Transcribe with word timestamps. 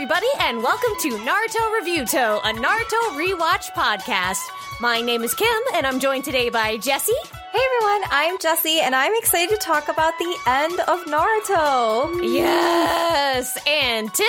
everybody, 0.00 0.26
and 0.38 0.62
welcome 0.62 0.94
to 0.98 1.10
Naruto 1.10 1.78
Reviewto, 1.78 2.38
a 2.38 2.54
Naruto 2.54 3.18
rewatch 3.20 3.70
podcast. 3.72 4.40
My 4.80 5.02
name 5.02 5.22
is 5.22 5.34
Kym, 5.34 5.60
and 5.74 5.86
I'm 5.86 6.00
joined 6.00 6.24
today 6.24 6.48
by 6.48 6.78
Jessy. 6.78 7.12
Hey 7.52 7.60
everyone, 7.76 8.08
I'm 8.10 8.38
Jessy, 8.38 8.80
and 8.80 8.94
I'm 8.94 9.14
excited 9.16 9.50
to 9.50 9.58
talk 9.58 9.88
about 9.88 10.14
the 10.18 10.38
end 10.46 10.80
of 10.80 11.04
Naruto. 11.04 12.32
Yes, 12.34 13.58
and 13.66 14.10
Tim. 14.14 14.26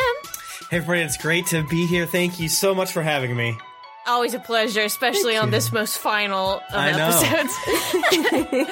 Hey, 0.69 0.75
everybody, 0.75 1.03
it's 1.03 1.15
great 1.15 1.45
to 1.47 1.63
be 1.63 1.85
here. 1.85 2.05
Thank 2.05 2.37
you 2.37 2.49
so 2.49 2.75
much 2.75 2.91
for 2.91 3.01
having 3.01 3.33
me. 3.33 3.57
Always 4.05 4.33
a 4.33 4.39
pleasure, 4.39 4.81
especially 4.81 5.37
on 5.37 5.51
this 5.51 5.71
most 5.71 5.99
final 5.99 6.55
of 6.57 6.63
I 6.73 6.91
know. 6.91 7.11
episodes. 7.13 7.55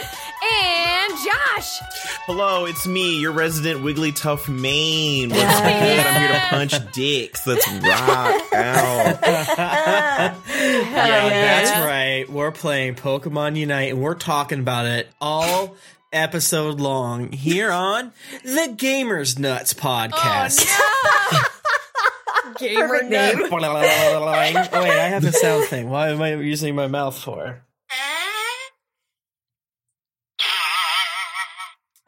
and 0.63 0.78
Josh. 1.09 1.79
Hello, 2.25 2.65
it's 2.65 2.85
me, 2.87 3.19
your 3.19 3.31
resident 3.31 3.81
Wigglytuff 3.81 4.47
main. 4.47 5.29
What's 5.29 5.41
good? 5.41 5.49
I'm 5.49 6.21
here 6.21 6.33
to 6.33 6.45
punch 6.49 6.91
dicks. 6.93 7.45
Let's 7.47 7.67
rock 7.67 8.53
out. 8.53 9.19
Yeah, 10.59 11.27
yes. 11.27 11.69
that's 11.69 11.85
right. 11.85 12.29
We're 12.29 12.51
playing 12.51 12.95
Pokemon 12.95 13.55
Unite, 13.55 13.91
and 13.93 14.01
we're 14.01 14.15
talking 14.15 14.59
about 14.59 14.85
it 14.85 15.07
all 15.21 15.75
episode 16.11 16.79
long 16.79 17.31
here 17.31 17.71
on 17.71 18.11
the 18.43 18.73
Gamers 18.75 19.39
Nuts 19.39 19.73
podcast. 19.73 20.65
Oh, 20.67 21.31
no. 21.31 22.53
Gamer 22.59 23.03
name. 23.03 23.39
wait, 23.49 24.73
I 24.73 25.07
have 25.07 25.23
a 25.23 25.31
sound 25.31 25.65
thing. 25.65 25.89
Why 25.89 26.09
am 26.09 26.21
I 26.21 26.35
using 26.35 26.75
my 26.75 26.87
mouth 26.87 27.17
for? 27.17 27.61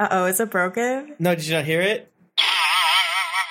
Uh 0.02 0.08
oh, 0.10 0.26
is 0.26 0.40
it 0.40 0.50
broken? 0.50 1.16
No, 1.20 1.36
did 1.36 1.46
you 1.46 1.54
not 1.54 1.64
hear 1.64 1.80
it? 1.80 2.12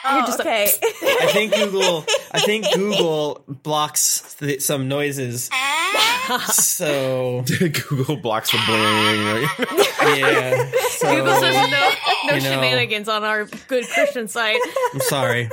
Oh, 0.04 0.22
just 0.26 0.40
like- 0.40 0.48
okay. 0.48 0.66
I 1.22 1.26
think 1.32 1.54
Google. 1.54 2.04
I 2.32 2.40
think 2.40 2.66
Google 2.74 3.44
blocks 3.46 4.34
th- 4.40 4.60
some 4.60 4.88
noises. 4.88 5.48
So 6.52 7.44
Google 7.88 8.16
blocks 8.16 8.50
the 8.50 8.58
bling. 8.66 10.18
yeah. 10.18 10.70
So, 10.88 11.14
Google 11.14 11.34
says 11.38 11.54
no, 11.54 11.66
no 11.70 12.34
you 12.34 12.40
know. 12.40 12.50
shenanigans 12.50 13.08
on 13.08 13.22
our 13.22 13.44
good 13.68 13.86
Christian 13.86 14.26
site. 14.26 14.58
I'm 14.92 15.00
sorry. 15.00 15.50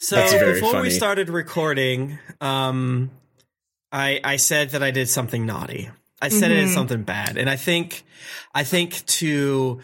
So 0.00 0.16
That's 0.16 0.32
very 0.32 0.60
before 0.60 0.80
we 0.82 0.90
started 0.90 1.28
recording, 1.28 2.18
um, 2.40 3.12
I 3.92 4.20
I 4.24 4.36
said 4.36 4.70
that 4.70 4.82
I 4.82 4.90
did 4.90 5.08
something 5.08 5.46
naughty. 5.46 5.90
I 6.20 6.28
said 6.28 6.50
I 6.50 6.54
did 6.54 6.70
something 6.70 7.02
bad, 7.02 7.36
and 7.36 7.48
I 7.48 7.56
think 7.56 8.04
I 8.54 8.64
think 8.64 9.04
to 9.06 9.80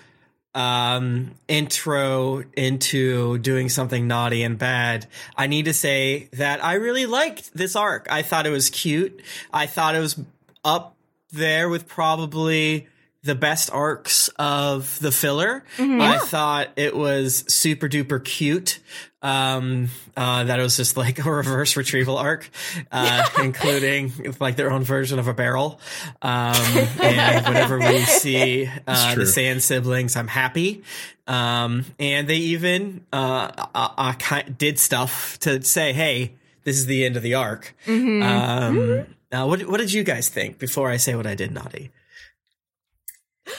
um 0.55 1.35
intro 1.49 2.43
into 2.55 3.39
doing 3.39 3.71
something 3.71 4.07
naughty 4.07 4.43
and 4.43 4.59
bad 4.59 5.07
i 5.35 5.47
need 5.47 5.65
to 5.65 5.73
say 5.73 6.29
that 6.35 6.63
i 6.63 6.75
really 6.75 7.07
liked 7.07 7.55
this 7.55 7.75
arc. 7.75 8.07
I 8.11 8.21
thought 8.21 8.45
it 8.47 8.51
was 8.51 8.69
cute. 8.69 9.23
I 9.51 9.65
thought 9.67 9.95
it 9.95 10.01
was 10.01 10.21
up 10.63 10.95
there 11.31 11.71
with 11.71 11.89
probably 11.89 12.87
the 13.23 13.35
best 13.35 13.71
arcs 13.73 14.29
of 14.37 14.99
the 15.01 15.11
filler. 15.13 15.65
I 15.79 16.19
thought 16.19 16.69
it 16.77 16.95
was 16.95 17.45
super 17.49 17.89
duper 17.89 18.23
cute 18.23 18.79
um 19.23 19.89
uh 20.17 20.45
that 20.45 20.59
it 20.59 20.63
was 20.63 20.77
just 20.77 20.97
like 20.97 21.19
a 21.25 21.31
reverse 21.31 21.77
retrieval 21.77 22.17
arc 22.19 22.51
uh 22.91 23.25
including 23.43 24.13
like 24.41 24.57
their 24.57 24.71
own 24.71 24.83
version 24.83 25.19
of 25.19 25.29
a 25.29 25.35
barrel. 25.35 25.81
Um 26.21 26.55
and 27.03 27.47
whenever 27.47 27.79
we 27.79 28.01
see 28.01 28.69
uh 28.87 29.11
the 29.11 29.15
true. 29.15 29.27
sand 29.27 29.63
siblings 29.63 30.17
i'm 30.17 30.29
happy. 30.29 30.83
Um 31.27 31.85
and 31.99 32.27
they 32.29 32.37
even 32.37 33.05
uh, 33.13 33.51
uh, 33.75 33.89
uh 33.97 34.43
did 34.59 34.79
stuff 34.79 35.39
to 35.41 35.63
say 35.63 35.93
hey 35.93 36.35
this 36.65 36.77
is 36.77 36.87
the 36.87 37.05
end 37.05 37.17
of 37.17 37.23
the 37.23 37.35
arc. 37.35 37.75
Um 37.89 39.07
now 39.31 39.47
what, 39.47 39.63
what 39.67 39.79
did 39.79 39.93
you 39.93 40.05
guys 40.05 40.29
think 40.29 40.59
before 40.59 40.91
i 40.91 40.97
say 40.97 41.15
what 41.15 41.27
i 41.27 41.35
did 41.35 41.53
naughty 41.53 41.91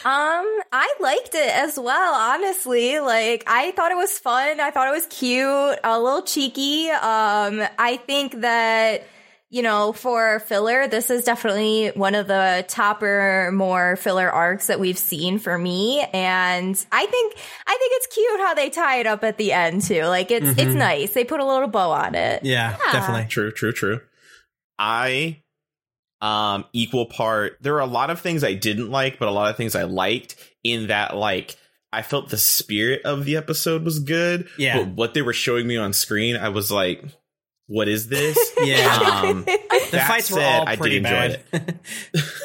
Um, 0.05 0.45
I 0.71 0.93
liked 0.99 1.35
it 1.35 1.49
as 1.55 1.79
well, 1.79 2.13
honestly. 2.13 2.99
Like, 2.99 3.43
I 3.47 3.71
thought 3.71 3.91
it 3.91 3.97
was 3.97 4.17
fun. 4.19 4.59
I 4.59 4.71
thought 4.71 4.87
it 4.87 4.91
was 4.91 5.05
cute, 5.07 5.79
a 5.83 5.99
little 5.99 6.21
cheeky. 6.23 6.89
Um, 6.89 7.61
I 7.77 7.97
think 8.05 8.41
that, 8.41 9.03
you 9.49 9.61
know, 9.61 9.93
for 9.93 10.39
filler, 10.39 10.87
this 10.87 11.09
is 11.09 11.23
definitely 11.25 11.89
one 11.89 12.15
of 12.15 12.25
the 12.27 12.65
topper, 12.67 13.51
more 13.53 13.95
filler 13.97 14.29
arcs 14.29 14.67
that 14.67 14.79
we've 14.79 14.97
seen 14.97 15.37
for 15.37 15.57
me. 15.57 16.01
And 16.13 16.75
I 16.91 17.05
think, 17.05 17.35
I 17.67 17.77
think 17.79 17.93
it's 17.97 18.07
cute 18.07 18.39
how 18.39 18.53
they 18.55 18.69
tie 18.71 18.97
it 18.97 19.05
up 19.07 19.23
at 19.23 19.37
the 19.37 19.51
end 19.51 19.83
too. 19.83 20.03
Like, 20.05 20.31
it's, 20.31 20.57
it's 20.59 20.73
nice. 20.73 21.13
They 21.13 21.23
put 21.23 21.39
a 21.39 21.45
little 21.45 21.67
bow 21.67 21.91
on 21.91 22.15
it. 22.15 22.43
yeah, 22.43 22.77
Yeah. 22.85 22.91
definitely 22.91 23.27
True, 23.29 23.51
true, 23.51 23.71
true. 23.73 24.01
I 24.79 25.42
um 26.23 26.65
equal 26.73 27.05
part 27.05 27.57
there 27.61 27.75
are 27.75 27.81
a 27.81 27.85
lot 27.85 28.09
of 28.09 28.21
things 28.21 28.43
I 28.43 28.53
didn't 28.53 28.89
like, 28.89 29.19
but 29.19 29.27
a 29.27 29.31
lot 29.31 29.49
of 29.49 29.57
things 29.57 29.75
I 29.75 29.83
liked 29.83 30.35
in 30.63 30.87
that 30.87 31.15
like 31.15 31.57
I 31.91 32.01
felt 32.01 32.29
the 32.29 32.37
spirit 32.37 33.03
of 33.03 33.25
the 33.25 33.37
episode 33.37 33.83
was 33.83 33.99
good. 33.99 34.47
Yeah. 34.57 34.79
But 34.79 34.87
what 34.95 35.13
they 35.13 35.21
were 35.21 35.33
showing 35.33 35.67
me 35.67 35.77
on 35.77 35.93
screen, 35.93 36.35
I 36.35 36.49
was 36.49 36.71
like, 36.71 37.03
what 37.67 37.87
is 37.87 38.07
this? 38.07 38.37
yeah 38.63 39.21
um 39.23 39.43
the 39.43 39.59
that 39.91 40.07
fights 40.07 40.31
were 40.31 40.37
said, 40.37 40.59
all 40.59 40.67
I 40.67 40.71
did 40.71 40.79
pretty 40.79 40.97
enjoy 40.97 41.09
bad 41.09 41.43
it. 41.51 41.75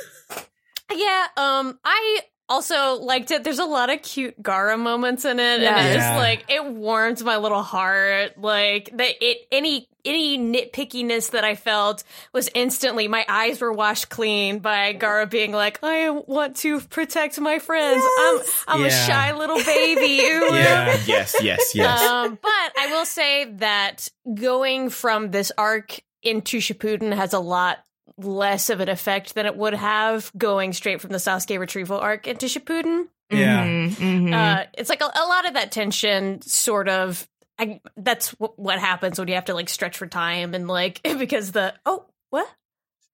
Yeah, 0.94 1.26
um, 1.36 1.78
I 1.84 2.20
also 2.48 2.94
liked 2.94 3.30
it. 3.30 3.44
There's 3.44 3.58
a 3.58 3.64
lot 3.64 3.90
of 3.90 4.02
cute 4.02 4.42
Gaara 4.42 4.78
moments 4.78 5.24
in 5.24 5.38
it, 5.38 5.60
Yeah. 5.60 5.76
and 5.78 5.88
it's 5.88 5.96
Yeah. 5.96 6.16
like 6.18 6.44
it 6.48 6.64
warms 6.64 7.22
my 7.22 7.36
little 7.36 7.62
heart. 7.62 8.38
Like 8.38 8.90
that, 8.94 9.14
it 9.20 9.46
any 9.52 9.88
any 10.04 10.38
nitpickiness 10.38 11.32
that 11.32 11.44
I 11.44 11.54
felt 11.54 12.02
was 12.32 12.48
instantly 12.54 13.08
my 13.08 13.26
eyes 13.28 13.60
were 13.60 13.72
washed 13.72 14.08
clean 14.08 14.60
by 14.60 14.94
Gaara 14.94 15.28
being 15.28 15.52
like, 15.52 15.80
"I 15.82 16.08
want 16.10 16.56
to 16.58 16.80
protect 16.80 17.38
my 17.40 17.58
friends. 17.58 18.02
Yes. 18.02 18.64
I'm 18.66 18.80
I'm 18.80 18.86
a 18.86 18.90
shy 18.90 19.32
little 19.36 19.62
baby." 19.62 20.22
Yeah 20.58 20.96
yes, 21.06 21.36
yes, 21.42 21.74
yes. 21.74 22.02
Um, 22.02 22.38
but 22.40 22.72
I 22.78 22.88
will 22.92 23.04
say 23.04 23.44
that 23.56 24.08
going 24.34 24.88
from 24.90 25.30
this 25.30 25.52
arc 25.58 26.00
into 26.22 26.58
Shippuden 26.58 27.12
has 27.14 27.32
a 27.34 27.38
lot 27.40 27.78
less 28.16 28.70
of 28.70 28.80
an 28.80 28.88
effect 28.88 29.34
than 29.34 29.46
it 29.46 29.56
would 29.56 29.74
have 29.74 30.30
going 30.36 30.72
straight 30.72 31.00
from 31.00 31.10
the 31.10 31.18
Sasuke 31.18 31.58
retrieval 31.58 31.98
arc 31.98 32.26
into 32.26 32.46
Shippuden. 32.46 33.08
yeah 33.30 33.64
Mhm, 33.66 33.90
mhm. 33.96 34.32
Uh, 34.34 34.64
it's 34.76 34.88
like 34.88 35.00
a, 35.02 35.04
a 35.14 35.26
lot 35.26 35.46
of 35.46 35.54
that 35.54 35.70
tension 35.72 36.40
sort 36.42 36.88
of. 36.88 37.28
I, 37.60 37.80
that's 37.96 38.30
w- 38.34 38.52
what 38.56 38.78
happens 38.78 39.18
when 39.18 39.26
you 39.28 39.34
have 39.34 39.46
to 39.46 39.54
like 39.54 39.68
stretch 39.68 39.96
for 39.98 40.06
time 40.06 40.54
and 40.54 40.68
like 40.68 41.00
because 41.18 41.50
the 41.52 41.74
oh 41.84 42.06
what 42.30 42.48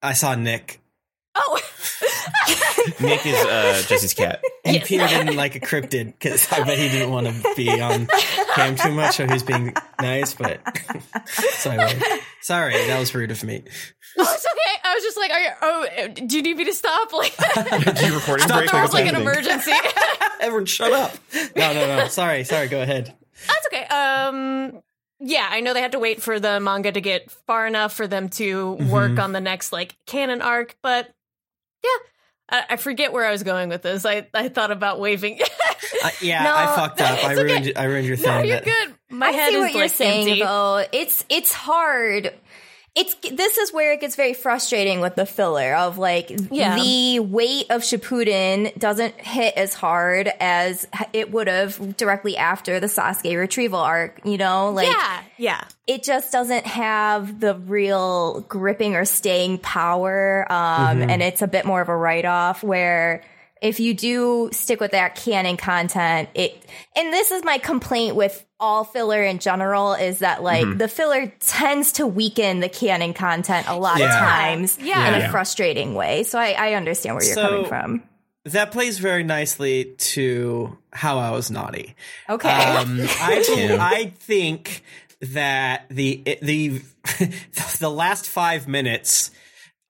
i 0.02 0.12
saw 0.12 0.34
nick 0.34 0.80
oh 1.34 1.58
Nick 3.00 3.24
is 3.26 3.34
uh 3.46 3.82
Jessy's 3.86 4.12
cat. 4.14 4.42
He 4.64 4.72
Yes. 4.74 4.84
appeared 4.84 5.28
in 5.28 5.36
like 5.36 5.54
a 5.56 5.60
cryptid 5.60 6.06
because 6.18 6.50
I 6.52 6.62
bet 6.64 6.78
he 6.78 6.88
didn't 6.88 7.10
want 7.10 7.26
to 7.26 7.54
be 7.56 7.80
on 7.80 8.06
cam 8.54 8.76
too 8.76 8.92
much, 8.92 9.16
so 9.16 9.26
he's 9.26 9.42
being 9.42 9.74
nice. 10.00 10.32
But 10.34 10.60
sorry, 11.54 11.78
sorry, 12.44 12.74
that 12.86 12.98
was 13.00 13.14
rude 13.14 13.30
of 13.30 13.42
me. 13.44 13.62
oh 14.18 14.22
it's 14.34 14.46
okay 14.46 14.80
I 14.84 14.94
was 14.94 15.02
just 15.02 15.16
like 15.16 15.30
are 15.32 15.40
you, 15.40 15.50
oh 15.62 16.08
do 16.26 16.36
you 16.36 16.42
need 16.42 16.56
me 16.56 16.64
to 16.66 16.72
stop 16.72 17.12
like 17.14 17.34
Do 17.36 18.06
you 18.06 18.14
recording 18.14 18.46
Stop 18.46 18.58
break? 18.58 18.70
the 18.70 18.78
it 18.78 18.82
was 18.82 18.92
like 18.92 19.06
an 19.06 19.16
emergency. 19.16 19.72
Everyone, 20.40 20.66
shut 20.66 20.92
up! 20.92 21.14
No, 21.56 21.72
no, 21.72 21.86
no. 21.96 22.08
Sorry, 22.08 22.44
sorry. 22.44 22.68
Go 22.68 22.82
ahead. 22.82 23.14
That's 23.46 23.66
okay. 23.72 23.84
Um, 23.86 24.82
yeah, 25.20 25.48
I 25.50 25.60
know 25.60 25.72
they 25.72 25.80
had 25.80 25.92
to 25.92 25.98
wait 25.98 26.20
for 26.22 26.38
the 26.38 26.60
manga 26.60 26.92
to 26.92 27.00
get 27.00 27.30
far 27.46 27.66
enough 27.66 27.94
for 27.94 28.06
them 28.06 28.28
to 28.30 28.72
work 28.72 29.12
Mhm. 29.12 29.22
on 29.22 29.32
the 29.32 29.40
next 29.40 29.72
like 29.72 29.96
canon 30.06 30.42
arc, 30.42 30.76
but 30.82 31.08
yeah, 31.82 31.88
I, 32.50 32.64
I 32.74 32.76
forget 32.76 33.12
where 33.12 33.24
I 33.24 33.30
was 33.32 33.42
going 33.42 33.70
with 33.70 33.82
this. 33.82 34.04
I 34.04 34.28
I 34.34 34.48
thought 34.48 34.70
about 34.70 35.00
waving. 35.00 35.40
Uh, 36.02 36.10
yeah, 36.20 36.42
No, 36.44 36.54
I 36.54 36.76
fucked 36.76 37.00
up. 37.00 37.10
I 37.10 37.14
it's 37.32 37.40
okay. 37.40 37.42
ruined. 37.52 37.72
I 37.76 37.84
ruined 37.84 38.06
your 38.06 38.16
thing. 38.16 38.30
no, 38.30 38.42
you're 38.42 38.56
but- 38.58 38.64
good. 38.64 38.94
My 39.14 39.28
I 39.28 39.32
head 39.32 39.50
see 39.50 39.56
is 39.56 39.60
what 39.62 39.72
you're 39.72 39.82
like 39.82 39.90
saying 39.92 40.28
empty. 40.28 40.42
though. 40.42 40.84
It's 40.92 41.24
it's 41.28 41.52
hard. 41.52 42.32
It's 42.96 43.12
this 43.28 43.58
is 43.58 43.72
where 43.72 43.92
it 43.92 44.00
gets 44.00 44.14
very 44.14 44.34
frustrating 44.34 45.00
with 45.00 45.16
the 45.16 45.26
filler 45.26 45.74
of 45.74 45.98
like 45.98 46.30
Yeah. 46.52 46.76
the 46.76 47.18
weight 47.18 47.66
of 47.70 47.82
Shippuden 47.82 48.78
doesn't 48.78 49.20
hit 49.20 49.54
as 49.56 49.74
hard 49.74 50.30
as 50.38 50.86
it 51.12 51.32
would 51.32 51.48
have 51.48 51.96
directly 51.96 52.36
after 52.36 52.78
the 52.78 52.86
Sasuke 52.86 53.36
retrieval 53.36 53.80
arc. 53.80 54.20
You 54.24 54.38
know, 54.38 54.70
like 54.70 54.86
yeah, 54.86 55.22
yeah. 55.38 55.64
it 55.88 56.04
just 56.04 56.30
doesn't 56.30 56.66
have 56.66 57.40
the 57.40 57.56
real 57.56 58.42
gripping 58.42 58.94
or 58.94 59.04
staying 59.04 59.58
power. 59.58 60.46
Um, 60.48 61.02
and 61.02 61.20
it's 61.20 61.42
a 61.42 61.48
bit 61.48 61.64
more 61.64 61.80
of 61.80 61.88
a 61.88 61.96
write 61.96 62.24
off 62.26 62.62
where 62.62 63.24
if 63.60 63.80
you 63.80 63.94
do 63.94 64.50
stick 64.52 64.78
with 64.78 64.92
that 64.92 65.16
canon 65.16 65.56
content, 65.56 66.28
it, 66.34 66.64
and 66.94 67.12
this 67.12 67.32
is 67.32 67.42
my 67.42 67.58
complaint 67.58 68.14
with 68.14 68.44
all 68.64 68.84
filler 68.84 69.22
in 69.22 69.38
general 69.38 69.92
is 69.92 70.20
that 70.20 70.42
like 70.42 70.78
the 70.78 70.88
filler 70.88 71.32
tends 71.40 71.92
to 71.92 72.06
weaken 72.06 72.60
the 72.60 72.68
canon 72.68 73.12
content 73.12 73.66
a 73.68 73.76
lot 73.76 74.00
of 74.00 74.08
times 74.08 74.78
Yeah. 74.80 75.14
in 75.16 75.22
a 75.22 75.28
frustrating 75.30 75.94
way. 75.94 76.22
So 76.24 76.38
I, 76.38 76.52
I 76.52 76.72
understand 76.74 77.16
where 77.16 77.24
you're 77.24 77.34
So- 77.34 77.48
coming 77.48 77.66
from. 77.66 78.02
that 78.46 78.72
plays 78.72 78.98
very 78.98 79.22
nicely 79.24 79.94
to 79.98 80.76
how 80.92 81.18
I 81.18 81.30
was 81.32 81.50
naughty. 81.50 81.94
Okay. 82.28 82.48
Um, 82.48 82.98
I 83.00 83.76
I 83.80 84.12
think 84.20 84.82
that 85.20 85.86
the 85.90 86.22
the 86.42 86.80
the 87.80 87.90
last 87.90 88.26
five 88.26 88.66
minutes 88.68 89.30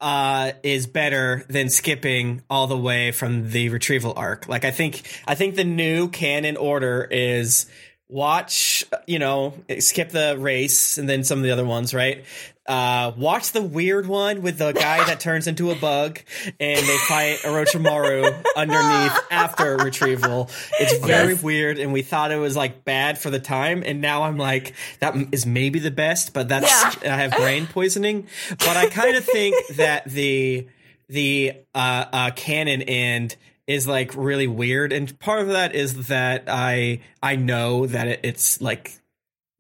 uh, 0.01 0.53
is 0.63 0.87
better 0.87 1.45
than 1.49 1.69
skipping 1.71 2.43
all 2.51 2.67
the 2.67 2.77
way 2.77 3.11
from 3.13 3.51
the 3.51 3.69
retrieval 3.71 4.13
arc. 4.17 4.49
Like 4.49 4.65
I 4.65 4.71
think 4.71 5.03
I 5.27 5.35
think 5.35 5.55
the 5.57 5.65
new 5.65 6.09
canon 6.09 6.57
order 6.57 7.07
is 7.11 7.67
watch 8.09 8.85
you 9.07 9.19
know 9.19 9.55
skip 9.79 10.11
the 10.11 10.37
race 10.39 10.99
and 10.99 11.09
then 11.09 11.25
some 11.25 11.39
of 11.39 11.45
the 11.45 11.51
other 11.51 11.65
ones 11.65 11.95
right? 11.95 12.25
Uh 12.67 13.13
watch 13.17 13.53
the 13.53 13.63
weird 13.63 14.07
one 14.07 14.41
with 14.43 14.59
the 14.59 14.73
guy 14.73 15.05
that 15.05 15.21
turns 15.21 15.47
into 15.47 15.71
a 15.71 15.75
bug 15.75 16.19
and 16.61 16.79
they 16.87 16.97
fight 17.09 17.39
Orochimaru 17.45 18.45
underneath 18.57 19.19
after 19.31 19.77
retrieval. 19.79 20.49
It's 20.79 20.99
very 21.07 21.33
Yes. 21.35 21.43
weird 21.43 21.79
and 21.79 21.93
we 21.93 22.03
thought 22.03 22.31
it 22.31 22.37
was 22.37 22.57
like 22.57 22.85
bad 22.85 23.19
for 23.19 23.31
the 23.31 23.41
time 23.41 23.83
and 23.85 24.01
now 24.01 24.23
I'm 24.25 24.37
like 24.39 24.75
that 25.01 25.15
is 25.33 25.45
maybe 25.47 25.79
the 25.79 25.91
best 25.91 26.33
but 26.35 26.49
that's 26.49 26.73
I 27.05 27.17
have 27.17 27.33
brain 27.33 27.67
poisoning. 27.67 28.29
But 28.51 28.77
I 28.77 28.89
kind 28.91 29.17
of 29.17 29.25
think 29.25 29.57
that 29.77 30.05
the 30.07 30.67
the 31.09 31.53
uh, 31.75 32.05
uh, 32.13 32.31
canon 32.35 32.81
end 32.83 33.37
is 33.67 33.87
like 33.87 34.15
really 34.15 34.47
weird, 34.47 34.93
and 34.93 35.19
part 35.21 35.43
of 35.43 35.49
that 35.49 35.75
is 35.75 36.09
that 36.09 36.45
I 36.49 37.01
I 37.23 37.37
know 37.37 37.87
that 37.87 38.09
it, 38.09 38.21
it's 38.23 38.61
like 38.61 38.99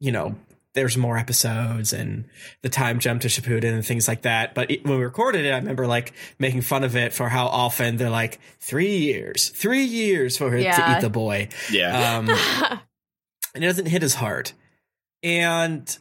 you 0.01 0.13
know 0.13 0.37
there's 0.75 0.97
more 0.97 1.17
episodes 1.17 1.93
and 1.93 2.25
the 2.63 2.69
time 2.69 2.99
jump 2.99 3.21
to 3.23 3.29
Shippuden 3.29 3.73
and 3.73 3.87
things 3.87 4.09
like 4.09 4.23
that. 4.23 4.55
But 4.55 4.73
it, 4.73 4.85
when 4.85 4.99
we 4.99 5.05
recorded 5.05 5.45
it, 5.45 5.53
I 5.53 5.57
remember 5.59 5.87
like 5.87 6.13
making 6.41 6.63
fun 6.63 6.83
of 6.83 6.97
it 6.97 7.13
for 7.13 7.29
how 7.29 7.47
often 7.47 7.97
they're 7.97 8.11
like 8.11 8.41
three 8.59 8.97
years, 8.97 9.51
three 9.51 9.85
years 9.85 10.37
for 10.37 10.51
her 10.51 10.59
to 10.59 10.97
eat 10.97 11.01
the 11.01 11.11
boy 11.11 11.49
Yeah. 11.71 12.17
um, 12.17 12.29
and 13.55 13.63
it 13.63 13.67
doesn't 13.69 13.87
hit 13.87 14.03
as 14.03 14.15
hard. 14.15 14.51
And 15.23 15.97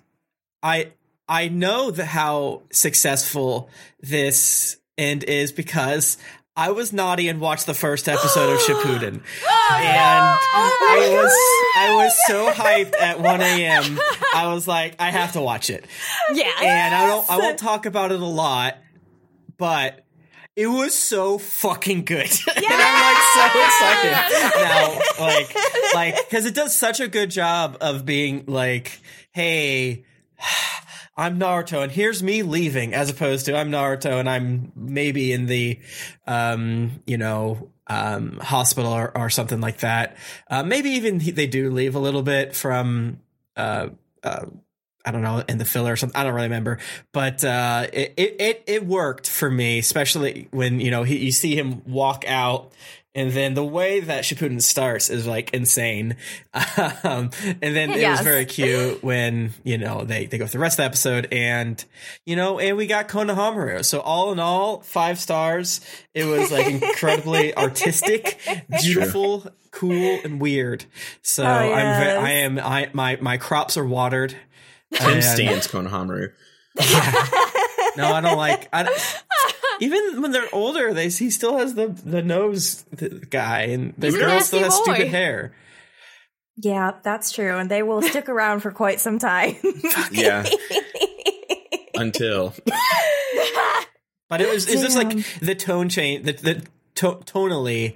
I 0.63 0.91
I 1.29 1.49
know 1.49 1.91
that 1.91 2.05
how 2.05 2.63
successful 2.71 3.69
this 4.01 4.77
end 4.97 5.23
is 5.23 5.51
because 5.51 6.17
I 6.55 6.69
was 6.71 6.93
naughty 6.93 7.29
and 7.29 7.41
watched 7.41 7.65
the 7.65 7.73
first 7.73 8.07
episode 8.07 8.53
of 8.53 8.59
Shippuden, 8.67 9.21
oh, 9.45 9.75
and 9.75 10.37
oh 10.53 10.87
I 10.89 11.09
was 11.23 11.33
I 11.77 11.95
was 11.95 12.13
so 12.27 12.51
hyped 12.51 12.93
at 12.99 13.19
one 13.19 13.41
a.m. 13.41 13.99
I 14.35 14.53
was 14.53 14.67
like, 14.67 14.95
I 14.99 15.09
have 15.09 15.31
to 15.33 15.41
watch 15.41 15.69
it, 15.71 15.85
Yeah. 16.31 16.51
and 16.61 16.93
I 16.93 17.07
don't 17.07 17.29
I 17.29 17.37
won't 17.37 17.57
talk 17.57 17.85
about 17.87 18.11
it 18.11 18.19
a 18.21 18.25
lot, 18.25 18.77
but 19.57 20.05
it 20.55 20.67
was 20.67 20.93
so 20.95 21.39
fucking 21.39 22.05
good. 22.05 22.29
and 22.55 22.65
I'm 22.67 23.15
like 23.15 23.23
so 23.33 23.45
excited 23.65 24.63
now. 24.63 24.99
Like, 25.19 25.55
like, 25.95 26.29
because 26.29 26.45
it 26.45 26.53
does 26.53 26.77
such 26.77 26.99
a 26.99 27.07
good 27.07 27.31
job 27.31 27.77
of 27.81 28.05
being 28.05 28.43
like, 28.45 29.01
hey, 29.31 30.05
I'm 31.15 31.39
Naruto, 31.39 31.83
and 31.83 31.91
here's 31.91 32.23
me 32.23 32.41
leaving, 32.41 32.93
as 32.93 33.09
opposed 33.09 33.45
to 33.45 33.55
I'm 33.55 33.69
Naruto, 33.69 34.19
and 34.19 34.27
I'm 34.27 34.71
maybe 34.75 35.31
in 35.31 35.45
the, 35.45 35.79
um, 36.25 37.03
you 37.05 37.17
know, 37.17 37.69
um, 37.85 38.39
hospital 38.39 38.91
or, 38.91 39.15
or 39.15 39.29
something 39.29 39.61
like 39.61 39.79
that. 39.79 40.17
Uh, 40.49 40.63
maybe 40.63 40.89
even 40.91 41.19
he- 41.19 41.31
they 41.31 41.45
do 41.47 41.69
leave 41.69 41.95
a 41.95 41.99
little 41.99 42.23
bit 42.23 42.55
from, 42.55 43.19
uh, 43.55 43.89
uh, 44.23 44.45
I 45.05 45.11
don't 45.11 45.21
know, 45.21 45.43
in 45.47 45.57
the 45.59 45.65
filler 45.65 45.91
or 45.93 45.95
something. 45.97 46.19
I 46.19 46.23
don't 46.23 46.33
really 46.33 46.47
remember, 46.47 46.79
but 47.11 47.43
uh, 47.43 47.87
it, 47.91 48.13
it 48.17 48.63
it 48.65 48.87
worked 48.87 49.29
for 49.29 49.51
me, 49.51 49.77
especially 49.79 50.47
when 50.51 50.79
you 50.79 50.91
know 50.91 51.03
he, 51.03 51.17
you 51.25 51.31
see 51.33 51.55
him 51.57 51.83
walk 51.85 52.23
out, 52.25 52.71
and 53.15 53.31
then 53.31 53.53
the 53.53 53.63
way 53.63 53.99
that 53.99 54.23
Shippuden 54.23 54.61
starts 54.61 55.09
is 55.09 55.25
like 55.27 55.53
insane. 55.53 56.15
Um, 57.03 57.31
and 57.61 57.75
then 57.75 57.91
it 57.91 58.07
was 58.07 58.21
very 58.21 58.45
cute 58.45 59.03
when 59.03 59.53
you 59.63 59.77
know 59.77 60.03
they 60.05 60.25
they 60.25 60.37
go 60.37 60.45
through 60.45 60.59
the 60.59 60.61
rest 60.61 60.75
of 60.75 60.83
the 60.83 60.85
episode, 60.85 61.27
and 61.31 61.83
you 62.25 62.35
know, 62.35 62.59
and 62.59 62.77
we 62.77 62.87
got 62.87 63.07
Konohamaru. 63.09 63.83
So 63.83 63.99
all 63.99 64.31
in 64.31 64.39
all, 64.39 64.81
five 64.81 65.19
stars. 65.19 65.81
It 66.13 66.25
was 66.25 66.51
like 66.51 66.67
incredibly 66.81 67.55
artistic, 67.55 68.39
beautiful, 68.81 69.45
cool, 69.71 70.19
and 70.23 70.39
weird. 70.39 70.85
So 71.21 71.43
I'm 71.43 72.01
ve- 72.03 72.11
I 72.11 72.29
am 72.31 72.59
I 72.59 72.89
my 72.93 73.17
my 73.21 73.37
crops 73.37 73.75
are 73.77 73.85
watered. 73.85 74.35
Tim 74.93 75.13
And- 75.15 75.23
stands 75.23 75.67
Konohamaru. 75.67 76.31
No, 77.95 78.11
I 78.11 78.21
don't 78.21 78.37
like. 78.37 78.67
I 78.73 78.83
don't- 78.83 79.23
even 79.83 80.21
when 80.21 80.31
they're 80.31 80.53
older, 80.53 80.93
they 80.93 81.09
he 81.09 81.29
still 81.29 81.57
has 81.57 81.75
the 81.75 81.87
the 81.87 82.21
nose 82.21 82.83
th- 82.97 83.29
guy, 83.29 83.61
and 83.63 83.93
the 83.97 84.07
He's 84.07 84.15
a 84.15 84.19
girl 84.19 84.39
still 84.41 84.59
nasty 84.61 84.75
has 84.75 84.77
boy. 84.87 84.93
stupid 84.95 85.07
hair. 85.11 85.53
yeah, 86.57 86.91
that's 87.03 87.31
true. 87.31 87.57
And 87.57 87.69
they 87.69 87.83
will 87.83 88.01
stick 88.01 88.29
around 88.29 88.61
for 88.61 88.71
quite 88.71 88.99
some 88.99 89.19
time. 89.19 89.55
Yeah. 90.11 90.45
Until 91.95 92.53
But 94.29 94.41
it 94.41 94.49
was 94.49 94.67
it's 94.67 94.81
just 94.81 94.97
like 94.97 95.11
the 95.39 95.53
tone 95.55 95.89
change, 95.89 96.25
the 96.25 96.33
the 96.33 96.63
to- 96.95 97.21
tonally. 97.25 97.95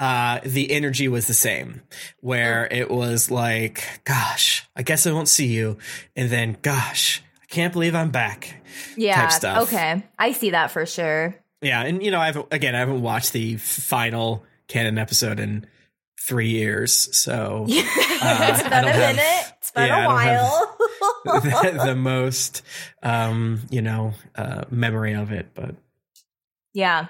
Uh, 0.00 0.38
the 0.44 0.70
energy 0.70 1.08
was 1.08 1.26
the 1.26 1.34
same, 1.34 1.82
where 2.20 2.68
it 2.70 2.88
was 2.88 3.32
like, 3.32 3.82
"Gosh, 4.04 4.64
I 4.76 4.82
guess 4.82 5.08
I 5.08 5.12
won't 5.12 5.26
see 5.26 5.48
you," 5.48 5.76
and 6.14 6.30
then, 6.30 6.56
"Gosh, 6.62 7.20
I 7.20 7.27
can't 7.50 7.72
believe 7.72 7.94
I'm 7.94 8.10
back." 8.10 8.56
yeah. 8.96 9.30
Okay. 9.42 10.02
I 10.18 10.32
see 10.32 10.50
that 10.50 10.70
for 10.70 10.86
sure. 10.86 11.34
Yeah, 11.60 11.82
and 11.82 12.02
you 12.02 12.10
know, 12.10 12.20
I 12.20 12.26
haven't 12.26 12.46
again, 12.52 12.74
I 12.74 12.78
haven't 12.80 13.02
watched 13.02 13.32
the 13.32 13.56
final 13.56 14.44
canon 14.68 14.98
episode 14.98 15.40
in 15.40 15.66
three 16.20 16.50
years, 16.50 17.16
so 17.16 17.66
it's 17.68 18.62
I 18.62 18.62
been 18.62 18.72
a 18.84 18.92
have- 18.92 19.16
minute. 19.16 19.52
It's 19.58 19.70
been 19.72 19.86
yeah, 19.88 20.04
a 20.04 20.08
while. 20.08 20.76
the, 21.24 21.82
the 21.86 21.94
most 21.96 22.62
um 23.02 23.60
you 23.70 23.82
know 23.82 24.14
uh 24.34 24.64
memory 24.70 25.14
of 25.14 25.32
it 25.32 25.48
but 25.54 25.74
yeah. 26.72 27.08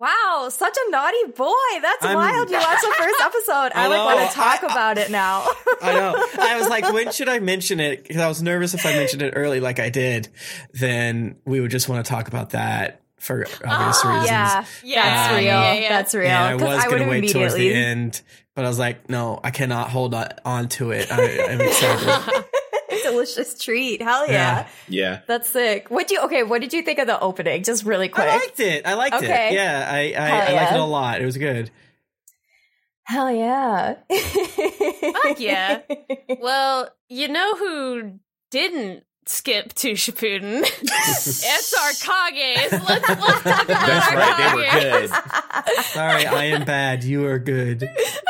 Wow, 0.00 0.48
such 0.50 0.74
a 0.86 0.90
naughty 0.90 1.24
boy. 1.36 1.52
That's 1.82 2.04
I'm- 2.04 2.16
wild. 2.16 2.48
You 2.50 2.56
watched 2.56 2.80
the 2.82 2.94
first 2.98 3.20
episode. 3.22 3.72
I, 3.74 3.84
I 3.84 3.86
like 3.88 4.14
want 4.16 4.30
to 4.30 4.34
talk 4.34 4.64
I- 4.64 4.66
about 4.72 4.98
it 4.98 5.10
now. 5.10 5.46
i 5.82 5.94
know 5.94 6.14
i 6.38 6.58
was 6.58 6.68
like 6.68 6.92
when 6.92 7.10
should 7.10 7.28
i 7.30 7.38
mention 7.38 7.80
it 7.80 8.02
because 8.02 8.20
i 8.20 8.28
was 8.28 8.42
nervous 8.42 8.74
if 8.74 8.84
i 8.84 8.92
mentioned 8.92 9.22
it 9.22 9.32
early 9.34 9.60
like 9.60 9.78
i 9.78 9.88
did 9.88 10.28
then 10.74 11.36
we 11.46 11.58
would 11.58 11.70
just 11.70 11.88
want 11.88 12.04
to 12.04 12.10
talk 12.10 12.28
about 12.28 12.50
that 12.50 13.00
for 13.18 13.46
obvious 13.64 14.04
reasons 14.04 14.26
yeah. 14.26 14.64
Yeah, 14.82 15.02
That's 15.02 15.30
Um, 15.30 15.36
real. 15.36 15.44
yeah, 15.46 15.72
yeah. 15.74 15.88
That's 15.88 16.14
real. 16.14 16.26
and 16.26 16.36
i 16.44 16.52
'Cause 16.58 16.84
was 16.84 16.84
gonna 16.92 17.08
wait 17.08 17.30
towards 17.30 17.54
the 17.54 17.72
end 17.72 18.20
but 18.54 18.66
i 18.66 18.68
was 18.68 18.78
like 18.78 19.08
no 19.08 19.40
i 19.42 19.50
cannot 19.50 19.88
hold 19.88 20.12
on, 20.12 20.28
on 20.44 20.68
to 20.70 20.90
it 20.90 21.10
I, 21.10 21.46
i'm 21.50 21.60
excited 21.62 22.44
Delicious 23.10 23.62
treat. 23.62 24.02
Hell 24.02 24.26
yeah. 24.26 24.66
Yeah. 24.88 25.00
yeah. 25.10 25.20
That's 25.26 25.48
sick. 25.48 25.90
What 25.90 26.08
do 26.08 26.14
you 26.14 26.20
okay, 26.22 26.42
what 26.42 26.60
did 26.60 26.72
you 26.72 26.82
think 26.82 26.98
of 26.98 27.06
the 27.06 27.18
opening? 27.20 27.62
Just 27.62 27.84
really 27.84 28.08
quick. 28.08 28.26
i 28.28 28.36
liked 28.38 28.60
it 28.60 28.86
i 28.86 28.94
liked 28.94 29.14
Okay. 29.16 29.48
it 29.48 29.54
yeah 29.54 29.88
i 29.90 29.98
I, 29.98 30.02
Hell 30.12 30.34
I 30.34 30.38
liked 30.38 30.50
yeah. 30.52 30.74
it 30.74 30.80
a 30.80 30.84
lot 30.84 31.20
it 31.22 31.24
was 31.24 31.36
good 31.36 31.70
Hell 33.04 33.30
yeah. 33.32 33.94
Fuck 34.08 35.40
yeah. 35.40 35.80
Well, 36.40 36.88
you 37.08 37.26
know 37.26 37.56
who 37.56 38.20
didn't 38.52 39.02
skip 39.26 39.74
to 39.74 39.92
Shippuden? 39.94 40.60
it's 40.82 41.74
our 41.74 41.90
Kages. 41.90 42.70
Let's, 42.88 43.08
let's 43.08 43.42
talk 43.42 43.64
about 43.64 43.66
That's 43.66 44.12
our 44.12 44.16
right. 44.16 44.36
They 44.38 44.54
were 44.54 45.08
good. 45.08 45.84
sorry 45.84 46.26
i 46.26 46.44
am 46.44 46.64
bad 46.64 47.02
you 47.04 47.26
are 47.26 47.38
good 47.40 47.82
All 47.82 47.88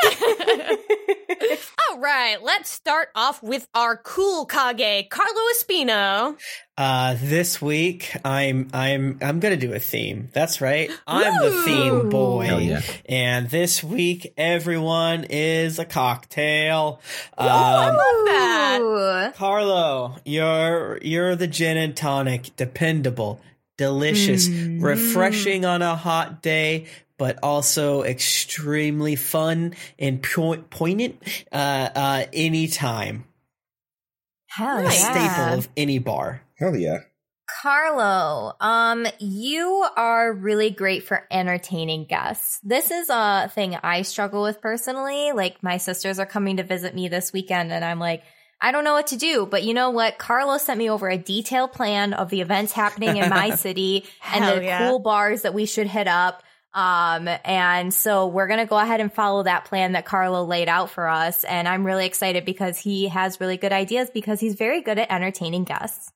right, 2.01 2.41
let's 2.41 2.69
start 2.69 3.09
off 3.15 3.43
with 3.43 3.67
our 3.75 3.95
cool 3.95 4.45
Kage, 4.45 5.07
Carlo 5.09 5.41
Espino. 5.55 6.35
Uh, 6.77 7.15
this 7.21 7.61
week 7.61 8.15
I'm 8.25 8.69
I'm 8.73 9.19
I'm 9.21 9.39
gonna 9.39 9.55
do 9.55 9.73
a 9.73 9.79
theme. 9.79 10.29
That's 10.33 10.61
right. 10.61 10.89
I'm 11.05 11.41
the 11.43 11.61
theme 11.63 12.09
boy. 12.09 12.45
Hell 12.45 12.59
yeah. 12.59 12.81
And 13.05 13.49
this 13.49 13.83
week 13.83 14.33
everyone 14.35 15.25
is 15.29 15.77
a 15.77 15.85
cocktail. 15.85 16.99
Um, 17.37 17.47
that. 17.47 19.33
Carlo, 19.35 20.15
you're 20.25 20.97
you're 21.03 21.35
the 21.35 21.47
gin 21.47 21.77
and 21.77 21.95
tonic, 21.95 22.55
dependable, 22.55 23.39
delicious, 23.81 24.47
Mm. 24.47 24.83
refreshing 24.83 25.65
on 25.65 25.81
a 25.81 25.95
hot 25.95 26.43
day, 26.43 26.85
but 27.17 27.39
also 27.41 28.03
extremely 28.03 29.15
fun 29.15 29.73
and 29.97 30.21
po- 30.21 30.61
poignant 30.69 31.15
uh, 31.51 31.89
uh, 31.95 32.23
anytime. 32.31 33.23
Hell 34.49 34.79
A 34.79 34.83
yeah. 34.83 34.89
staple 34.89 35.57
of 35.59 35.69
any 35.75 35.97
bar. 35.99 36.41
Hell 36.59 36.75
yeah. 36.75 36.99
Carlo, 37.61 38.53
um, 38.59 39.05
you 39.19 39.85
are 39.97 40.31
really 40.33 40.69
great 40.69 41.03
for 41.03 41.25
entertaining 41.31 42.05
guests. 42.05 42.59
This 42.63 42.91
is 42.91 43.09
a 43.09 43.49
thing 43.53 43.77
I 43.83 44.03
struggle 44.03 44.43
with 44.43 44.61
personally. 44.61 45.31
Like 45.33 45.61
my 45.61 45.77
sisters 45.77 46.17
are 46.19 46.25
coming 46.25 46.57
to 46.57 46.63
visit 46.63 46.95
me 46.95 47.07
this 47.07 47.33
weekend 47.33 47.71
and 47.71 47.83
I'm 47.83 47.99
like, 47.99 48.23
I 48.61 48.71
don't 48.71 48.83
know 48.83 48.93
what 48.93 49.07
to 49.07 49.17
do, 49.17 49.47
but 49.47 49.63
you 49.63 49.73
know 49.73 49.89
what? 49.89 50.19
Carlo 50.19 50.57
sent 50.59 50.77
me 50.77 50.89
over 50.89 51.09
a 51.09 51.17
detailed 51.17 51.73
plan 51.73 52.13
of 52.13 52.29
the 52.29 52.41
events 52.41 52.71
happening 52.71 53.17
in 53.17 53.29
my 53.29 53.49
city 53.55 54.05
and 54.31 54.45
the 54.45 54.63
yeah. 54.63 54.87
cool 54.87 54.99
bars 54.99 55.41
that 55.41 55.55
we 55.55 55.65
should 55.65 55.87
hit 55.87 56.07
up. 56.07 56.43
Um, 56.73 57.27
and 57.43 57.93
so 57.93 58.27
we're 58.27 58.47
going 58.47 58.59
to 58.59 58.67
go 58.67 58.77
ahead 58.77 59.01
and 59.01 59.11
follow 59.11 59.43
that 59.43 59.65
plan 59.65 59.93
that 59.93 60.05
Carlo 60.05 60.45
laid 60.45 60.69
out 60.69 60.91
for 60.91 61.07
us. 61.07 61.43
And 61.43 61.67
I'm 61.67 61.85
really 61.85 62.05
excited 62.05 62.45
because 62.45 62.77
he 62.77 63.07
has 63.07 63.39
really 63.41 63.57
good 63.57 63.73
ideas 63.73 64.09
because 64.13 64.39
he's 64.39 64.55
very 64.55 64.81
good 64.81 64.99
at 64.99 65.11
entertaining 65.11 65.63
guests. 65.63 66.11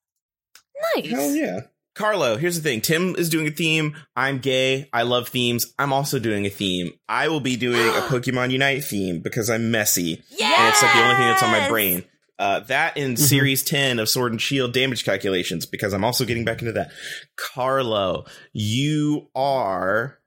Nice. 0.95 1.09
Hell 1.09 1.35
yeah. 1.35 1.59
Carlo, 1.95 2.35
here's 2.37 2.57
the 2.57 2.61
thing. 2.61 2.81
Tim 2.81 3.15
is 3.15 3.29
doing 3.29 3.47
a 3.47 3.51
theme. 3.51 3.95
I'm 4.15 4.39
gay. 4.39 4.89
I 4.91 5.03
love 5.03 5.29
themes. 5.29 5.73
I'm 5.79 5.93
also 5.93 6.19
doing 6.19 6.45
a 6.45 6.49
theme. 6.49 6.91
I 7.07 7.29
will 7.29 7.39
be 7.39 7.55
doing 7.55 7.87
a 7.87 8.01
Pokemon 8.09 8.51
Unite 8.51 8.83
theme 8.83 9.21
because 9.21 9.49
I'm 9.49 9.71
messy. 9.71 10.13
And 10.13 10.69
it's 10.69 10.83
like 10.83 10.93
the 10.93 11.01
only 11.01 11.15
thing 11.15 11.25
that's 11.25 11.43
on 11.43 11.51
my 11.51 11.69
brain. 11.69 12.03
Uh, 12.37 12.59
that 12.61 12.97
in 12.97 13.15
series 13.15 13.63
10 13.63 13.97
of 13.97 14.09
Sword 14.09 14.33
and 14.33 14.41
Shield 14.41 14.73
damage 14.73 15.05
calculations 15.05 15.65
because 15.65 15.93
I'm 15.93 16.03
also 16.03 16.25
getting 16.25 16.43
back 16.43 16.59
into 16.61 16.73
that. 16.73 16.91
Carlo, 17.37 18.25
you 18.51 19.29
are 19.33 20.19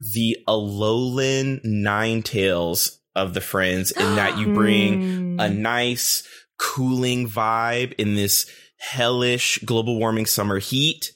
the 0.00 0.38
Alolan 0.48 1.62
Ninetales 1.64 2.98
of 3.14 3.34
the 3.34 3.40
friends 3.40 3.92
in 3.92 4.16
that 4.16 4.38
you 4.38 4.54
bring 4.54 5.02
Mm. 5.36 5.42
a 5.44 5.48
nice 5.50 6.26
cooling 6.58 7.28
vibe 7.28 7.92
in 7.98 8.14
this 8.14 8.46
hellish 8.78 9.58
global 9.64 9.98
warming 9.98 10.26
summer 10.26 10.58
heat. 10.58 11.12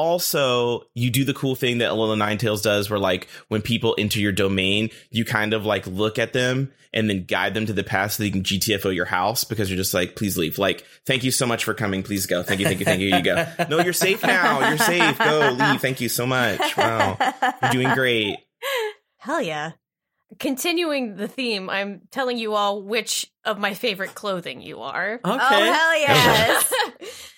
Also, 0.00 0.84
you 0.94 1.10
do 1.10 1.26
the 1.26 1.34
cool 1.34 1.54
thing 1.54 1.76
that 1.78 1.90
Alola 1.90 2.16
Ninetales 2.16 2.62
does 2.62 2.88
where 2.88 2.98
like 2.98 3.28
when 3.48 3.60
people 3.60 3.94
enter 3.98 4.18
your 4.18 4.32
domain, 4.32 4.88
you 5.10 5.26
kind 5.26 5.52
of 5.52 5.66
like 5.66 5.86
look 5.86 6.18
at 6.18 6.32
them 6.32 6.72
and 6.94 7.10
then 7.10 7.24
guide 7.24 7.52
them 7.52 7.66
to 7.66 7.74
the 7.74 7.84
path 7.84 8.12
so 8.12 8.22
they 8.22 8.30
can 8.30 8.42
GTFO 8.42 8.94
your 8.94 9.04
house 9.04 9.44
because 9.44 9.68
you're 9.68 9.76
just 9.76 9.92
like, 9.92 10.16
please 10.16 10.38
leave. 10.38 10.56
Like, 10.56 10.86
thank 11.04 11.22
you 11.22 11.30
so 11.30 11.44
much 11.44 11.64
for 11.64 11.74
coming. 11.74 12.02
Please 12.02 12.24
go. 12.24 12.42
Thank 12.42 12.60
you, 12.60 12.66
thank 12.66 12.78
you, 12.78 12.86
thank 12.86 13.02
you. 13.02 13.08
Here 13.08 13.18
you 13.18 13.22
go. 13.22 13.46
No, 13.68 13.80
you're 13.80 13.92
safe 13.92 14.22
now. 14.22 14.70
You're 14.70 14.78
safe. 14.78 15.18
Go, 15.18 15.54
leave. 15.60 15.82
Thank 15.82 16.00
you 16.00 16.08
so 16.08 16.26
much. 16.26 16.78
Wow. 16.78 17.18
You're 17.62 17.70
doing 17.70 17.92
great. 17.92 18.38
Hell 19.18 19.42
yeah. 19.42 19.72
Continuing 20.38 21.16
the 21.16 21.28
theme, 21.28 21.68
I'm 21.68 22.00
telling 22.10 22.38
you 22.38 22.54
all 22.54 22.82
which 22.82 23.30
of 23.44 23.58
my 23.58 23.74
favorite 23.74 24.14
clothing 24.14 24.62
you 24.62 24.80
are. 24.80 25.20
Okay. 25.22 25.22
Oh, 25.24 25.36
hell 25.36 25.94
yes. 26.00 26.72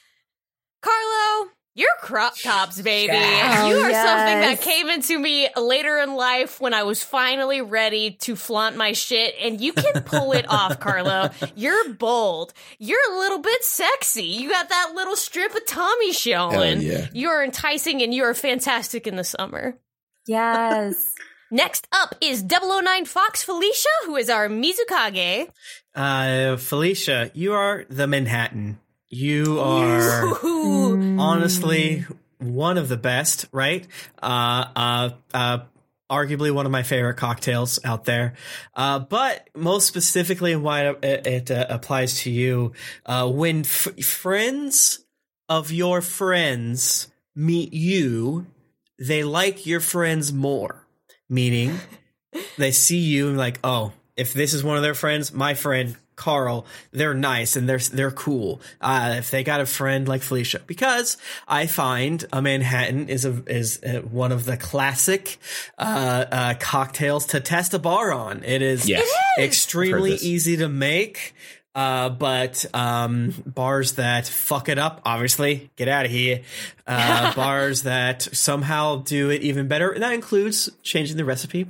Carlo, 0.81 1.50
you're 1.75 1.88
crop 2.00 2.38
tops, 2.38 2.81
baby. 2.81 3.12
Yeah. 3.14 3.67
you 3.67 3.75
Oh, 3.76 3.83
are 3.83 3.93
something 3.93 4.41
that 4.41 4.61
came 4.61 4.88
into 4.91 5.19
me 5.19 5.49
later 5.57 5.99
in 5.99 6.14
life 6.14 6.61
when 6.61 6.75
I 6.75 6.83
was 6.83 7.02
finally 7.02 7.61
ready 7.62 8.12
to 8.21 8.37
flaunt 8.37 8.76
my 8.76 8.93
shit, 8.93 9.35
and 9.41 9.61
you 9.61 9.73
can 9.73 10.02
pull 10.02 10.33
it 10.33 10.45
off, 10.50 10.81
Carlo. 10.81 11.31
You're 11.57 11.95
bold. 11.95 12.52
You're 12.79 12.99
a 13.14 13.19
little 13.19 13.38
bit 13.38 13.64
sexy. 13.64 14.25
You 14.25 14.50
got 14.50 14.69
that 14.69 14.93
little 14.95 15.17
strip 15.17 15.55
of 15.55 15.64
Tommy 15.67 16.12
showing. 16.12 16.83
Hell 16.83 17.00
yeah. 17.00 17.09
You're 17.12 17.43
enticing 17.43 18.02
and 18.02 18.12
you're 18.14 18.35
fantastic 18.35 19.07
in 19.07 19.17
the 19.17 19.25
summer. 19.25 19.79
yes. 20.26 21.14
Next 21.55 21.87
up 21.93 22.14
is 22.23 22.43
009 22.43 23.05
Fox 23.05 23.43
Felicia, 23.45 23.88
who 24.07 24.17
is 24.17 24.31
our 24.31 24.49
Mizukage. 24.49 25.49
Uh, 25.95 26.57
Felicia, 26.57 27.31
you 27.35 27.52
are 27.52 27.85
the 27.91 28.07
Manhattan. 28.07 28.79
You 29.14 29.61
are 29.61 30.38
Ooh. 30.42 30.99
honestly 31.19 32.07
one 32.38 32.78
of 32.78 32.88
the 32.88 32.97
best, 32.97 33.45
right? 33.52 33.87
Uh, 34.23 34.64
uh, 34.75 35.11
uh, 35.35 35.59
arguably 36.11 36.50
one 36.50 36.64
of 36.64 36.73
my 36.73 36.83
favorite 36.83 37.19
cocktails 37.19 37.78
out 37.85 38.07
there. 38.07 38.33
Uh, 38.75 39.00
but 39.00 39.50
most 39.54 39.87
specifically, 39.87 40.57
why 40.57 40.88
it, 41.02 41.26
it 41.26 41.50
uh, 41.50 41.66
applies 41.69 42.21
to 42.21 42.31
you, 42.31 42.73
uh, 43.04 43.28
when 43.28 43.61
f- 43.61 44.02
friends 44.02 45.04
of 45.47 45.71
your 45.71 46.00
friends 46.00 47.09
meet 47.37 47.75
you, 47.75 48.47
they 48.99 49.25
like 49.25 49.66
your 49.66 49.81
friends 49.81 50.33
more. 50.33 50.87
Meaning, 51.28 51.78
they 52.57 52.71
see 52.71 52.99
you 52.99 53.28
and 53.28 53.37
like, 53.37 53.61
oh, 53.62 53.92
if 54.16 54.33
this 54.33 54.54
is 54.54 54.64
one 54.64 54.78
of 54.78 54.83
their 54.83 54.95
friends, 54.95 55.35
my 55.35 55.52
friend 55.52 55.97
Carl, 56.16 56.66
they're 56.92 57.14
nice 57.14 57.57
and 57.57 57.69
they're 57.69 57.78
they're 57.78 58.11
cool. 58.11 58.61
Uh, 58.81 59.14
if 59.19 59.31
they 59.31 59.42
got 59.45 59.61
a 59.61 59.66
friend 59.66 60.07
like 60.07 60.23
Felicia, 60.23 60.61
because 60.66 61.16
I 61.49 61.66
find 61.66 62.25
a 62.33 62.40
Manhattan 62.42 63.09
is 63.09 63.25
a 63.25 63.42
is 63.47 63.83
uh 63.83 64.02
one 64.02 64.33
of 64.33 64.45
the 64.45 64.57
classic 64.57 65.38
uh, 65.78 66.25
uh, 66.31 66.54
cocktails 66.61 67.26
to 67.26 67.40
test 67.40 67.75
a 67.75 67.78
bar 67.78 68.12
on. 68.12 68.45
It 68.45 68.62
is 68.62 68.88
Yes. 68.88 69.09
extremely 69.38 70.14
easy 70.14 70.57
to 70.59 70.69
make. 70.69 71.35
Uh, 71.75 72.11
but 72.11 72.67
um, 72.75 73.33
bars 73.47 73.93
that 73.93 74.26
fuck 74.26 74.69
it 74.69 74.79
up, 74.79 75.00
obviously, 75.07 75.71
get 75.76 75.88
out 75.88 76.05
of 76.05 76.11
here. 76.11 76.43
Uh, 76.87 77.33
bars 77.37 77.85
that 77.85 78.21
somehow 78.21 78.97
do 78.97 79.31
it 79.31 79.43
even 79.43 79.69
better, 79.69 79.91
and 79.91 80.02
that 80.02 80.12
includes 80.12 80.69
changing 80.83 81.17
the 81.17 81.25
recipe, 81.25 81.67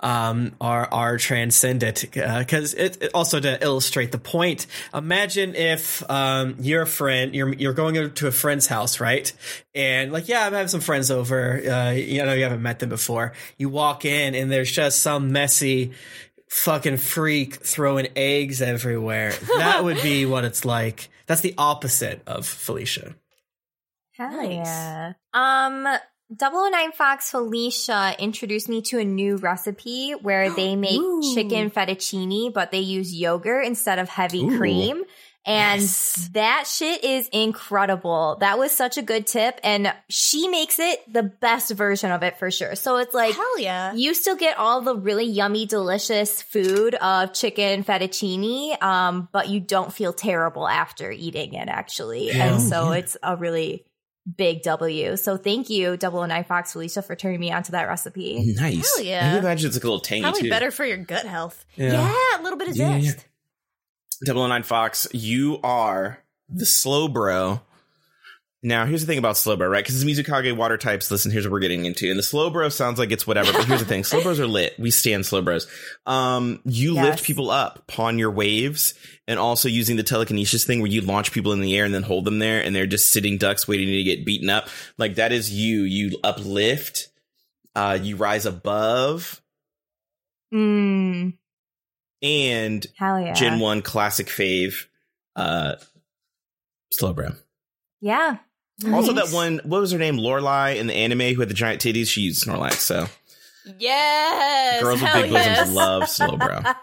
um, 0.00 0.52
are 0.60 0.86
are 0.92 1.16
transcendent. 1.16 2.04
Because 2.12 2.74
it, 2.74 3.02
it 3.02 3.10
also 3.14 3.40
to 3.40 3.62
illustrate 3.62 4.12
the 4.12 4.18
point. 4.18 4.66
Imagine 4.92 5.54
if 5.54 6.08
um, 6.10 6.56
you're 6.60 6.82
a 6.82 6.86
friend, 6.86 7.34
you're 7.34 7.54
you're 7.54 7.72
going 7.72 8.12
to 8.12 8.26
a 8.26 8.32
friend's 8.32 8.66
house, 8.66 9.00
right? 9.00 9.32
And 9.74 10.12
like, 10.12 10.28
yeah, 10.28 10.46
I'm 10.46 10.52
having 10.52 10.68
some 10.68 10.80
friends 10.80 11.10
over. 11.10 11.62
Uh, 11.66 11.90
you 11.92 12.24
know, 12.24 12.34
you 12.34 12.42
haven't 12.42 12.62
met 12.62 12.80
them 12.80 12.90
before. 12.90 13.32
You 13.56 13.70
walk 13.70 14.04
in, 14.04 14.34
and 14.34 14.50
there's 14.50 14.70
just 14.70 15.00
some 15.00 15.32
messy 15.32 15.92
fucking 16.48 16.96
freak 16.98 17.56
throwing 17.56 18.08
eggs 18.16 18.62
everywhere. 18.62 19.32
That 19.58 19.84
would 19.84 20.00
be 20.02 20.26
what 20.26 20.44
it's 20.44 20.64
like. 20.64 21.08
That's 21.26 21.40
the 21.40 21.54
opposite 21.58 22.22
of 22.26 22.46
Felicia. 22.46 23.14
Hell 24.12 24.30
Nice. 24.30 24.66
yeah. 24.66 25.12
Um, 25.34 25.86
009 26.40 26.92
Fox 26.92 27.30
Felicia 27.30 28.14
introduced 28.18 28.68
me 28.68 28.80
to 28.82 28.98
a 28.98 29.04
new 29.04 29.36
recipe 29.36 30.12
where 30.12 30.50
they 30.50 30.74
make 30.76 30.98
Ooh. 31.00 31.34
chicken 31.34 31.70
fettuccine, 31.70 32.52
but 32.52 32.70
they 32.70 32.80
use 32.80 33.14
yogurt 33.14 33.66
instead 33.66 33.98
of 33.98 34.08
heavy 34.08 34.42
Ooh. 34.44 34.56
cream. 34.56 35.02
And 35.46 35.80
Yes. 35.80 36.28
that 36.32 36.66
shit 36.66 37.04
is 37.04 37.28
incredible. 37.28 38.36
That 38.40 38.58
was 38.58 38.72
such 38.72 38.96
a 38.98 39.02
good 39.02 39.26
tip. 39.28 39.60
And 39.62 39.92
she 40.08 40.48
makes 40.48 40.78
it 40.80 41.00
the 41.12 41.22
best 41.22 41.70
version 41.70 42.10
of 42.10 42.22
it 42.24 42.36
for 42.38 42.50
sure. 42.50 42.74
So 42.74 42.96
it's 42.96 43.14
like, 43.14 43.34
Hell 43.34 43.58
yeah. 43.60 43.92
you 43.94 44.12
still 44.14 44.34
get 44.36 44.58
all 44.58 44.80
the 44.80 44.96
really 44.96 45.24
yummy, 45.24 45.64
delicious 45.66 46.42
food 46.42 46.96
of 46.96 47.32
chicken 47.32 47.84
fettuccine, 47.84 48.82
um, 48.82 49.28
but 49.32 49.48
you 49.48 49.60
don't 49.60 49.92
feel 49.92 50.12
terrible 50.12 50.66
after 50.66 51.10
eating 51.12 51.54
it, 51.54 51.68
actually. 51.68 52.26
Yeah. 52.28 52.54
And 52.54 52.60
so 52.62 52.90
it's 52.92 53.16
a 53.22 53.36
really 53.36 53.84
big 54.36 54.62
W. 54.62 55.16
So 55.16 55.36
thank 55.36 55.70
you, 55.70 55.96
009 55.96 56.42
Fox 56.44 56.72
Felicia, 56.72 57.02
for 57.02 57.14
turning 57.14 57.38
me 57.38 57.52
onto 57.52 57.70
that 57.70 57.84
recipe. 57.84 58.54
Nice. 58.56 58.96
Hell 58.96 59.04
yeah. 59.04 59.18
I 59.28 59.30
can 59.36 59.38
imagine 59.44 59.68
it's 59.68 59.76
like 59.76 59.84
a 59.84 59.86
little 59.86 60.00
tangy 60.00 60.22
Probably 60.22 60.42
too. 60.42 60.50
better 60.50 60.72
for 60.72 60.84
your 60.84 60.96
gut 60.96 61.24
health. 61.26 61.64
Yeah. 61.76 61.92
Yeah, 61.92 62.40
a 62.40 62.42
little 62.42 62.58
bit 62.58 62.68
of 62.68 62.76
Yeah, 62.76 62.96
yeah. 62.96 63.10
zest. 63.12 63.24
009 64.24 64.62
Fox, 64.62 65.06
you 65.12 65.58
are 65.62 66.22
the 66.48 66.64
Slowbro. 66.64 67.60
Now, 68.62 68.84
here's 68.84 69.02
the 69.02 69.06
thing 69.06 69.18
about 69.18 69.36
Slowbro, 69.36 69.70
right? 69.70 69.84
Because 69.84 70.02
it's 70.02 70.10
Mizukage 70.28 70.56
water 70.56 70.76
types. 70.76 71.08
Listen, 71.10 71.30
here's 71.30 71.44
what 71.44 71.52
we're 71.52 71.60
getting 71.60 71.84
into. 71.84 72.08
And 72.10 72.18
the 72.18 72.22
Slowbro 72.22 72.72
sounds 72.72 72.98
like 72.98 73.12
it's 73.12 73.24
whatever, 73.26 73.52
but 73.52 73.64
here's 73.66 73.80
the 73.80 73.86
thing. 73.86 74.02
Slowbros 74.02 74.40
are 74.40 74.46
lit. 74.46 74.74
We 74.78 74.90
stand 74.90 75.22
Slowbros. 75.24 75.68
Um, 76.04 76.60
you 76.64 76.94
Yes. 76.94 77.04
lift 77.04 77.24
people 77.24 77.50
up, 77.50 77.86
pawn 77.86 78.18
your 78.18 78.30
waves, 78.32 78.94
and 79.28 79.38
also 79.38 79.68
using 79.68 79.96
the 79.96 80.02
telekinesis 80.02 80.64
thing 80.64 80.80
where 80.80 80.90
you 80.90 81.00
launch 81.02 81.30
people 81.30 81.52
in 81.52 81.60
the 81.60 81.76
air 81.76 81.84
and 81.84 81.94
then 81.94 82.02
hold 82.02 82.24
them 82.24 82.38
there 82.40 82.60
and 82.60 82.74
they're 82.74 82.86
just 82.86 83.12
sitting 83.12 83.38
ducks 83.38 83.68
waiting 83.68 83.86
to 83.88 84.02
get 84.02 84.24
beaten 84.26 84.50
up. 84.50 84.68
Like 84.98 85.14
that 85.16 85.30
is 85.30 85.52
you. 85.52 85.82
You 85.82 86.18
uplift, 86.24 87.08
uh, 87.76 87.98
you 88.02 88.16
rise 88.16 88.46
above, 88.46 89.42
Mmm. 90.52 91.34
And 92.22 92.86
Hell 92.96 93.20
yeah. 93.20 93.32
Gen 93.34 93.60
1 93.60 93.82
classic 93.82 94.26
fave, 94.28 94.86
uh, 95.34 95.74
Slowbro. 96.94 97.36
Yeah. 98.00 98.38
Also, 98.92 99.12
that 99.14 99.30
one, 99.30 99.60
what 99.64 99.80
was 99.80 99.90
her 99.92 99.98
name? 99.98 100.18
Lorelei 100.18 100.72
in 100.72 100.86
the 100.86 100.94
anime 100.94 101.34
who 101.34 101.40
had 101.40 101.48
the 101.48 101.54
giant 101.54 101.80
titties. 101.82 102.08
She 102.08 102.22
used 102.22 102.44
Snorlax. 102.46 102.74
So 102.74 103.06
Yes. 103.78 104.82
girls 104.82 105.00
with 105.00 105.10
hell 105.10 105.22
big 105.22 105.32
yes. 105.32 105.58
bosoms 105.58 105.74
love 105.74 106.02
Slowbro. 106.04 106.76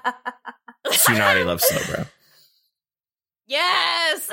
Tsunade 0.88 1.46
loves 1.46 1.64
Slowbro. 1.70 2.08
Yes. 3.48 4.30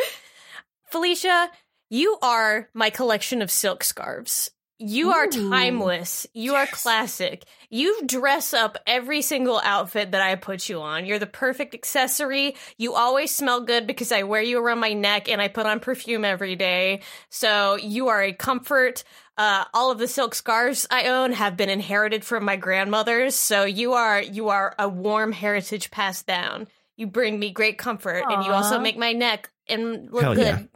Felicia, 0.90 1.50
you 1.90 2.18
are 2.22 2.68
my 2.74 2.90
collection 2.90 3.42
of 3.42 3.50
silk 3.50 3.82
scarves. 3.82 4.50
You 4.80 5.10
are 5.10 5.24
Ooh. 5.24 5.50
timeless. 5.50 6.26
You 6.34 6.54
are 6.54 6.66
classic. 6.66 7.44
You 7.68 8.06
dress 8.06 8.54
up 8.54 8.78
every 8.86 9.22
single 9.22 9.60
outfit 9.64 10.12
that 10.12 10.22
I 10.22 10.36
put 10.36 10.68
you 10.68 10.80
on. 10.80 11.04
You're 11.04 11.18
the 11.18 11.26
perfect 11.26 11.74
accessory. 11.74 12.54
You 12.76 12.94
always 12.94 13.34
smell 13.34 13.62
good 13.62 13.88
because 13.88 14.12
I 14.12 14.22
wear 14.22 14.40
you 14.40 14.60
around 14.60 14.78
my 14.78 14.92
neck 14.92 15.28
and 15.28 15.42
I 15.42 15.48
put 15.48 15.66
on 15.66 15.80
perfume 15.80 16.24
every 16.24 16.54
day. 16.54 17.00
So 17.28 17.74
you 17.74 18.06
are 18.08 18.22
a 18.22 18.32
comfort. 18.32 19.02
Uh, 19.36 19.64
all 19.74 19.90
of 19.90 19.98
the 19.98 20.06
silk 20.06 20.34
scarves 20.34 20.86
I 20.90 21.08
own 21.08 21.32
have 21.32 21.56
been 21.56 21.70
inherited 21.70 22.24
from 22.24 22.44
my 22.44 22.54
grandmothers. 22.54 23.34
So 23.34 23.64
you 23.64 23.94
are 23.94 24.22
you 24.22 24.48
are 24.50 24.76
a 24.78 24.88
warm 24.88 25.32
heritage 25.32 25.90
passed 25.90 26.26
down. 26.26 26.68
You 26.96 27.06
bring 27.06 27.38
me 27.38 27.50
great 27.50 27.78
comfort, 27.78 28.24
and 28.28 28.44
you 28.44 28.50
also 28.50 28.80
make 28.80 28.96
my 28.96 29.12
neck 29.12 29.50
and 29.68 30.10
look 30.10 30.22
Hell 30.22 30.34
good. 30.34 30.68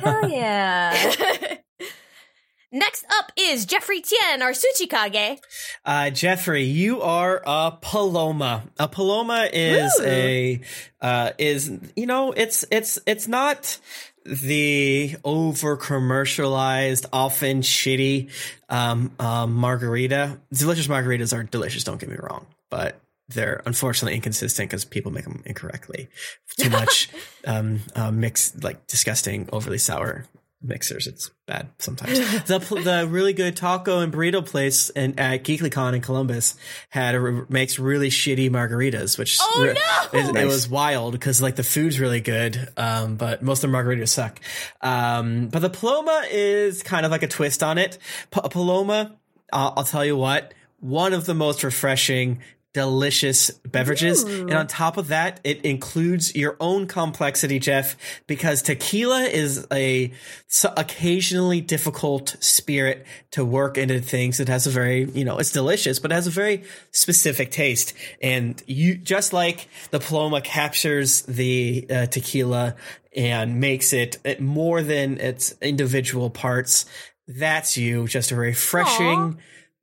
Hell 0.00 0.30
yeah. 0.30 1.56
Next 2.76 3.06
up 3.08 3.32
is 3.38 3.64
Jeffrey 3.64 4.02
Tien, 4.02 4.42
our 4.42 4.50
Tsuchikage. 4.50 5.38
Uh, 5.82 6.10
Jeffrey, 6.10 6.64
you 6.64 7.00
are 7.00 7.42
a 7.46 7.72
paloma. 7.80 8.64
A 8.78 8.86
paloma 8.86 9.48
is 9.50 9.98
Ooh. 9.98 10.04
a 10.04 10.60
uh, 11.00 11.30
is 11.38 11.72
you 11.96 12.04
know 12.04 12.32
it's 12.32 12.66
it's 12.70 12.98
it's 13.06 13.28
not 13.28 13.78
the 14.26 15.16
over 15.24 15.78
commercialized, 15.78 17.06
often 17.14 17.62
shitty 17.62 18.30
um, 18.68 19.10
um, 19.18 19.54
margarita. 19.54 20.38
Delicious 20.52 20.86
margaritas 20.86 21.34
are 21.34 21.44
delicious. 21.44 21.82
Don't 21.82 21.98
get 21.98 22.10
me 22.10 22.16
wrong, 22.20 22.44
but 22.68 23.00
they're 23.30 23.62
unfortunately 23.64 24.16
inconsistent 24.16 24.68
because 24.68 24.84
people 24.84 25.12
make 25.12 25.24
them 25.24 25.42
incorrectly. 25.46 26.08
Too 26.58 26.68
much 26.68 27.08
um, 27.46 27.80
uh, 27.94 28.10
mixed, 28.10 28.62
like 28.62 28.86
disgusting, 28.86 29.48
overly 29.50 29.78
sour 29.78 30.26
mixers. 30.62 31.06
It's 31.06 31.30
bad 31.46 31.68
sometimes. 31.78 32.18
the 32.46 32.58
the 32.58 33.06
really 33.08 33.32
good 33.32 33.56
taco 33.56 34.00
and 34.00 34.12
burrito 34.12 34.44
place 34.44 34.90
in, 34.90 35.18
at 35.18 35.44
GeeklyCon 35.44 35.94
in 35.94 36.00
Columbus 36.00 36.54
had 36.88 37.14
a, 37.14 37.46
makes 37.48 37.78
really 37.78 38.08
shitty 38.08 38.50
margaritas, 38.50 39.18
which 39.18 39.38
Oh, 39.40 39.62
re- 39.62 39.74
no! 39.74 40.18
it, 40.18 40.36
it 40.36 40.46
was 40.46 40.68
wild 40.68 41.12
because 41.12 41.40
like 41.42 41.56
the 41.56 41.62
food's 41.62 42.00
really 42.00 42.20
good, 42.20 42.68
um, 42.76 43.16
but 43.16 43.42
most 43.42 43.62
of 43.64 43.70
the 43.70 43.76
margaritas 43.76 44.08
suck. 44.08 44.40
Um, 44.80 45.48
but 45.48 45.60
the 45.60 45.70
Paloma 45.70 46.24
is 46.30 46.82
kind 46.82 47.04
of 47.06 47.12
like 47.12 47.22
a 47.22 47.28
twist 47.28 47.62
on 47.62 47.78
it. 47.78 47.98
Pa- 48.30 48.48
Paloma, 48.48 49.16
uh, 49.52 49.72
I'll 49.76 49.84
tell 49.84 50.04
you 50.04 50.16
what, 50.16 50.52
one 50.80 51.12
of 51.12 51.26
the 51.26 51.34
most 51.34 51.62
refreshing 51.64 52.40
delicious 52.76 53.50
beverages. 53.64 54.22
And 54.22 54.52
on 54.52 54.66
top 54.66 54.98
of 54.98 55.08
that, 55.08 55.40
it 55.44 55.64
includes 55.64 56.34
your 56.36 56.58
own 56.60 56.86
complexity, 56.86 57.58
Jeff, 57.58 57.96
because 58.26 58.60
tequila 58.60 59.22
is 59.22 59.66
a 59.72 60.12
so 60.46 60.74
occasionally 60.76 61.62
difficult 61.62 62.36
spirit 62.40 63.06
to 63.30 63.46
work 63.46 63.78
into 63.78 63.98
things. 64.00 64.40
It 64.40 64.48
has 64.48 64.66
a 64.66 64.70
very, 64.70 65.04
you 65.04 65.24
know, 65.24 65.38
it's 65.38 65.52
delicious, 65.52 65.98
but 65.98 66.12
it 66.12 66.14
has 66.16 66.26
a 66.26 66.30
very 66.30 66.64
specific 66.90 67.50
taste. 67.50 67.94
And 68.20 68.62
you, 68.66 68.94
just 68.94 69.32
like 69.32 69.68
the 69.90 69.98
Paloma 69.98 70.42
captures 70.42 71.22
the 71.22 71.86
uh, 71.88 72.06
tequila 72.08 72.76
and 73.16 73.58
makes 73.58 73.94
it, 73.94 74.18
it 74.22 74.42
more 74.42 74.82
than 74.82 75.18
its 75.18 75.54
individual 75.62 76.28
parts, 76.28 76.84
that's 77.26 77.78
you. 77.78 78.06
Just 78.06 78.32
a 78.32 78.36
refreshing, 78.36 79.38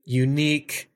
unique, 0.05 0.91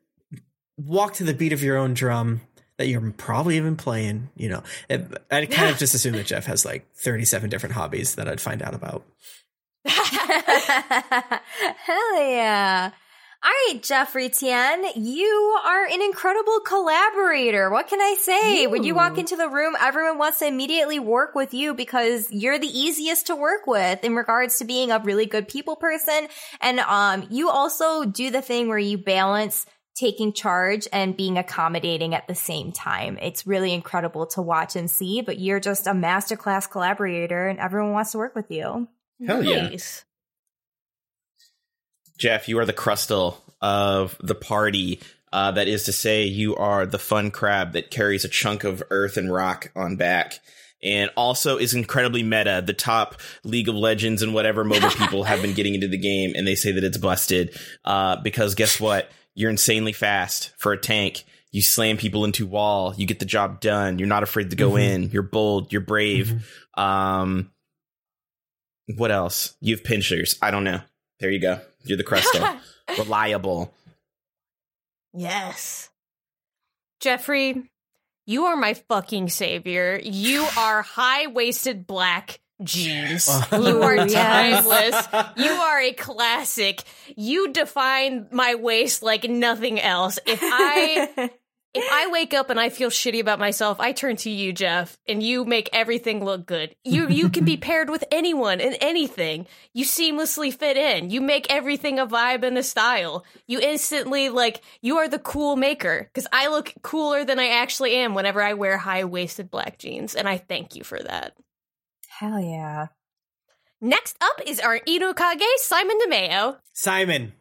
walk 0.77 1.13
to 1.15 1.23
the 1.23 1.33
beat 1.33 1.53
of 1.53 1.63
your 1.63 1.77
own 1.77 1.93
drum 1.93 2.41
that 2.77 2.87
you're 2.87 3.11
probably 3.11 3.57
even 3.57 3.75
playing. 3.75 4.29
You 4.35 4.49
know, 4.49 4.63
I 4.89 5.45
kind 5.45 5.71
of 5.71 5.77
just 5.79 5.93
assume 5.93 6.13
that 6.13 6.25
Jeff 6.27 6.45
has 6.45 6.65
like 6.65 6.87
37 6.95 7.49
different 7.49 7.75
hobbies 7.75 8.15
that 8.15 8.27
I'd 8.27 8.41
find 8.41 8.61
out 8.61 8.73
about. 8.73 9.03
Hell 9.85 10.21
yeah. 12.21 12.91
All 13.43 13.51
right, 13.51 13.83
Jeffrey 13.83 14.29
Tien, 14.29 14.83
you 14.95 15.59
are 15.63 15.85
an 15.85 16.01
incredible 16.01 16.59
collaborator. 16.61 17.69
What 17.69 17.87
can 17.87 18.01
I 18.01 18.15
say? 18.19 18.65
When 18.65 18.83
you 18.83 18.95
walk 18.95 19.19
into 19.19 19.35
the 19.35 19.47
room, 19.47 19.75
everyone 19.79 20.17
wants 20.17 20.39
to 20.39 20.47
immediately 20.47 20.99
work 20.99 21.35
with 21.35 21.53
you 21.53 21.75
because 21.75 22.31
you're 22.31 22.57
the 22.57 22.67
easiest 22.67 23.27
to 23.27 23.35
work 23.35 23.67
with 23.67 24.03
in 24.03 24.15
regards 24.15 24.57
to 24.57 24.65
being 24.65 24.89
a 24.89 24.99
really 24.99 25.27
good 25.27 25.47
people 25.47 25.75
person. 25.75 26.27
And 26.61 26.79
um, 26.79 27.27
you 27.29 27.49
also 27.49 28.05
do 28.05 28.31
the 28.31 28.41
thing 28.41 28.69
where 28.69 28.79
you 28.79 28.97
balance 28.97 29.67
taking 29.97 30.31
charge 30.31 30.87
and 30.93 31.17
being 31.17 31.37
accommodating 31.37 32.13
at 32.13 32.27
the 32.27 32.35
same 32.35 32.71
time. 32.71 33.17
It's 33.21 33.47
really 33.47 33.73
incredible 33.73 34.27
to 34.27 34.41
watch 34.41 34.75
and 34.75 34.89
see, 34.89 35.21
but 35.21 35.39
you're 35.39 35.59
just 35.59 35.87
a 35.87 35.91
masterclass 35.91 36.69
collaborator 36.69 37.47
and 37.47 37.59
everyone 37.59 37.93
wants 37.93 38.11
to 38.11 38.19
work 38.19 38.35
with 38.35 38.51
you. 38.51 38.87
Hell 39.25 39.43
yeah. 39.43 39.75
Jeff, 42.17 42.47
you 42.47 42.59
are 42.59 42.65
the 42.65 42.73
Crustle 42.73 43.37
of 43.61 44.15
the 44.21 44.35
party. 44.35 44.99
Uh, 45.33 45.51
that 45.51 45.67
is 45.67 45.83
to 45.83 45.91
say, 45.91 46.23
you 46.23 46.55
are 46.55 46.85
the 46.85 46.99
fun 46.99 47.31
crab 47.31 47.73
that 47.73 47.91
carries 47.91 48.23
a 48.23 48.29
chunk 48.29 48.63
of 48.63 48.81
earth 48.89 49.17
and 49.17 49.31
rock 49.31 49.71
on 49.75 49.95
back. 49.97 50.39
And 50.81 51.09
also 51.17 51.57
is 51.57 51.73
incredibly 51.73 52.23
meta. 52.23 52.63
The 52.65 52.73
top 52.73 53.15
League 53.43 53.67
of 53.67 53.75
Legends 53.75 54.21
and 54.21 54.33
whatever 54.33 54.63
mobile 54.63 54.89
people 54.91 55.23
have 55.23 55.41
been 55.41 55.53
getting 55.53 55.73
into 55.73 55.87
the 55.87 55.97
game, 55.97 56.33
and 56.35 56.47
they 56.47 56.55
say 56.55 56.71
that 56.71 56.83
it's 56.83 56.97
busted. 56.97 57.59
Uh, 57.83 58.17
because 58.21 58.55
guess 58.55 58.79
what? 58.79 59.11
You're 59.37 59.51
insanely 59.51 59.93
fast 59.93 60.51
for 60.57 60.73
a 60.73 60.79
tank. 60.79 61.23
You 61.51 61.61
slam 61.61 61.97
people 61.97 62.25
into 62.25 62.47
wall. 62.47 62.95
You 62.97 63.05
get 63.05 63.19
the 63.19 63.25
job 63.25 63.61
done. 63.61 63.99
You're 63.99 64.07
not 64.07 64.23
afraid 64.23 64.49
to 64.49 64.55
go 64.55 64.77
in. 64.77 65.11
You're 65.11 65.21
bold. 65.21 65.71
You're 65.71 65.81
brave. 65.81 66.51
Um, 66.75 67.51
what 68.95 69.11
else? 69.11 69.55
You 69.61 69.75
have 69.75 69.83
pinchers. 69.83 70.39
I 70.41 70.49
don't 70.49 70.63
know. 70.63 70.81
There 71.19 71.29
you 71.29 71.39
go. 71.39 71.59
You're 71.83 71.99
the 71.99 72.03
Crustle. 72.03 72.59
Reliable. 72.97 73.71
Yes. 75.13 75.91
Jeffrey, 76.99 77.69
you 78.25 78.45
are 78.45 78.57
my 78.57 78.73
fucking 78.73 79.29
savior. 79.29 79.99
You 80.03 80.47
are 80.57 80.81
high 80.81 81.27
waisted 81.27 81.85
black 81.85 82.39
jeans. 82.63 83.29
You 83.51 83.81
are 83.81 84.07
timeless. 84.07 85.07
You 85.37 85.51
are 85.51 85.79
a 85.79 85.93
classic. 85.93 86.83
You 87.15 87.51
define 87.51 88.27
my 88.31 88.55
waist 88.55 89.03
like 89.03 89.23
nothing 89.25 89.79
else. 89.79 90.19
If 90.25 90.39
I 90.41 91.29
if 91.73 91.83
I 91.91 92.07
wake 92.07 92.33
up 92.33 92.49
and 92.49 92.59
I 92.59 92.69
feel 92.69 92.89
shitty 92.89 93.19
about 93.19 93.39
myself, 93.39 93.79
I 93.79 93.91
turn 93.91 94.15
to 94.17 94.29
you, 94.29 94.51
Jeff, 94.51 94.97
and 95.07 95.21
you 95.21 95.45
make 95.45 95.69
everything 95.73 96.23
look 96.23 96.45
good. 96.45 96.75
You 96.83 97.07
you 97.07 97.29
can 97.29 97.45
be 97.45 97.57
paired 97.67 97.89
with 97.89 98.03
anyone 98.11 98.61
and 98.61 98.77
anything. 98.81 99.47
You 99.73 99.85
seamlessly 99.85 100.53
fit 100.53 100.77
in. 100.77 101.09
You 101.09 101.21
make 101.21 101.47
everything 101.51 101.99
a 101.99 102.07
vibe 102.07 102.43
and 102.43 102.57
a 102.57 102.63
style. 102.63 103.25
You 103.47 103.59
instantly 103.59 104.29
like 104.29 104.61
you 104.81 104.97
are 104.97 105.07
the 105.07 105.19
cool 105.19 105.55
maker 105.55 106.09
because 106.11 106.27
I 106.31 106.47
look 106.47 106.73
cooler 106.81 107.25
than 107.25 107.39
I 107.39 107.49
actually 107.49 107.95
am 107.95 108.15
whenever 108.15 108.41
I 108.41 108.53
wear 108.53 108.77
high 108.77 109.03
waisted 109.03 109.51
black 109.51 109.77
jeans, 109.77 110.15
and 110.15 110.27
I 110.27 110.37
thank 110.37 110.75
you 110.75 110.83
for 110.83 110.99
that. 110.99 111.33
Hell 112.19 112.39
yeah. 112.39 112.87
Next 113.79 114.15
up 114.21 114.41
is 114.47 114.59
our 114.59 114.79
Inokage 114.79 115.43
Simon 115.57 115.99
DeMeo. 116.03 116.57
Simon, 116.73 117.33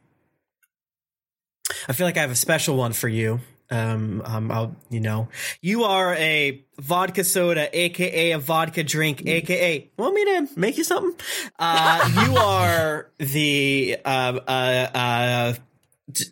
I 1.88 1.94
feel 1.94 2.06
like 2.06 2.18
I 2.18 2.20
have 2.20 2.30
a 2.30 2.36
special 2.36 2.76
one 2.76 2.92
for 2.92 3.08
you. 3.08 3.40
Um, 3.70 4.20
um, 4.22 4.52
I'll, 4.52 4.76
you 4.90 5.00
know, 5.00 5.28
you 5.62 5.84
are 5.84 6.14
a 6.16 6.62
vodka 6.78 7.24
soda, 7.24 7.70
aka 7.72 8.32
a 8.32 8.38
vodka 8.38 8.84
drink, 8.84 9.26
aka. 9.26 9.90
Want 9.96 10.14
me 10.14 10.24
to 10.26 10.48
make 10.56 10.76
you 10.76 10.84
something? 10.84 11.18
Uh, 11.58 12.26
you 12.26 12.36
are 12.36 13.08
the 13.16 13.96
uh, 14.04 14.40
uh, 14.46 14.90
uh, 14.94 15.54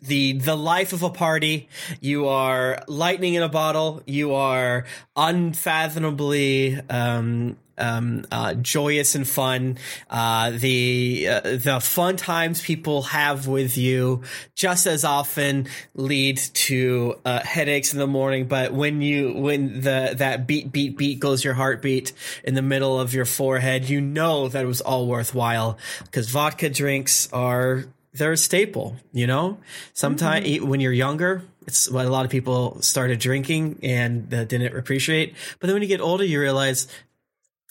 the 0.03 0.33
the 0.33 0.55
life 0.55 0.93
of 0.93 1.01
a 1.01 1.09
party. 1.09 1.67
You 1.99 2.27
are 2.27 2.83
lightning 2.87 3.33
in 3.33 3.41
a 3.41 3.49
bottle. 3.49 4.03
You 4.05 4.35
are 4.35 4.85
unfathomably 5.15 6.79
um, 6.91 7.57
um, 7.77 8.25
uh, 8.31 8.53
joyous 8.55 9.15
and 9.15 9.27
fun. 9.27 9.77
Uh, 10.09 10.51
the 10.51 11.27
uh, 11.29 11.41
the 11.41 11.79
fun 11.81 12.17
times 12.17 12.61
people 12.61 13.03
have 13.03 13.47
with 13.47 13.77
you 13.77 14.23
just 14.55 14.87
as 14.87 15.03
often 15.03 15.67
lead 15.93 16.37
to 16.37 17.19
uh, 17.25 17.41
headaches 17.41 17.93
in 17.93 17.99
the 17.99 18.07
morning. 18.07 18.47
But 18.47 18.73
when 18.73 19.01
you 19.01 19.33
when 19.33 19.81
the 19.81 20.13
that 20.17 20.47
beat 20.47 20.71
beat 20.71 20.97
beat 20.97 21.19
goes 21.19 21.43
your 21.43 21.53
heartbeat 21.53 22.13
in 22.43 22.53
the 22.53 22.61
middle 22.61 22.99
of 22.99 23.13
your 23.13 23.25
forehead, 23.25 23.89
you 23.89 24.01
know 24.01 24.47
that 24.47 24.63
it 24.63 24.67
was 24.67 24.81
all 24.81 25.07
worthwhile 25.07 25.77
because 26.03 26.29
vodka 26.29 26.69
drinks 26.69 27.31
are 27.31 27.85
they're 28.15 28.31
a 28.31 28.37
staple, 28.37 28.95
you 29.11 29.27
know? 29.27 29.57
Sometimes 29.93 30.61
when 30.61 30.79
you're 30.79 30.93
younger, 30.93 31.43
it's 31.67 31.89
what 31.89 32.05
a 32.05 32.09
lot 32.09 32.25
of 32.25 32.31
people 32.31 32.81
started 32.81 33.19
drinking 33.19 33.79
and 33.83 34.33
uh, 34.33 34.45
didn't 34.45 34.75
appreciate. 34.75 35.35
But 35.59 35.67
then 35.67 35.75
when 35.75 35.81
you 35.81 35.87
get 35.87 36.01
older, 36.01 36.23
you 36.23 36.39
realize 36.39 36.87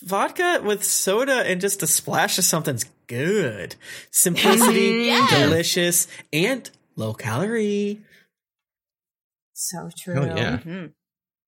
vodka 0.02 0.60
with 0.64 0.84
soda 0.84 1.44
and 1.46 1.60
just 1.60 1.82
a 1.82 1.86
splash 1.86 2.38
of 2.38 2.44
something's 2.44 2.84
good. 3.06 3.76
Simplicity, 4.10 5.04
Yes. 5.06 5.30
delicious, 5.30 6.08
and 6.32 6.70
low 6.96 7.14
calorie. 7.14 8.02
So 9.52 9.90
true. 9.98 10.14
Hell 10.14 10.36
yeah. 10.36 10.56
Mhm. 10.58 10.92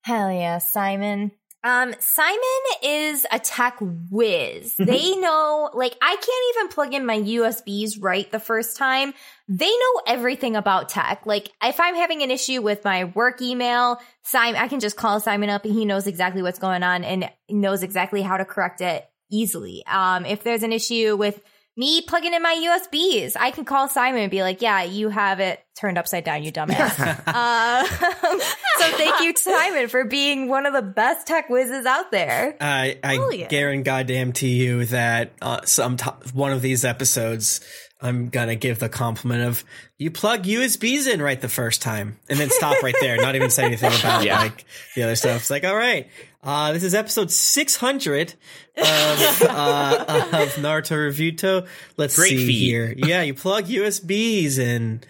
Hell 0.02 0.30
yeah, 0.30 0.58
Simon. 0.58 1.32
Um, 1.66 1.96
Simon 1.98 2.38
is 2.84 3.26
a 3.32 3.40
tech 3.40 3.76
whiz. 3.80 4.76
they 4.78 5.16
know, 5.16 5.68
like, 5.74 5.96
I 6.00 6.14
can't 6.14 6.56
even 6.56 6.68
plug 6.68 6.94
in 6.94 7.04
my 7.04 7.18
USBs 7.18 8.00
right 8.00 8.30
the 8.30 8.38
first 8.38 8.76
time. 8.76 9.12
They 9.48 9.66
know 9.66 10.02
everything 10.06 10.54
about 10.54 10.88
tech. 10.88 11.26
Like, 11.26 11.50
if 11.60 11.80
I'm 11.80 11.96
having 11.96 12.22
an 12.22 12.30
issue 12.30 12.62
with 12.62 12.84
my 12.84 13.06
work 13.06 13.42
email, 13.42 14.00
Simon, 14.22 14.60
I 14.60 14.68
can 14.68 14.78
just 14.78 14.96
call 14.96 15.18
Simon 15.18 15.50
up 15.50 15.64
and 15.64 15.74
he 15.74 15.84
knows 15.84 16.06
exactly 16.06 16.40
what's 16.40 16.60
going 16.60 16.84
on 16.84 17.02
and 17.02 17.28
knows 17.48 17.82
exactly 17.82 18.22
how 18.22 18.36
to 18.36 18.44
correct 18.44 18.80
it 18.80 19.04
easily. 19.28 19.84
Um, 19.88 20.24
if 20.24 20.44
there's 20.44 20.62
an 20.62 20.72
issue 20.72 21.16
with 21.16 21.42
me 21.76 22.00
plugging 22.02 22.32
in 22.34 22.42
my 22.42 22.54
USBs, 22.54 23.36
I 23.38 23.50
can 23.50 23.64
call 23.64 23.88
Simon 23.88 24.22
and 24.22 24.30
be 24.30 24.42
like, 24.42 24.62
yeah, 24.62 24.82
you 24.82 25.10
have 25.10 25.40
it 25.40 25.60
turned 25.78 25.98
upside 25.98 26.24
down, 26.24 26.42
you 26.42 26.50
dumbass. 26.50 26.98
uh, 27.26 27.84
so 28.78 28.96
thank 28.96 29.20
you, 29.20 29.34
Simon, 29.36 29.88
for 29.88 30.04
being 30.04 30.48
one 30.48 30.64
of 30.64 30.72
the 30.72 30.80
best 30.82 31.26
tech 31.26 31.50
whizzes 31.50 31.84
out 31.84 32.10
there. 32.10 32.56
I, 32.60 32.98
I 33.04 33.14
Hell 33.14 33.32
yeah. 33.32 33.48
guarantee 33.48 33.82
goddamn 33.84 34.32
to 34.32 34.46
you 34.48 34.86
that 34.86 35.32
uh, 35.42 35.60
some 35.64 35.96
t- 35.98 36.10
one 36.32 36.52
of 36.52 36.62
these 36.62 36.84
episodes, 36.84 37.60
I'm 38.00 38.30
gonna 38.30 38.56
give 38.56 38.78
the 38.78 38.88
compliment 38.88 39.42
of 39.42 39.64
you 39.98 40.10
plug 40.10 40.44
USBs 40.44 41.12
in 41.12 41.20
right 41.22 41.40
the 41.40 41.48
first 41.48 41.82
time, 41.82 42.18
and 42.28 42.38
then 42.38 42.50
stop 42.50 42.82
right 42.82 42.94
there, 43.00 43.16
not 43.16 43.36
even 43.36 43.50
say 43.50 43.64
anything 43.64 43.92
about 43.92 44.24
Yeah. 44.24 44.38
like 44.40 44.64
the 44.94 45.02
other 45.04 45.14
stuff. 45.16 45.42
It's 45.42 45.50
like, 45.50 45.64
all 45.64 45.76
right, 45.76 46.08
uh, 46.46 46.72
this 46.72 46.84
is 46.84 46.94
episode 46.94 47.30
600 47.30 48.34
of 48.76 49.42
uh, 49.42 50.04
of 50.08 50.54
Naruto 50.54 50.96
Reviewto. 50.96 51.66
Let's 51.96 52.14
Great 52.14 52.30
see 52.30 52.46
feed. 52.46 52.66
here. 52.66 52.94
Yeah, 52.96 53.22
you 53.22 53.34
plug 53.34 53.66
USBs 53.66 54.58
in. 54.58 55.02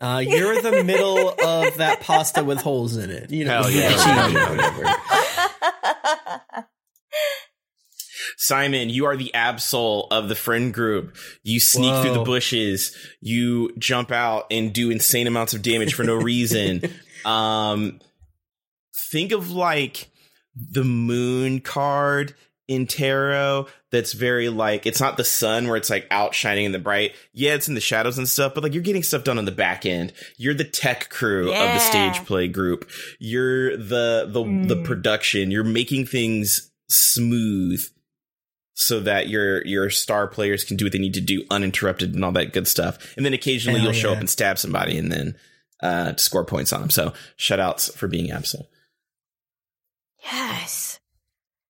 Uh, 0.00 0.22
you're 0.24 0.62
the 0.62 0.84
middle 0.84 1.30
of 1.30 1.76
that 1.78 2.00
pasta 2.00 2.44
with 2.44 2.60
holes 2.60 2.96
in 2.96 3.10
it. 3.10 3.30
You 3.30 3.44
know, 3.44 3.62
Hell 3.62 3.70
yeah. 3.70 3.90
Cheese. 3.90 4.02
Hell 4.04 4.32
yeah, 4.32 4.50
whatever. 4.50 4.84
Simon, 8.36 8.88
you 8.90 9.06
are 9.06 9.16
the 9.16 9.30
absol 9.34 10.06
of 10.10 10.28
the 10.28 10.34
friend 10.34 10.72
group. 10.72 11.16
You 11.42 11.58
sneak 11.58 12.02
through 12.02 12.14
the 12.14 12.24
bushes. 12.24 12.94
You 13.20 13.74
jump 13.78 14.12
out 14.12 14.46
and 14.50 14.72
do 14.72 14.90
insane 14.90 15.26
amounts 15.26 15.54
of 15.54 15.62
damage 15.62 15.94
for 15.94 16.04
no 16.04 16.14
reason. 16.14 16.82
um, 17.24 18.00
think 19.10 19.32
of 19.32 19.50
like 19.50 20.10
the 20.56 20.84
moon 20.84 21.60
card 21.60 22.34
in 22.66 22.86
tarot 22.86 23.66
that's 23.90 24.14
very 24.14 24.48
like 24.48 24.86
it's 24.86 25.00
not 25.00 25.16
the 25.18 25.24
sun 25.24 25.68
where 25.68 25.76
it's 25.76 25.90
like 25.90 26.06
outshining 26.10 26.64
in 26.64 26.72
the 26.72 26.78
bright. 26.78 27.14
Yeah 27.32 27.54
it's 27.54 27.68
in 27.68 27.74
the 27.74 27.80
shadows 27.80 28.16
and 28.16 28.28
stuff 28.28 28.54
but 28.54 28.62
like 28.62 28.72
you're 28.72 28.82
getting 28.82 29.02
stuff 29.02 29.24
done 29.24 29.38
on 29.38 29.44
the 29.44 29.52
back 29.52 29.84
end. 29.84 30.12
You're 30.38 30.54
the 30.54 30.64
tech 30.64 31.10
crew 31.10 31.52
of 31.52 31.74
the 31.74 31.78
stage 31.78 32.24
play 32.24 32.48
group. 32.48 32.88
You're 33.18 33.76
the 33.76 34.28
the 34.28 34.74
the 34.74 34.82
production. 34.82 35.50
You're 35.50 35.64
making 35.64 36.06
things 36.06 36.70
smooth 36.88 37.82
so 38.72 39.00
that 39.00 39.28
your 39.28 39.64
your 39.66 39.90
star 39.90 40.26
players 40.26 40.64
can 40.64 40.76
do 40.76 40.86
what 40.86 40.92
they 40.92 40.98
need 40.98 41.14
to 41.14 41.20
do 41.20 41.44
uninterrupted 41.50 42.14
and 42.14 42.24
all 42.24 42.32
that 42.32 42.52
good 42.52 42.66
stuff. 42.66 43.14
And 43.16 43.26
then 43.26 43.34
occasionally 43.34 43.80
Hell 43.80 43.88
you'll 43.88 44.00
show 44.00 44.12
up 44.12 44.18
and 44.18 44.30
stab 44.30 44.58
somebody 44.58 44.96
and 44.96 45.12
then 45.12 45.36
uh 45.82 46.12
to 46.12 46.18
score 46.18 46.44
points 46.44 46.72
on 46.72 46.80
them 46.80 46.90
so 46.90 47.12
shout 47.36 47.60
outs 47.60 47.94
for 47.94 48.08
being 48.08 48.30
absol 48.30 48.62
Yes. 50.24 51.00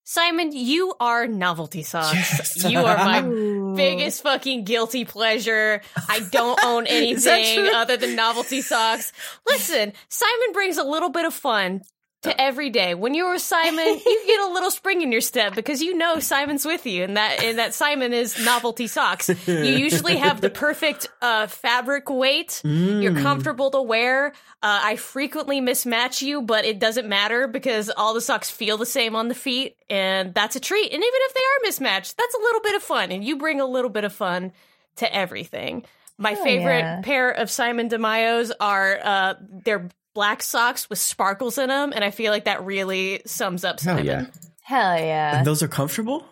Simon, 0.06 0.52
you 0.52 0.94
are 1.00 1.26
novelty 1.26 1.82
socks. 1.82 2.14
Yes. 2.14 2.64
You 2.70 2.78
are 2.80 2.96
my 2.96 3.22
Ooh. 3.24 3.74
biggest 3.74 4.22
fucking 4.22 4.64
guilty 4.64 5.04
pleasure. 5.04 5.82
I 6.08 6.20
don't 6.30 6.60
own 6.64 6.86
anything 6.86 7.68
other 7.74 7.96
than 7.96 8.14
novelty 8.14 8.60
socks. 8.60 9.12
Listen, 9.48 9.92
Simon 10.08 10.52
brings 10.52 10.76
a 10.78 10.84
little 10.84 11.08
bit 11.10 11.24
of 11.24 11.34
fun 11.34 11.82
to 12.24 12.40
every 12.40 12.68
day. 12.70 12.94
When 12.94 13.14
you're 13.14 13.32
with 13.32 13.40
Simon, 13.42 13.86
you 14.06 14.22
get 14.26 14.40
a 14.40 14.52
little 14.52 14.70
spring 14.70 15.00
in 15.02 15.10
your 15.12 15.20
step 15.20 15.54
because 15.54 15.80
you 15.80 15.96
know 15.96 16.18
Simon's 16.18 16.64
with 16.66 16.84
you 16.84 17.04
and 17.04 17.16
that 17.16 17.42
and 17.42 17.58
that 17.58 17.72
Simon 17.74 18.12
is 18.12 18.44
novelty 18.44 18.86
socks. 18.86 19.30
You 19.46 19.54
usually 19.62 20.16
have 20.16 20.40
the 20.40 20.50
perfect 20.50 21.08
uh, 21.22 21.46
fabric 21.46 22.10
weight. 22.10 22.60
You're 22.64 23.12
Mm. 23.12 23.22
comfortable 23.22 23.70
to 23.70 23.80
wear. 23.82 24.28
Uh, 24.62 24.80
I 24.82 24.96
frequently 24.96 25.60
mismatch 25.60 26.22
you, 26.22 26.42
but 26.42 26.64
it 26.64 26.78
doesn't 26.78 27.06
matter 27.08 27.46
because 27.46 27.90
all 27.90 28.14
the 28.14 28.20
socks 28.20 28.50
feel 28.50 28.76
the 28.78 28.86
same 28.86 29.14
on 29.14 29.28
the 29.28 29.34
feet, 29.34 29.76
and 29.90 30.32
that's 30.34 30.56
a 30.56 30.60
treat. 30.60 30.84
And 30.92 31.02
even 31.02 31.04
if 31.28 31.34
they 31.34 31.40
are 31.40 31.60
mismatched, 31.64 32.16
that's 32.16 32.34
a 32.34 32.38
little 32.38 32.60
bit 32.62 32.74
of 32.74 32.82
fun, 32.82 33.12
and 33.12 33.22
you 33.24 33.36
bring 33.36 33.60
a 33.60 33.66
little 33.66 33.90
bit 33.90 34.04
of 34.04 34.12
fun 34.14 34.52
to 34.96 35.14
everything. 35.14 35.84
My 36.16 36.36
Oh, 36.38 36.44
favorite 36.44 36.78
yeah. 36.78 37.00
pair 37.02 37.30
of 37.30 37.50
Simon 37.50 37.88
DeMayo's 37.88 38.52
are 38.60 38.98
uh, 39.02 39.34
they're 39.64 39.88
black 40.14 40.42
socks 40.42 40.88
with 40.88 40.98
sparkles 40.98 41.58
in 41.58 41.68
them, 41.68 41.92
and 41.94 42.04
I 42.04 42.10
feel 42.10 42.32
like 42.32 42.44
that 42.44 42.64
really 42.64 43.22
sums 43.26 43.64
up 43.64 43.80
Simon. 43.80 44.06
Hell 44.06 44.22
yeah. 44.22 44.26
Hell 44.62 44.96
yeah. 44.98 45.38
And 45.38 45.46
those 45.46 45.62
are 45.62 45.68
comfortable. 45.68 46.24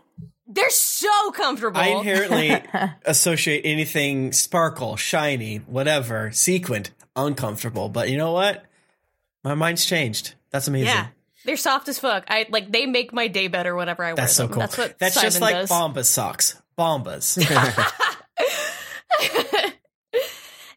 They're 0.47 0.71
so 0.71 1.31
comfortable. 1.33 1.81
I 1.81 1.89
inherently 1.89 2.63
associate 3.05 3.63
anything 3.65 4.33
sparkle, 4.33 4.97
shiny, 4.97 5.59
whatever, 5.59 6.31
sequined, 6.33 6.91
uncomfortable. 7.17 7.89
But 7.89 8.11
you 8.11 8.19
know 8.19 8.33
what? 8.33 8.65
My 9.45 9.55
mind's 9.55 9.85
changed. 9.85 10.35
That's 10.51 10.69
amazing. 10.69 10.89
yeah. 10.89 11.07
They're 11.45 11.57
soft 11.57 11.89
as 11.89 11.99
fuck. 11.99 12.25
I 12.29 12.47
like 12.51 12.71
they 12.71 12.87
make 12.87 13.13
my 13.13 13.29
day 13.29 13.49
better 13.49 13.75
whenever 13.75 14.05
I 14.05 14.15
That's 14.15 14.19
wear 14.19 14.29
so 14.29 14.43
them. 14.45 14.53
cool. 14.53 14.61
That's 14.61 14.79
what 14.79 14.99
That's 14.99 15.15
Simon 15.15 15.27
just 15.27 15.41
like 15.41 15.55
does. 15.55 15.71
Bombas 15.71 16.05
socks. 16.05 16.63
Bombas. 16.79 17.39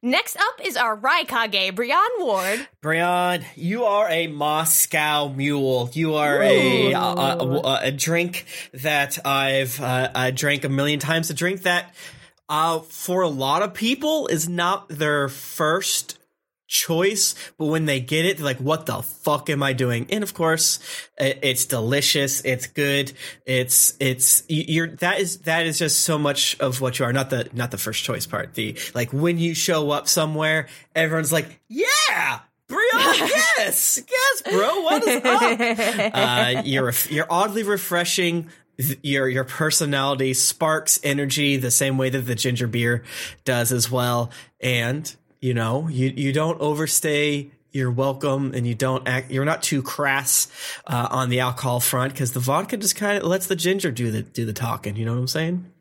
Next 0.06 0.38
up 0.38 0.64
is 0.64 0.78
our 0.78 0.96
Raikage, 0.96 1.74
Brian 1.74 1.98
Ward. 2.20 2.68
Brian, 2.80 3.44
you 3.56 3.86
are 3.86 4.08
a 4.08 4.28
Moscow 4.28 5.30
mule. 5.30 5.90
You 5.94 6.14
are 6.14 6.44
a, 6.44 6.92
a, 6.92 7.00
a 7.00 7.80
a 7.86 7.92
drink 7.92 8.46
that 8.72 9.18
I've 9.26 9.82
uh, 9.82 10.12
I 10.14 10.30
drank 10.30 10.64
a 10.64 10.70
million 10.70 11.00
times. 11.00 11.32
A 11.32 11.34
drink 11.34 11.64
that, 11.64 11.96
uh, 12.48 12.82
for 12.82 13.24
a 13.24 13.28
lot 13.28 13.64
of 13.64 13.74
people, 13.74 14.28
is 14.28 14.48
not 14.48 14.88
their 14.90 15.28
first 15.28 16.20
choice, 16.68 17.36
but 17.58 17.66
when 17.66 17.86
they 17.86 18.00
get 18.00 18.26
it, 18.26 18.38
they're 18.38 18.46
like, 18.46 18.60
"What 18.60 18.86
the 18.86 19.02
fuck 19.02 19.50
am 19.50 19.64
I 19.64 19.74
doing?" 19.74 20.08
And 20.10 20.24
of 20.24 20.34
course, 20.34 20.80
it's 21.18 21.66
delicious. 21.66 22.42
It's 22.44 22.68
good. 22.68 23.14
It's 23.46 23.96
it's 24.00 24.44
you're 24.48 24.88
that 24.98 25.20
is 25.20 25.40
that 25.40 25.66
is 25.66 25.80
just 25.80 26.02
so 26.02 26.18
much 26.18 26.60
of 26.60 26.82
what 26.82 27.00
you 27.00 27.06
are. 27.06 27.14
Not 27.14 27.30
the 27.30 27.50
not 27.54 27.72
the 27.72 27.78
first 27.78 28.04
choice 28.04 28.26
part. 28.26 28.54
The 28.56 28.78
like 28.94 29.14
when 29.14 29.38
you 29.38 29.54
show 29.54 29.92
up 29.92 30.08
somewhere, 30.08 30.68
everyone's 30.96 31.32
like, 31.32 31.60
"Yeah." 31.68 32.40
Brian, 32.68 32.90
yes, 32.98 34.02
yes, 34.10 34.42
bro. 34.42 34.82
What 34.82 35.08
is 35.08 35.24
up? 35.24 36.12
Uh, 36.16 36.62
you're 36.66 36.94
you're 37.10 37.28
oddly 37.30 37.64
refreshing. 37.64 38.50
Your 39.04 39.30
your 39.30 39.44
personality 39.44 40.34
sparks 40.34 41.00
energy 41.04 41.58
the 41.58 41.72
same 41.72 41.98
way 41.98 42.10
that 42.10 42.22
the 42.22 42.36
ginger 42.36 42.68
beer 42.68 43.04
does 43.46 43.72
as 43.72 43.90
well. 43.90 44.32
And 44.60 45.16
you 45.46 45.54
know, 45.54 45.88
you 45.88 46.12
you 46.16 46.34
don't 46.34 46.60
overstay 46.60 47.52
your 47.72 47.92
welcome, 47.92 48.54
and 48.56 48.66
you 48.66 48.74
don't 48.74 49.08
act. 49.08 49.30
You're 49.30 49.46
not 49.46 49.62
too 49.62 49.84
crass 49.84 50.48
uh, 50.88 51.08
on 51.12 51.30
the 51.30 51.42
alcohol 51.42 51.80
front 51.80 52.14
because 52.14 52.32
the 52.32 52.40
vodka 52.40 52.78
just 52.78 52.96
kind 52.96 53.20
of 53.20 53.30
lets 53.30 53.46
the 53.46 53.56
ginger 53.56 53.92
do 53.92 54.10
the 54.10 54.24
do 54.24 54.44
the 54.44 54.54
talking. 54.54 54.96
You 54.96 55.06
know 55.06 55.14
what 55.14 55.20
I'm 55.20 55.28
saying? 55.28 55.72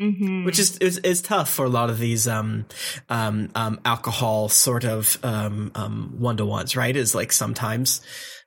Mm-hmm. 0.00 0.44
which 0.44 0.60
is, 0.60 0.78
is 0.78 0.98
is 0.98 1.20
tough 1.20 1.50
for 1.50 1.64
a 1.64 1.68
lot 1.68 1.90
of 1.90 1.98
these 1.98 2.28
um 2.28 2.66
um 3.08 3.50
um 3.56 3.80
alcohol 3.84 4.48
sort 4.48 4.84
of 4.84 5.18
um 5.24 5.72
um 5.74 6.14
one 6.18 6.36
to 6.36 6.46
ones 6.46 6.76
right 6.76 6.94
is 6.94 7.16
like 7.16 7.32
sometimes 7.32 8.00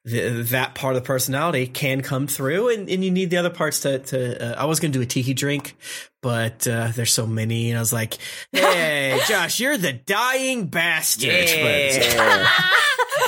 the, 0.03 0.43
that 0.49 0.73
part 0.73 0.95
of 0.95 1.01
the 1.03 1.05
personality 1.05 1.67
can 1.67 2.01
come 2.01 2.25
through 2.27 2.69
and, 2.69 2.89
and 2.89 3.05
you 3.05 3.11
need 3.11 3.29
the 3.29 3.37
other 3.37 3.49
parts 3.51 3.81
to 3.81 3.99
to 3.99 4.57
uh, 4.57 4.61
I 4.61 4.65
was 4.65 4.79
gonna 4.79 4.91
do 4.93 5.01
a 5.01 5.05
tiki 5.05 5.33
drink 5.33 5.75
but 6.21 6.67
uh, 6.67 6.89
there's 6.95 7.11
so 7.13 7.27
many 7.27 7.69
and 7.69 7.77
I 7.77 7.81
was 7.81 7.93
like 7.93 8.17
hey 8.51 9.19
Josh 9.27 9.59
you're 9.59 9.77
the 9.77 9.93
dying 9.93 10.67
bastard 10.67 11.29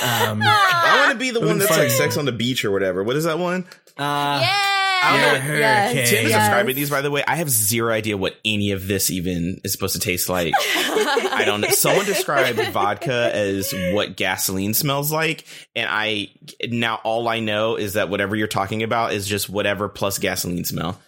um 0.02 0.40
I 0.42 0.96
want 1.00 1.12
to 1.12 1.18
be 1.18 1.30
the 1.30 1.40
one 1.40 1.58
that's 1.58 1.70
like 1.70 1.90
sex 1.90 2.16
on 2.16 2.24
the 2.24 2.32
beach 2.32 2.64
or 2.64 2.70
whatever. 2.70 3.02
What 3.04 3.16
is 3.16 3.24
that 3.24 3.38
one? 3.38 3.66
uh 3.96 4.40
Yeah. 4.42 4.73
You're 5.12 5.56
a 5.56 5.58
Yes. 5.58 6.10
Tim 6.10 6.24
is 6.24 6.30
Yes. 6.30 6.42
describing 6.46 6.76
these, 6.76 6.90
by 6.90 7.00
the 7.00 7.10
way. 7.10 7.22
I 7.26 7.36
have 7.36 7.50
zero 7.50 7.92
idea 7.92 8.16
what 8.16 8.36
any 8.44 8.70
of 8.72 8.86
this 8.86 9.10
even 9.10 9.60
is 9.64 9.72
supposed 9.72 9.94
to 9.94 10.00
taste 10.00 10.28
like. 10.28 10.54
I 10.58 11.42
don't 11.44 11.60
know. 11.60 11.68
Someone 11.70 12.06
described 12.06 12.58
vodka 12.72 13.30
as 13.34 13.72
what 13.92 14.16
gasoline 14.16 14.74
smells 14.74 15.10
like, 15.12 15.44
and 15.76 15.88
I 15.90 16.28
now 16.68 17.00
all 17.04 17.28
I 17.28 17.40
know 17.40 17.76
is 17.76 17.94
that 17.94 18.08
whatever 18.08 18.36
you're 18.36 18.46
talking 18.48 18.82
about 18.82 19.12
is 19.12 19.26
just 19.26 19.48
whatever 19.48 19.88
plus 19.88 20.18
gasoline 20.18 20.64
smell. 20.64 21.00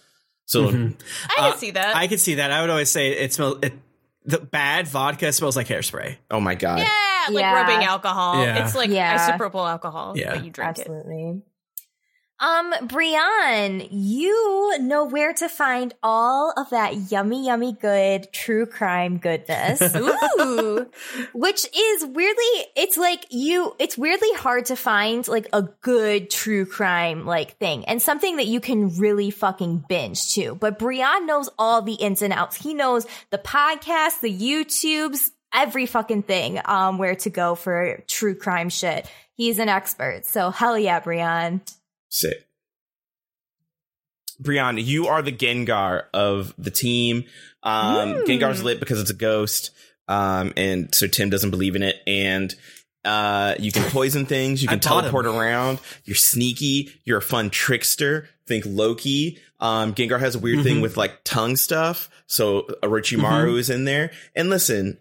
So 0.45 0.69
Mhm. 0.69 0.93
I 1.29 1.33
can 1.41 1.43
Uh, 1.53 1.55
see 1.57 1.71
that. 1.71 1.95
I 1.95 2.07
can 2.07 2.17
see 2.17 2.35
that. 2.35 2.51
I 2.51 2.61
would 2.61 2.69
always 2.69 2.89
say 2.89 3.09
it 3.11 3.33
smells. 3.33 3.57
It, 3.63 3.73
the 4.25 4.39
bad 4.39 4.87
vodka 4.87 5.31
smells 5.31 5.55
like 5.55 5.67
hairspray. 5.67 6.17
oh 6.31 6.39
my 6.41 6.55
god, 6.55 6.79
yeah, 6.79 7.25
like 7.33 7.41
Yeah. 7.41 7.53
rubbing 7.53 7.85
alcohol. 7.85 8.43
Yeah. 8.43 8.65
It's 8.65 8.75
like 8.75 8.89
Yeah. 8.89 9.17
isopropyl 9.37 9.69
alcohol. 9.69 10.13
Yeah. 10.17 10.35
but 10.35 10.43
you 10.45 10.51
drink 10.51 10.79
it. 10.79 10.87
Um, 12.39 12.71
Brian, 12.83 13.87
you 13.89 14.77
know 14.79 15.05
where 15.05 15.33
to 15.33 15.49
find 15.49 15.93
all 16.03 16.53
of 16.55 16.69
that 16.69 17.11
yummy, 17.11 17.47
yummy 17.47 17.73
good 17.73 18.31
true 18.31 18.67
crime 18.67 19.17
goodness. 19.17 19.81
Ooh. 20.39 20.87
which 21.33 21.65
is 21.75 22.05
weirdly 22.05 22.65
it's 22.75 22.97
like 22.97 23.25
you 23.31 23.75
it's 23.79 23.97
weirdly 23.97 24.31
hard 24.33 24.65
to 24.65 24.75
find 24.75 25.27
like 25.27 25.47
a 25.51 25.63
good 25.81 26.29
true 26.29 26.65
crime 26.65 27.25
like 27.25 27.57
thing 27.57 27.85
and 27.85 28.01
something 28.01 28.37
that 28.37 28.45
you 28.45 28.59
can 28.59 28.95
really 28.97 29.31
fucking 29.31 29.85
binge 29.89 30.33
too. 30.33 30.55
But 30.55 30.77
brian 30.77 31.25
knows 31.25 31.49
all 31.57 31.81
the 31.81 31.93
ins 31.93 32.21
and 32.21 32.33
outs. 32.33 32.55
He 32.55 32.73
knows 32.73 33.07
the 33.31 33.39
podcasts 33.39 34.21
the 34.21 34.31
youtubes 34.31 35.31
every 35.53 35.85
fucking 35.85 36.23
thing 36.23 36.59
um 36.65 36.97
where 36.97 37.15
to 37.15 37.29
go 37.31 37.55
for 37.55 38.03
true 38.07 38.35
crime 38.35 38.69
shit. 38.69 39.09
He's 39.33 39.57
an 39.57 39.69
expert. 39.69 40.25
So 40.25 40.51
hell 40.51 40.77
yeah 40.77 40.99
brian 40.99 41.61
sick. 42.09 42.47
Brianna, 44.41 44.83
you 44.83 45.07
are 45.07 45.21
the 45.21 45.31
Gengar 45.31 46.03
of 46.13 46.53
the 46.57 46.71
team. 46.71 47.25
Um, 47.63 48.09
Mm. 48.09 48.25
Gengar's 48.25 48.63
lit 48.63 48.79
because 48.79 49.01
it's 49.01 49.09
a 49.09 49.15
ghost, 49.15 49.71
um, 50.07 50.53
and 50.55 50.93
so 50.93 51.07
Tim 51.07 51.29
doesn't 51.29 51.49
believe 51.49 51.75
in 51.75 51.81
it. 51.83 51.97
And 52.05 52.53
uh, 53.03 53.55
you 53.57 53.71
can 53.71 53.83
poison 53.89 54.25
things, 54.25 54.61
you 54.61 54.67
can 54.67 54.77
bought 54.79 54.85
him. 55.05 55.11
teleport 55.11 55.25
around. 55.25 55.79
You're 56.05 56.15
sneaky. 56.15 56.91
You're 57.03 57.17
a 57.19 57.21
fun 57.21 57.49
trickster. 57.49 58.29
think 58.47 58.63
Loki. 58.65 59.39
Um, 59.59 59.93
Gengar 59.93 60.19
has 60.21 60.35
a 60.35 60.39
weird 60.39 60.59
Mhm. 60.59 60.63
thing 60.63 60.81
with 60.81 60.95
like 60.95 61.25
tongue 61.25 61.57
stuff. 61.57 62.09
So 62.27 62.61
Orochimaru 62.81 63.57
is 63.57 63.69
in 63.69 63.83
there. 63.83 64.11
And 64.37 64.49
listen, 64.49 64.99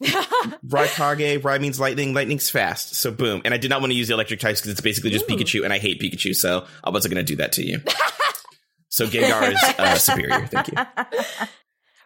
Raikage, 0.66 1.44
Rai 1.44 1.58
means 1.58 1.78
lightning, 1.78 2.14
lightning's 2.14 2.48
fast. 2.50 2.94
So 2.94 3.10
boom. 3.10 3.42
And 3.44 3.52
I 3.52 3.56
did 3.58 3.68
not 3.70 3.80
want 3.80 3.92
to 3.92 3.96
use 3.96 4.08
the 4.08 4.14
electric 4.14 4.40
types 4.40 4.60
because 4.60 4.72
it's 4.72 4.80
basically 4.80 5.10
just 5.10 5.30
Ooh. 5.30 5.34
Pikachu 5.34 5.64
and 5.64 5.72
I 5.72 5.78
hate 5.78 6.00
Pikachu. 6.00 6.34
So 6.34 6.66
I 6.82 6.90
wasn't 6.90 7.14
going 7.14 7.24
to 7.24 7.30
do 7.32 7.36
that 7.36 7.52
to 7.52 7.64
you. 7.66 7.80
so 8.88 9.06
Gengar 9.06 9.52
is 9.52 9.62
uh, 9.78 9.94
superior. 9.96 10.46
Thank 10.46 10.68
you. 10.68 10.74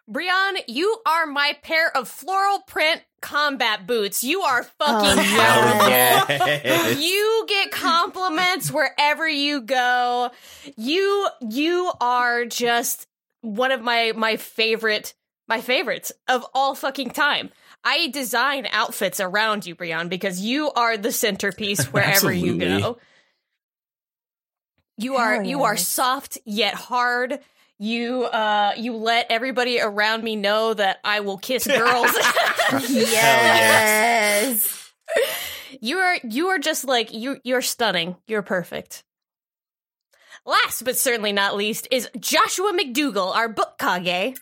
Brian, 0.07 0.59
you 0.68 0.98
are 1.07 1.24
my 1.24 1.57
pair 1.62 1.96
of 1.96 2.09
floral 2.09 2.59
print 2.66 3.00
combat 3.22 3.87
boots. 3.87 4.22
You 4.22 4.42
are 4.42 4.62
fucking 4.62 5.18
Oh, 5.18 5.22
Hell 5.22 5.88
yes. 5.88 6.26
yes. 6.28 7.00
You 7.00 7.46
get 7.48 7.70
compliments 7.70 8.70
wherever 8.70 9.26
you 9.26 9.62
go. 9.62 10.30
You 10.76 11.28
you 11.48 11.90
are 12.02 12.44
just 12.44 13.07
one 13.40 13.72
of 13.72 13.80
my 13.80 14.12
my 14.14 14.37
favorite 14.37 15.14
my 15.48 15.62
favorites 15.62 16.12
of 16.28 16.44
all 16.52 16.74
fucking 16.74 17.11
time. 17.11 17.50
I 17.85 18.09
design 18.09 18.66
outfits 18.70 19.20
around 19.20 19.66
you, 19.66 19.75
Brian, 19.75 20.09
because 20.09 20.40
you 20.40 20.73
are 20.73 20.97
the 20.97 21.12
centerpiece 21.12 21.85
wherever 21.92 22.33
you 22.33 22.59
go. 22.59 22.99
You 24.97 25.16
are 25.16 25.35
Hell 25.35 25.44
you 25.44 25.64
are 25.64 25.77
soft 25.77 26.38
yet 26.44 26.75
hard. 26.75 27.40
You 27.79 28.25
uh 28.25 28.73
you 28.77 28.97
let 28.97 29.27
everybody 29.31 29.81
around 29.81 30.23
me 30.23 30.37
know 30.37 30.73
that 30.73 31.01
I 31.05 31.20
will 31.20 31.38
kiss 31.38 31.66
girls. 31.66 32.11
yes. 32.88 34.92
You 35.81 35.99
are 35.99 36.16
you 36.23 36.49
are 36.49 36.59
just 36.59 36.85
like 36.85 37.12
you 37.12 37.38
you're 37.42 37.62
stunning. 37.62 38.16
You're 38.29 38.42
perfect. 38.42 39.03
Last 40.47 40.85
but 40.85 40.97
certainly 40.97 41.33
not 41.33 41.57
least 41.57 41.88
is 41.90 42.09
Joshua 42.18 42.73
McDougal, 42.73 43.35
our 43.35 43.49
book 43.49 43.77
kage. 43.79 44.38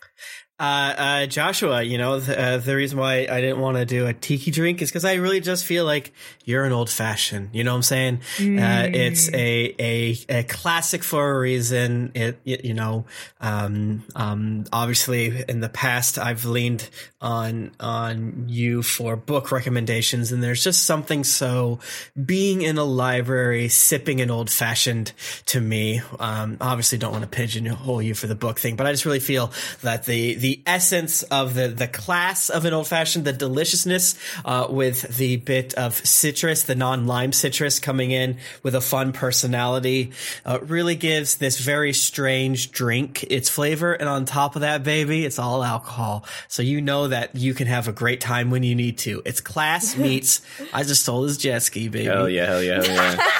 Uh, 0.59 0.93
uh, 0.97 1.25
Joshua, 1.25 1.81
you 1.81 1.97
know, 1.97 2.19
the, 2.19 2.39
uh, 2.39 2.57
the 2.59 2.75
reason 2.75 2.99
why 2.99 3.27
I 3.29 3.41
didn't 3.41 3.59
want 3.59 3.77
to 3.77 3.85
do 3.85 4.05
a 4.05 4.13
tiki 4.13 4.51
drink 4.51 4.83
is 4.83 4.89
because 4.89 5.03
I 5.03 5.15
really 5.15 5.41
just 5.41 5.65
feel 5.65 5.83
like 5.83 6.13
you're 6.45 6.63
an 6.63 6.71
old 6.71 6.91
fashioned. 6.91 7.49
You 7.53 7.63
know 7.63 7.71
what 7.71 7.77
I'm 7.77 7.83
saying? 7.83 8.21
Uh, 8.39 8.87
it's 8.93 9.29
a, 9.33 9.75
a, 9.79 10.17
a 10.29 10.43
classic 10.43 11.03
for 11.03 11.31
a 11.31 11.39
reason. 11.39 12.11
It, 12.13 12.39
it 12.45 12.65
you 12.65 12.75
know, 12.75 13.05
um, 13.41 14.03
um, 14.15 14.65
obviously 14.71 15.43
in 15.49 15.59
the 15.59 15.69
past 15.69 16.19
I've 16.19 16.45
leaned 16.45 16.87
on, 17.19 17.71
on 17.79 18.45
you 18.47 18.83
for 18.83 19.15
book 19.15 19.51
recommendations 19.51 20.31
and 20.31 20.43
there's 20.43 20.63
just 20.63 20.83
something 20.83 21.23
so 21.23 21.79
being 22.25 22.61
in 22.61 22.77
a 22.77 22.83
library, 22.83 23.69
sipping 23.69 24.21
an 24.21 24.29
old 24.29 24.51
fashioned 24.51 25.13
to 25.47 25.59
me. 25.59 26.01
Um, 26.19 26.57
obviously 26.61 26.99
don't 26.99 27.11
want 27.11 27.23
to 27.23 27.29
pigeonhole 27.29 28.03
you 28.03 28.13
for 28.13 28.27
the 28.27 28.35
book 28.35 28.59
thing, 28.59 28.75
but 28.75 28.85
I 28.85 28.91
just 28.91 29.05
really 29.05 29.19
feel 29.19 29.51
that 29.81 30.05
the, 30.05 30.35
the 30.35 30.52
essence 30.65 31.23
of 31.23 31.53
the, 31.53 31.67
the 31.67 31.87
class 31.87 32.49
of 32.49 32.65
an 32.65 32.73
old 32.73 32.87
fashioned, 32.87 33.25
the 33.25 33.33
deliciousness, 33.33 34.15
uh, 34.45 34.67
with 34.69 35.17
the 35.17 35.37
bit 35.37 35.73
of 35.75 35.95
citrus, 35.95 36.63
the 36.63 36.75
non 36.75 37.07
lime 37.07 37.31
citrus 37.31 37.79
coming 37.79 38.11
in 38.11 38.37
with 38.61 38.75
a 38.75 38.81
fun 38.81 39.13
personality, 39.13 40.11
uh, 40.45 40.59
really 40.61 40.95
gives 40.95 41.35
this 41.35 41.59
very 41.59 41.93
strange 41.93 42.71
drink 42.71 43.23
its 43.23 43.49
flavor. 43.49 43.93
And 43.93 44.09
on 44.09 44.25
top 44.25 44.55
of 44.55 44.61
that, 44.61 44.83
baby, 44.83 45.25
it's 45.25 45.39
all 45.39 45.63
alcohol. 45.63 46.25
So 46.47 46.63
you 46.63 46.81
know 46.81 47.07
that 47.07 47.35
you 47.35 47.53
can 47.53 47.67
have 47.67 47.87
a 47.87 47.93
great 47.93 48.21
time 48.21 48.51
when 48.51 48.63
you 48.63 48.75
need 48.75 48.97
to. 48.99 49.21
It's 49.25 49.41
class 49.41 49.97
meets, 50.03 50.41
I 50.73 50.83
just 50.83 51.03
stole 51.03 51.23
his 51.23 51.37
jet 51.37 51.59
ski, 51.59 51.87
baby. 51.89 52.05
Hell 52.05 52.29
yeah, 52.29 52.45
hell 52.45 52.63
yeah, 52.63 52.83
hell 52.83 53.17
yeah. 53.17 53.29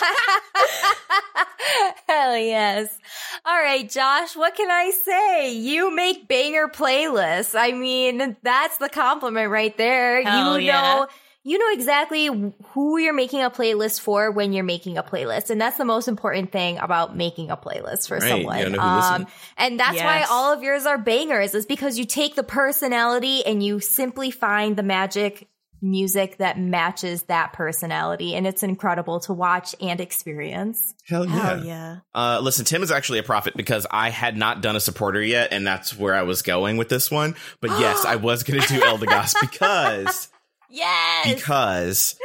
Hell 2.07 2.37
yes. 2.37 2.99
All 3.45 3.57
right, 3.57 3.89
Josh, 3.89 4.35
what 4.35 4.55
can 4.55 4.69
I 4.69 4.91
say? 4.91 5.53
You 5.53 5.95
make 5.95 6.27
banger 6.27 6.67
playlists. 6.67 7.57
I 7.57 7.71
mean, 7.71 8.37
that's 8.41 8.77
the 8.77 8.89
compliment 8.89 9.49
right 9.49 9.75
there. 9.77 10.23
Hell 10.23 10.59
you 10.59 10.67
yeah. 10.67 10.81
know 10.81 11.07
you 11.45 11.57
know 11.57 11.71
exactly 11.73 12.27
who 12.67 12.97
you're 12.97 13.13
making 13.13 13.43
a 13.43 13.49
playlist 13.49 13.99
for 13.99 14.31
when 14.31 14.53
you're 14.53 14.63
making 14.63 14.97
a 14.97 15.03
playlist. 15.03 15.49
And 15.49 15.59
that's 15.59 15.77
the 15.77 15.85
most 15.85 16.07
important 16.07 16.53
thing 16.53 16.77
about 16.77 17.17
making 17.17 17.51
a 17.51 17.57
playlist 17.57 18.07
for 18.07 18.17
Right, 18.17 18.29
someone. 18.29 18.79
Um, 18.79 19.27
and 19.57 19.77
that's 19.77 19.97
why 19.97 20.25
all 20.29 20.53
of 20.53 20.63
yours 20.63 20.85
are 20.85 20.97
bangers 20.97 21.53
is 21.53 21.65
because 21.65 21.99
you 21.99 22.05
take 22.05 22.35
the 22.35 22.43
personality 22.43 23.45
and 23.45 23.61
you 23.61 23.81
simply 23.81 24.31
find 24.31 24.77
the 24.77 24.83
magic 24.83 25.49
music 25.83 26.37
that 26.37 26.57
matches 26.57 27.23
that 27.23 27.53
personality. 27.53 28.33
And 28.33 28.47
it's 28.47 28.63
incredible 28.63 29.19
to 29.21 29.33
watch 29.33 29.75
and 29.81 29.99
experience. 29.99 30.95
Hell 31.07 31.25
yeah. 31.27 31.31
Hell 31.35 31.65
yeah. 31.65 31.97
Uh, 32.15 32.39
listen, 32.41 32.65
Tim 32.65 32.81
is 32.81 32.89
actually 32.89 33.19
a 33.19 33.23
prophet 33.23 33.55
because 33.55 33.85
I 33.91 34.09
had 34.09 34.37
not 34.37 34.61
done 34.61 34.75
a 34.75 34.79
supporter 34.79 35.21
yet, 35.21 35.49
and 35.51 35.67
that's 35.67 35.95
where 35.95 36.15
I 36.15 36.23
was 36.23 36.41
going 36.41 36.77
with 36.77 36.89
this 36.89 37.11
one. 37.11 37.35
But 37.61 37.71
yes, 37.79 38.05
I 38.05 38.15
was 38.15 38.43
going 38.43 38.61
to 38.61 38.67
do 38.67 38.79
Eldegoss 38.79 39.35
because 39.41 40.29
Yes. 40.69 41.33
because 41.35 42.15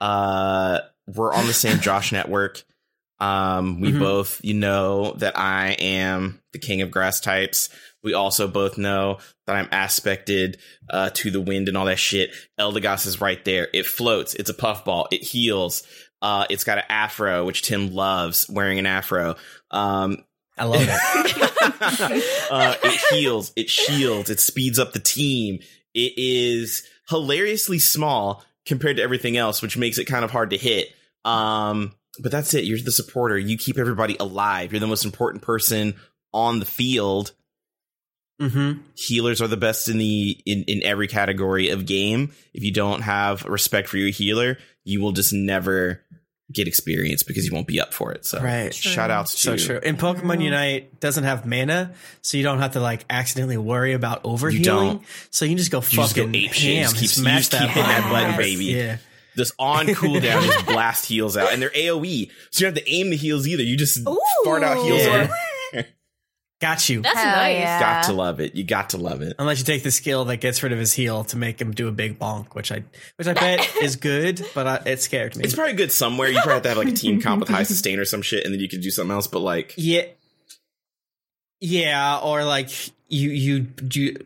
uh, 0.00 0.78
we're 1.06 1.34
on 1.34 1.46
the 1.46 1.52
same 1.52 1.80
Josh 1.80 2.12
network. 2.12 2.62
Um, 3.20 3.80
we 3.80 3.90
Mhm. 3.92 3.98
both, 3.98 4.40
you 4.44 4.54
know, 4.54 5.12
that 5.14 5.36
I 5.36 5.70
am 5.72 6.40
the 6.52 6.58
king 6.60 6.82
of 6.82 6.90
grass 6.92 7.20
types. 7.20 7.68
We 8.02 8.14
also 8.14 8.48
both 8.48 8.78
know 8.78 9.18
that 9.46 9.56
I'm 9.56 9.68
aspected 9.72 10.58
uh, 10.88 11.10
to 11.14 11.30
the 11.30 11.40
wind 11.40 11.68
and 11.68 11.76
all 11.76 11.86
that 11.86 11.98
shit. 11.98 12.30
Eldegoss 12.58 13.06
is 13.06 13.20
right 13.20 13.44
there. 13.44 13.68
It 13.72 13.86
floats. 13.86 14.34
It's 14.34 14.50
a 14.50 14.54
puffball. 14.54 15.08
It 15.10 15.22
heals. 15.22 15.82
Uh, 16.20 16.46
it's 16.50 16.64
got 16.64 16.78
an 16.78 16.84
afro, 16.88 17.44
which 17.44 17.62
Tim 17.62 17.92
loves 17.92 18.48
wearing 18.48 18.78
an 18.78 18.86
afro. 18.86 19.36
Um, 19.70 20.24
I 20.56 20.64
love 20.64 20.82
it. 20.82 22.48
uh, 22.50 22.74
it 22.82 23.00
heals, 23.10 23.52
it 23.56 23.70
shields, 23.70 24.28
it 24.28 24.40
speeds 24.40 24.78
up 24.78 24.92
the 24.92 24.98
team. 24.98 25.60
It 25.94 26.14
is 26.16 26.84
hilariously 27.08 27.78
small 27.78 28.44
compared 28.66 28.96
to 28.96 29.02
everything 29.02 29.36
else, 29.36 29.62
which 29.62 29.76
makes 29.76 29.98
it 29.98 30.06
kind 30.06 30.24
of 30.24 30.30
hard 30.30 30.50
to 30.50 30.56
hit. 30.56 30.88
Um, 31.24 31.94
but 32.20 32.32
that's 32.32 32.54
it. 32.54 32.64
You're 32.64 32.78
the 32.78 32.92
supporter. 32.92 33.38
You 33.38 33.56
keep 33.56 33.78
everybody 33.78 34.16
alive. 34.18 34.72
You're 34.72 34.80
the 34.80 34.86
most 34.86 35.04
important 35.04 35.42
person 35.42 35.94
on 36.32 36.58
the 36.58 36.66
field. 36.66 37.32
Mm-hmm. 38.40 38.80
Healers 38.94 39.40
are 39.40 39.48
the 39.48 39.56
best 39.56 39.88
in 39.88 39.98
the 39.98 40.38
in, 40.46 40.64
in 40.64 40.82
every 40.84 41.08
category 41.08 41.70
of 41.70 41.86
game. 41.86 42.32
If 42.54 42.62
you 42.64 42.72
don't 42.72 43.02
have 43.02 43.44
respect 43.44 43.88
for 43.88 43.96
your 43.98 44.10
healer, 44.10 44.58
you 44.84 45.00
will 45.00 45.12
just 45.12 45.32
never 45.32 46.02
get 46.50 46.66
experience 46.66 47.22
because 47.22 47.44
you 47.46 47.52
won't 47.52 47.66
be 47.66 47.78
up 47.78 47.92
for 47.92 48.10
it. 48.12 48.24
So 48.24 48.40
Right. 48.40 48.74
shout 48.74 49.10
outs 49.10 49.32
to 49.32 49.36
So 49.38 49.56
true. 49.58 49.80
And 49.84 49.98
Pokemon 49.98 50.42
Unite 50.42 50.98
doesn't 50.98 51.24
have 51.24 51.44
mana, 51.44 51.92
so 52.22 52.38
you 52.38 52.42
don't 52.42 52.60
have 52.60 52.72
to 52.72 52.80
like 52.80 53.04
accidentally 53.10 53.58
worry 53.58 53.92
about 53.92 54.22
overhealing. 54.24 54.62
don't. 54.62 55.02
So 55.30 55.44
you 55.44 55.50
can 55.50 55.58
just 55.58 55.70
go 55.70 55.78
You 55.78 55.82
just 55.82 56.16
go 56.16 56.22
fucking 56.22 56.34
ape 56.34 56.52
shit. 56.54 56.74
ham, 56.76 56.82
Just 56.84 56.94
keep- 56.94 57.02
you 57.02 57.08
smash 57.08 57.38
just 57.40 57.50
that 57.50 57.60
keep 57.60 57.70
hitting 57.72 57.82
that 57.90 58.10
button. 58.10 58.30
button, 58.30 58.36
baby. 58.38 58.64
Yeah. 58.66 58.96
this 59.36 59.52
on 59.58 59.86
cooldown 59.88 60.42
just 60.46 60.66
blast 60.66 61.04
heals 61.04 61.36
out, 61.36 61.52
and 61.52 61.60
they're 61.62 61.68
AOE, 61.70 62.30
so 62.50 62.64
you 62.64 62.66
don't 62.70 62.74
have 62.76 62.84
to 62.84 62.90
aim 62.90 63.10
the 63.10 63.16
heals 63.16 63.46
either. 63.46 63.62
You 63.62 63.76
just 63.76 64.00
fart 64.44 64.62
out 64.64 64.82
heals. 64.84 65.02
Yeah. 65.02 65.28
Everywhere. 66.60 66.74
Got 66.74 66.88
you. 66.88 67.02
That's 67.02 67.16
Hell 67.18 67.36
nice. 67.36 67.54
yeah. 67.58 67.80
Got 67.80 68.02
to 68.04 68.12
love 68.12 68.40
it. 68.40 68.54
You 68.54 68.64
got 68.64 68.90
to 68.90 68.96
love 68.96 69.22
it. 69.22 69.34
Unless 69.38 69.58
you 69.60 69.64
take 69.64 69.82
the 69.82 69.90
skill 69.90 70.24
that 70.26 70.38
gets 70.38 70.62
rid 70.62 70.72
of 70.72 70.78
his 70.78 70.92
heal 70.92 71.24
to 71.24 71.36
make 71.36 71.60
him 71.60 71.72
do 71.72 71.88
a 71.88 71.92
big 71.92 72.18
bonk, 72.18 72.54
which 72.54 72.72
I, 72.72 72.84
which 73.16 73.28
I 73.28 73.34
bet 73.34 73.76
is 73.82 73.96
good, 73.96 74.44
but 74.54 74.66
I, 74.66 74.82
it 74.90 75.00
scared 75.00 75.36
me. 75.36 75.44
It's 75.44 75.54
probably 75.54 75.74
good 75.74 75.92
somewhere. 75.92 76.28
You 76.28 76.40
probably 76.40 76.54
have 76.54 76.62
to 76.62 76.68
have 76.70 76.78
like 76.78 76.88
a 76.88 76.92
team 76.92 77.20
comp 77.22 77.40
with 77.40 77.48
high 77.48 77.62
sustain 77.62 77.98
or 77.98 78.04
some 78.04 78.22
shit, 78.22 78.44
and 78.44 78.52
then 78.52 78.60
you 78.60 78.68
can 78.68 78.80
do 78.80 78.90
something 78.90 79.14
else. 79.14 79.26
But 79.26 79.40
like, 79.40 79.74
Yeah. 79.76 80.02
Yeah, 81.60 82.18
or 82.22 82.44
like 82.44 82.70
you 83.08 83.30
you 83.30 83.66
you 83.92 84.16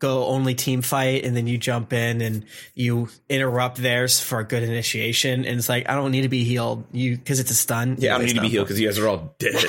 go 0.00 0.24
only 0.26 0.54
team 0.56 0.82
fight 0.82 1.24
and 1.24 1.36
then 1.36 1.46
you 1.46 1.56
jump 1.56 1.92
in 1.92 2.20
and 2.20 2.44
you 2.74 3.08
interrupt 3.28 3.76
theirs 3.76 4.18
for 4.18 4.40
a 4.40 4.44
good 4.44 4.62
initiation 4.64 5.44
and 5.44 5.58
it's 5.58 5.68
like 5.68 5.88
I 5.88 5.94
don't 5.94 6.10
need 6.10 6.22
to 6.22 6.28
be 6.28 6.42
healed 6.42 6.84
you 6.90 7.16
because 7.16 7.38
it's 7.38 7.50
a 7.50 7.54
stun. 7.54 7.96
yeah, 8.00 8.14
I 8.14 8.18
don't 8.18 8.26
need 8.26 8.34
to 8.36 8.40
be 8.40 8.48
healed 8.48 8.66
because 8.66 8.80
you 8.80 8.88
guys 8.88 8.98
are 8.98 9.06
all 9.08 9.34
dead. 9.38 9.54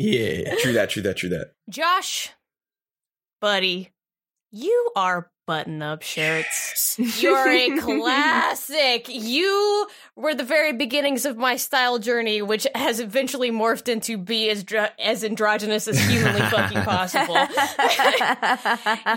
Yeah. 0.00 0.54
true 0.60 0.72
that. 0.72 0.90
True 0.90 1.02
that. 1.02 1.16
True 1.16 1.28
that. 1.30 1.52
Josh, 1.68 2.30
buddy, 3.40 3.90
you 4.50 4.90
are 4.96 5.30
button 5.46 5.82
up 5.82 6.00
shirts. 6.02 6.96
You're 7.20 7.48
a 7.48 7.76
classic. 7.80 9.06
You 9.08 9.88
were 10.16 10.34
the 10.34 10.44
very 10.44 10.72
beginnings 10.72 11.24
of 11.24 11.36
my 11.36 11.56
style 11.56 11.98
journey, 11.98 12.40
which 12.40 12.66
has 12.74 13.00
eventually 13.00 13.50
morphed 13.50 13.88
into 13.88 14.16
be 14.16 14.48
as 14.48 14.64
dr- 14.64 14.92
as 14.98 15.22
androgynous 15.24 15.86
as 15.88 15.98
humanly 16.08 16.40
fucking 16.42 16.82
possible. 16.82 17.34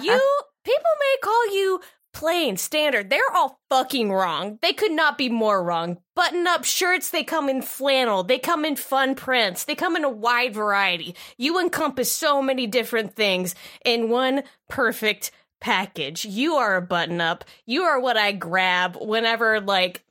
you 0.01 0.19
people 0.65 0.91
may 0.99 1.15
call 1.21 1.53
you 1.53 1.81
plain 2.13 2.57
standard. 2.57 3.09
They're 3.09 3.21
all 3.33 3.59
fucking 3.69 4.11
wrong. 4.11 4.59
They 4.61 4.71
could 4.73 4.91
not 4.91 5.17
be 5.17 5.29
more 5.29 5.63
wrong. 5.63 5.97
Button 6.15 6.45
up 6.47 6.63
shirts, 6.63 7.09
they 7.09 7.23
come 7.23 7.49
in 7.49 7.61
flannel. 7.61 8.23
They 8.23 8.39
come 8.39 8.63
in 8.65 8.75
fun 8.75 9.15
prints. 9.15 9.65
They 9.65 9.75
come 9.75 9.95
in 9.95 10.03
a 10.03 10.09
wide 10.09 10.53
variety. 10.53 11.15
You 11.37 11.59
encompass 11.59 12.11
so 12.11 12.41
many 12.41 12.67
different 12.67 13.15
things 13.15 13.55
in 13.83 14.09
one 14.09 14.43
perfect 14.69 15.31
package. 15.59 16.23
You 16.25 16.53
are 16.55 16.75
a 16.75 16.81
button 16.81 17.19
up. 17.21 17.45
You 17.65 17.83
are 17.83 17.99
what 17.99 18.17
I 18.17 18.31
grab 18.31 18.97
whenever 19.01 19.59
like 19.61 20.03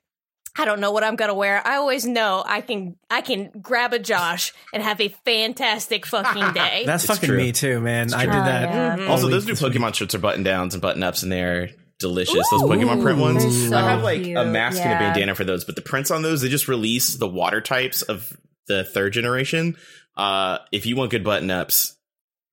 I 0.59 0.67
don't 0.67 0.81
know 0.81 0.91
what 0.93 1.03
I'm 1.03 1.17
gonna 1.17 1.35
wear. 1.35 1.67
I 1.67 1.77
always 1.77 2.05
know 2.05 2.43
I 2.47 2.61
can 2.61 2.97
I 3.09 3.23
can 3.23 3.51
grab 3.63 3.95
a 3.95 3.99
Josh 3.99 4.53
and 4.75 4.83
have 4.83 5.01
a 5.01 5.09
fantastic 5.25 6.05
fucking 6.05 6.53
day. 6.55 6.83
That's 6.85 7.05
It's 7.05 7.13
fucking 7.15 7.29
true. 7.29 7.39
me 7.39 7.53
too, 7.53 7.81
man. 7.81 8.13
I 8.13 8.25
did 8.27 8.35
that. 8.35 8.63
Yeah. 8.69 8.97
Mhm. 8.99 9.09
Also, 9.09 9.29
those 9.29 9.47
new. 9.47 9.55
Pokemon 9.55 9.95
shirts 9.95 10.15
are 10.15 10.19
button 10.19 10.43
downs 10.43 10.75
and 10.75 10.83
button 10.83 11.03
ups, 11.03 11.23
and 11.23 11.33
they're 11.33 11.71
delicious. 12.03 12.35
those 12.51 12.63
Pokemon 12.63 13.03
print 13.03 13.19
ones. 13.19 13.69
so 13.69 13.77
I 13.77 13.83
have 13.83 14.03
like 14.03 14.21
a 14.21 14.25
cute. 14.25 14.47
mask 14.47 14.83
and 14.83 14.93
a 14.93 14.99
bandana 14.99 15.35
for 15.35 15.45
those, 15.45 15.65
but 15.65 15.75
the 15.75 15.83
prints 15.83 16.11
on 16.11 16.23
those, 16.23 16.43
they 16.43 16.49
just 16.49 16.69
released 16.69 17.19
the 17.19 17.29
water 17.29 17.61
types 17.61 18.03
of 18.03 18.37
the 18.69 18.85
third 18.85 19.15
generation. 19.15 19.77
Uh, 20.17 20.59
if 20.71 20.85
you 20.85 20.95
want 20.97 21.11
good 21.11 21.25
button 21.25 21.51
ups, 21.51 21.97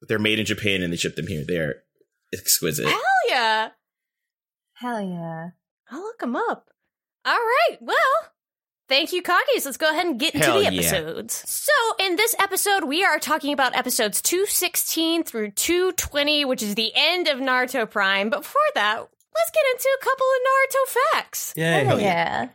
they're 0.08 0.20
made 0.20 0.40
in 0.40 0.46
Japan 0.46 0.82
and 0.82 0.94
they 0.94 0.98
ship 0.98 1.16
them 1.16 1.28
here. 1.28 1.44
They're 1.46 1.84
exquisite. 2.34 2.88
Hell 2.88 3.02
yeah! 3.28 3.70
Hell 4.74 5.02
yeah. 5.02 5.50
I'll 5.92 6.02
look 6.02 6.20
them 6.20 6.36
up. 6.36 6.70
All 7.26 7.34
right. 7.34 7.78
Well, 7.82 7.98
thank 8.88 9.12
you, 9.12 9.22
Coggies. 9.22 9.66
Let's 9.66 9.78
go 9.78 9.90
ahead 9.90 10.06
and 10.06 10.20
get 10.20 10.36
into 10.36 10.46
Hell 10.46 10.60
the 10.60 10.64
yeah. 10.64 10.70
episodes. 10.70 11.44
So, 11.46 11.74
in 12.00 12.16
this 12.16 12.34
episode, 12.40 12.86
we 12.86 13.04
are 13.04 13.20
talking 13.20 13.52
about 13.52 13.76
episodes 13.76 14.22
216 14.22 15.24
through 15.24 15.52
220, 15.52 16.46
which 16.46 16.64
is 16.64 16.76
the 16.76 16.92
end 16.96 17.28
of 17.28 17.40
Naruto 17.40 17.90
Prime. 17.90 18.30
But 18.30 18.42
before 18.42 18.62
that, 18.76 19.10
let's 19.36 19.52
get 19.52 19.64
into 19.74 19.90
a 20.00 20.04
couple 20.04 20.28
of 20.28 20.40
Naruto 20.46 21.14
facts. 21.14 21.54
Yay. 21.56 21.84
Hell 21.86 22.00
yeah. 22.00 22.50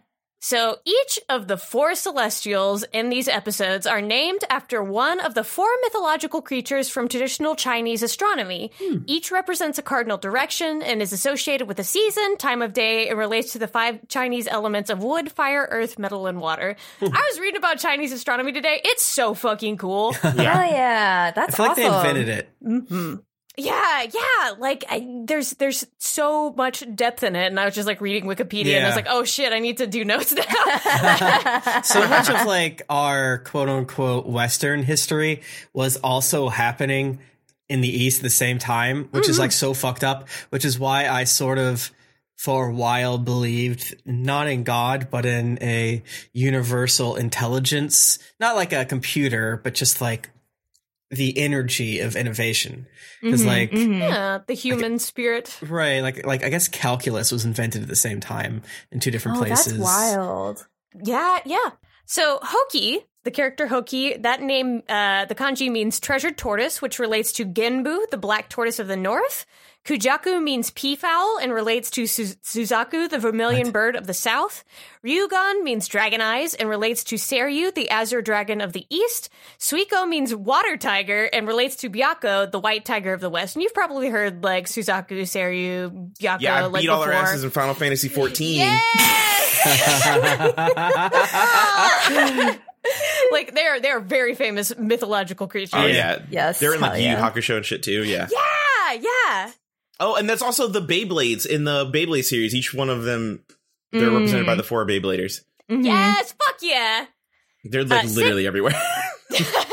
So 0.45 0.77
each 0.85 1.19
of 1.31 1.49
the 1.49 1.57
four 1.57 1.95
celestials 1.95 2.85
in 2.93 3.09
these 3.09 3.29
episodes 3.29 3.87
are 3.87 4.03
named 4.03 4.43
after 4.51 4.83
one 4.85 5.19
of 5.21 5.33
the 5.33 5.43
four 5.43 5.71
mythological 5.81 6.43
creatures 6.43 6.91
from 6.91 7.09
traditional 7.09 7.57
Chinese 7.57 8.03
astronomy. 8.03 8.71
Each 9.07 9.33
represents 9.33 9.79
a 9.79 9.83
cardinal 9.83 10.19
direction 10.19 10.83
and 10.83 11.01
is 11.01 11.15
associated 11.15 11.67
with 11.67 11.79
a 11.79 11.83
season, 11.85 12.37
time 12.37 12.61
of 12.61 12.75
day, 12.75 13.09
and 13.09 13.19
relates 13.19 13.53
to 13.53 13.59
the 13.59 13.67
five 13.67 14.07
Chinese 14.09 14.47
elements 14.47 14.91
of 14.91 15.03
wood, 15.03 15.33
fire, 15.33 15.67
earth, 15.71 15.99
metal, 15.99 16.27
and 16.27 16.39
water. 16.43 16.77
I 17.01 17.07
was 17.31 17.41
reading 17.41 17.57
about 17.57 17.79
Chinese 17.79 18.13
astronomy 18.13 18.53
today. 18.53 18.83
It's 18.85 19.03
so 19.03 19.33
fucking 19.33 19.79
cool. 19.79 20.13
Hell 20.13 20.37
yeah. 20.37 21.33
I 21.35 21.41
That's 21.41 21.57
feel 21.57 21.67
like 21.69 21.77
they 21.77 21.87
invented 21.87 22.29
it. 22.29 22.51
hmm 22.61 23.15
Yeah, 23.57 24.03
yeah. 24.03 24.55
Like 24.59 24.85
I, 24.89 25.07
there's 25.27 25.51
there's 25.53 25.87
so 25.99 26.53
much 26.53 26.83
depth 26.95 27.23
in 27.23 27.37
it, 27.37 27.47
and 27.47 27.61
I 27.61 27.67
was 27.67 27.75
just 27.75 27.87
like 27.87 28.01
reading 28.01 28.25
Wikipedia, 28.25 28.77
and 28.77 28.85
I 28.85 28.89
was 28.89 28.97
like, 28.97 29.07
oh 29.09 29.23
shit, 29.23 29.53
I 29.53 29.61
need 29.61 29.77
to 29.79 29.87
do 29.87 30.05
notes 30.05 30.33
now. 30.33 31.81
so 31.83 32.09
much 32.09 32.29
of 32.29 32.47
like 32.47 32.83
our 32.89 33.39
quote 33.39 33.69
unquote 33.69 34.27
Western 34.27 34.83
history 34.83 35.43
was 35.73 35.97
also 35.99 36.49
happening 36.49 37.21
in 37.69 37.81
the 37.81 37.89
East 37.89 38.19
at 38.19 38.23
the 38.25 38.31
same 38.31 38.59
time, 38.59 39.09
which 39.13 39.29
is 39.29 39.37
mm-hmm. 39.37 39.43
like 39.43 39.53
so 39.53 39.73
fucked 39.73 40.03
up, 40.03 40.29
which 40.51 40.65
is 40.65 40.79
why 40.79 41.09
I 41.09 41.25
sort 41.25 41.59
of 41.59 41.93
for 42.37 42.69
a 42.69 42.75
while 42.75 43.19
believed 43.19 43.97
not 44.05 44.49
in 44.49 44.65
God, 44.65 45.09
but 45.11 45.25
in 45.25 45.59
a 45.63 46.03
universal 46.33 47.15
intelligence, 47.15 48.19
not 48.41 48.57
like 48.57 48.73
a 48.73 48.85
computer, 48.85 49.61
but 49.63 49.75
just 49.75 50.01
like 50.01 50.31
the 51.11 51.37
energy 51.39 52.01
of 52.01 52.17
innovation. 52.17 52.87
Because 53.23 53.43
Mhm, 53.43 53.47
like, 53.47 53.71
mhm. 53.71 53.99
yeah, 54.01 54.39
the 54.47 54.55
human 54.55 54.99
spirit. 54.99 55.57
right, 55.63 56.01
like, 56.01 56.27
like 56.27 56.45
I 56.45 56.49
guess 56.49 56.67
calculus 56.69 57.31
was 57.31 57.45
invented 57.45 57.83
at 57.83 57.89
the 57.89 57.97
same 57.97 58.21
time 58.21 58.63
in 58.91 59.01
two 59.01 59.11
different 59.11 59.39
Oh, 59.39 59.41
places. 59.45 59.73
that's 59.79 59.79
wild. 59.85 60.67
Yeah, 61.03 61.39
yeah. 61.45 61.71
So 62.07 62.39
Hoki, 62.43 63.01
the 63.25 63.31
character 63.31 63.67
Hoki, 63.69 64.17
that 64.19 64.43
name, 64.43 64.83
uh, 64.89 65.25
the 65.25 65.35
kanji 65.35 65.71
means 65.71 65.99
treasured 66.01 66.37
tortoise, 66.37 66.83
which 66.83 66.99
relates 66.99 67.33
to 67.33 67.45
Genbu, 67.47 68.11
the 68.11 68.19
black 68.19 68.49
tortoise 68.49 68.79
of 68.79 68.89
the 68.89 68.97
north. 68.97 69.47
Kujaku 69.85 70.43
means 70.43 70.71
peafowl 70.71 71.39
and 71.43 71.53
relates 71.53 71.91
to 71.91 72.07
Su- 72.07 72.35
Suzaku, 72.43 73.09
the 73.11 73.19
vermilion 73.19 73.65
What? 73.67 73.73
bird 73.75 73.97
of 73.97 74.07
the 74.07 74.15
south. 74.15 74.65
Ryugan 75.05 75.63
means 75.63 75.87
dragon 75.89 76.23
eyes 76.23 76.55
and 76.55 76.71
relates 76.71 77.05
to 77.05 77.17
Seiryu, 77.17 77.75
the 77.75 77.91
azure 77.91 78.23
dragon 78.23 78.63
of 78.63 78.73
the 78.73 78.87
east. 78.89 79.29
Suiko 79.59 80.09
means 80.09 80.35
water 80.35 80.79
tiger 80.79 81.29
and 81.33 81.47
relates 81.47 81.77
to 81.77 81.91
Byakko, 81.91 82.51
the 82.51 82.59
white 82.59 82.87
tiger 82.87 83.13
of 83.13 83.21
the 83.21 83.29
west. 83.29 83.57
And 83.57 83.63
you've 83.63 83.75
probably 83.75 84.09
heard 84.09 84.43
like 84.43 84.67
Suzaku, 84.69 85.21
Seiryu, 85.23 86.13
Byakko, 86.19 86.41
Yeah, 86.41 86.57
I 86.57 86.65
like 86.67 86.81
beat 86.81 86.89
all 86.89 87.01
their 87.01 87.11
before. 87.11 87.23
asses 87.23 87.45
in 87.45 87.51
Final 87.51 87.75
Fantasy 87.75 88.09
14. 88.09 88.57
Yes! 88.57 89.65
like 93.33 93.55
they're 93.55 93.81
they're 93.81 94.01
very 94.01 94.35
famous 94.35 94.77
mythological 94.79 95.47
creatures. 95.49 95.73
Oh 95.75 95.87
yeah, 95.87 96.21
Yes, 96.31 96.61
They're 96.61 96.75
in 96.75 96.81
like 96.81 96.93
hell 96.93 97.01
Yu 97.01 97.07
Yu 97.09 97.13
yeah. 97.13 97.31
Hakusho 97.31 97.57
and 97.57 97.65
shit 97.67 97.83
too. 97.83 98.05
Yeah. 98.05 98.29
Yeah, 98.31 98.93
yeah. 99.01 99.51
Oh, 100.01 100.17
and 100.17 100.29
that's 100.29 100.43
also 100.43 100.67
the 100.67 100.81
Beyblades 100.83 101.47
in 101.47 101.65
the 101.65 101.87
Beyblade 101.87 102.25
series. 102.25 102.55
Each 102.55 102.75
one 102.75 102.91
of 102.91 103.05
them, 103.05 103.45
they're 103.93 104.03
Mm. 104.11 104.15
represented 104.15 104.47
by 104.47 104.55
the 104.57 104.63
four 104.65 104.85
Beybladers. 104.87 105.43
Mhm. 105.71 105.85
Yes, 105.85 106.33
fuck 106.45 106.57
yeah. 106.63 107.07
They're 107.65 107.85
like 107.85 108.05
Uh, 108.05 108.09
Sid- 108.09 108.17
literally 108.17 108.47
everywhere. 108.47 108.75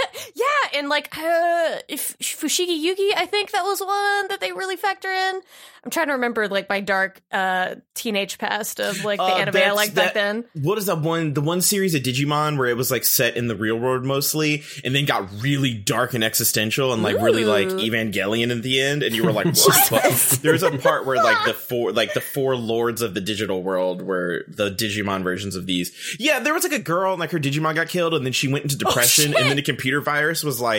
and 0.82 0.90
like 0.90 1.16
uh 1.16 1.78
if 1.88 2.18
Fushigi 2.20 2.84
Yugi, 2.84 3.12
I 3.16 3.28
think 3.28 3.52
that 3.52 3.64
was 3.64 3.80
one 3.82 4.28
that 4.30 4.40
they 4.42 4.52
really 4.52 4.76
factor 4.78 5.10
in. 5.12 5.42
I'm 5.84 5.90
trying 5.90 6.08
to 6.08 6.14
remember 6.14 6.48
like 6.48 6.70
my 6.70 6.80
dark 6.80 7.22
uh 7.32 7.76
teenage 7.96 8.38
past 8.40 8.80
of 8.80 9.04
like 9.06 9.18
the 9.20 9.24
Uh, 9.24 9.38
anime 9.38 9.58
I 9.58 9.72
liked 9.72 9.94
that- 9.96 10.06
back 10.06 10.14
then. 10.16 10.46
what 10.54 10.78
is 10.80 10.88
that 10.88 11.00
one? 11.02 11.34
The 11.34 11.42
one 11.42 11.62
series 11.62 11.94
of 11.96 12.02
Digimon 12.02 12.58
where 12.58 12.68
it 12.68 12.78
was 12.78 12.90
like 12.92 13.04
set 13.06 13.38
in 13.38 13.48
the 13.48 13.56
real 13.56 13.78
world 13.78 14.04
mostly, 14.06 14.64
and 14.84 14.94
then 14.96 15.06
got 15.06 15.30
really 15.42 15.74
dark 15.74 16.14
and 16.16 16.24
existential 16.24 16.94
and 16.94 17.04
like 17.04 17.18
really 17.18 17.46
like 17.46 17.68
Evangelion 17.68 18.56
at 18.56 18.64
the 18.64 18.80
end, 18.82 19.04
and 19.04 19.16
you 19.16 19.24
were 19.24 19.32
like, 19.32 19.46
what? 19.46 19.56
the 19.56 19.62
fuck? 20.00 20.42
There's 20.42 20.64
a 20.64 20.78
part 20.78 21.06
where 21.06 21.18
like 21.18 21.46
the 21.46 21.54
four 21.70 21.92
like 21.92 22.14
the 22.14 22.22
four 22.22 22.56
lords 22.56 23.02
of 23.02 23.14
the 23.14 23.22
digital 23.22 23.62
world 23.64 24.02
were 24.02 24.46
the 24.48 24.72
Digimon 24.72 25.24
versions 25.24 25.56
of 25.56 25.66
these. 25.68 25.92
Yeah, 26.20 26.40
there 26.40 26.54
was 26.54 26.64
like 26.64 26.74
a 26.74 26.80
girl 26.80 27.12
and 27.14 27.20
like 27.20 27.32
her 27.32 27.40
Digimon 27.40 27.76
got 27.76 27.88
killed, 27.90 28.14
and 28.14 28.26
then 28.26 28.34
she 28.34 28.48
went 28.48 28.64
into 28.66 28.78
depression, 28.78 29.36
and 29.36 29.50
then 29.50 29.56
the 29.56 29.62
computer 29.62 30.02
virus 30.02 30.44
was 30.44 30.60
like, 30.62 30.71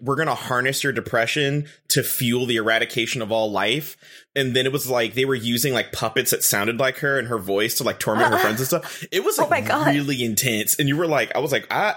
we're 0.00 0.16
gonna 0.16 0.34
harness 0.34 0.82
your 0.84 0.92
depression 0.92 1.66
to 1.88 2.02
fuel 2.02 2.46
the 2.46 2.56
eradication 2.56 3.22
of 3.22 3.30
all 3.32 3.50
life. 3.50 3.96
And 4.36 4.54
then 4.54 4.66
it 4.66 4.72
was 4.72 4.88
like 4.88 5.14
they 5.14 5.24
were 5.24 5.34
using 5.34 5.72
like 5.72 5.92
puppets 5.92 6.30
that 6.30 6.42
sounded 6.44 6.78
like 6.78 6.98
her 6.98 7.18
and 7.18 7.28
her 7.28 7.38
voice 7.38 7.76
to 7.76 7.84
like 7.84 7.98
torment 7.98 8.32
her 8.32 8.38
friends 8.38 8.60
and 8.60 8.66
stuff. 8.66 9.04
It 9.12 9.24
was 9.24 9.38
Oh 9.38 9.42
like 9.42 9.50
my 9.64 9.68
God. 9.68 9.86
really 9.94 10.22
intense. 10.24 10.78
And 10.78 10.88
you 10.88 10.96
were 10.96 11.06
like, 11.06 11.34
I 11.34 11.38
was 11.40 11.52
like, 11.52 11.66
I 11.72 11.96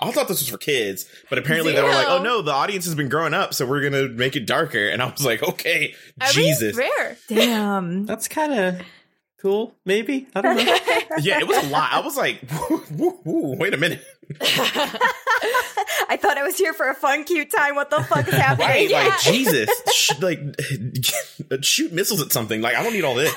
I 0.00 0.10
thought 0.10 0.26
this 0.28 0.40
was 0.40 0.48
for 0.48 0.58
kids, 0.58 1.06
but 1.30 1.38
apparently 1.38 1.72
they 1.72 1.82
were 1.82 1.88
like, 1.88 2.08
oh 2.08 2.20
no, 2.22 2.42
the 2.42 2.50
audience 2.52 2.84
has 2.86 2.94
been 2.96 3.08
growing 3.08 3.32
up, 3.34 3.54
so 3.54 3.64
we're 3.64 3.80
gonna 3.82 4.08
make 4.08 4.34
it 4.36 4.44
darker. 4.46 4.88
And 4.88 5.00
I 5.00 5.08
was 5.10 5.24
like, 5.24 5.42
okay, 5.42 5.94
I 6.20 6.26
mean, 6.26 6.34
Jesus, 6.34 6.76
fair. 6.76 7.16
Damn. 7.28 8.04
That's 8.06 8.26
kind 8.26 8.52
of 8.52 8.80
cool, 9.40 9.76
maybe. 9.84 10.26
I 10.34 10.40
don't 10.40 10.56
know. 10.56 10.62
yeah, 11.20 11.38
it 11.38 11.46
was 11.46 11.58
a 11.64 11.68
lot. 11.68 11.92
I 11.92 12.00
was 12.00 12.16
like, 12.16 12.40
woo, 12.68 12.82
woo, 12.90 13.18
woo, 13.24 13.56
wait 13.56 13.72
a 13.72 13.76
minute, 13.76 14.04
I 16.10 16.18
thought 16.20 16.36
I 16.38 16.42
was 16.42 16.56
here 16.56 16.72
for 16.74 16.88
a 16.88 16.94
fun, 16.94 17.24
cute 17.24 17.50
time. 17.50 17.74
What 17.74 17.90
the 17.90 18.02
fuck 18.02 18.28
is 18.28 18.34
happening? 18.34 18.68
right? 18.68 18.88
Yeah. 18.90 19.04
Like 19.08 19.20
Jesus, 19.22 19.70
sh- 19.92 20.18
like 20.20 20.40
shoot 21.62 21.92
missiles 21.92 22.20
at 22.22 22.32
something. 22.32 22.60
Like 22.60 22.76
I 22.76 22.82
don't 22.82 22.92
need 22.92 23.04
all 23.04 23.14
this. 23.14 23.34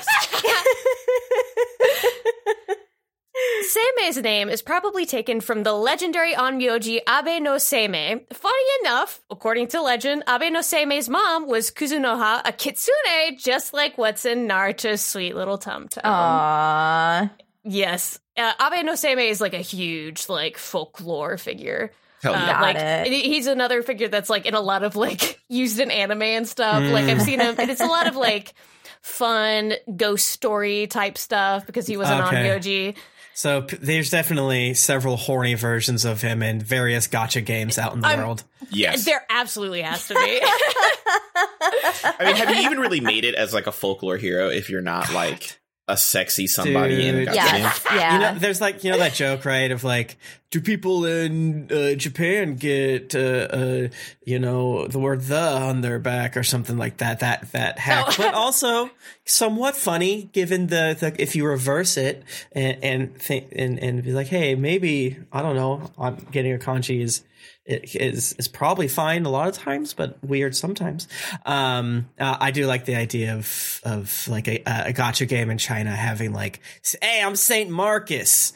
Seimei's 3.62 4.18
name 4.18 4.48
is 4.48 4.60
probably 4.60 5.06
taken 5.06 5.40
from 5.40 5.62
the 5.62 5.72
legendary 5.72 6.34
onmyoji 6.34 6.98
Abe 7.08 7.42
no 7.42 7.52
Seimei. 7.56 8.22
Funny 8.32 8.64
enough, 8.82 9.20
according 9.30 9.68
to 9.68 9.80
legend, 9.80 10.24
Abe 10.28 10.52
no 10.52 10.60
Seimei's 10.60 11.08
mom 11.08 11.46
was 11.48 11.70
Kuzunoha, 11.70 12.42
a 12.44 12.52
kitsune, 12.52 13.38
just 13.38 13.72
like 13.72 13.96
what's 13.96 14.24
in 14.26 14.46
Naruto's 14.46 15.00
sweet 15.00 15.34
little 15.34 15.58
tum 15.58 15.88
tum. 15.88 16.02
Aww. 16.04 17.30
Yes. 17.64 18.18
Uh, 18.36 18.52
Abe 18.60 18.84
no 18.84 18.92
Seimei 18.92 19.30
is 19.30 19.40
like 19.40 19.54
a 19.54 19.58
huge, 19.58 20.28
like, 20.28 20.56
folklore 20.58 21.36
figure. 21.38 21.92
Hell 22.22 22.34
Uh, 22.34 22.38
yeah. 22.38 22.46
Got 22.52 22.62
like 22.62 22.76
it. 22.76 23.06
he's 23.24 23.46
another 23.46 23.82
figure 23.82 24.08
that's 24.08 24.30
like 24.30 24.46
in 24.46 24.54
a 24.54 24.60
lot 24.60 24.84
of 24.84 24.94
like 24.96 25.40
used 25.48 25.80
in 25.80 25.90
anime 25.90 26.22
and 26.22 26.48
stuff. 26.48 26.82
Like 26.82 27.06
I've 27.06 27.20
seen 27.22 27.40
him, 27.40 27.56
and 27.58 27.70
it's 27.70 27.80
a 27.80 27.86
lot 27.86 28.06
of 28.06 28.14
like 28.16 28.54
fun 29.02 29.74
ghost 29.96 30.28
story 30.28 30.86
type 30.86 31.18
stuff 31.18 31.66
because 31.66 31.86
he 31.86 31.96
was 31.96 32.08
an 32.08 32.20
Okay. 32.22 32.36
onmyoji. 32.36 32.96
So 33.34 33.62
p- 33.62 33.76
there's 33.78 34.10
definitely 34.10 34.74
several 34.74 35.16
horny 35.16 35.54
versions 35.54 36.04
of 36.04 36.20
him 36.20 36.42
in 36.42 36.60
various 36.60 37.08
gacha 37.08 37.44
games 37.44 37.76
out 37.78 37.94
in 37.94 38.00
the 38.02 38.06
I'm- 38.06 38.18
world. 38.20 38.44
Yes. 38.70 39.04
There 39.04 39.24
absolutely 39.28 39.82
has 39.82 40.06
to 40.08 40.14
be. 40.14 40.20
I 40.44 42.14
mean, 42.24 42.36
have 42.36 42.50
you 42.54 42.62
even 42.62 42.78
really 42.78 43.00
made 43.00 43.24
it 43.24 43.34
as 43.34 43.52
like 43.52 43.66
a 43.66 43.72
folklore 43.72 44.16
hero 44.16 44.48
if 44.48 44.70
you're 44.70 44.80
not 44.82 45.12
like 45.12 45.58
a 45.92 45.96
sexy 45.96 46.46
somebody 46.46 47.06
in 47.06 47.14
a 47.14 47.18
Dude. 47.18 47.26
game? 47.28 47.34
Yes. 47.36 47.84
Yeah. 47.92 48.12
You 48.12 48.18
know, 48.20 48.38
there's 48.38 48.60
like 48.60 48.82
you 48.84 48.90
know 48.90 48.98
that 48.98 49.14
joke, 49.14 49.44
right? 49.44 49.70
Of 49.70 49.84
like, 49.84 50.16
do 50.50 50.60
people 50.60 51.04
in 51.06 51.68
uh, 51.72 51.94
Japan 51.94 52.56
get 52.56 53.14
uh, 53.14 53.18
uh, 53.18 53.88
you 54.24 54.38
know 54.38 54.86
the 54.88 54.98
word 54.98 55.22
"the" 55.22 55.38
on 55.40 55.80
their 55.82 55.98
back 55.98 56.36
or 56.36 56.42
something 56.42 56.76
like 56.76 56.98
that? 56.98 57.20
That 57.20 57.52
that 57.52 57.78
hack, 57.78 58.06
Oh. 58.08 58.14
but 58.18 58.34
also 58.44 58.90
somewhat 59.24 59.76
funny 59.76 60.24
given 60.32 60.66
the, 60.66 60.96
the 60.98 61.14
if 61.22 61.36
you 61.36 61.46
reverse 61.46 61.96
it 61.96 62.22
and 62.52 62.82
and 62.82 63.16
think 63.18 63.48
and 63.52 63.78
and 63.78 64.02
be 64.02 64.12
like, 64.12 64.26
hey, 64.28 64.54
maybe 64.54 65.18
I 65.32 65.42
don't 65.42 65.56
know, 65.56 65.90
I'm 65.98 66.16
getting 66.32 66.52
a 66.52 66.58
kanji 66.58 67.00
is 67.02 67.22
it 67.64 67.94
is 67.94 68.32
is 68.34 68.48
probably 68.48 68.88
fine 68.88 69.24
a 69.24 69.30
lot 69.30 69.48
of 69.48 69.54
times, 69.54 69.94
but 69.94 70.18
weird 70.22 70.56
sometimes. 70.56 71.06
Um, 71.46 72.08
uh, 72.18 72.36
I 72.40 72.50
do 72.50 72.66
like 72.66 72.84
the 72.86 72.96
idea 72.96 73.34
of 73.36 73.80
of 73.84 74.26
like 74.28 74.48
a, 74.48 74.56
a 74.66 74.92
gacha 74.92 75.28
game 75.28 75.48
in 75.50 75.58
China 75.58 75.90
having 75.90 76.32
like, 76.32 76.60
hey, 77.00 77.22
I'm 77.22 77.36
Saint 77.36 77.70
Marcus. 77.70 78.52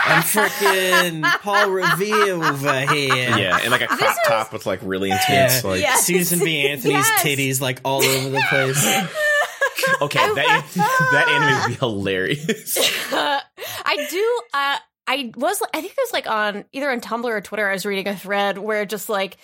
I'm 0.00 0.22
freaking 0.22 1.22
Paul 1.42 1.70
Revere 1.70 2.34
over 2.44 2.80
here. 2.86 3.14
Yeah, 3.38 3.58
and 3.62 3.70
like 3.70 3.82
a 3.82 3.86
crop 3.86 4.16
top 4.26 4.52
with 4.52 4.66
like 4.66 4.80
really 4.82 5.10
intense 5.10 5.62
Yeah. 5.62 5.70
like 5.70 5.80
Yes. 5.80 6.04
Susan 6.06 6.40
B. 6.40 6.66
Anthony's 6.68 6.96
Yes. 7.08 7.22
titties 7.22 7.60
like 7.60 7.80
all 7.84 8.02
over 8.02 8.30
the 8.30 8.42
place. 8.48 8.84
okay, 10.02 10.18
that 10.34 10.64
that 11.12 11.28
anime 11.28 11.60
would 11.60 11.68
be 11.68 11.74
hilarious. 11.74 12.76
Uh, 13.12 13.40
I 13.84 14.06
do. 14.10 14.40
Uh, 14.52 14.76
I 15.08 15.32
was. 15.36 15.62
I 15.72 15.80
think 15.80 15.92
it 15.92 15.98
was 15.98 16.12
like 16.12 16.28
on 16.28 16.66
either 16.72 16.90
on 16.90 17.00
Tumblr 17.00 17.24
or 17.24 17.40
Twitter. 17.40 17.66
I 17.66 17.72
was 17.72 17.86
reading 17.86 18.06
a 18.08 18.16
thread 18.16 18.58
where 18.58 18.84
just 18.84 19.08
like 19.08 19.38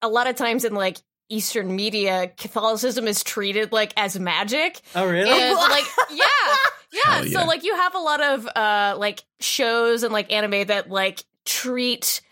a 0.00 0.08
lot 0.08 0.26
of 0.26 0.36
times 0.36 0.64
in 0.64 0.74
like 0.74 0.96
Eastern 1.28 1.76
media, 1.76 2.32
Catholicism 2.38 3.06
is 3.06 3.22
treated 3.22 3.70
like 3.70 3.92
as 3.98 4.18
magic. 4.18 4.80
Oh, 4.94 5.06
really? 5.06 5.30
And 5.30 5.54
like, 5.54 5.84
yeah, 6.10 6.24
yeah. 6.90 7.00
Hell 7.04 7.26
yeah. 7.26 7.40
So 7.40 7.46
like, 7.46 7.64
you 7.64 7.76
have 7.76 7.94
a 7.94 7.98
lot 7.98 8.22
of 8.22 8.48
uh 8.48 8.96
like 8.98 9.22
shows 9.40 10.02
and 10.04 10.12
like 10.12 10.32
anime 10.32 10.66
that 10.68 10.88
like 10.88 11.22
treat 11.44 12.22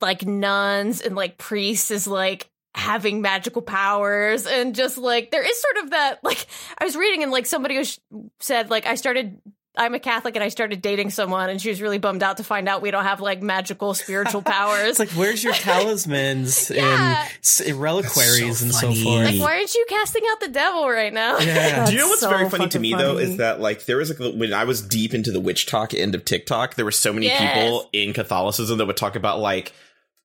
like 0.00 0.24
nuns 0.24 1.02
and 1.02 1.14
like 1.14 1.36
priests 1.36 1.90
as 1.90 2.06
like 2.06 2.48
having 2.74 3.20
magical 3.20 3.62
powers 3.62 4.46
and 4.46 4.74
just 4.76 4.96
like 4.96 5.32
there 5.32 5.42
is 5.42 5.60
sort 5.60 5.84
of 5.84 5.90
that 5.90 6.22
like 6.22 6.46
I 6.78 6.84
was 6.84 6.96
reading 6.96 7.22
and 7.22 7.32
like 7.32 7.44
somebody 7.46 7.76
was, 7.76 7.98
said 8.38 8.70
like 8.70 8.86
I 8.86 8.94
started 8.94 9.40
I'm 9.76 9.94
a 9.94 10.00
Catholic 10.00 10.34
and 10.34 10.42
I 10.42 10.48
started 10.48 10.82
dating 10.82 11.10
someone 11.10 11.48
and 11.48 11.60
she 11.62 11.68
was 11.68 11.80
really 11.80 11.98
bummed 11.98 12.22
out 12.24 12.38
to 12.38 12.44
find 12.44 12.68
out 12.68 12.82
we 12.82 12.90
don't 12.90 13.04
have 13.04 13.20
like 13.20 13.40
magical 13.40 13.94
spiritual 13.94 14.42
powers. 14.42 14.88
It's 14.88 14.98
like, 14.98 15.10
where's 15.10 15.44
your 15.44 15.52
talismans 15.52 16.70
Yeah. 16.74 17.20
and 17.22 17.30
s- 17.42 17.70
reliquaries 17.70 18.58
so 18.58 18.64
and 18.64 18.74
so 18.74 18.92
forth? 18.92 19.24
Like, 19.26 19.40
why 19.40 19.56
aren't 19.58 19.74
you 19.74 19.86
casting 19.88 20.22
out 20.30 20.40
the 20.40 20.48
devil 20.48 20.88
right 20.88 21.12
now? 21.12 21.38
yeah. 21.38 21.86
Do 21.86 21.92
you 21.92 21.98
know 21.98 22.08
what's 22.08 22.20
so 22.20 22.28
very 22.28 22.50
funny 22.50 22.64
to 22.64 22.68
fucking 22.78 22.82
me 22.82 22.94
though 22.94 23.18
is 23.18 23.36
that 23.36 23.60
like 23.60 23.84
there 23.86 23.96
was 23.96 24.18
like 24.18 24.34
when 24.34 24.52
I 24.52 24.64
was 24.64 24.82
deep 24.82 25.14
into 25.14 25.30
the 25.30 25.40
witch 25.40 25.66
talk 25.66 25.94
end 25.94 26.14
of 26.14 26.24
TikTok, 26.24 26.74
there 26.74 26.84
were 26.84 26.90
so 26.90 27.12
many 27.12 27.26
Yes. 27.26 27.54
people 27.54 27.88
in 27.92 28.12
Catholicism 28.12 28.78
that 28.78 28.86
would 28.86 28.96
talk 28.96 29.14
about 29.14 29.38
like 29.38 29.72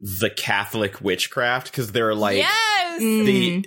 the 0.02 0.30
Catholic 0.30 1.00
witchcraft 1.02 1.72
because 1.72 1.92
they're 1.92 2.14
like 2.14 2.38
yes. 2.38 3.00
they 3.00 3.64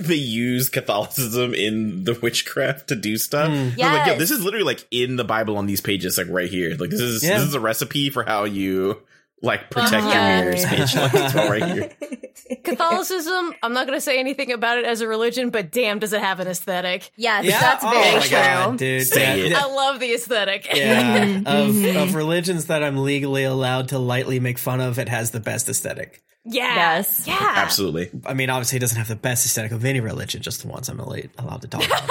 they 0.00 0.14
use 0.14 0.68
Catholicism 0.68 1.54
in 1.54 2.04
the 2.04 2.14
witchcraft 2.14 2.88
to 2.88 2.96
do 2.96 3.16
stuff. 3.16 3.48
Mm. 3.50 3.52
I 3.52 3.64
was 3.64 3.76
like, 3.78 4.06
yo, 4.06 4.12
Yes. 4.12 4.18
this 4.18 4.30
is 4.30 4.42
literally 4.44 4.64
like 4.64 4.86
in 4.90 5.16
the 5.16 5.24
Bible 5.24 5.56
on 5.56 5.66
these 5.66 5.80
pages, 5.80 6.18
like 6.18 6.26
right 6.28 6.50
here. 6.50 6.70
Like 6.76 6.90
this 6.90 7.00
is 7.00 7.22
Yeah. 7.24 7.38
this 7.38 7.48
is 7.48 7.54
a 7.54 7.60
recipe 7.60 8.10
for 8.10 8.24
how 8.24 8.44
you 8.44 9.00
like 9.42 9.70
protect 9.70 9.94
Uh-huh. 10.04 10.08
your 10.08 10.22
mirrors 10.22 10.64
page. 10.64 10.94
Like 10.96 11.14
it's 11.14 11.34
all 11.36 11.48
right 11.50 11.64
here. 11.64 11.90
Catholicism, 12.64 13.54
I'm 13.62 13.72
not 13.72 13.86
going 13.86 13.96
to 13.96 14.00
say 14.00 14.18
anything 14.18 14.52
about 14.52 14.78
it 14.78 14.84
as 14.84 15.00
a 15.00 15.08
religion, 15.08 15.50
but 15.50 15.70
damn, 15.70 15.98
does 15.98 16.12
it 16.12 16.20
have 16.20 16.40
an 16.40 16.48
aesthetic. 16.48 17.10
Yes, 17.16 17.44
Yeah? 17.44 17.60
that's 17.60 17.84
oh 17.84 17.90
very 17.90 18.20
true. 18.22 18.30
God, 18.30 18.78
dude. 18.78 19.16
Yeah. 19.16 19.60
I 19.62 19.66
love 19.66 20.00
the 20.00 20.12
aesthetic. 20.14 20.66
Yeah, 20.74 21.24
of 21.46 21.70
Mhm. 21.74 22.02
of 22.02 22.14
religions 22.14 22.66
that 22.66 22.82
I'm 22.82 22.96
legally 22.98 23.44
allowed 23.44 23.88
to 23.88 23.98
lightly 23.98 24.40
make 24.40 24.58
fun 24.58 24.80
of, 24.80 24.98
it 24.98 25.08
has 25.08 25.30
the 25.30 25.40
best 25.40 25.68
aesthetic. 25.68 26.22
yeah. 26.44 26.74
Yes. 26.96 27.24
Yeah. 27.26 27.36
Absolutely. 27.40 28.10
I 28.26 28.34
mean, 28.34 28.48
obviously, 28.50 28.76
it 28.76 28.80
doesn't 28.80 28.98
have 28.98 29.08
the 29.08 29.16
best 29.16 29.44
aesthetic 29.44 29.72
of 29.72 29.84
any 29.84 30.00
religion, 30.00 30.40
just 30.42 30.62
the 30.62 30.68
ones 30.68 30.88
I'm 30.88 31.00
allowed 31.00 31.62
to 31.62 31.68
talk 31.68 31.84
about. 31.84 32.10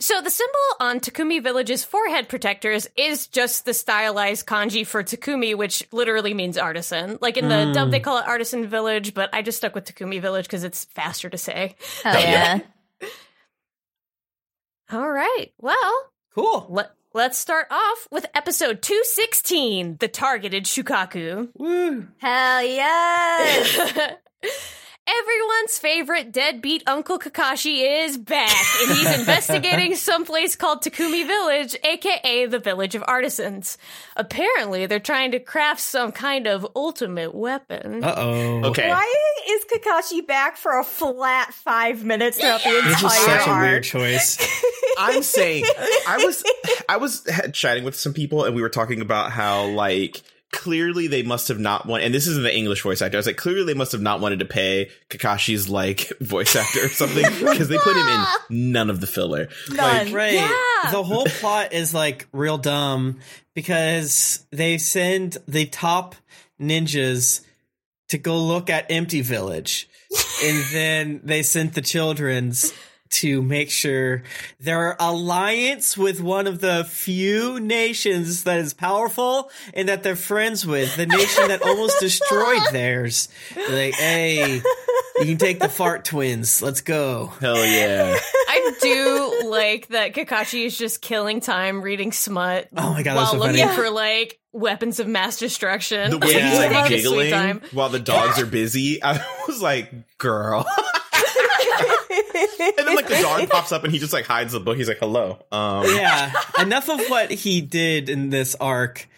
So 0.00 0.20
the 0.20 0.30
symbol 0.30 0.54
on 0.78 1.00
Takumi 1.00 1.42
Village's 1.42 1.84
forehead 1.84 2.28
protectors 2.28 2.86
is 2.96 3.26
just 3.26 3.64
the 3.64 3.74
stylized 3.74 4.46
kanji 4.46 4.86
for 4.86 5.02
Takumi, 5.02 5.56
which 5.56 5.84
literally 5.90 6.34
means 6.34 6.56
artisan. 6.56 7.18
Like 7.20 7.36
in 7.36 7.48
the 7.48 7.54
Mm. 7.56 7.74
dub, 7.74 7.90
they 7.90 7.98
call 7.98 8.18
it 8.18 8.26
Artisan 8.28 8.68
Village, 8.68 9.12
but 9.12 9.28
I 9.32 9.42
just 9.42 9.58
stuck 9.58 9.74
with 9.74 9.86
Takumi 9.86 10.20
Village 10.20 10.46
because 10.46 10.62
it's 10.62 10.84
faster 10.84 11.28
to 11.28 11.36
say. 11.38 11.74
Hell 12.04 12.20
yeah. 12.20 12.60
All 14.92 15.10
right. 15.10 15.48
Well, 15.58 16.10
cool. 16.32 16.66
let, 16.70 16.92
let's 17.12 17.36
start 17.36 17.66
off 17.72 18.06
with 18.12 18.24
episode 18.34 18.80
216, 18.82 19.96
The 19.98 20.06
Targeted 20.08 20.64
Shukaku. 20.64 21.48
Woo. 21.56 22.06
Hell 22.18 22.62
yes. 22.62 24.12
Everyone's 25.08 25.78
favorite 25.78 26.32
deadbeat 26.32 26.82
Uncle 26.86 27.18
Kakashi 27.18 28.04
is 28.04 28.18
back, 28.18 28.54
and 28.82 28.90
he's 28.94 29.18
investigating 29.18 29.94
someplace 29.96 30.54
called 30.54 30.82
Takumi 30.82 31.26
Village, 31.26 31.76
aka 31.82 32.44
the 32.44 32.58
Village 32.58 32.94
of 32.94 33.02
Artisans. 33.06 33.78
Apparently, 34.16 34.84
they're 34.84 35.00
trying 35.00 35.30
to 35.30 35.40
craft 35.40 35.80
some 35.80 36.12
kind 36.12 36.46
of 36.46 36.66
ultimate 36.76 37.34
weapon. 37.34 38.04
Uh 38.04 38.14
oh. 38.18 38.64
Okay. 38.66 38.90
Why 38.90 39.14
is 39.48 39.64
Kakashi 39.64 40.26
back 40.26 40.58
for 40.58 40.78
a 40.78 40.84
flat 40.84 41.54
five 41.54 42.04
minutes 42.04 42.38
throughout 42.38 42.62
the 42.62 42.76
entire 42.76 42.88
This 42.90 43.02
entire 43.02 43.18
is 43.18 43.24
such 43.24 43.48
a 43.48 43.58
weird 43.60 43.84
choice. 43.84 44.38
I'm 44.98 45.22
saying 45.22 45.64
I 46.06 46.18
was 46.24 46.44
I 46.88 46.96
was 46.98 47.26
chatting 47.52 47.84
with 47.84 47.94
some 47.94 48.12
people 48.12 48.44
and 48.44 48.54
we 48.54 48.60
were 48.60 48.68
talking 48.68 49.00
about 49.00 49.30
how 49.30 49.66
like 49.68 50.22
clearly 50.50 51.06
they 51.06 51.22
must 51.22 51.48
have 51.48 51.58
not 51.58 51.84
want 51.86 52.02
and 52.02 52.14
this 52.14 52.26
isn't 52.26 52.42
the 52.42 52.56
English 52.56 52.82
voice 52.82 53.02
actor. 53.02 53.16
I 53.16 53.20
was 53.20 53.26
like 53.26 53.36
clearly 53.36 53.64
they 53.64 53.74
must 53.78 53.92
have 53.92 54.00
not 54.00 54.20
wanted 54.20 54.38
to 54.38 54.44
pay 54.44 54.90
Kakashi's 55.10 55.68
like 55.68 56.10
voice 56.20 56.56
actor 56.56 56.86
or 56.86 56.88
something 56.88 57.24
because 57.38 57.68
they 57.68 57.76
put 57.78 57.96
him 57.96 58.08
in 58.08 58.24
none 58.72 58.90
of 58.90 59.00
the 59.00 59.06
filler. 59.06 59.48
None. 59.70 60.12
Right. 60.12 60.34
Yeah. 60.34 60.48
The 60.90 61.02
whole 61.02 61.26
plot 61.26 61.72
is 61.72 61.92
like 61.92 62.26
real 62.32 62.58
dumb 62.58 63.20
because 63.54 64.46
they 64.50 64.78
send 64.78 65.36
the 65.46 65.66
top 65.66 66.14
ninjas 66.60 67.44
to 68.08 68.18
go 68.18 68.38
look 68.38 68.70
at 68.70 68.90
Empty 68.90 69.20
Village. 69.20 69.88
and 70.42 70.64
then 70.72 71.20
they 71.24 71.42
sent 71.42 71.74
the 71.74 71.82
children's 71.82 72.72
to 73.10 73.42
make 73.42 73.70
sure 73.70 74.22
their 74.60 74.96
alliance 75.00 75.96
with 75.96 76.20
one 76.20 76.46
of 76.46 76.60
the 76.60 76.84
few 76.88 77.58
nations 77.60 78.44
that 78.44 78.58
is 78.58 78.74
powerful 78.74 79.50
and 79.74 79.88
that 79.88 80.02
they're 80.02 80.16
friends 80.16 80.66
with, 80.66 80.94
the 80.96 81.06
nation 81.06 81.48
that 81.48 81.62
almost 81.62 81.98
destroyed 82.00 82.62
theirs. 82.72 83.28
They're 83.54 83.68
like, 83.86 83.94
hey, 83.94 84.56
you 85.18 85.24
can 85.24 85.38
take 85.38 85.60
the 85.60 85.68
fart 85.68 86.04
twins. 86.04 86.62
Let's 86.62 86.80
go. 86.80 87.32
Hell 87.40 87.56
yeah. 87.64 88.16
I 88.48 88.72
do 88.80 89.48
like 89.50 89.88
that 89.88 90.14
Kakashi 90.14 90.64
is 90.66 90.76
just 90.76 91.00
killing 91.00 91.40
time 91.40 91.82
reading 91.82 92.12
smut 92.12 92.68
Oh 92.76 92.92
my 92.92 93.02
god, 93.02 93.16
that's 93.16 93.32
while 93.32 93.40
so 93.42 93.46
looking 93.48 93.64
funny. 93.66 93.76
for 93.76 93.90
like 93.90 94.38
weapons 94.52 95.00
of 95.00 95.06
mass 95.06 95.38
destruction. 95.38 96.10
The 96.10 96.18
way 96.18 96.32
Yeah. 96.32 96.48
he's 96.50 96.58
like 96.58 96.70
Taking 96.70 96.96
his 96.96 97.06
sweet 97.06 97.16
giggling 97.28 97.30
time. 97.30 97.60
while 97.72 97.88
the 97.88 97.98
dogs 97.98 98.38
are 98.42 98.46
busy, 98.46 99.02
I 99.02 99.24
was 99.46 99.60
like, 99.62 99.92
girl. 100.18 100.66
and 102.60 102.72
then 102.76 102.94
like 102.96 103.06
the 103.08 103.14
dog 103.20 103.48
pops 103.50 103.72
up 103.72 103.84
and 103.84 103.92
he 103.92 103.98
just 103.98 104.12
like 104.12 104.26
hides 104.26 104.52
the 104.52 104.60
book. 104.60 104.76
He's 104.76 104.88
like, 104.88 104.98
hello. 104.98 105.38
Um 105.52 105.84
yeah, 105.86 106.32
enough 106.60 106.88
of 106.88 107.00
what 107.08 107.30
he 107.30 107.60
did 107.60 108.08
in 108.08 108.30
this 108.30 108.54
arc 108.54 109.08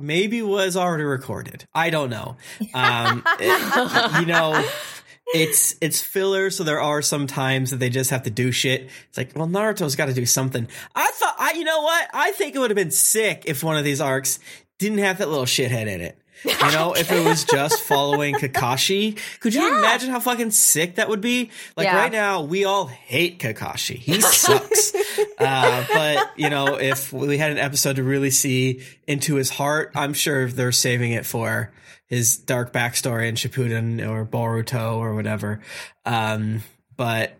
maybe 0.00 0.42
was 0.42 0.76
already 0.76 1.04
recorded. 1.04 1.64
I 1.74 1.90
don't 1.90 2.10
know. 2.10 2.36
Um, 2.74 3.22
it- 3.40 4.20
you 4.20 4.26
know, 4.26 4.64
it's 5.34 5.74
it's 5.80 6.00
filler, 6.00 6.50
so 6.50 6.64
there 6.64 6.80
are 6.80 7.02
some 7.02 7.26
times 7.26 7.70
that 7.72 7.78
they 7.78 7.90
just 7.90 8.10
have 8.10 8.22
to 8.22 8.30
do 8.30 8.50
shit. 8.52 8.88
It's 9.08 9.18
like, 9.18 9.32
well, 9.34 9.46
Naruto's 9.48 9.96
got 9.96 10.06
to 10.06 10.14
do 10.14 10.24
something. 10.24 10.68
I 10.94 11.10
thought, 11.12 11.34
I 11.38 11.52
you 11.52 11.64
know 11.64 11.82
what? 11.82 12.08
I 12.14 12.30
think 12.32 12.54
it 12.54 12.58
would 12.60 12.70
have 12.70 12.76
been 12.76 12.90
sick 12.90 13.42
if 13.46 13.62
one 13.64 13.76
of 13.76 13.84
these 13.84 14.00
arcs 14.00 14.38
didn't 14.78 14.98
have 14.98 15.18
that 15.18 15.28
little 15.28 15.44
shithead 15.44 15.86
in 15.88 16.00
it. 16.00 16.18
You 16.44 16.72
know, 16.72 16.92
if 16.94 17.10
it 17.10 17.24
was 17.24 17.44
just 17.44 17.82
following 17.82 18.34
Kakashi, 18.34 19.18
could 19.40 19.54
you 19.54 19.66
imagine 19.78 20.10
how 20.10 20.20
fucking 20.20 20.50
sick 20.52 20.96
that 20.96 21.08
would 21.08 21.20
be? 21.20 21.50
Like 21.76 21.86
Yeah. 21.86 21.96
right 21.96 22.12
now, 22.12 22.42
we 22.42 22.64
all 22.64 22.86
hate 22.86 23.38
Kakashi. 23.40 23.96
He 23.96 24.20
sucks. 24.20 24.94
uh, 25.38 25.84
but 25.92 26.30
you 26.36 26.48
know, 26.50 26.78
if 26.78 27.12
we 27.12 27.38
had 27.38 27.50
an 27.50 27.58
episode 27.58 27.96
to 27.96 28.02
really 28.02 28.30
see 28.30 28.82
into 29.06 29.34
his 29.34 29.50
heart, 29.50 29.92
I'm 29.94 30.12
sure 30.14 30.48
they're 30.48 30.72
saving 30.72 31.12
it 31.12 31.26
for 31.26 31.72
his 32.06 32.36
dark 32.38 32.72
backstory 32.72 33.28
in 33.28 33.34
Shippuden 33.34 34.08
or 34.08 34.24
Boruto 34.24 34.94
or 34.96 35.14
whatever. 35.14 35.60
Um, 36.06 36.62
but 36.96 37.34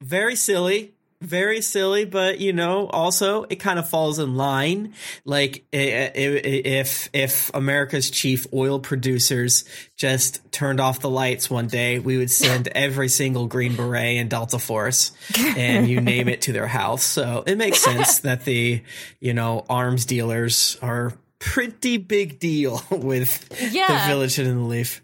very 0.00 0.36
silly. 0.36 0.92
Very 1.22 1.62
silly, 1.62 2.04
but 2.04 2.40
you 2.40 2.52
know, 2.52 2.86
also 2.88 3.44
it 3.44 3.56
kind 3.56 3.78
of 3.78 3.88
falls 3.88 4.18
in 4.18 4.34
line. 4.36 4.92
Like 5.24 5.64
if 5.72 7.08
if 7.12 7.50
America's 7.54 8.10
chief 8.10 8.46
oil 8.52 8.80
producers 8.80 9.64
just 9.96 10.40
turned 10.52 10.78
off 10.78 11.00
the 11.00 11.08
lights 11.08 11.48
one 11.48 11.68
day, 11.68 11.98
we 11.98 12.18
would 12.18 12.30
send 12.30 12.68
every 12.74 13.08
single 13.08 13.46
Green 13.46 13.76
Beret 13.76 14.18
and 14.18 14.28
Delta 14.28 14.58
Force, 14.58 15.12
and 15.56 15.88
you 15.88 16.00
name 16.02 16.28
it, 16.28 16.42
to 16.42 16.52
their 16.52 16.66
house. 16.66 17.02
So 17.02 17.44
it 17.46 17.56
makes 17.56 17.78
sense 17.82 18.18
that 18.20 18.44
the 18.44 18.82
you 19.18 19.32
know 19.32 19.64
arms 19.70 20.04
dealers 20.04 20.76
are 20.82 21.12
pretty 21.38 21.96
big 21.96 22.38
deal 22.38 22.82
with 22.90 23.48
Yeah. 23.72 24.02
the 24.04 24.12
Village 24.12 24.36
Hidden 24.36 24.52
in 24.52 24.58
the 24.58 24.64
Leaf. 24.64 25.02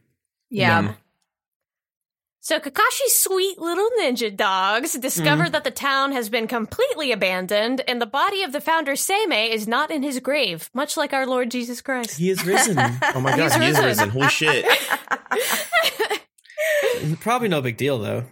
Yeah. 0.51 0.93
So 2.45 2.59
Kakashi's 2.59 3.17
sweet 3.17 3.61
little 3.61 3.89
ninja 4.01 4.37
dogs 4.37 4.99
discover 4.99 5.49
that 5.49 5.63
the 5.63 5.71
town 5.71 6.11
has 6.11 6.29
been 6.29 6.49
completely 6.49 7.13
abandoned 7.13 7.83
and 7.87 8.03
the 8.03 8.07
body 8.07 8.43
of 8.43 8.51
the 8.51 8.61
founder 8.61 8.95
Seimei 8.95 9.51
is 9.51 9.69
not 9.69 9.93
in 9.93 10.03
his 10.03 10.19
grave, 10.19 10.69
much 10.75 10.97
like 10.97 11.13
our 11.13 11.25
Lord 11.25 11.53
Jesus 11.53 11.81
Christ. 11.81 12.19
He 12.19 12.31
is 12.31 12.45
risen. 12.45 12.77
Oh 13.15 13.21
my 13.21 13.37
god, 13.37 13.53
he 13.63 13.69
is 13.69 13.79
risen. 13.79 13.85
risen. 13.85 14.09
Holy 14.09 14.27
shit. 14.27 14.67
Probably 17.21 17.47
no 17.47 17.61
big 17.63 17.77
deal 17.77 18.01
though. 18.01 18.25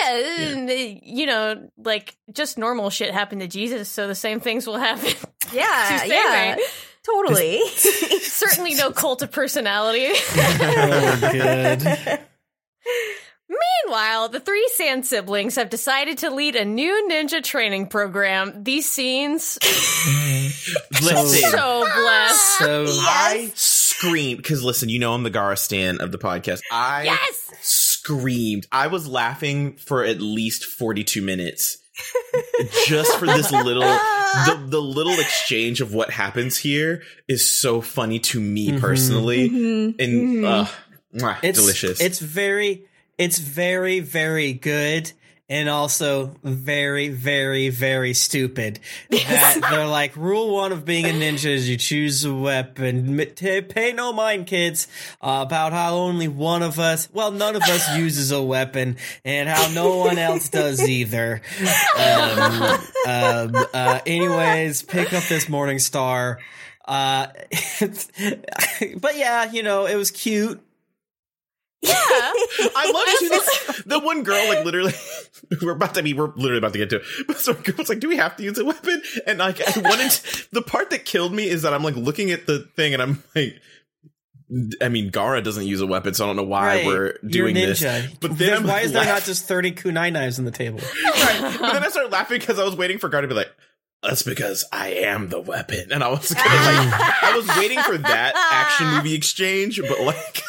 Yeah, 0.00 0.38
and, 0.40 0.68
uh, 0.68 0.72
you 0.72 1.26
know, 1.26 1.70
like 1.78 2.16
just 2.32 2.58
normal 2.58 2.90
shit 2.90 3.14
happened 3.14 3.42
to 3.42 3.46
Jesus, 3.46 3.88
so 3.88 4.08
the 4.08 4.16
same 4.16 4.40
things 4.40 4.66
will 4.66 4.78
happen. 4.78 5.12
Yeah, 5.52 6.00
to 6.02 6.08
yeah, 6.08 6.56
totally. 7.04 7.64
Certainly 7.68 8.74
no 8.74 8.90
cult 8.90 9.22
of 9.22 9.30
personality. 9.30 10.08
Oh, 10.36 11.28
good. 11.30 12.18
Meanwhile, 13.48 14.30
the 14.30 14.40
three 14.40 14.68
Sand 14.74 15.06
siblings 15.06 15.54
have 15.56 15.70
decided 15.70 16.18
to 16.18 16.30
lead 16.30 16.56
a 16.56 16.64
new 16.64 17.08
ninja 17.10 17.42
training 17.42 17.86
program. 17.86 18.64
These 18.64 18.90
scenes, 18.90 19.58
Listen. 19.62 21.50
so 21.50 21.80
blessed. 21.94 22.58
So 22.58 22.84
I 22.88 23.52
screamed 23.54 24.38
because 24.38 24.64
listen, 24.64 24.88
you 24.88 24.98
know 24.98 25.14
I'm 25.14 25.22
the 25.22 25.30
Gaara 25.30 25.56
stan 25.58 26.00
of 26.00 26.10
the 26.12 26.18
podcast. 26.18 26.60
I 26.72 27.04
Yes! 27.04 27.50
screamed. 27.60 28.66
I 28.72 28.88
was 28.88 29.06
laughing 29.06 29.76
for 29.76 30.04
at 30.04 30.20
least 30.20 30.64
42 30.64 31.22
minutes 31.22 31.78
just 32.86 33.16
for 33.18 33.26
this 33.26 33.50
little 33.52 33.80
the, 33.82 34.66
the 34.68 34.80
little 34.82 35.18
exchange 35.18 35.80
of 35.80 35.94
what 35.94 36.10
happens 36.10 36.58
here 36.58 37.02
is 37.26 37.48
so 37.50 37.80
funny 37.80 38.18
to 38.18 38.38
me 38.40 38.68
Mhm. 38.72 38.80
personally 38.80 39.48
Mhm, 39.48 39.94
and 39.98 40.44
mhm. 40.44 40.44
uh, 40.44 40.66
mwah, 41.14 41.36
it's 41.42 41.58
delicious. 41.58 42.00
It's 42.00 42.18
very, 42.18 42.84
it's 43.18 43.38
very, 43.38 44.00
very 44.00 44.52
good, 44.52 45.12
and 45.48 45.68
also 45.68 46.34
very, 46.42 47.08
very, 47.08 47.68
very 47.68 48.12
stupid. 48.14 48.80
That 49.10 49.58
they're 49.70 49.86
like 49.86 50.16
rule 50.16 50.52
one 50.52 50.72
of 50.72 50.84
being 50.84 51.06
a 51.06 51.10
ninja 51.10 51.46
is 51.46 51.68
you 51.68 51.76
choose 51.76 52.24
a 52.24 52.34
weapon. 52.34 53.16
Pay 53.16 53.92
no 53.92 54.12
mind, 54.12 54.46
kids, 54.46 54.88
uh, 55.22 55.44
about 55.46 55.72
how 55.72 55.94
only 55.94 56.28
one 56.28 56.62
of 56.62 56.78
us, 56.78 57.08
well, 57.12 57.30
none 57.30 57.54
of 57.54 57.62
us 57.62 57.96
uses 57.96 58.32
a 58.32 58.42
weapon, 58.42 58.96
and 59.24 59.48
how 59.48 59.72
no 59.72 59.96
one 59.98 60.18
else 60.18 60.48
does 60.48 60.86
either. 60.86 61.42
Um, 61.96 62.62
um, 63.06 63.66
uh, 63.72 64.00
anyways, 64.04 64.82
pick 64.82 65.12
up 65.12 65.24
this 65.24 65.48
Morning 65.48 65.78
Star. 65.78 66.40
Uh, 66.86 67.26
but 67.80 69.16
yeah, 69.16 69.50
you 69.50 69.62
know, 69.62 69.86
it 69.86 69.96
was 69.96 70.10
cute. 70.10 70.60
Yeah. 71.86 71.92
I 72.76 72.90
love 72.92 73.18
too 73.20 73.28
this, 73.28 73.82
the 73.86 73.98
one 74.00 74.22
girl 74.22 74.48
like 74.48 74.64
literally 74.64 74.92
we're 75.62 75.72
about 75.72 75.94
to 75.94 76.02
be 76.02 76.14
we're 76.14 76.28
literally 76.34 76.58
about 76.58 76.72
to 76.72 76.78
get 76.78 76.90
to 76.90 76.96
it. 76.96 77.02
But 77.26 77.38
so 77.38 77.54
girl's 77.54 77.88
like, 77.88 78.00
do 78.00 78.08
we 78.08 78.16
have 78.16 78.36
to 78.36 78.42
use 78.42 78.58
a 78.58 78.64
weapon? 78.64 79.02
And 79.26 79.38
like 79.38 79.60
I 79.60 79.80
wanted 79.80 80.10
to- 80.10 80.46
the 80.52 80.62
part 80.62 80.90
that 80.90 81.04
killed 81.04 81.32
me 81.32 81.48
is 81.48 81.62
that 81.62 81.72
I'm 81.74 81.82
like 81.82 81.96
looking 81.96 82.30
at 82.30 82.46
the 82.46 82.60
thing 82.76 82.92
and 82.94 83.02
I'm 83.02 83.22
like 83.34 83.60
I 84.80 84.88
mean 84.88 85.10
Gaara 85.10 85.42
doesn't 85.42 85.66
use 85.66 85.80
a 85.80 85.86
weapon, 85.88 86.14
so 86.14 86.24
I 86.24 86.28
don't 86.28 86.36
know 86.36 86.44
why 86.44 86.66
Right. 86.76 86.86
we're 86.86 87.06
You're 87.22 87.50
doing 87.50 87.54
this. 87.54 87.82
But 88.20 88.38
then 88.38 88.62
Then 88.62 88.66
why 88.68 88.80
is 88.82 88.92
there 88.92 89.04
not 89.04 89.22
just 89.24 89.46
30 89.46 89.72
kunai 89.72 90.12
knives 90.12 90.38
on 90.38 90.44
the 90.44 90.52
table? 90.52 90.78
right. 91.04 91.56
But 91.60 91.72
then 91.72 91.82
I 91.82 91.88
started 91.88 92.12
laughing 92.12 92.38
because 92.38 92.58
I 92.58 92.64
was 92.64 92.76
waiting 92.76 92.98
for 92.98 93.08
Gaara 93.10 93.22
to 93.22 93.28
be 93.28 93.34
like, 93.34 93.50
that's 94.04 94.22
because 94.22 94.64
I 94.72 94.88
am 94.90 95.30
the 95.30 95.40
weapon. 95.40 95.90
And 95.90 96.04
I 96.04 96.08
was 96.10 96.32
gonna 96.32 96.48
like 96.48 97.22
I 97.24 97.32
was 97.36 97.48
waiting 97.58 97.80
for 97.80 97.98
that 97.98 98.34
action 98.52 98.86
movie 98.98 99.14
exchange, 99.16 99.80
but 99.80 100.00
like 100.00 100.42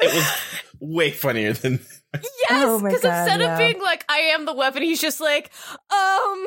it 0.00 0.14
was 0.14 0.32
way 0.80 1.10
funnier 1.10 1.52
than 1.52 1.80
Yes, 2.12 2.24
Oh 2.50 2.80
because 2.82 3.02
God, 3.02 3.22
instead 3.22 3.40
yeah. 3.40 3.52
of 3.52 3.58
being 3.58 3.80
like, 3.82 4.04
I 4.08 4.18
am 4.34 4.44
the 4.44 4.52
weapon, 4.54 4.82
he's 4.82 5.00
just 5.00 5.20
like, 5.20 5.50
um, 5.70 6.46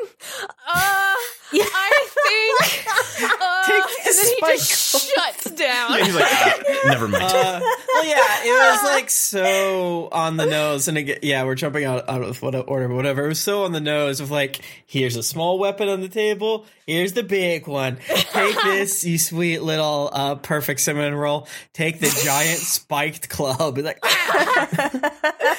uh, 0.68 1.14
Yeah. 1.52 1.62
I 1.72 2.06
think, 2.10 2.86
uh, 3.40 3.64
Take 3.66 3.82
and 3.82 4.04
this 4.06 4.22
then 4.22 4.34
he 4.34 4.40
just 4.56 4.70
spike. 4.70 5.34
shuts 5.34 5.50
down. 5.56 5.92
Yeah, 5.92 6.04
he's 6.04 6.14
like, 6.14 6.24
"Ah, 6.26 6.80
never 6.86 7.06
mind. 7.06 7.22
Uh, 7.24 7.60
well, 7.62 8.04
yeah, 8.06 8.42
it 8.44 8.72
was 8.72 8.82
like 8.84 9.08
so 9.08 10.08
on 10.10 10.36
the 10.36 10.46
nose, 10.46 10.88
and 10.88 10.98
again, 10.98 11.18
yeah, 11.22 11.44
we're 11.44 11.54
jumping 11.54 11.84
out, 11.84 12.08
out 12.08 12.22
of 12.22 12.42
what 12.42 12.54
order, 12.68 12.88
but 12.88 12.94
whatever. 12.96 13.24
It 13.24 13.28
was 13.28 13.38
so 13.38 13.64
on 13.64 13.72
the 13.72 13.80
nose 13.80 14.18
of 14.20 14.32
like, 14.32 14.62
here's 14.86 15.14
a 15.16 15.22
small 15.22 15.58
weapon 15.60 15.88
on 15.88 16.00
the 16.00 16.08
table, 16.08 16.66
here's 16.88 17.12
the 17.12 17.22
big 17.22 17.68
one. 17.68 17.98
Take 18.08 18.56
this, 18.64 19.04
you 19.04 19.16
sweet 19.18 19.62
little 19.62 20.10
uh, 20.12 20.34
perfect 20.36 20.80
cinnamon 20.80 21.14
roll. 21.14 21.46
Take 21.72 22.00
the 22.00 22.20
giant 22.24 22.58
spiked 22.58 23.28
club. 23.28 23.76
Be 23.76 23.82
like, 23.82 24.00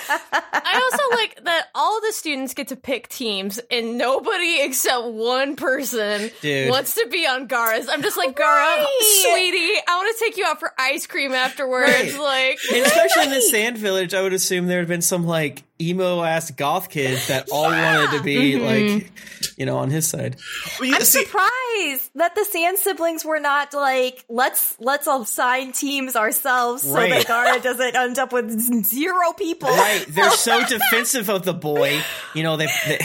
I 0.10 0.82
also 0.84 1.16
like 1.16 1.44
that 1.44 1.68
all 1.76 2.02
the 2.02 2.12
students 2.12 2.54
get 2.54 2.70
to 2.70 2.76
pick 2.76 3.08
teams, 3.08 3.60
and 3.72 3.98
nobody 3.98 4.62
except 4.62 5.06
one 5.06 5.56
person 5.56 6.32
Dude. 6.42 6.70
wants 6.70 6.96
to 6.96 7.08
be 7.08 7.26
on 7.28 7.48
Gaara's. 7.48 7.88
I'm 7.90 8.02
just 8.02 8.18
like, 8.18 8.36
Gaara, 8.36 8.44
Right. 8.84 9.24
sweetie, 9.32 9.82
I 9.88 9.98
want 9.98 10.18
to 10.18 10.24
take 10.26 10.38
you 10.38 10.46
out 10.46 10.60
for 10.60 10.72
ice 10.78 11.08
cream 11.08 11.32
afterwards. 11.34 11.92
Right. 12.16 12.20
Like, 12.20 12.60
And 12.74 12.86
especially 12.86 13.24
in 13.24 13.30
the 13.32 13.42
sand 13.52 13.78
village, 13.78 14.14
I 14.14 14.22
would 14.22 14.34
assume 14.34 14.68
there 14.68 14.80
had 14.80 14.88
been 14.88 15.02
some 15.02 15.26
like 15.26 15.64
emo 15.82 16.24
ass 16.24 16.52
goth 16.52 16.90
kids 16.90 17.28
that 17.28 17.50
all 17.52 17.70
wanted 17.70 18.18
to 18.18 18.24
be 18.24 18.54
mm-hmm. 18.54 18.96
like, 18.96 19.12
you 19.58 19.66
know, 19.66 19.78
on 19.78 19.90
his 19.90 20.08
side. 20.08 20.38
Well, 20.80 20.90
you- 20.90 20.96
I'm 20.96 21.02
see, 21.02 21.24
surprised 21.24 22.10
that 22.16 22.36
the 22.36 22.46
Sand 22.46 22.78
siblings 22.78 23.26
were 23.26 23.40
not 23.40 23.74
like, 23.74 24.24
let's 24.30 24.76
let's 24.80 25.08
all 25.08 25.26
sign 25.26 25.72
teams 25.74 26.16
ourselves 26.16 26.84
so 26.84 26.94
Right. 26.94 27.26
that 27.26 27.28
Gaara 27.28 27.62
doesn't 27.62 27.96
end 27.96 28.18
up 28.20 28.32
with 28.32 28.50
zero 28.86 29.34
people. 29.38 29.70
Right, 29.70 30.06
they're 30.08 30.30
so 30.32 30.64
defensive 30.68 31.30
of 31.30 31.44
the 31.44 31.54
boy. 31.54 32.02
You 32.34 32.44
know, 32.44 32.58
they 32.58 32.68
they, 32.88 33.00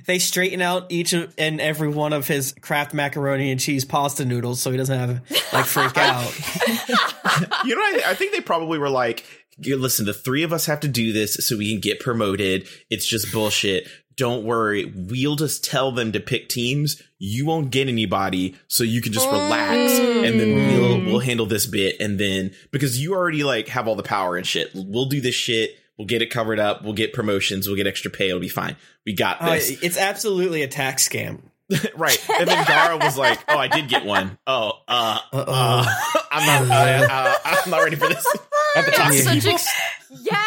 they 0.06 0.18
straighten 0.18 0.62
out 0.62 0.86
each 0.90 1.12
and 1.12 1.60
every 1.60 1.88
one 1.88 2.12
of 2.12 2.28
his 2.28 2.52
Kraft 2.60 2.94
macaroni 2.94 3.50
and 3.50 3.60
cheese 3.60 3.84
pasta 3.84 4.24
noodles, 4.24 4.60
so 4.60 4.70
he 4.70 4.76
doesn't 4.76 4.98
have 4.98 5.20
like 5.52 5.64
freak 5.64 5.96
out. 5.96 6.32
you 7.64 7.74
know, 7.74 7.80
what 7.80 8.04
I, 8.06 8.10
I 8.10 8.14
think 8.14 8.32
they 8.32 8.40
probably 8.40 8.78
were 8.78 8.90
like, 8.90 9.20
"You- 9.20 9.26
listen, 9.58 10.06
the 10.06 10.14
three 10.14 10.42
of 10.42 10.52
us 10.52 10.66
have 10.66 10.80
to 10.80 10.88
do 10.88 11.12
this 11.12 11.34
so 11.46 11.56
we 11.56 11.70
can 11.72 11.80
get 11.80 12.00
promoted. 12.00 12.68
It's 12.90 13.06
just 13.06 13.32
bullshit. 13.32 13.88
Don't 14.16 14.44
worry. 14.44 14.90
We'll 14.94 15.36
just 15.36 15.62
tell 15.64 15.92
them 15.92 16.12
to 16.12 16.20
pick 16.20 16.48
teams. 16.48 17.02
You 17.18 17.44
won't 17.44 17.70
get 17.70 17.86
anybody, 17.88 18.54
so 18.66 18.82
you 18.82 19.02
can 19.02 19.12
just 19.12 19.26
relax, 19.26 19.92
and 19.98 20.40
then 20.40 20.54
we'll 20.54 21.04
we'll 21.04 21.18
handle 21.20 21.44
this 21.46 21.66
bit. 21.66 21.96
And 22.00 22.18
then 22.18 22.52
because 22.70 22.98
you 23.02 23.14
already 23.14 23.44
like 23.44 23.68
have 23.68 23.86
all 23.86 23.94
the 23.94 24.02
power 24.02 24.36
and 24.36 24.46
shit, 24.46 24.70
we'll 24.74 25.06
do 25.06 25.20
this 25.20 25.34
shit. 25.34 25.76
We'll 25.98 26.06
get 26.06 26.22
it 26.22 26.30
covered 26.30 26.58
up. 26.58 26.82
We'll 26.82 26.92
get 26.94 27.12
promotions. 27.12 27.66
We'll 27.66 27.76
get 27.76 27.86
extra 27.86 28.10
pay. 28.10 28.28
It'll 28.28 28.40
be 28.40 28.48
fine. 28.48 28.76
We 29.04 29.14
got 29.14 29.40
Uh, 29.40 29.54
this. 29.54 29.82
it's 29.82 29.96
absolutely 29.98 30.62
a 30.62 30.68
tax 30.68 31.06
scam. 31.08 31.40
right. 31.96 32.18
And 32.38 32.48
then 32.48 32.64
Gaara 32.64 33.02
was 33.02 33.18
like, 33.18 33.40
"Oh, 33.48 33.58
I 33.58 33.66
did 33.68 33.88
get 33.88 34.04
one. 34.04 34.38
Oh, 34.46 34.72
uh, 34.86 35.18
uh, 35.32 35.86
I'm 36.30 36.68
not. 36.68 36.76
Uh, 36.76 37.06
uh, 37.12 37.34
I'm 37.44 37.70
not 37.70 37.82
ready 37.82 37.96
for 37.96 38.08
this." 38.08 38.24
I 38.76 38.80
have 38.80 38.84
to 38.86 38.90
talk 38.92 39.12
such 39.12 39.46
ex- 39.46 39.68
yeah. 40.22 40.42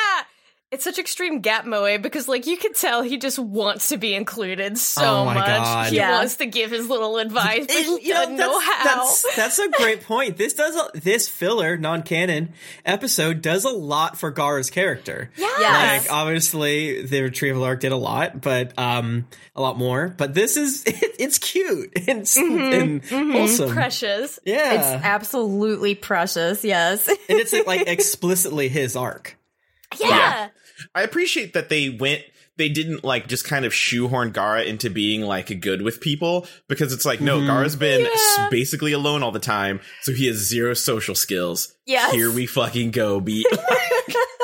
It's 0.79 0.85
such 0.85 0.97
extreme 0.97 1.41
gap 1.41 1.65
moe 1.65 1.97
because 1.97 2.29
like 2.29 2.47
you 2.47 2.55
can 2.55 2.71
tell 2.73 3.01
he 3.01 3.17
just 3.17 3.37
wants 3.37 3.89
to 3.89 3.97
be 3.97 4.13
included 4.15 4.77
so 4.77 5.03
Oh 5.03 5.25
my 5.25 5.33
much. 5.33 5.45
God. 5.45 5.89
He 5.89 5.97
Yeah. 5.97 6.11
wants 6.11 6.35
to 6.37 6.45
give 6.45 6.71
his 6.71 6.87
little 6.87 7.17
advice, 7.17 7.65
but 7.67 7.75
he 7.75 7.83
You 8.07 8.13
know, 8.13 8.19
doesn't 8.21 8.35
know 8.37 8.59
that's, 8.59 8.65
how. 8.65 8.83
that's 8.85 9.35
that's 9.35 9.59
a 9.59 9.69
great 9.71 10.03
point. 10.05 10.37
This 10.37 10.53
does 10.53 10.77
a, 10.77 10.97
this 10.97 11.27
filler 11.27 11.75
non-canon 11.75 12.53
episode 12.85 13.41
does 13.41 13.65
a 13.65 13.69
lot 13.69 14.17
for 14.17 14.31
Gaara's 14.31 14.69
character. 14.69 15.29
Yeah, 15.35 15.99
Like 16.01 16.09
obviously 16.11 17.03
the 17.05 17.23
retrieval 17.23 17.65
arc 17.65 17.81
did 17.81 17.91
a 17.91 17.97
lot, 17.97 18.39
but 18.39 18.71
um 18.79 19.27
a 19.57 19.61
lot 19.61 19.77
more. 19.77 20.07
But 20.17 20.33
this 20.33 20.55
is 20.55 20.83
it, 20.87 20.95
it's 21.19 21.37
cute 21.39 21.91
and, 22.07 22.21
s- 22.21 22.37
and 22.37 23.03
wholesome. 23.05 23.71
Precious. 23.71 24.39
Yeah, 24.45 24.73
It's 24.95 25.03
absolutely 25.05 25.95
precious, 25.95 26.63
yes. 26.63 27.07
and 27.09 27.17
it's 27.27 27.53
like 27.67 27.87
explicitly 27.87 28.69
his 28.69 28.95
arc. 28.95 29.35
Yeah. 29.99 30.49
I 30.95 31.03
appreciate 31.03 31.53
that 31.53 31.69
they 31.69 31.89
went. 31.89 32.23
They 32.57 32.67
didn't 32.67 33.05
like 33.05 33.27
just 33.27 33.45
kind 33.45 33.63
of 33.63 33.73
shoehorn 33.73 34.33
Gaara 34.33 34.65
into 34.65 34.89
being 34.89 35.21
like 35.21 35.61
good 35.61 35.81
with 35.81 36.01
people 36.01 36.45
because 36.67 36.91
it's 36.91 37.05
like 37.05 37.21
no, 37.21 37.37
mm-hmm. 37.39 37.49
Gaara's 37.49 37.77
been 37.77 38.05
s- 38.05 38.35
Yeah. 38.37 38.49
basically 38.51 38.91
alone 38.91 39.23
all 39.23 39.31
the 39.31 39.39
time, 39.39 39.79
so 40.01 40.11
he 40.11 40.27
has 40.27 40.35
zero 40.35 40.73
social 40.73 41.15
skills. 41.15 41.73
Yes. 41.85 42.13
Here 42.13 42.29
we 42.29 42.45
fucking 42.45 42.91
go, 42.91 43.21
be 43.21 43.45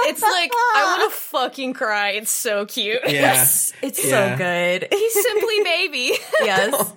It's 0.08 0.22
like 0.22 0.52
I 0.54 0.98
want 1.00 1.12
to 1.12 1.18
fucking 1.20 1.74
cry. 1.74 2.12
It's 2.12 2.32
so 2.32 2.66
cute. 2.66 3.02
Yeah. 3.04 3.12
Yes. 3.12 3.74
It's 3.82 4.06
Yeah. 4.06 4.32
so 4.34 4.38
good. 4.38 4.88
He's 4.92 5.14
simply 5.14 5.64
baby. 5.66 6.12
yes. 6.42 6.94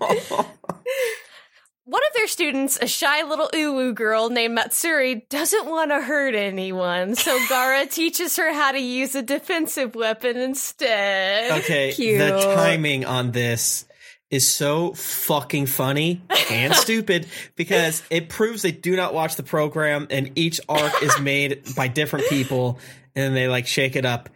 One 1.89 2.03
of 2.07 2.15
their 2.17 2.27
students, 2.27 2.79
a 2.83 2.87
shy 2.87 3.23
little 3.23 3.49
uwu 3.49 3.95
girl 3.95 4.29
named 4.29 4.55
Matsuri, 4.55 5.25
doesn't 5.31 5.65
want 5.65 5.91
to 5.91 6.03
hurt 6.03 6.35
anyone, 6.35 7.15
so 7.15 7.39
Gaara 7.47 7.91
teaches 7.91 8.37
her 8.37 8.53
how 8.53 8.73
to 8.73 8.79
use 8.79 9.15
a 9.15 9.23
defensive 9.23 9.95
weapon 9.95 10.37
instead. 10.37 11.51
Okay, 11.63 11.93
Cute. 11.95 12.19
the 12.19 12.53
timing 12.55 13.07
on 13.07 13.31
this 13.31 13.87
is 14.31 14.47
so 14.47 14.93
fucking 14.93 15.65
funny 15.65 16.21
and 16.51 16.75
stupid 16.75 17.27
because 17.57 18.03
it 18.11 18.29
proves 18.29 18.61
they 18.61 18.71
do 18.73 18.95
not 18.95 19.15
watch 19.15 19.37
the 19.37 19.43
program 19.43 20.07
and 20.11 20.33
each 20.35 20.61
arc 20.69 21.03
is 21.03 21.19
made 21.19 21.63
by 21.75 21.89
different 21.89 22.29
people 22.29 22.79
and 23.17 23.35
they 23.35 23.49
like 23.49 23.67
shake 23.67 23.97
it 23.97 24.05
up. 24.05 24.29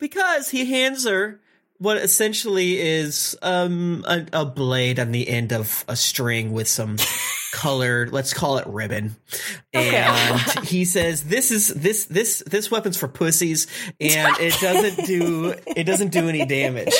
because 0.00 0.50
he 0.50 0.64
hands 0.64 1.04
her 1.06 1.40
what 1.78 1.96
essentially 1.98 2.78
is 2.78 3.36
um 3.42 4.04
a, 4.06 4.26
a 4.32 4.44
blade 4.44 4.98
on 4.98 5.12
the 5.12 5.28
end 5.28 5.52
of 5.52 5.84
a 5.88 5.96
string 5.96 6.52
with 6.52 6.68
some 6.68 6.96
colored 7.56 8.12
let's 8.12 8.34
call 8.34 8.58
it 8.58 8.66
ribbon 8.66 9.16
and 9.72 10.40
he 10.64 10.84
says 10.84 11.22
this 11.24 11.50
is 11.50 11.68
this 11.68 12.04
this 12.04 12.42
this 12.46 12.70
weapon's 12.70 12.98
for 12.98 13.08
pussies 13.08 13.66
and 13.98 14.36
it 14.40 14.52
doesn't 14.60 15.06
do 15.06 15.54
it 15.66 15.84
doesn't 15.84 16.12
do 16.12 16.28
any 16.28 16.44
damage 16.44 16.92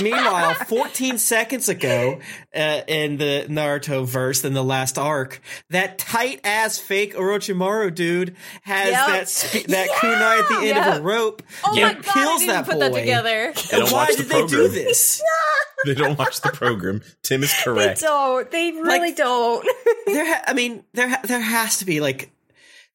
meanwhile 0.00 0.52
14 0.54 1.16
seconds 1.16 1.70
ago 1.70 2.18
uh, 2.54 2.80
in 2.86 3.16
the 3.16 3.46
naruto 3.48 4.04
verse 4.06 4.44
in 4.44 4.52
the 4.52 4.62
last 4.62 4.98
arc 4.98 5.40
that 5.70 5.96
tight 5.98 6.40
ass 6.44 6.78
fake 6.78 7.14
orochimaru 7.14 7.94
dude 7.94 8.36
has 8.62 8.90
Yep. 8.90 9.06
that 9.08 9.28
sp- 9.32 9.64
that 9.68 9.88
kunai 9.88 10.40
at 10.42 10.48
the 10.60 10.68
end 10.68 10.78
of 10.78 10.96
a 10.98 11.02
rope 11.02 11.42
Oh 11.64 11.70
and 11.74 11.82
my 11.98 12.02
god, 12.02 12.08
I 12.08 12.12
kills 12.12 12.40
didn't 12.40 12.54
that 12.54 12.64
put 12.66 12.74
boy 12.74 12.80
that 12.80 12.92
together. 12.94 13.52
They 13.70 13.78
don't 13.78 13.90
why 13.92 14.04
watch 14.06 14.16
the 14.16 14.22
did 14.24 14.28
they 14.28 14.46
do 14.46 14.56
program. 14.56 14.72
this? 14.74 15.22
They 15.84 15.94
don't 15.94 16.16
watch 16.16 16.40
the 16.42 16.50
program. 16.50 17.02
Tim 17.24 17.42
is 17.42 17.52
correct. 17.64 18.00
They 18.00 18.06
don't. 18.06 18.48
They 18.52 18.70
really 18.70 18.98
Like- 19.08 19.16
don't. 19.16 19.66
There, 20.06 20.26
ha- 20.26 20.42
I 20.48 20.52
mean, 20.54 20.84
there, 20.92 21.08
ha- 21.08 21.20
there 21.24 21.40
has 21.40 21.78
to 21.78 21.84
be 21.86 22.00
like, 22.00 22.30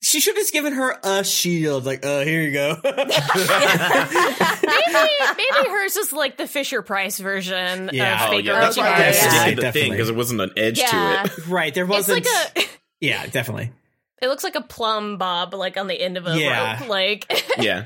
she 0.01 0.19
should 0.19 0.35
have 0.35 0.41
just 0.43 0.53
given 0.53 0.73
her 0.73 0.95
a 1.03 1.23
shield. 1.23 1.85
Like, 1.85 2.05
uh, 2.05 2.21
here 2.21 2.41
you 2.43 2.51
go. 2.51 2.77
maybe 2.83 2.93
maybe 5.37 5.69
hers 5.69 5.95
is 5.97 6.13
like 6.13 6.37
the 6.37 6.47
Fisher 6.47 6.81
Price 6.81 7.17
version 7.19 7.89
Yeah. 7.93 8.23
of 8.25 8.27
Oh 8.29 8.31
fake 8.31 8.45
yeah, 8.45 8.59
that's 8.59 8.77
why 8.77 8.89
Orochimaru. 8.91 8.97
they 8.97 9.03
Yeah. 9.03 9.11
stick 9.41 9.55
Yeah, 9.57 9.61
the 9.65 9.71
thing 9.71 9.91
because 9.91 10.09
it 10.09 10.15
wasn't 10.15 10.41
an 10.41 10.51
edge 10.57 10.79
Yeah. 10.79 11.23
to 11.25 11.31
it. 11.41 11.47
right, 11.47 11.73
there 11.73 11.85
wasn't. 11.85 12.25
like 12.25 12.33
a 12.57 12.69
yeah, 13.01 13.25
definitely. 13.27 13.71
it 14.21 14.27
looks 14.27 14.43
like 14.43 14.55
a 14.55 14.61
plum 14.61 15.17
bob 15.17 15.53
like 15.53 15.77
on 15.77 15.87
the 15.87 15.99
end 15.99 16.17
of 16.17 16.27
a 16.27 16.37
Yeah. 16.37 16.79
rope. 16.79 16.89
Like 16.89 17.43
Yeah, 17.57 17.85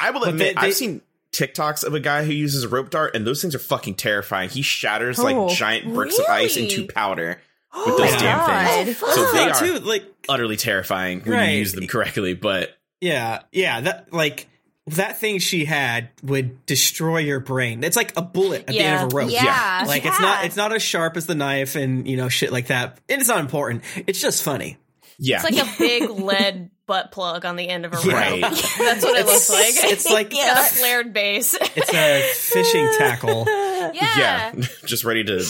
I 0.00 0.10
will 0.10 0.24
admit 0.24 0.38
they- 0.56 0.60
they- 0.60 0.68
I've 0.68 0.74
seen 0.74 1.02
TikToks 1.32 1.84
of 1.84 1.94
a 1.94 2.00
guy 2.00 2.24
who 2.24 2.32
uses 2.32 2.64
a 2.64 2.68
rope 2.68 2.90
dart, 2.90 3.14
and 3.14 3.24
those 3.26 3.40
things 3.40 3.54
are 3.54 3.58
fucking 3.60 3.94
terrifying. 3.94 4.48
He 4.48 4.62
shatters 4.62 5.18
Oh, 5.20 5.24
like 5.24 5.56
giant 5.56 5.92
bricks 5.94 6.18
of 6.18 6.24
ice 6.26 6.56
into 6.56 6.86
powder 6.86 7.40
with 7.86 7.86
Oh 7.86 7.98
those 7.98 8.12
my 8.12 8.18
damn 8.18 8.84
things. 8.84 9.00
God. 9.00 9.08
Oh, 9.10 9.14
so 9.14 9.32
they 9.36 9.44
are 9.50 9.54
too, 9.80 9.84
like, 9.86 10.04
utterly 10.28 10.56
terrifying 10.56 11.20
when 11.20 11.32
Right. 11.36 11.50
you 11.52 11.58
use 11.58 11.72
them 11.72 11.86
correctly. 11.86 12.34
But 12.34 12.70
yeah, 13.00 13.40
yeah, 13.52 13.80
that, 13.82 14.12
like, 14.12 14.48
that 14.88 15.18
thing 15.20 15.38
she 15.38 15.64
had 15.64 16.08
would 16.22 16.66
destroy 16.66 17.18
your 17.18 17.38
brain. 17.40 17.84
It's 17.84 17.96
like 17.96 18.12
a 18.16 18.22
bullet 18.22 18.64
at 18.68 18.74
Yeah. 18.74 18.82
the 18.82 18.88
end 18.88 19.06
of 19.06 19.12
a 19.12 19.16
rope. 19.16 19.30
Yeah. 19.30 19.84
Like, 19.86 20.04
it's 20.04 20.20
not, 20.20 20.44
it's 20.44 20.56
not 20.56 20.72
as 20.72 20.82
sharp 20.82 21.16
as 21.16 21.26
the 21.26 21.34
knife 21.34 21.76
and, 21.76 22.08
you 22.08 22.16
know, 22.16 22.28
shit 22.28 22.50
like 22.52 22.66
that. 22.68 22.98
And 23.08 23.20
it's 23.20 23.28
not 23.28 23.40
important. 23.40 23.84
It's 24.06 24.20
just 24.20 24.42
funny. 24.42 24.78
yeah, 25.18 25.42
it's 25.44 25.56
like 25.56 25.64
a 25.64 25.70
big 25.78 26.10
lead 26.10 26.70
butt 26.86 27.12
plug 27.12 27.44
on 27.44 27.54
the 27.54 27.68
end 27.68 27.84
of 27.84 27.92
a 27.92 27.96
rope. 27.96 28.06
Right. 28.06 28.40
That's 28.42 29.04
what 29.04 29.16
it 29.20 29.26
looks 29.26 29.48
like. 29.48 29.74
It's 29.92 30.10
like, 30.10 30.28
It's 30.32 30.36
got 30.44 30.70
a 30.70 30.74
flared 30.74 31.12
base. 31.12 31.54
it's 31.54 31.94
a 31.94 32.22
fishing 32.34 32.88
tackle. 32.98 33.44
yeah. 33.46 33.92
yeah, 34.18 34.52
just 34.86 35.04
ready 35.04 35.22
to 35.24 35.44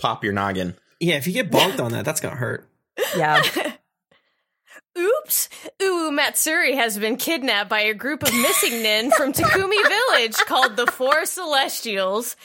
pop 0.00 0.24
your 0.24 0.32
noggin. 0.32 0.74
Yeah, 1.02 1.16
if 1.16 1.26
you 1.26 1.32
get 1.32 1.50
bonked 1.50 1.80
on 1.80 1.90
that, 1.92 2.04
that's 2.04 2.20
gonna 2.20 2.36
hurt. 2.36 2.68
Yeah. 3.16 3.42
Oops. 4.98 5.48
Ooh, 5.82 6.12
Matsuri 6.12 6.76
has 6.76 6.98
been 6.98 7.16
kidnapped 7.16 7.70
by 7.70 7.80
a 7.80 7.94
group 7.94 8.22
of 8.22 8.32
missing 8.34 8.82
nin 8.82 9.10
from 9.10 9.32
Takumi 9.32 9.82
Village 9.88 10.36
called 10.46 10.76
the 10.76 10.86
Four 10.86 11.24
Celestials. 11.24 12.36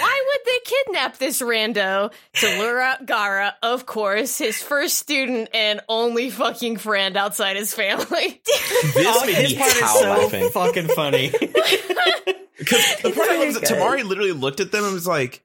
Why 0.00 0.24
would 0.26 0.40
they 0.46 0.58
kidnap 0.64 1.18
this 1.18 1.42
rando? 1.42 2.12
To 2.34 2.58
lure 2.60 2.80
out 2.80 3.06
Gaara, 3.06 3.54
of 3.62 3.86
course, 3.86 4.38
his 4.38 4.62
first 4.62 4.96
student 4.98 5.48
and 5.52 5.80
only 5.88 6.30
fucking 6.30 6.76
friend 6.76 7.16
outside 7.16 7.56
his 7.56 7.74
family. 7.74 8.40
This 8.94 9.06
Oh, 9.08 9.26
his 9.26 9.52
part 9.54 9.70
is 9.76 9.90
so 9.90 10.08
laughing. 10.08 10.50
fucking 10.50 10.88
funny. 10.88 11.30
Because 11.30 12.96
the 13.02 13.12
part 13.14 13.28
really 13.30 13.46
was 13.48 13.60
that. 13.60 13.64
Temari 13.68 14.04
literally 14.04 14.32
looked 14.32 14.60
at 14.60 14.70
them 14.72 14.84
and 14.84 14.94
was 14.94 15.06
like, 15.08 15.42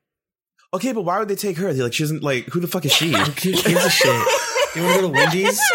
"Okay, 0.73 0.91
but 0.93 1.01
why 1.01 1.19
would 1.19 1.27
they 1.27 1.35
take 1.35 1.57
her? 1.57 1.73
They're 1.73 1.83
like, 1.83 1.93
she 1.93 2.03
isn't 2.03 2.23
like, 2.23 2.45
who 2.47 2.59
the 2.59 2.67
fuck 2.67 2.85
is 2.85 2.93
she?" 2.93 3.11
Who 3.17 3.25
gives 3.25 3.65
a 3.85 3.89
shit? 3.89 4.27
You 4.73 4.83
want 4.83 4.95
to 4.95 5.01
go 5.01 5.07
to 5.07 5.13
Wendy's? 5.13 5.59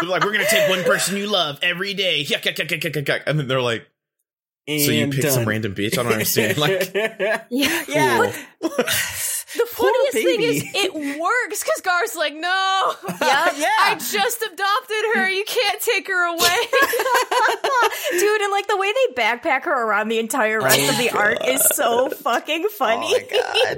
They're 0.00 0.08
like, 0.08 0.24
"We're 0.24 0.32
gonna 0.32 0.44
take 0.50 0.68
one 0.68 0.82
person 0.82 1.16
you 1.16 1.28
love 1.28 1.60
every 1.62 1.94
day." 1.94 2.24
Yuck, 2.24 2.40
yuck, 2.42 2.56
yuck, 2.56 2.66
yuck, 2.68 2.80
yuck, 2.80 2.92
yuck, 2.94 3.04
yuck. 3.04 3.22
And 3.26 3.38
then 3.38 3.46
they're 3.46 3.62
like, 3.62 3.86
"So 4.66 4.90
you 4.90 5.04
And 5.04 5.12
picked 5.12 5.30
some 5.30 5.44
random 5.44 5.74
bitch?" 5.74 5.96
I 5.96 6.02
don't 6.02 6.12
understand. 6.12 6.58
Like, 6.58 6.92
Yeah. 6.92 7.44
yeah. 7.88 8.32
The 9.56 9.66
funniest 9.70 10.12
thing 10.12 10.42
is, 10.42 10.62
it 10.74 10.94
works 10.94 11.62
because 11.64 11.80
Gaara's 11.82 12.14
like, 12.16 12.34
no. 12.34 12.94
Yeah. 13.20 13.52
Yeah. 13.60 13.68
I 13.80 13.94
just 13.96 14.42
adopted 14.42 15.04
her. 15.14 15.28
You 15.28 15.44
can't 15.44 15.80
take 15.80 16.06
her 16.08 16.24
away. 16.24 16.56
Dude, 18.12 18.40
and 18.40 18.50
like 18.52 18.66
the 18.68 18.76
way 18.76 18.92
they 18.92 19.14
backpack 19.22 19.64
her 19.64 19.86
around 19.86 20.08
the 20.08 20.18
entire 20.18 20.60
rest 20.60 20.78
Oh, 20.82 20.90
of 20.90 20.98
the 20.98 21.10
arc 21.10 21.46
is 21.46 21.62
so 21.62 22.06
oh 22.06 22.10
fucking 22.10 22.68
funny. 22.70 23.06
Oh, 23.12 23.76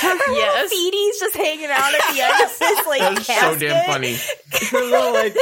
Her 0.00 0.08
little 0.08 0.36
Yes. 0.36 0.72
feeties 0.72 1.20
just 1.20 1.36
hanging 1.36 1.70
out 1.70 1.94
at 1.94 2.14
the 2.14 2.20
end 2.20 2.42
of 2.44 2.58
this 2.58 2.86
like 2.86 3.00
that's 3.26 3.40
so 3.40 3.56
damn 3.58 3.86
funny. 3.86 4.16
Her 4.70 4.84
little, 4.84 5.12
like, 5.12 5.34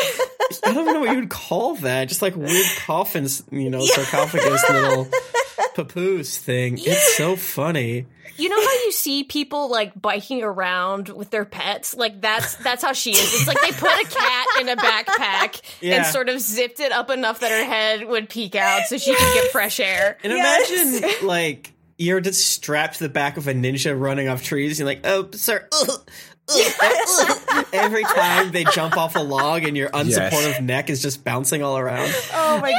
I 0.64 0.72
don't 0.74 0.86
know 0.86 1.00
what 1.00 1.10
you 1.10 1.20
would 1.20 1.30
call 1.30 1.76
that. 1.76 2.08
Just 2.08 2.22
like 2.22 2.36
weird 2.36 2.66
coffins, 2.78 3.42
you 3.50 3.70
know, 3.70 3.84
sarcophagus 3.84 4.68
little 4.68 5.08
papoose 5.74 6.36
thing. 6.38 6.78
It's 6.78 7.16
so 7.16 7.36
funny. 7.36 8.06
You 8.36 8.48
know 8.48 8.60
how 8.60 8.72
you 8.84 8.90
see 9.04 9.22
people 9.24 9.70
like 9.70 9.92
biking 10.00 10.42
around 10.42 11.08
with 11.10 11.30
their 11.30 11.44
pets? 11.44 11.94
Like 11.94 12.20
that's 12.20 12.54
that's 12.56 12.82
how 12.82 12.92
she 12.94 13.10
is. 13.12 13.18
It's 13.34 13.46
like 13.46 13.60
they 13.60 13.70
put 13.72 13.90
a 13.92 14.06
cat 14.08 14.46
in 14.60 14.68
a 14.70 14.76
backpack 14.76 15.60
Yeah. 15.80 15.96
and 15.96 16.06
sort 16.06 16.28
of 16.28 16.40
zipped 16.40 16.80
it 16.80 16.90
up 16.92 17.10
enough 17.10 17.40
that 17.40 17.50
her 17.50 17.64
head 17.64 18.08
would 18.08 18.28
peek 18.28 18.54
out 18.54 18.86
so 18.86 18.96
she 18.96 19.14
could 19.14 19.34
get 19.34 19.50
fresh 19.52 19.78
air. 19.80 20.16
And 20.24 20.32
Yes. 20.32 20.90
imagine, 21.00 21.26
like, 21.28 21.72
you're 21.98 22.20
just 22.20 22.46
strapped 22.50 22.94
to 22.98 23.04
the 23.04 23.08
back 23.08 23.36
of 23.36 23.46
a 23.46 23.52
ninja 23.54 23.98
running 23.98 24.28
off 24.28 24.42
trees. 24.42 24.78
You're 24.78 24.86
like, 24.86 25.02
oh, 25.04 25.28
sir. 25.32 25.68
ugh, 25.72 25.88
ugh, 25.88 26.00
ugh." 26.00 26.10
Every 27.72 28.02
time 28.04 28.52
they 28.52 28.64
jump 28.64 28.96
off 28.96 29.16
a 29.16 29.20
log 29.20 29.64
and 29.64 29.76
your 29.76 29.88
unsupportive 29.90 30.60
neck 30.62 30.90
is 30.90 31.00
just 31.02 31.24
bouncing 31.24 31.62
all 31.62 31.78
around. 31.78 32.12
Oh 32.32 32.58
my 32.60 32.70
Um, 32.72 32.76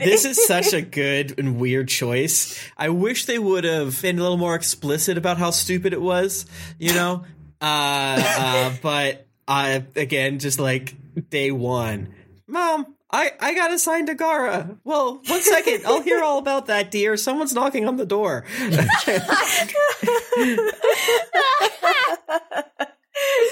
this 0.00 0.24
is 0.24 0.44
such 0.46 0.72
a 0.72 0.80
good 1.00 1.38
and 1.38 1.58
weird 1.58 1.88
choice. 1.88 2.58
I 2.76 2.88
wish 2.88 3.26
they 3.26 3.38
would 3.38 3.64
have 3.64 4.00
been 4.02 4.18
a 4.18 4.22
little 4.22 4.36
more 4.38 4.54
explicit 4.54 5.18
about 5.18 5.38
how 5.38 5.50
stupid 5.50 5.92
it 5.92 6.00
was, 6.00 6.46
you 6.78 6.92
know? 6.94 7.24
Uh, 7.58 8.22
uh, 8.22 8.72
but 8.82 9.26
I, 9.48 9.82
again, 9.96 10.40
just 10.40 10.60
like 10.60 10.94
day 11.30 11.50
one, 11.50 12.12
mom, 12.46 12.94
I, 13.10 13.32
I 13.40 13.54
got 13.54 13.72
assigned 13.72 14.08
to 14.08 14.14
Gaara. 14.14 14.78
Well, 14.84 15.20
one 15.26 15.42
second. 15.42 15.86
I'll 15.86 16.02
hear 16.02 16.22
all 16.22 16.38
about 16.38 16.66
that, 16.66 16.90
dear. 16.90 17.16
Someone's 17.16 17.54
knocking 17.54 17.86
on 17.86 17.96
the 17.96 18.06
door. 18.06 18.44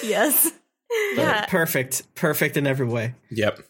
yes. 0.03 0.51
Yeah. 1.17 1.47
Perfect. 1.47 2.15
Perfect 2.15 2.57
in 2.57 2.67
every 2.67 2.87
way. 2.87 3.15
Yep. 3.31 3.61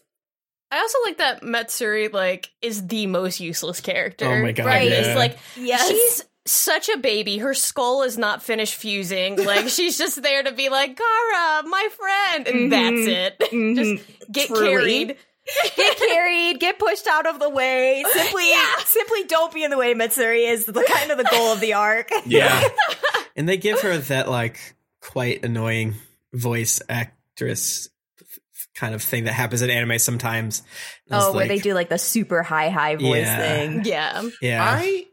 I 0.71 0.79
also 0.79 0.97
like 1.05 1.19
that 1.19 1.43
Matsuri 1.43 2.07
like 2.09 2.51
is 2.61 2.87
the 2.87 3.05
most 3.07 3.39
useless 3.39 3.79
character. 3.79 4.25
Oh 4.25 4.41
my 4.41 4.51
God, 4.51 4.65
Right? 4.65 4.89
yeah. 4.89 4.97
It's 4.97 5.15
like 5.15 5.37
Yes. 5.55 5.87
she's 5.87 6.25
such 6.45 6.89
a 6.89 6.97
baby. 6.97 7.37
Her 7.37 7.53
skull 7.53 8.03
is 8.03 8.17
not 8.17 8.43
finished 8.43 8.75
fusing. 8.75 9.35
Like 9.45 9.69
she's 9.69 9.97
just 9.97 10.21
there 10.21 10.43
to 10.43 10.51
be 10.51 10.69
like, 10.69 10.97
Gaara, 10.97 11.65
my 11.65 11.87
friend, 11.95 12.47
and 12.47 12.71
that's 12.71 12.91
mm-hmm. 12.91 13.09
it. 13.09 13.39
just 13.39 13.51
mm-hmm. 13.53 14.31
get 14.31 14.47
Truly. 14.47 14.69
carried. 14.69 15.17
Get 15.75 15.97
carried, 15.97 16.59
get 16.59 16.79
pushed 16.79 17.05
out 17.07 17.27
of 17.27 17.39
the 17.39 17.49
way. 17.49 18.03
Simply, 18.11 18.51
simply 18.85 19.23
don't 19.25 19.53
be 19.53 19.63
in 19.63 19.69
the 19.71 19.77
way. 19.77 19.93
Matsuri 19.93 20.45
is 20.45 20.65
the 20.65 20.83
kind 20.83 21.11
of 21.11 21.17
the 21.17 21.23
goal 21.25 21.53
of 21.53 21.59
the 21.59 21.73
arc. 21.73 22.09
Yeah. 22.25 22.61
And 23.37 23.49
they 23.49 23.57
give 23.57 23.81
her 23.81 23.97
that, 23.97 24.29
like, 24.29 24.57
quite 25.01 25.43
annoying 25.43 25.95
voice 26.33 26.81
actress 26.87 27.89
kind 28.75 28.95
of 28.95 29.03
thing 29.03 29.25
that 29.25 29.33
happens 29.33 29.61
in 29.61 29.69
anime 29.69 29.99
sometimes. 29.99 30.59
And 31.09 31.17
it's 31.17 31.25
Oh, 31.25 31.33
where 31.33 31.45
they 31.45 31.59
do 31.59 31.73
like 31.73 31.89
the 31.89 31.97
super 31.97 32.43
high 32.43 32.69
high 32.69 32.95
voice 32.95 33.25
Yeah. 33.25 33.37
thing. 33.37 33.81
Yeah. 33.83 34.29
Yeah. 34.41 34.63
I 34.63 35.05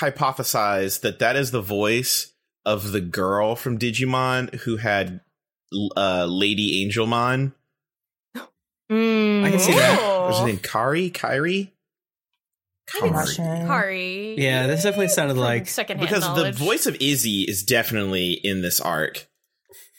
hypothesize 0.00 1.00
that 1.00 1.18
that 1.20 1.36
is 1.36 1.50
the 1.50 1.60
voice 1.60 2.32
of 2.64 2.92
the 2.92 3.00
girl 3.00 3.56
from 3.56 3.78
Digimon 3.78 4.54
who 4.60 4.76
had 4.76 5.20
uh, 5.96 6.26
Lady 6.28 6.88
Angelmon. 6.88 7.52
Mm. 8.94 9.44
I 9.44 9.50
can 9.50 9.58
see 9.58 9.72
that. 9.72 10.22
What's 10.26 10.38
her 10.38 10.46
name? 10.46 10.58
Kari? 10.58 11.10
Kyrie? 11.10 11.74
I'm 13.02 13.10
Kari. 13.12 13.34
Kari. 13.36 14.34
Yeah, 14.38 14.66
this 14.66 14.82
definitely 14.82 15.08
sounded 15.08 15.36
like 15.36 15.66
secondhand 15.68 16.08
Because 16.08 16.22
knowledge. 16.24 16.56
the 16.58 16.64
voice 16.64 16.86
of 16.86 16.96
Izzy 17.00 17.42
is 17.42 17.62
definitely 17.64 18.32
in 18.32 18.62
this 18.62 18.80
arc. 18.80 19.26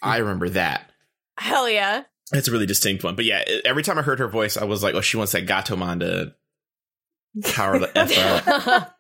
I 0.02 0.18
remember 0.18 0.50
that. 0.50 0.90
Hell 1.38 1.68
yeah. 1.70 2.04
It's 2.32 2.48
a 2.48 2.52
really 2.52 2.66
distinct 2.66 3.04
one. 3.04 3.16
But 3.16 3.26
yeah, 3.26 3.44
every 3.66 3.84
time 3.84 3.98
I 4.00 4.02
heard 4.02 4.20
her 4.20 4.28
voice, 4.28 4.56
I 4.58 4.64
was 4.64 4.82
like, 4.84 4.96
oh, 4.96 5.02
she 5.02 5.18
wants 5.18 5.34
that 5.34 5.46
Gatomon 5.46 6.00
to 6.00 6.34
power 7.54 7.78
the 7.80 7.92
F 7.98 8.68
up. 8.68 8.96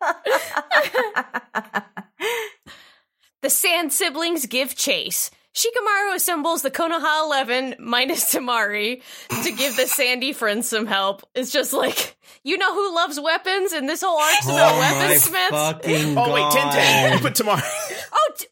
The 3.41 3.49
Sand 3.49 3.93
siblings 3.93 4.45
give 4.47 4.75
chase. 4.75 5.29
Shikamaru 5.55 6.15
assembles 6.15 6.63
the 6.63 6.69
Konoha 6.71 7.23
11 7.23 7.75
minus 7.79 8.33
Temari 8.33 9.01
to 9.43 9.51
give 9.53 9.77
the 9.77 9.87
Sandy 9.87 10.33
friends 10.33 10.67
some 10.67 10.85
help. 10.85 11.23
It's 11.33 11.51
just 11.51 11.71
like, 11.71 12.17
you 12.43 12.57
know 12.57 12.73
who 12.73 12.93
loves 12.93 13.17
weapons 13.19 13.71
and 13.71 13.87
this 13.87 14.01
whole 14.01 14.17
arc's 14.19 14.47
oh 14.49 14.53
about 14.53 14.75
Oh 14.75 14.79
my 14.79 15.13
weaponsmiths? 15.13 16.17
Oh 16.17 16.33
wait, 16.33 16.41
God. 16.41 16.73
Tenten. 16.73 17.21
Put 17.21 17.35
tomorrow. 17.35 17.61
Oh, 18.17 18.31
t- 18.37 18.47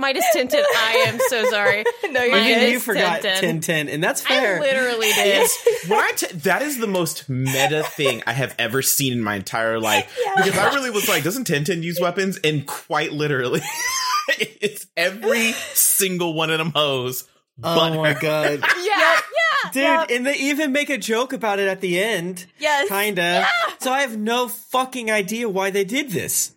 minus 0.00 0.24
Tenten. 0.34 0.62
I 0.76 1.04
am 1.08 1.18
so 1.28 1.44
sorry. 1.50 1.84
No, 2.10 2.22
you're 2.24 2.32
Minus 2.32 2.56
Even 2.56 2.70
you 2.72 2.80
forgot 2.80 3.20
Tenten. 3.22 3.60
Tenten, 3.60 3.92
and 3.94 4.02
that's 4.02 4.20
fair. 4.22 4.56
I 4.56 4.60
literally 4.60 5.12
did. 5.12 5.48
when 5.88 6.00
I 6.00 6.10
t- 6.16 6.26
that 6.38 6.62
is 6.62 6.78
the 6.78 6.88
most 6.88 7.28
meta 7.28 7.84
thing 7.84 8.22
I 8.26 8.32
have 8.32 8.52
ever 8.58 8.82
seen 8.82 9.12
in 9.12 9.22
my 9.22 9.36
entire 9.36 9.78
life 9.78 10.12
because 10.36 10.58
I 10.58 10.74
really 10.74 10.90
was 10.90 11.08
like, 11.08 11.22
doesn't 11.22 11.46
Tenten 11.46 11.82
use 11.84 12.00
weapons? 12.00 12.38
And 12.42 12.66
quite 12.66 13.12
literally, 13.12 13.60
it's 14.38 14.86
every 14.96 15.52
single 15.74 16.34
one 16.34 16.50
of 16.50 16.58
them 16.58 16.72
hoes. 16.74 17.28
oh 17.62 17.74
But 17.76 17.94
my 17.96 18.14
god, 18.14 18.60
Yeah, 18.82 19.20
yeah, 19.20 19.70
dude! 19.72 19.82
Yep. 19.82 20.10
And 20.10 20.26
they 20.26 20.34
even 20.36 20.72
make 20.72 20.90
a 20.90 20.98
joke 20.98 21.32
about 21.32 21.60
it 21.60 21.68
at 21.68 21.80
the 21.80 22.00
end. 22.00 22.46
Yes. 22.58 22.88
kinda. 22.88 23.46
So 23.78 23.92
I 23.92 24.00
have 24.00 24.16
no 24.18 24.48
fucking 24.48 25.12
idea 25.12 25.48
why 25.48 25.70
they 25.70 25.84
did 25.84 26.10
this. 26.10 26.52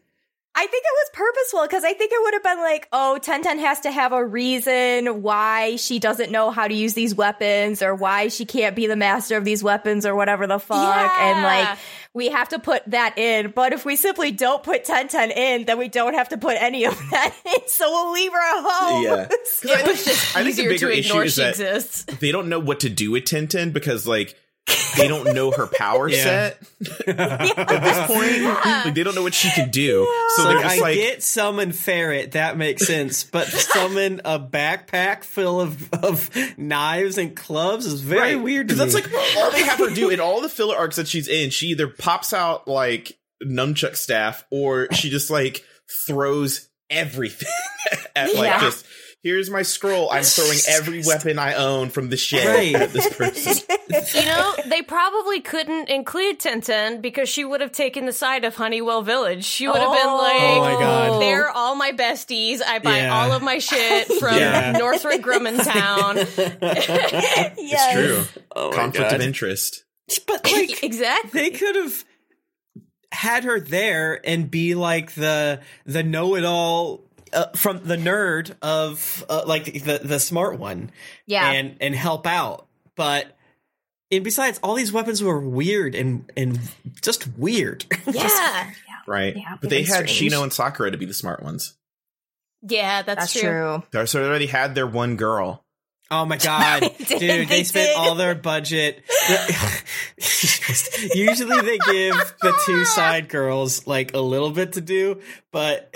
I 0.56 0.68
think 0.68 0.84
it 0.86 0.94
was 0.94 1.10
purposeful 1.14 1.62
because 1.64 1.84
I 1.84 1.94
think 1.94 2.12
it 2.12 2.22
would 2.22 2.34
have 2.36 2.44
been 2.44 2.60
like, 2.60 2.88
oh, 2.94 3.18
Tenten 3.20 3.58
has 3.60 3.80
to 3.82 3.92
have 3.92 4.12
a 4.14 4.24
reason 4.24 5.24
why 5.24 5.78
she 5.78 5.98
doesn't 5.98 6.32
know 6.32 6.52
how 6.52 6.68
to 6.68 6.74
use 6.74 6.94
these 6.94 7.16
weapons 7.16 7.82
or 7.82 7.96
why 7.96 8.28
she 8.28 8.46
can't 8.46 8.76
be 8.76 8.86
the 8.86 8.96
master 8.96 9.36
of 9.36 9.46
these 9.46 9.64
weapons 9.64 10.06
or 10.06 10.16
whatever 10.16 10.46
the 10.46 10.60
fuck. 10.60 11.12
And 11.20 11.42
like, 11.42 11.78
we 12.14 12.30
have 12.30 12.50
to 12.50 12.60
put 12.60 12.84
that 12.92 13.18
in. 13.18 13.50
But 13.50 13.74
if 13.74 13.84
we 13.84 13.96
simply 13.96 14.30
don't 14.32 14.62
put 14.62 14.86
Tenten 14.86 15.36
in, 15.36 15.66
then 15.66 15.80
we 15.80 15.88
don't 15.88 16.14
have 16.14 16.30
to 16.30 16.38
put 16.38 16.56
any 16.62 16.86
of 16.86 16.96
that 17.10 17.34
in. 17.46 17.68
So 17.68 17.90
we'll 17.90 18.14
leave 18.14 18.32
her 18.32 18.38
at 18.38 18.64
home. 18.64 19.04
Yeah. 19.04 19.28
It 19.66 19.88
was 19.88 20.06
just 20.06 20.36
I 20.36 20.44
think 20.44 20.56
the 20.56 20.62
easier 20.64 20.70
bigger 20.70 20.88
to 20.92 20.98
issue 21.00 21.20
is 21.22 21.36
that- 21.38 21.50
exists. 21.52 22.04
they 22.20 22.32
don't 22.32 22.48
know 22.50 22.60
what 22.60 22.82
to 22.82 22.90
do 22.90 23.10
with 23.12 23.24
Tenten 23.24 23.74
because 23.74 24.06
like 24.08 24.38
they 24.96 25.08
don't 25.08 25.34
know 25.34 25.52
her 25.52 25.68
power 25.68 26.08
Yeah. 26.08 26.24
set 26.24 26.62
at 27.08 27.68
this 27.68 28.08
point. 28.08 28.44
Like 28.44 28.94
they 28.94 29.04
don't 29.04 29.16
know 29.16 29.24
what 29.24 29.34
she 29.34 29.50
can 29.50 29.70
do. 29.72 30.08
So 30.36 30.44
they're 30.44 30.56
Like, 30.56 30.64
just 30.66 30.78
I 30.78 30.82
like 30.82 30.96
get 30.96 31.24
summon 31.24 31.72
ferret, 31.72 32.32
that 32.34 32.58
makes 32.58 32.86
sense, 32.88 33.24
but 33.24 33.48
summon 33.48 34.22
a 34.24 34.40
backpack 34.40 35.24
full 35.24 35.60
of, 35.62 35.92
of 35.94 36.30
knives 36.58 37.18
and 37.18 37.36
clubs 37.36 37.86
is 37.86 38.02
very 38.02 38.36
weird. 38.36 38.68
Because 38.68 38.80
that's 38.80 38.94
like 38.94 39.12
all 39.38 39.52
they 39.52 39.64
have 39.64 39.80
her 39.80 39.90
do 39.90 40.10
in 40.10 40.20
all 40.20 40.42
the 40.42 40.50
filler 40.50 40.78
arcs 40.78 40.96
that 40.96 41.08
she's 41.08 41.28
in. 41.28 41.50
She 41.50 41.68
either 41.68 41.88
pops 41.88 42.32
out 42.34 42.68
like 42.68 43.18
nunchuck 43.44 43.96
staff, 43.98 44.46
or 44.50 44.88
she 44.94 45.10
just 45.10 45.30
like 45.30 45.64
throws 46.08 46.70
everything 46.90 47.50
at 48.16 48.34
like 48.36 48.46
Yeah. 48.46 48.62
just. 48.62 48.86
Here's 49.24 49.50
my 49.50 49.62
scroll. 49.62 50.12
I'm 50.12 50.24
throwing 50.24 50.58
every 50.68 51.02
weapon 51.06 51.40
I 51.40 51.54
own 51.54 51.90
from 51.90 52.10
the 52.10 52.18
shed 52.18 52.46
Right. 52.46 52.76
at 52.76 52.92
this 52.92 53.08
person. 53.16 53.64
You 54.16 54.26
know, 54.26 54.56
they 54.66 54.82
probably 54.82 55.40
couldn't 55.40 55.88
include 55.88 56.40
Tenten 56.40 57.00
because 57.02 57.30
she 57.30 57.46
would 57.46 57.62
have 57.62 57.72
taken 57.72 58.06
the 58.08 58.12
side 58.12 58.44
of 58.44 58.56
Honeywell 58.56 59.02
Village. 59.04 59.46
She 59.46 59.68
would 59.68 59.78
have 59.78 59.92
been 59.92 60.08
Oh. 60.08 60.18
like, 60.18 60.42
Oh 60.42 60.60
my 60.62 60.72
God. 60.74 61.22
they're 61.22 61.50
all 61.50 61.76
my 61.76 61.92
besties. 61.92 62.62
I 62.66 62.80
buy 62.80 62.98
Yeah. 62.98 63.14
all 63.16 63.32
of 63.32 63.44
my 63.44 63.60
shit 63.60 64.08
from 64.20 64.36
Yeah. 64.38 64.72
Northrop 64.74 65.22
Grumman 65.22 65.64
Town. 65.64 66.16
Yes. 66.18 67.56
It's 67.58 67.94
true. 67.94 68.42
Oh 68.56 68.72
my 68.72 68.76
Conflict 68.78 69.12
God. 69.12 69.20
of 69.20 69.26
interest. 69.26 69.84
But 70.28 70.44
like, 70.52 70.84
exactly. 70.84 71.40
they 71.40 71.50
could 71.52 71.76
have 71.76 72.04
had 73.12 73.44
her 73.44 73.60
there 73.60 74.20
and 74.28 74.50
be 74.50 74.74
like 74.76 75.12
the 75.14 75.60
the 75.86 76.04
know-it-all 76.04 77.04
uh, 77.34 77.52
from 77.56 77.84
the 77.84 77.98
nerd 77.98 78.56
of 78.62 79.26
uh, 79.30 79.44
like 79.46 79.66
the 79.66 80.00
the 80.04 80.20
smart 80.20 80.60
one 80.60 80.92
Yeah. 81.26 81.50
and 81.52 81.78
and 81.82 81.96
help 81.96 82.26
out 82.28 82.68
but 82.96 83.38
and 84.12 84.24
besides 84.24 84.60
all 84.64 84.76
these 84.76 84.92
weapons 84.92 85.22
were 85.24 85.40
weird 85.40 85.96
and 85.96 86.32
and 86.38 86.60
just 87.02 87.28
weird 87.38 87.86
yeah. 88.12 88.72
Right. 89.06 89.36
Yeah, 89.36 89.58
but 89.60 89.70
they 89.70 89.84
had 89.84 90.08
strange. 90.10 90.34
Shino 90.34 90.44
and 90.44 90.54
Sakura 90.54 90.90
to 90.92 90.98
be 90.98 91.06
the 91.06 91.14
smart 91.14 91.44
ones. 91.44 91.74
Yeah, 92.62 93.02
that's, 93.02 93.34
That's 93.34 93.34
true. 93.34 93.84
true. 93.92 94.06
So 94.06 94.22
they 94.22 94.28
already 94.30 94.46
had 94.46 94.76
their 94.76 94.88
one 94.88 95.18
girl. 95.18 95.66
Oh 96.16 96.26
my 96.26 96.38
god, 96.44 96.82
They 96.84 96.90
did, 97.06 97.20
dude! 97.20 97.20
They, 97.20 97.46
they 97.46 97.64
spent 97.64 97.88
did. 97.90 97.98
all 97.98 98.16
their 98.16 98.36
budget. 98.36 99.04
Usually, 101.16 101.62
they 101.62 101.78
give 101.80 102.36
the 102.42 102.54
two 102.66 102.86
side 102.96 103.30
girls 103.30 103.88
like 103.88 104.14
a 104.14 104.20
little 104.20 104.52
bit 104.52 104.74
to 104.74 104.82
do, 104.82 105.22
but 105.52 105.92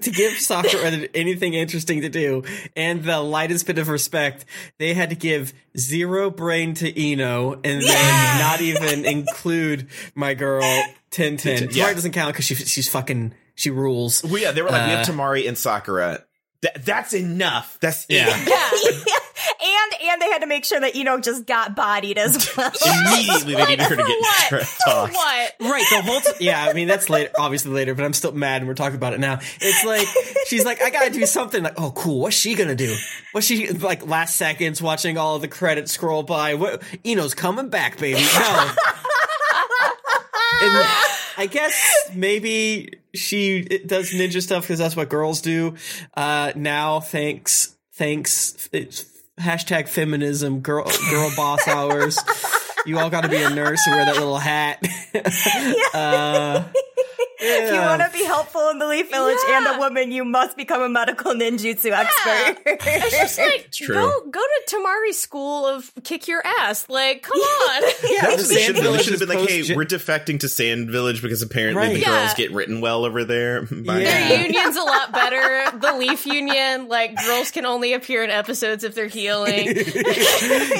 to 0.00 0.10
give 0.10 0.32
Sakura 0.34 1.08
anything 1.14 1.54
interesting 1.54 2.02
to 2.02 2.08
do 2.08 2.44
and 2.76 3.02
the 3.02 3.20
lightest 3.20 3.66
bit 3.66 3.78
of 3.78 3.88
respect, 3.88 4.44
they 4.78 4.94
had 4.94 5.10
to 5.10 5.16
give 5.16 5.52
zero 5.76 6.30
brain 6.30 6.74
to 6.74 7.00
Ino 7.00 7.54
and 7.54 7.82
then 7.82 8.38
not 8.40 8.60
even 8.60 9.04
include 9.04 9.88
my 10.14 10.34
girl 10.34 10.62
Tenten. 11.10 11.38
Tenten, 11.38 11.74
Yeah. 11.74 11.88
yeah. 11.88 11.94
doesn't 11.94 12.12
count 12.12 12.32
because 12.32 12.44
she, 12.44 12.54
she's 12.54 12.88
fucking 12.88 13.34
she 13.54 13.70
rules. 13.70 14.22
Well, 14.22 14.38
yeah, 14.38 14.52
they 14.52 14.62
were 14.62 14.68
like, 14.70 14.86
we 14.86 14.92
have 14.92 15.08
Uh, 15.08 15.12
Temari 15.12 15.48
and 15.48 15.56
Sakura. 15.56 16.24
That 16.62 16.84
that's 16.84 17.14
enough. 17.14 17.78
That's 17.80 18.04
Yeah. 18.08 18.26
it. 18.30 18.48
Yeah. 19.06 19.14
And 19.80 20.02
and 20.10 20.22
they 20.22 20.26
had 20.30 20.40
to 20.40 20.46
make 20.46 20.64
sure 20.64 20.80
that 20.80 20.94
Ino 20.96 21.18
just 21.20 21.46
got 21.46 21.76
bodied 21.76 22.18
as 22.18 22.50
well. 22.56 22.70
Immediately, 22.84 23.54
they 23.54 23.64
needed 23.66 23.80
her 23.86 23.96
to 23.96 24.02
get 24.02 24.20
What? 24.20 24.44
her 24.50 24.60
For 24.60 24.84
talk. 24.90 25.12
what? 25.12 25.54
Right, 25.60 25.84
the 25.90 26.02
whole 26.02 26.20
t- 26.20 26.44
yeah. 26.44 26.64
I 26.64 26.72
mean, 26.72 26.88
that's 26.88 27.08
later, 27.10 27.30
obviously 27.38 27.72
later, 27.72 27.94
but 27.94 28.04
I'm 28.04 28.12
still 28.12 28.32
mad, 28.32 28.62
and 28.62 28.68
we're 28.68 28.74
talking 28.74 28.96
about 28.96 29.12
it 29.12 29.20
now. 29.20 29.38
It's 29.60 29.84
like 29.84 30.06
she's 30.46 30.64
like, 30.64 30.82
I 30.82 30.90
gotta 30.90 31.10
do 31.10 31.24
something. 31.26 31.62
Like, 31.62 31.78
oh, 31.80 31.90
cool. 31.92 32.20
What's 32.20 32.36
she 32.36 32.54
gonna 32.54 32.74
do? 32.74 32.94
What's 33.32 33.46
she 33.46 33.68
like? 33.70 34.06
Last 34.06 34.36
seconds, 34.36 34.80
watching 34.82 35.18
all 35.18 35.36
of 35.36 35.42
the 35.42 35.48
credits 35.48 35.92
scroll 35.92 36.22
by. 36.22 36.54
What 36.54 36.82
Ino's 37.04 37.34
coming 37.34 37.68
back, 37.68 37.98
baby. 37.98 38.20
No. 38.20 38.70
And 40.60 40.88
I 41.36 41.46
guess 41.48 42.10
maybe 42.16 42.94
she 43.14 43.62
does 43.86 44.10
ninja 44.10 44.42
stuff 44.42 44.64
because 44.64 44.80
that's 44.80 44.96
what 44.96 45.08
girls 45.08 45.40
do. 45.40 45.76
Uh, 46.14 46.50
now, 46.56 46.98
thanks, 46.98 47.76
thanks. 47.92 48.68
It's 48.72 49.02
hashtag 49.38 49.88
feminism, 49.88 50.60
girl, 50.60 50.84
girl 51.10 51.32
boss 51.36 51.66
hours. 51.66 52.18
You 52.86 52.98
all 52.98 53.10
got 53.10 53.22
to 53.22 53.28
be 53.28 53.42
a 53.42 53.50
nurse 53.50 53.86
and 53.86 53.96
wear 53.96 54.04
that 54.06 54.16
little 54.16 54.38
hat. 54.38 54.82
uh, 55.94 56.64
If 57.40 57.72
you 57.72 57.80
want 57.80 58.02
to 58.02 58.10
be 58.12 58.24
helpful 58.24 58.68
in 58.70 58.78
the 58.78 58.86
Leaf 58.86 59.10
Village 59.10 59.38
and 59.48 59.64
Yeah. 59.64 59.76
a 59.76 59.78
woman, 59.78 60.10
you 60.10 60.24
must 60.24 60.56
become 60.56 60.82
a 60.82 60.88
medical 60.88 61.32
ninjutsu 61.34 61.92
expert. 61.92 62.62
It's 62.90 63.16
just 63.16 63.38
like 63.38 63.70
true. 63.72 63.94
go 63.94 64.20
go 64.30 64.40
to 64.40 64.62
Temari's 64.76 65.18
school 65.18 65.66
of 65.66 65.90
kick 66.04 66.26
your 66.28 66.42
ass. 66.44 66.88
Like, 66.88 67.22
come 67.22 67.38
on. 67.38 67.82
yeah, 68.04 68.22
That's 68.22 68.48
the 68.48 68.54
they 68.54 68.60
Sand 68.62 68.66
should 68.66 68.74
have 68.76 68.84
Village 68.84 69.02
should 69.02 69.20
have 69.20 69.28
been 69.28 69.38
like, 69.38 69.48
hey, 69.48 69.74
we're 69.74 69.84
defecting 69.84 70.40
to 70.40 70.48
Sand 70.48 70.90
Village 70.90 71.22
because 71.22 71.42
apparently 71.42 71.82
Right. 71.82 71.94
the 71.94 72.00
Yeah. 72.00 72.06
girls 72.22 72.34
get 72.34 72.52
written 72.52 72.80
well 72.80 73.04
over 73.04 73.24
there. 73.24 73.66
Yeah. 73.88 73.94
Their 74.28 74.40
union's 74.46 74.76
a 74.76 74.82
lot 74.82 75.12
better. 75.12 75.78
The 75.78 75.92
Leaf 75.94 76.26
Union, 76.26 76.88
like 76.88 77.16
girls 77.24 77.50
can 77.50 77.64
only 77.66 77.92
appear 77.94 78.22
in 78.24 78.30
episodes 78.30 78.84
if 78.84 78.94
they're 78.94 79.06
healing. 79.06 79.68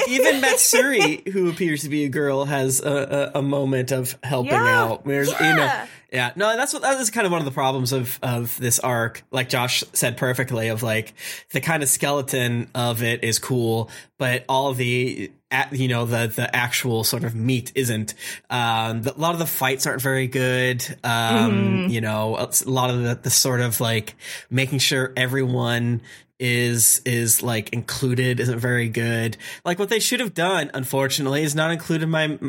Even 0.07 0.41
Matsuri, 0.41 1.21
who 1.31 1.49
appears 1.49 1.83
to 1.83 1.89
be 1.89 2.05
a 2.05 2.09
girl, 2.09 2.45
has 2.45 2.81
a, 2.81 3.31
a, 3.33 3.39
a 3.39 3.41
moment 3.41 3.91
of 3.91 4.17
helping 4.23 4.51
Yeah. 4.53 4.83
out. 4.83 5.05
There's, 5.05 5.29
you 5.31 5.55
know, 5.55 5.83
Yeah. 6.11 6.31
no, 6.35 6.55
that's 6.55 6.73
what 6.73 6.81
that 6.81 6.99
is 6.99 7.09
kind 7.09 7.25
of 7.25 7.31
one 7.31 7.39
of 7.39 7.45
the 7.45 7.51
problems 7.51 7.91
of 7.91 8.19
of 8.21 8.57
this 8.57 8.79
arc. 8.79 9.23
Like 9.31 9.49
Josh 9.49 9.83
said 9.93 10.17
perfectly, 10.17 10.69
of 10.69 10.83
like 10.83 11.13
the 11.51 11.61
kind 11.61 11.83
of 11.83 11.89
skeleton 11.89 12.69
of 12.73 13.03
it 13.03 13.23
is 13.23 13.39
cool, 13.39 13.89
but 14.17 14.43
all 14.49 14.73
the 14.73 15.31
you 15.71 15.87
know 15.87 16.05
the 16.05 16.27
the 16.27 16.55
actual 16.55 17.03
sort 17.03 17.23
of 17.23 17.35
meat 17.35 17.71
isn't. 17.75 18.13
Um, 18.49 19.03
the, 19.03 19.15
a 19.15 19.19
lot 19.19 19.33
of 19.33 19.39
the 19.39 19.45
fights 19.45 19.85
aren't 19.85 20.01
very 20.01 20.27
good. 20.27 20.83
Um, 21.03 21.87
you 21.89 22.01
know, 22.01 22.35
a 22.37 22.49
lot 22.69 22.89
of 22.89 23.03
the 23.03 23.15
the 23.15 23.29
sort 23.29 23.61
of 23.61 23.79
like 23.79 24.15
making 24.49 24.79
sure 24.79 25.13
everyone 25.15 26.01
is 26.39 27.01
is 27.05 27.43
like 27.43 27.73
included 27.73 28.39
isn't 28.39 28.59
very 28.59 28.87
good. 28.87 29.37
Like 29.65 29.77
what 29.77 29.89
they 29.89 29.99
should 29.99 30.21
have 30.21 30.33
done, 30.33 30.71
unfortunately, 30.73 31.43
is 31.43 31.53
not 31.55 31.71
included 31.71 32.07
my 32.07 32.39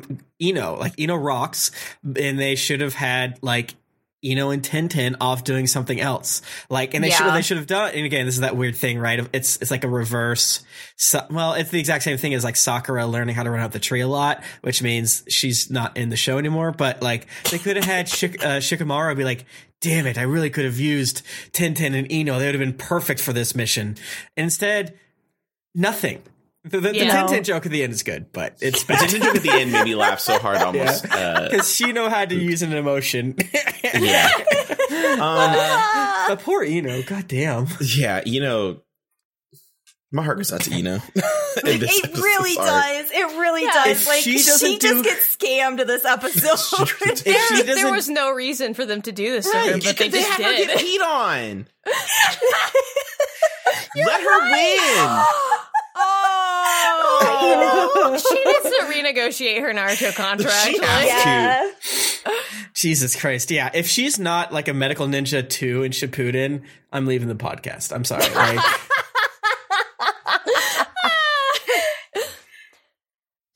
Ino. 0.41 0.76
Like 0.78 0.99
Ino 0.99 1.16
rocks, 1.16 1.70
and 2.05 2.38
they 2.38 2.55
should 2.55 2.80
have 2.80 2.95
had 2.95 3.38
like 3.43 3.74
Ino 4.22 4.51
and 4.51 4.62
Tenten 4.62 5.16
off 5.20 5.45
doing 5.45 5.66
something 5.66 6.01
else. 6.01 6.43
Like, 6.68 6.95
and 6.95 7.03
they 7.03 7.09
should 7.11 7.34
they 7.34 7.43
should 7.43 7.57
have 7.57 7.66
done. 7.66 7.93
And 7.95 8.05
again, 8.05 8.26
this 8.26 8.34
is 8.34 8.43
that 8.43 8.57
weird 8.57 8.76
thing, 8.76 8.99
right? 8.99 9.26
It's 9.32 9.57
it's 9.57 9.70
like 9.70 9.82
a 9.82 9.88
reverse. 9.88 10.62
So, 10.97 11.26
well, 11.30 11.55
it's 11.55 11.70
the 11.70 11.80
exact 11.80 12.05
same 12.05 12.18
thing 12.18 12.34
as 12.34 12.45
like 12.45 12.57
Sakura 12.57 13.07
learning 13.07 13.34
how 13.34 13.43
to 13.43 13.51
run 13.51 13.62
up 13.62 13.72
the 13.72 13.78
tree 13.78 14.03
a 14.03 14.09
lot, 14.09 14.45
which 14.61 14.82
means 14.82 15.24
she's 15.28 15.70
not 15.70 15.97
in 15.97 16.11
the 16.11 16.16
show 16.16 16.38
anymore. 16.38 16.70
But 16.70 17.03
like, 17.03 17.26
they 17.51 17.59
could 17.59 17.76
have 17.76 17.86
had 17.86 18.07
Shik- 18.07 18.43
uh, 18.43 18.59
Shikamaru 18.59 19.16
be 19.16 19.24
like. 19.24 19.47
Damn 19.81 20.07
it! 20.07 20.18
I 20.18 20.22
really 20.22 20.51
could 20.51 20.64
have 20.66 20.78
used 20.78 21.22
Tenten 21.53 21.95
and 21.99 22.11
Ino. 22.12 22.39
They 22.39 22.47
would 22.47 22.55
have 22.55 22.61
been 22.61 22.74
perfect 22.76 23.20
for 23.20 23.33
this 23.33 23.55
mission. 23.55 23.97
Instead, 24.37 24.99
nothing. 25.74 26.22
The, 26.64 26.81
the, 26.81 26.95
Yeah. 26.95 27.26
the 27.26 27.33
Tenten 27.33 27.45
joke 27.45 27.64
at 27.64 27.72
the 27.72 27.83
end 27.83 27.95
is 27.95 28.03
good, 28.03 28.31
but 28.33 28.59
it's 28.61 28.83
The 28.85 28.93
bad. 28.93 29.09
Tenten 29.09 29.22
joke 29.22 29.37
at 29.37 29.43
the 29.43 29.51
end 29.53 29.72
made 29.72 29.85
me 29.85 29.95
laugh 29.95 30.20
so 30.20 30.39
hard 30.39 30.59
almost. 30.62 31.07
Uh, 31.11 31.49
because 31.51 31.66
Shino 31.68 32.11
had 32.11 32.28
to 32.28 32.37
use 32.37 32.62
an 32.62 32.72
emotion. 32.74 33.37
yeah. 33.95 34.28
Um, 35.11 35.57
but 36.28 36.41
poor 36.43 36.62
Ino, 36.62 37.03
goddamn. 37.03 37.66
yeah, 37.81 38.22
you 38.26 38.41
know, 38.41 38.81
My 40.12 40.24
heart 40.24 40.38
goes 40.38 40.52
out 40.52 40.62
to 40.62 40.74
Ino. 40.74 40.94
In 40.94 41.02
It 41.66 41.82
episode's 41.84 42.20
really 42.20 42.56
arc. 42.58 42.66
does. 42.66 43.11
It 43.12 43.38
really 43.38 43.62
Yeah. 43.62 43.70
does. 43.72 44.00
If 44.02 44.06
like 44.08 44.20
she 44.22 44.38
she, 44.38 44.44
doesn't 44.46 44.80
just 44.82 45.04
gets 45.04 45.36
scammed 45.36 45.86
this 45.86 46.04
episode. 46.06 46.88
If 47.00 47.18
she 47.18 47.24
There, 47.30 47.34
doesn't, 47.48 47.66
there 47.66 47.92
was 47.92 48.08
no 48.08 48.30
reason 48.32 48.74
for 48.74 48.84
them 48.84 49.02
to 49.02 49.12
do 49.12 49.30
this 49.30 49.48
to 49.50 49.56
her, 49.56 49.72
Right, 49.72 49.84
but 49.84 49.96
they 49.98 50.08
they 50.08 50.18
just 50.18 50.30
had 50.32 50.44
her 50.44 50.52
did. 50.56 50.68
get 50.68 50.78
peed 50.78 51.00
on. 51.06 51.66
Let 53.96 54.20
her 54.20 54.50
win. 54.50 55.24
Oh, 58.02 58.16
she 58.16 58.44
needs 58.44 58.62
to 58.62 58.84
renegotiate 58.92 59.61
her 59.61 59.72
Naruto 59.72 60.14
contract. 60.14 60.66
She 60.66 60.78
like- 60.78 60.88
has 60.88 61.06
yeah. 62.26 62.32
Jesus 62.74 63.14
Christ, 63.14 63.50
yeah. 63.50 63.70
If 63.74 63.86
she's 63.86 64.18
not 64.18 64.52
like 64.52 64.68
a 64.68 64.74
medical 64.74 65.06
ninja 65.06 65.46
two 65.48 65.82
in 65.82 65.92
Shippuden, 65.92 66.62
I'm 66.92 67.06
leaving 67.06 67.28
the 67.28 67.34
podcast. 67.34 67.92
I'm 67.94 68.04
sorry. 68.04 68.22
Like, 68.34 68.58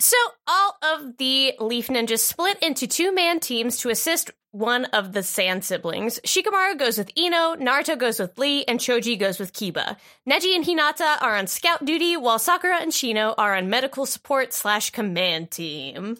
So 0.00 0.16
all 0.46 0.76
of 0.94 1.16
the 1.18 1.54
Leaf 1.58 1.88
Ninjas 1.88 2.20
split 2.20 2.58
into 2.62 2.86
two 2.86 3.12
man 3.14 3.40
teams 3.40 3.78
to 3.78 3.90
assist 3.90 4.30
one 4.52 4.84
of 4.86 5.12
the 5.12 5.22
Sand 5.22 5.64
siblings. 5.64 6.20
Shikamaru 6.20 6.78
goes 6.78 6.96
with 6.96 7.10
Ino, 7.18 7.56
Naruto 7.56 7.98
goes 7.98 8.20
with 8.20 8.38
Lee, 8.38 8.64
and 8.66 8.78
Choji 8.78 9.18
goes 9.18 9.40
with 9.40 9.52
Kiba. 9.52 9.96
Neji 10.28 10.54
and 10.54 10.64
Hinata 10.64 11.20
are 11.20 11.36
on 11.36 11.48
scout 11.48 11.84
duty, 11.84 12.16
while 12.16 12.38
Sakura 12.38 12.76
and 12.76 12.92
Shino 12.92 13.34
are 13.36 13.56
on 13.56 13.68
medical 13.68 14.06
support 14.06 14.52
slash 14.52 14.90
command 14.90 15.50
team. 15.50 16.16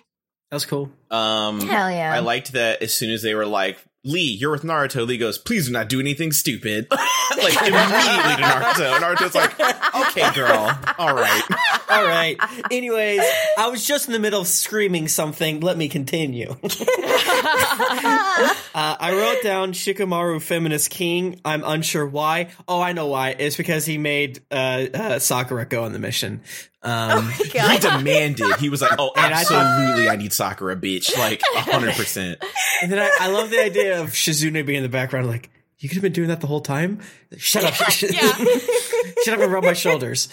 that 0.51 0.57
was 0.57 0.67
cool. 0.67 0.91
Um, 1.11 1.61
Hell 1.61 1.91
yeah. 1.91 2.13
I 2.13 2.19
liked 2.19 2.53
that 2.55 2.83
as 2.83 2.93
soon 2.93 3.13
as 3.13 3.23
they 3.23 3.35
were 3.37 3.47
like, 3.47 3.79
Lee, 4.07 4.37
you're 4.39 4.51
with 4.51 4.65
Naruto. 4.65 5.07
Lee 5.07 5.17
goes, 5.17 5.39
please 5.39 5.67
do 5.67 5.73
not 5.73 5.89
do 5.89 5.99
anything 5.99 6.31
stupid. 6.31 6.87
like 6.91 7.57
immediately 7.57 7.73
to 7.73 8.43
Naruto. 8.43 8.99
Naruto's 8.99 9.35
like, 9.35 9.59
okay, 10.09 10.31
girl. 10.35 10.79
All 10.99 11.15
right. 11.15 11.43
All 11.91 12.05
right. 12.05 12.37
Anyways, 12.71 13.23
I 13.59 13.69
was 13.69 13.87
just 13.87 14.07
in 14.07 14.13
the 14.13 14.19
middle 14.19 14.43
of 14.43 14.47
screaming 14.47 15.09
something. 15.09 15.61
Let 15.61 15.79
me 15.79 15.89
continue. 15.89 16.51
uh, 16.51 16.57
I 18.75 19.15
wrote 19.17 19.43
down 19.43 19.73
Shikamaru 19.73 20.43
Feminist 20.43 20.91
King. 20.91 21.41
I'm 21.43 21.65
unsure 21.65 22.07
why. 22.07 22.51
Oh, 22.69 22.83
I 22.83 22.93
know 22.93 23.07
why. 23.07 23.31
It's 23.31 23.57
because 23.57 23.87
he 23.87 23.97
made 23.97 24.43
uh, 24.51 24.87
uh, 24.93 25.19
Sakura 25.19 25.65
go 25.65 25.85
on 25.85 25.93
the 25.93 25.99
mission. 25.99 26.43
Um, 26.85 27.31
He 27.31 27.79
demanded. 27.79 28.57
He 28.59 28.69
was 28.69 28.83
like, 28.83 28.93
oh, 28.99 29.11
And 29.17 29.35
I 29.35 29.41
absolutely, 29.41 30.09
I 30.09 30.17
need 30.17 30.33
Sakura, 30.33 30.77
bitch. 30.77 31.17
Like, 31.19 31.41
100%. 31.55 32.37
and 32.83 32.93
then 32.93 32.99
I, 32.99 33.11
I 33.21 33.29
love 33.29 33.51
the 33.51 33.61
idea 33.63 34.01
of 34.03 34.11
Shizune 34.11 34.53
being 34.67 34.77
in 34.79 34.83
the 34.83 34.89
background, 34.89 35.27
like, 35.27 35.51
you 35.79 35.89
could 35.89 35.97
have 35.97 36.03
been 36.03 36.13
doing 36.13 36.29
that 36.29 36.41
the 36.41 36.47
whole 36.47 36.61
time. 36.63 37.01
Shut 37.37 37.65
up! 37.65 37.75
Yeah. 38.01 38.33
Shut 39.25 39.35
up 39.35 39.41
and 39.41 39.53
rub 39.53 39.65
my 39.65 39.73
shoulders. 39.75 40.29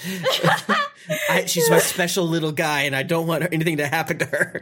I, 1.30 1.46
she's 1.46 1.70
my 1.70 1.80
special 1.80 2.26
little 2.26 2.52
guy, 2.54 2.84
and 2.84 2.96
I 2.96 3.04
don't 3.04 3.28
want 3.28 3.44
her, 3.44 3.50
anything 3.52 3.78
to 3.78 3.88
happen 3.88 4.20
to 4.20 4.26
her. 4.26 4.62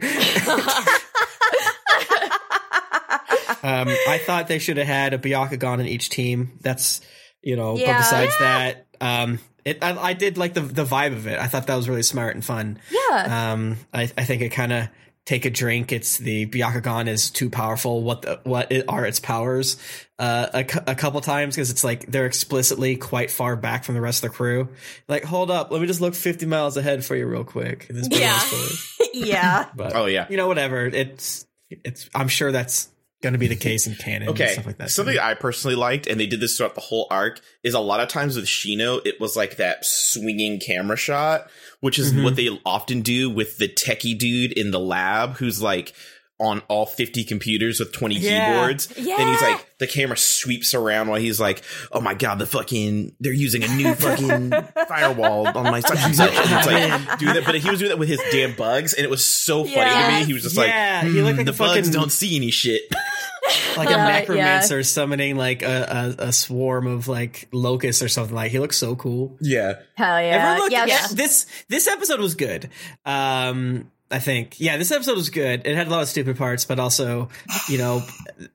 um, 3.62 3.88
I 4.08 4.18
thought 4.24 4.46
they 4.48 4.58
should 4.58 4.78
have 4.78 4.86
had 4.86 5.14
a 5.14 5.18
Byakugan 5.18 5.80
in 5.80 5.86
each 5.86 6.08
team. 6.08 6.58
That's 6.60 7.00
you 7.42 7.56
know. 7.56 7.72
But 7.74 7.80
Yeah. 7.82 7.96
besides 7.98 8.38
that, 8.38 8.86
um, 9.00 9.38
it 9.64 9.82
I, 9.82 9.96
I 9.96 10.12
did 10.14 10.38
like 10.38 10.54
the 10.54 10.60
the 10.60 10.84
vibe 10.84 11.12
of 11.12 11.26
it. 11.26 11.38
I 11.38 11.46
thought 11.46 11.66
that 11.66 11.76
was 11.76 11.88
really 11.88 12.02
smart 12.02 12.34
and 12.34 12.44
fun. 12.44 12.78
Yeah. 12.90 13.52
Um, 13.52 13.76
I, 13.92 14.02
I 14.16 14.24
think 14.24 14.42
it 14.42 14.50
kind 14.50 14.72
of 14.72 14.88
take 15.26 15.44
a 15.44 15.50
drink. 15.50 15.92
It's 15.92 16.16
the 16.18 16.46
Byakugan 16.46 17.06
is 17.06 17.30
too 17.30 17.50
powerful. 17.50 18.02
What 18.02 18.22
the, 18.22 18.40
what 18.44 18.72
it, 18.72 18.86
are 18.88 19.04
its 19.04 19.20
powers? 19.20 19.76
Uh, 20.18 20.48
a, 20.52 20.64
cou- 20.64 20.80
a 20.86 20.94
couple 20.94 21.20
times 21.20 21.54
because 21.54 21.70
it's 21.70 21.84
like 21.84 22.06
they're 22.06 22.26
explicitly 22.26 22.96
quite 22.96 23.30
far 23.30 23.54
back 23.56 23.84
from 23.84 23.94
the 23.94 24.00
rest 24.00 24.24
of 24.24 24.30
the 24.30 24.36
crew. 24.36 24.68
Like, 25.08 25.24
hold 25.24 25.50
up, 25.50 25.70
let 25.70 25.80
me 25.80 25.86
just 25.86 26.00
look 26.00 26.14
fifty 26.14 26.46
miles 26.46 26.76
ahead 26.76 27.04
for 27.04 27.14
you 27.16 27.26
real 27.26 27.44
quick. 27.44 27.86
This 27.88 28.08
Yeah. 28.10 28.40
yeah. 29.14 29.68
but 29.76 29.94
Oh, 29.94 30.06
yeah. 30.06 30.26
you 30.30 30.36
know, 30.36 30.48
whatever. 30.48 30.86
It's 30.86 31.46
it's. 31.70 32.08
I'm 32.14 32.28
sure 32.28 32.50
that's 32.52 32.88
going 33.22 33.32
to 33.34 33.38
be 33.38 33.48
the 33.48 33.56
case 33.56 33.86
in 33.86 33.94
canon. 33.96 34.22
and 34.22 34.30
Okay, 34.30 34.52
stuff 34.54 34.66
like 34.66 34.78
that. 34.78 34.90
something 34.90 35.18
I 35.18 35.34
personally 35.34 35.76
liked, 35.76 36.06
and 36.06 36.18
they 36.18 36.26
did 36.26 36.40
this 36.40 36.56
throughout 36.56 36.74
the 36.74 36.80
whole 36.80 37.06
arc, 37.10 37.40
is 37.62 37.74
a 37.74 37.80
lot 37.80 38.00
of 38.00 38.08
times 38.08 38.36
with 38.36 38.46
Shino, 38.46 39.00
it 39.06 39.20
was 39.20 39.36
like 39.36 39.56
that 39.56 39.84
swinging 39.84 40.58
camera 40.58 40.96
shot, 40.96 41.50
which 41.80 41.98
is 41.98 42.12
Mhm. 42.12 42.24
what 42.24 42.36
they 42.36 42.48
often 42.64 43.02
do 43.02 43.28
with 43.28 43.58
the 43.58 43.68
techie 43.68 44.16
dude 44.18 44.52
in 44.52 44.70
the 44.70 44.80
lab 44.80 45.36
who's 45.36 45.60
like 45.60 45.92
on 46.40 46.60
all 46.68 46.86
50 46.86 47.24
computers 47.24 47.78
with 47.78 47.92
20 47.92 48.16
Yeah. 48.16 48.52
keyboards. 48.54 48.88
Yeah. 48.96 49.16
And 49.20 49.28
he's 49.28 49.42
like, 49.42 49.66
the 49.78 49.86
camera 49.86 50.16
sweeps 50.16 50.74
around 50.74 51.08
while 51.08 51.20
he's 51.20 51.38
like, 51.38 51.62
oh 51.92 52.00
my 52.00 52.14
god, 52.14 52.38
the 52.38 52.46
fucking, 52.46 53.14
they're 53.20 53.32
using 53.32 53.62
a 53.62 53.68
new 53.68 53.94
fucking 53.94 54.50
firewall 54.88 55.46
on 55.46 55.64
my 55.64 55.80
such 55.80 55.98
and 56.00 56.16
such. 56.16 56.32
And 56.34 56.50
it's 56.52 56.66
like, 56.66 57.18
do 57.18 57.26
that. 57.34 57.44
But 57.44 57.56
he 57.56 57.70
was 57.70 57.78
doing 57.78 57.90
that 57.90 57.98
with 57.98 58.08
his 58.08 58.20
damn 58.32 58.54
bugs, 58.56 58.94
and 58.94 59.04
it 59.04 59.10
was 59.10 59.24
so 59.24 59.64
funny 59.64 59.90
to 59.90 60.18
me. 60.20 60.24
He 60.24 60.32
was 60.32 60.42
just 60.42 60.56
Yeah, 60.56 61.00
like, 61.04 61.12
he 61.12 61.20
looked 61.22 61.32
"Hmm, 61.32 61.36
like 61.38 61.46
the 61.46 61.64
a 61.64 61.66
bugs 61.68 61.90
don't 61.90 62.10
see 62.10 62.36
any 62.36 62.50
shit. 62.50 62.82
like 63.76 63.88
a 63.90 63.94
Uh, 64.00 64.08
necromancer 64.08 64.82
summoning 64.82 65.36
like 65.36 65.62
a, 65.62 66.14
a, 66.18 66.24
a 66.28 66.32
swarm 66.32 66.86
of 66.86 67.08
like 67.08 67.48
locusts 67.52 68.02
or 68.02 68.08
something. 68.08 68.34
Like 68.34 68.50
he 68.50 68.58
looks 68.58 68.76
so 68.76 68.96
cool. 68.96 69.36
yeah. 69.40 69.74
Hell 69.94 70.20
yeah. 70.20 70.28
Everyone 70.28 70.58
looked, 70.58 70.72
yeah. 70.72 70.86
yeah, 70.86 71.06
this 71.12 71.46
this 71.68 71.86
episode 71.88 72.20
was 72.20 72.34
good. 72.34 72.70
Um, 73.04 73.90
I 74.12 74.18
think, 74.18 74.58
yeah, 74.58 74.76
this 74.76 74.90
episode 74.90 75.16
was 75.16 75.30
good. 75.30 75.66
It 75.66 75.76
had 75.76 75.86
a 75.86 75.90
lot 75.90 76.02
of 76.02 76.08
stupid 76.08 76.36
parts, 76.36 76.64
but 76.64 76.80
also, 76.80 77.28
you 77.68 77.78
know, 77.78 78.02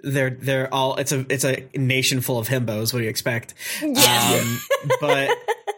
they're 0.04 0.32
they're 0.32 0.74
all. 0.74 0.96
It's 0.98 1.12
a 1.14 1.26
it's 1.30 1.46
a 1.46 1.68
nation 1.76 2.20
full 2.22 2.40
of 2.40 2.48
himbos. 2.50 2.92
What 2.94 3.00
do 3.00 3.04
you 3.04 3.10
expect? 3.10 3.54
Um, 3.82 4.60
but 5.00 5.30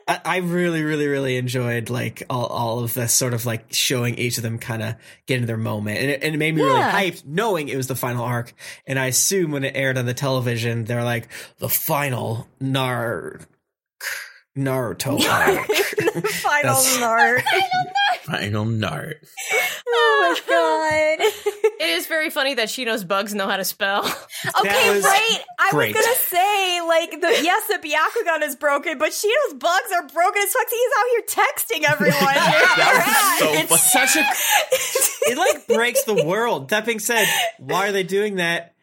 I, 0.08 0.20
I 0.26 0.38
really, 0.38 0.82
really, 0.82 1.06
really 1.08 1.38
enjoyed 1.38 1.90
like 1.92 2.24
all, 2.30 2.48
all 2.48 2.80
of 2.80 2.96
this 2.96 3.14
sort 3.14 3.34
of 3.36 3.46
like 3.46 3.72
showing 3.72 4.16
each 4.16 4.38
of 4.38 4.44
them 4.44 4.58
kind 4.58 4.82
of 4.82 4.96
getting 5.28 5.46
their 5.46 5.58
moment, 5.58 6.00
and 6.00 6.10
it, 6.10 6.24
and 6.24 6.34
it 6.34 6.38
made 6.40 6.56
me 6.56 6.64
really 6.64 6.82
hyped 6.82 7.26
knowing 7.26 7.68
it 7.70 7.78
was 7.78 7.86
the 7.88 7.96
final 7.96 8.24
arc. 8.24 8.54
And 8.88 8.98
I 8.98 9.06
assume 9.08 9.52
when 9.52 9.64
it 9.64 9.74
aired 9.76 9.98
on 10.00 10.06
the 10.08 10.14
television, 10.16 10.86
they're 10.86 11.04
like 11.04 11.28
the 11.60 11.70
final 11.70 12.48
Nar. 12.60 13.42
Naruto 14.58 15.22
arc. 15.30 15.68
Final 15.68 16.74
That's- 16.74 16.98
nart. 16.98 17.44
Final 18.28 18.66
Nart. 18.66 19.16
oh 19.88 20.36
my 20.48 21.20
god. 21.28 21.34
It 21.80 21.90
is 21.92 22.08
very 22.08 22.32
funny 22.32 22.56
that 22.56 22.72
she 22.72 22.86
knows 22.86 23.04
bugs 23.04 23.36
know 23.36 23.48
how 23.48 23.56
to 23.58 23.64
spell. 23.64 24.04
Okay, 24.60 24.90
was 24.96 25.04
right. 25.04 25.40
I 25.60 25.70
great. 25.72 25.96
was 25.96 26.06
gonna 26.06 26.18
say, 26.18 26.82
like, 26.82 27.12
the 27.22 27.40
yes, 27.44 27.68
the 27.68 27.76
Byakugan 27.76 28.44
is 28.48 28.56
broken, 28.56 28.98
but 29.00 29.12
she 29.14 29.28
knows 29.28 29.60
bugs 29.60 29.92
are 29.96 30.08
broken 30.08 30.42
as 30.44 30.52
fuck. 30.54 30.68
He's 30.70 30.92
out 30.98 31.06
here 31.10 31.24
texting 31.28 31.90
everyone. 31.90 32.34
That 32.36 33.68
was 33.68 33.68
so 33.68 33.78
funny. 33.78 34.12
such 34.12 34.16
a 34.16 35.32
it 35.32 35.38
like 35.38 35.68
breaks 35.68 36.04
the 36.04 36.24
world. 36.24 36.70
That 36.70 36.86
being 36.86 37.00
said, 37.00 37.28
why 37.58 37.88
are 37.88 37.92
they 37.92 38.04
doing 38.04 38.36
that? 38.36 38.74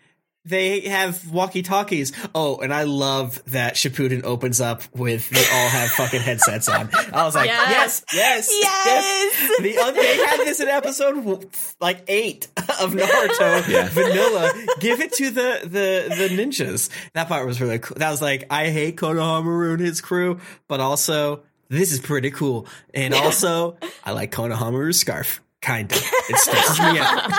They 0.47 0.80
have 0.82 1.30
walkie 1.30 1.62
talkies. 1.62 2.12
Oh, 2.34 2.59
and 2.59 2.72
I 2.72 2.82
love 2.82 3.42
that 3.47 3.74
Shippuden 3.76 4.24
opens 4.24 4.61
up 4.61 4.82
with 4.95 5.30
they 5.30 5.40
all 5.40 5.68
have 5.68 5.90
fucking 5.90 6.20
headsets 6.20 6.68
on. 6.68 6.90
I 7.12 7.24
was 7.24 7.34
like, 7.34 7.49
yes, 7.49 8.05
Yes. 8.12 8.49
yes, 8.53 8.84
Yes. 8.86 9.59
The 9.62 9.78
uh, 9.78 9.90
they 9.92 10.16
had 10.18 10.40
this 10.40 10.61
in 10.61 10.68
episode 10.68 11.47
like 11.80 12.05
eight 12.09 12.49
of 12.80 12.92
Naruto 12.92 13.68
Yeah. 13.68 13.88
vanilla. 13.90 14.53
Give 14.80 15.01
it 15.01 15.12
to 15.14 15.30
the 15.30 15.61
the 15.62 16.14
the 16.14 16.28
ninjas. 16.36 16.90
That 17.14 17.28
part 17.28 17.47
was 17.47 17.61
really 17.61 17.78
cool. 17.78 17.97
That 17.99 18.11
was 18.11 18.20
like 18.20 18.45
I 18.51 18.68
hate 18.68 18.97
Konohamaru 18.97 19.72
and 19.74 19.80
his 19.80 20.01
crew, 20.01 20.40
but 20.68 20.80
also 20.80 21.42
this 21.70 21.90
is 21.92 22.01
pretty 22.01 22.30
cool. 22.30 22.66
And 22.92 23.14
also 23.14 23.78
I 24.05 24.12
like 24.12 24.30
Konohamaru's 24.30 24.99
scarf. 24.99 25.40
Kind 25.64 25.90
of. 25.92 25.98
It 26.28 26.36
stretches 26.36 26.78
me 26.78 26.98
out. 26.98 27.30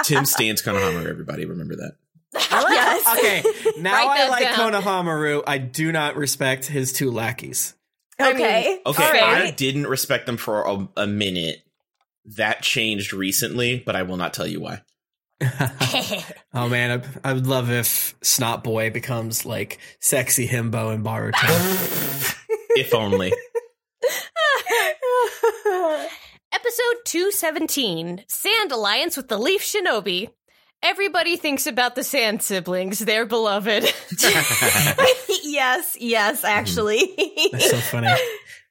Tim 0.04 0.24
stands 0.24 0.62
Konohamaru, 0.62 1.06
everybody. 1.08 1.44
Remember 1.44 1.74
that. 1.76 1.96
I 2.50 2.62
like, 2.62 2.72
Yes. 2.72 3.18
Okay, 3.18 3.42
now 3.80 3.92
Write 3.92 4.20
I 4.20 4.28
like 4.28 4.42
down. 4.56 4.72
Konohamaru. 4.72 5.42
I 5.48 5.58
do 5.58 5.90
not 5.90 6.14
respect 6.14 6.66
his 6.66 6.92
two 6.92 7.10
lackeys. 7.10 7.74
Okay. 8.20 8.78
Okay, 8.86 9.20
All 9.20 9.28
I 9.34 9.50
didn't 9.50 9.88
respect 9.88 10.26
them 10.26 10.36
for 10.36 10.62
a, 10.62 10.88
a 10.96 11.06
minute. 11.06 11.62
That 12.36 12.62
changed 12.62 13.12
recently, 13.12 13.82
but 13.84 13.96
I 13.96 14.02
will 14.02 14.18
not 14.18 14.32
tell 14.32 14.46
you 14.46 14.60
why. 14.60 14.82
Oh 16.52 16.68
man, 16.68 17.02
I, 17.24 17.30
I 17.30 17.32
would 17.32 17.46
love 17.46 17.70
if 17.70 18.14
Snot 18.22 18.62
Boy 18.62 18.90
becomes 18.90 19.46
like 19.46 19.78
sexy 19.98 20.46
himbo 20.46 20.94
in 20.94 21.02
Boruto. 21.02 22.36
If 22.76 22.94
only. 22.94 23.32
Episode 26.52 27.04
217 27.04 28.24
Sand 28.26 28.72
Alliance 28.72 29.16
with 29.16 29.28
the 29.28 29.38
Leaf 29.38 29.62
Shinobi. 29.62 30.30
Everybody 30.82 31.36
thinks 31.36 31.68
about 31.68 31.94
the 31.94 32.02
Sand 32.02 32.42
siblings, 32.42 32.98
their 32.98 33.24
beloved. 33.24 33.84
yes, 35.44 35.96
yes, 36.00 36.38
mm-hmm. 36.38 36.46
actually. 36.46 37.14
That's 37.52 37.70
so 37.70 37.76
funny. 37.76 38.12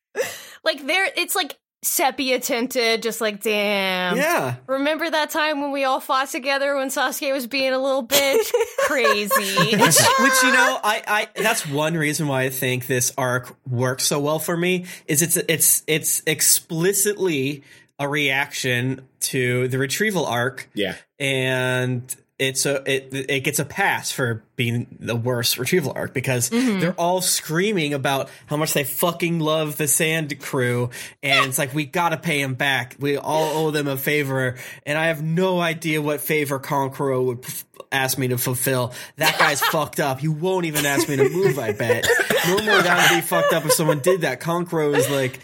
like 0.66 0.86
they're 0.86 1.08
it's 1.16 1.36
like 1.36 1.56
sepia 1.82 2.40
tinted, 2.40 3.02
just 3.02 3.22
like 3.22 3.42
damn. 3.42 4.18
Yeah. 4.18 4.56
Remember 4.68 5.10
that 5.10 5.30
time 5.30 5.62
when 5.62 5.72
we 5.72 5.84
all 5.86 6.00
fought 6.00 6.30
together 6.30 6.76
when 6.76 6.90
Sasuke 6.90 7.32
was 7.32 7.48
being 7.48 7.72
a 7.74 7.80
little 7.80 8.06
bitch? 8.06 8.52
Crazy. 8.80 9.30
which, 9.78 9.98
which 10.20 10.44
you 10.44 10.52
know, 10.52 10.80
I, 10.84 11.04
I 11.08 11.28
that's 11.42 11.66
one 11.66 11.94
reason 11.96 12.28
why 12.28 12.44
I 12.44 12.50
think 12.50 12.88
this 12.88 13.14
arc 13.18 13.56
works 13.70 14.04
so 14.06 14.20
well 14.20 14.40
for 14.40 14.58
me 14.58 14.86
is 15.08 15.22
it's 15.22 15.38
it's 15.38 15.84
it's 15.88 16.22
explicitly 16.28 17.64
a 17.98 18.08
reaction 18.08 19.06
to 19.20 19.68
the 19.68 19.78
retrieval 19.78 20.26
arc, 20.26 20.70
Yeah. 20.74 20.96
and 21.20 22.04
it's 22.40 22.66
a 22.66 22.82
it 22.90 23.10
it 23.12 23.42
gets 23.42 23.60
a 23.60 23.66
pass 23.66 24.12
for 24.12 24.44
being 24.56 24.88
the 25.00 25.16
worst 25.16 25.58
retrieval 25.58 25.92
arc 25.94 26.14
because 26.14 26.50
mm-hmm. 26.50 26.80
they're 26.80 26.94
all 26.94 27.20
screaming 27.20 27.94
about 27.94 28.30
how 28.46 28.56
much 28.56 28.74
they 28.74 28.86
fucking 28.86 29.40
love 29.40 29.76
the 29.76 29.88
Sand 29.88 30.40
Crew, 30.40 30.90
and 31.22 31.48
it's 31.48 31.58
like 31.58 31.74
we 31.74 31.86
gotta 31.86 32.18
pay 32.18 32.42
them 32.42 32.56
back. 32.56 32.96
We 32.98 33.18
all 33.18 33.68
owe 33.68 33.72
them 33.72 33.88
a 33.88 33.98
favor, 33.98 34.56
and 34.86 34.98
I 34.98 35.08
have 35.08 35.22
no 35.22 35.60
idea 35.60 36.02
what 36.02 36.22
favor 36.22 36.60
Kankuro 36.60 37.26
would 37.26 37.46
ask 37.92 38.18
me 38.18 38.30
to 38.30 38.38
fulfill. 38.38 38.94
That 39.18 39.38
guy's 39.38 39.60
fucked 39.72 40.00
up. 40.00 40.20
He 40.20 40.30
won't 40.30 40.66
even 40.66 40.86
ask 40.86 41.10
me 41.10 41.18
to 41.18 41.30
move. 41.30 41.60
I 41.60 41.74
bet. 41.74 42.08
Normally 42.48 42.66
that 42.84 43.12
would 43.12 43.18
be 43.18 43.22
fucked 43.22 43.52
up 43.52 43.66
if 43.66 43.74
someone 43.74 44.00
did 44.00 44.22
that. 44.22 44.40
Kankuro 44.42 44.96
is 44.96 45.10
like. 45.10 45.40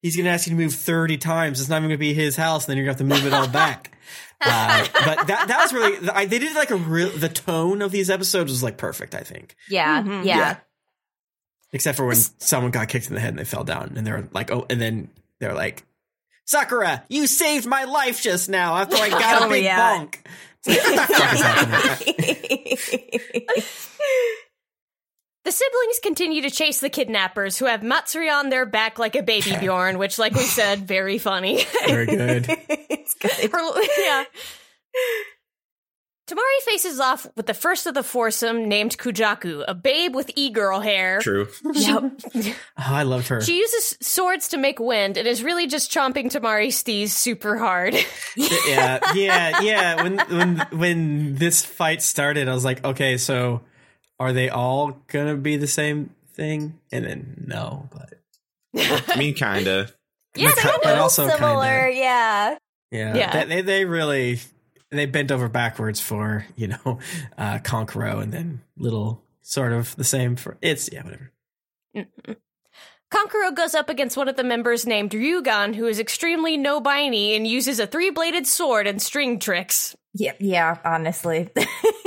He's 0.00 0.16
gonna 0.16 0.28
ask 0.28 0.46
you 0.46 0.54
to 0.54 0.62
move 0.62 0.74
thirty 0.74 1.18
times. 1.18 1.60
It's 1.60 1.68
not 1.68 1.78
even 1.78 1.88
gonna 1.88 1.98
be 1.98 2.14
his 2.14 2.36
house. 2.36 2.64
And 2.64 2.70
then 2.70 2.76
you're 2.76 2.86
gonna 2.86 2.98
have 2.98 3.08
to 3.08 3.22
move 3.22 3.26
it 3.26 3.32
all 3.32 3.48
back. 3.48 3.98
Uh, 4.40 4.86
but 5.04 5.26
that 5.26 5.48
that 5.48 5.58
was 5.60 5.72
really 5.72 6.08
I, 6.10 6.26
they 6.26 6.38
did 6.38 6.54
like 6.54 6.70
a 6.70 6.76
real 6.76 7.08
the 7.10 7.28
tone 7.28 7.82
of 7.82 7.90
these 7.90 8.08
episodes 8.08 8.50
was 8.52 8.62
like 8.62 8.76
perfect 8.76 9.14
I 9.14 9.20
think 9.20 9.56
Yeah, 9.68 10.02
Mhm. 10.02 10.24
yeah. 10.24 10.36
Yeah. 10.38 10.56
except 11.72 11.96
for 11.96 12.06
when 12.06 12.16
someone 12.16 12.70
got 12.70 12.88
kicked 12.88 13.08
in 13.08 13.14
the 13.14 13.20
head 13.20 13.30
and 13.30 13.38
they 13.38 13.44
fell 13.44 13.64
down 13.64 13.94
and 13.96 14.06
they 14.06 14.12
were 14.12 14.28
like 14.32 14.52
oh 14.52 14.64
and 14.70 14.80
then 14.80 15.10
they're 15.40 15.54
like 15.54 15.82
Sakura 16.44 17.02
you 17.08 17.26
saved 17.26 17.66
my 17.66 17.84
life 17.84 18.22
just 18.22 18.48
now 18.48 18.76
after 18.76 18.96
I 18.96 19.08
got 19.08 19.42
a 19.42 19.44
Oh, 19.46 19.50
big 19.50 19.64
yeah. 19.64 19.98
bonk 19.98 20.16
like, 20.66 21.08
what 21.08 21.98
the 25.48 25.52
fuck 25.52 25.60
is 25.60 25.60
happening? 25.60 25.88
The 25.88 25.92
siblings 25.96 25.98
continue 26.02 26.42
to 26.42 26.50
chase 26.50 26.80
the 26.80 26.90
kidnappers 26.90 27.58
who 27.58 27.66
have 27.66 27.82
Matsuri 27.82 28.30
on 28.30 28.48
their 28.48 28.66
back 28.66 28.98
like 28.98 29.16
a 29.16 29.22
baby 29.22 29.56
Bjorn, 29.58 29.98
which, 29.98 30.18
like 30.18 30.34
we 30.34 30.44
said, 30.44 30.80
very 30.86 31.18
funny. 31.18 31.64
very 31.86 32.06
good 32.06 32.46
it's 32.68 33.14
good. 33.14 33.50
Her- 33.52 34.02
yeah. 34.02 34.24
Temari 36.28 36.60
faces 36.66 37.00
off 37.00 37.26
with 37.36 37.46
the 37.46 37.54
first 37.54 37.86
of 37.86 37.94
the 37.94 38.02
foursome 38.02 38.68
named 38.68 38.98
Kujaku, 38.98 39.64
a 39.66 39.74
babe 39.74 40.14
with 40.14 40.30
e-girl 40.36 40.80
hair. 40.80 41.20
True. 41.20 41.48
Yep. 41.64 42.02
oh, 42.34 42.54
ah, 42.76 42.96
I 42.96 43.02
loved 43.04 43.28
her 43.28 43.40
She 43.40 43.56
uses 43.58 43.96
swords 44.02 44.48
to 44.48 44.58
make 44.58 44.78
wind 44.78 45.16
and 45.16 45.26
is 45.26 45.42
really 45.42 45.66
just 45.66 45.90
chomping 45.90 46.26
Temari's 46.30 46.82
steez 46.82 47.10
super 47.10 47.56
hard. 47.56 47.94
yeah 48.36 49.14
yeah 49.14 49.60
yeah 49.62 50.02
when 50.02 50.18
when 50.18 50.58
when 50.72 51.34
this 51.36 51.64
fight 51.64 52.02
started 52.02 52.46
I 52.46 52.52
was 52.52 52.64
like 52.64 52.84
okay 52.84 53.16
so 53.16 53.62
are 54.20 54.32
they 54.32 54.48
all 54.48 54.92
gonna 55.08 55.36
be 55.36 55.56
the 55.56 55.66
same 55.66 56.10
thing 56.34 56.78
and 56.92 57.04
then 57.04 57.44
no 57.46 57.88
but 57.92 58.14
I 58.76 59.16
mean, 59.16 59.34
kinda. 59.34 59.88
Yeah, 60.36 60.50
but, 60.54 60.62
they 60.62 60.90
but 60.90 60.98
also 60.98 61.26
similar, 61.28 61.86
kinda. 61.86 61.96
yeah. 61.98 62.58
Yeah, 62.90 63.16
Yeah. 63.16 63.44
They, 63.44 63.54
they 63.56 63.62
they 63.62 63.84
really 63.84 64.40
they 64.90 65.06
bent 65.06 65.30
over 65.32 65.48
backwards 65.48 66.00
for 66.00 66.46
you 66.56 66.68
know 66.68 66.98
uh 67.38 67.58
Kankuro 67.58 68.22
and 68.22 68.32
then 68.32 68.60
little 68.76 69.22
sort 69.42 69.72
of 69.72 69.96
the 69.96 70.04
same 70.04 70.36
for 70.36 70.56
it's 70.62 70.90
yeah 70.92 71.02
whatever. 71.02 71.32
Kankuro 73.12 73.54
goes 73.56 73.74
up 73.74 73.88
against 73.88 74.18
one 74.18 74.28
of 74.28 74.36
the 74.36 74.44
members 74.44 74.86
named 74.86 75.12
Ryugan, 75.12 75.74
who 75.74 75.86
is 75.86 75.98
extremely 75.98 76.58
no 76.58 76.78
biney 76.80 77.34
and 77.34 77.46
uses 77.46 77.80
a 77.80 77.86
three 77.86 78.10
bladed 78.10 78.46
sword 78.46 78.86
and 78.86 79.00
string 79.00 79.38
tricks. 79.38 79.96
Yeah, 80.14 80.34
yeah, 80.38 80.76
honestly. 80.84 81.48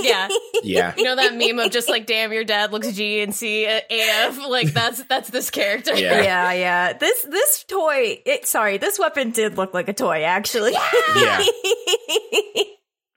Yeah. 0.03 0.27
Yeah. 0.63 0.93
You 0.95 1.03
know 1.03 1.15
that 1.15 1.35
meme 1.35 1.57
of 1.59 1.71
just 1.71 1.89
like, 1.89 2.05
damn, 2.05 2.31
your 2.31 2.43
dad 2.43 2.71
looks 2.71 2.91
G 2.91 3.21
and 3.21 3.33
C 3.35 3.65
uh, 3.65 3.79
AF? 3.89 4.37
Like, 4.47 4.73
that's 4.73 5.03
that's 5.05 5.29
this 5.29 5.49
character. 5.49 5.95
Yeah. 5.95 6.21
yeah, 6.21 6.53
yeah. 6.53 6.93
This 6.93 7.23
this 7.23 7.63
toy, 7.63 8.21
it, 8.25 8.47
sorry, 8.47 8.77
this 8.77 8.99
weapon 8.99 9.31
did 9.31 9.57
look 9.57 9.73
like 9.73 9.89
a 9.89 9.93
toy 9.93 10.23
actually. 10.23 10.73
Yeah. 11.15 11.43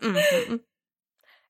Mhm. 0.03 0.61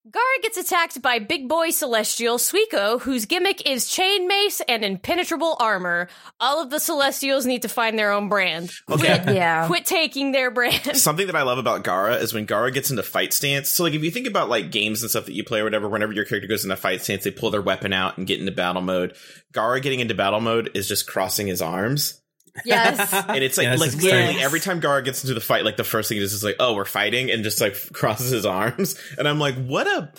Gaara 0.06 0.42
gets 0.42 0.58
attacked 0.58 1.00
by 1.00 1.18
big 1.18 1.48
boy 1.48 1.70
celestial 1.70 2.36
Suiko, 2.36 3.00
whose 3.00 3.24
gimmick 3.24 3.66
is 3.66 3.88
chain 3.88 4.28
mace 4.28 4.60
and 4.68 4.84
impenetrable 4.84 5.56
armor. 5.58 6.08
All 6.38 6.60
of 6.60 6.68
the 6.68 6.78
celestials 6.78 7.46
need 7.46 7.62
to 7.62 7.70
find 7.70 7.98
their 7.98 8.12
own 8.12 8.28
brand. 8.28 8.70
Okay. 8.90 9.18
Quit, 9.22 9.34
yeah. 9.34 9.66
quit 9.66 9.86
taking 9.86 10.32
their 10.32 10.50
brand. 10.50 10.82
Something 10.98 11.26
that 11.28 11.36
I 11.36 11.40
love 11.40 11.56
about 11.56 11.84
Gaara 11.84 12.20
is 12.20 12.34
when 12.34 12.46
Gaara 12.46 12.70
gets 12.70 12.90
into 12.90 13.02
fight 13.02 13.32
stance. 13.32 13.70
So, 13.70 13.82
like, 13.82 13.94
if 13.94 14.04
you 14.04 14.10
think 14.10 14.26
about 14.26 14.50
like 14.50 14.70
games 14.70 15.00
and 15.00 15.08
stuff 15.08 15.24
that 15.24 15.34
you 15.34 15.42
play 15.42 15.60
or 15.60 15.64
whatever, 15.64 15.88
whenever 15.88 16.12
your 16.12 16.26
character 16.26 16.48
goes 16.48 16.64
into 16.64 16.76
fight 16.76 17.02
stance, 17.02 17.24
they 17.24 17.30
pull 17.30 17.50
their 17.50 17.62
weapon 17.62 17.94
out 17.94 18.18
and 18.18 18.26
get 18.26 18.38
into 18.38 18.52
battle 18.52 18.82
mode. 18.82 19.16
Gaara 19.54 19.80
getting 19.80 20.00
into 20.00 20.14
battle 20.14 20.42
mode 20.42 20.70
is 20.74 20.86
just 20.86 21.06
crossing 21.06 21.46
his 21.46 21.62
arms, 21.62 22.20
Yes. 22.64 23.12
and 23.28 23.42
it's 23.42 23.56
like 23.58 23.64
Yes, 23.64 23.80
like 23.80 23.92
it's 23.92 24.02
literally 24.02 24.40
every 24.40 24.60
time 24.60 24.80
Gaara 24.80 25.04
gets 25.04 25.24
into 25.24 25.34
the 25.34 25.40
fight, 25.40 25.64
like 25.64 25.76
the 25.76 25.84
first 25.84 26.08
thing 26.08 26.16
he 26.16 26.20
does 26.22 26.32
is 26.32 26.44
like, 26.44 26.56
"Oh, 26.60 26.74
we're 26.74 26.84
fighting," 26.84 27.30
and 27.30 27.42
just 27.42 27.60
like 27.60 27.74
crosses 27.92 28.30
his 28.30 28.46
arms, 28.46 28.98
and 29.18 29.26
I'm 29.28 29.38
like, 29.38 29.56
what 29.56 29.86
a. 29.86 30.12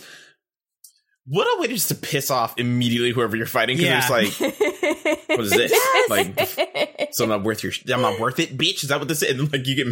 What 1.28 1.48
a 1.58 1.60
way 1.60 1.68
just 1.70 1.88
to 1.88 1.96
piss 1.96 2.30
off 2.30 2.54
immediately 2.60 3.10
whoever 3.10 3.36
you're 3.36 3.48
fighting 3.48 3.78
because 3.78 3.90
Yeah. 3.90 4.22
it's 4.22 4.40
like, 4.40 5.28
what 5.28 5.40
is 5.40 5.50
this? 5.50 5.72
Like, 6.10 7.10
so 7.14 7.24
I'm 7.24 7.30
not 7.32 7.42
worth 7.44 7.64
your, 7.64 7.72
I'm 7.92 8.02
not 8.02 8.20
worth 8.20 8.38
it, 8.40 8.56
bitch. 8.56 8.84
Is 8.84 8.90
that 8.90 9.00
what 9.00 9.08
this 9.08 9.24
is? 9.24 9.32
And 9.40 9.52
like, 9.52 9.66
you 9.66 9.76
get 9.76 9.88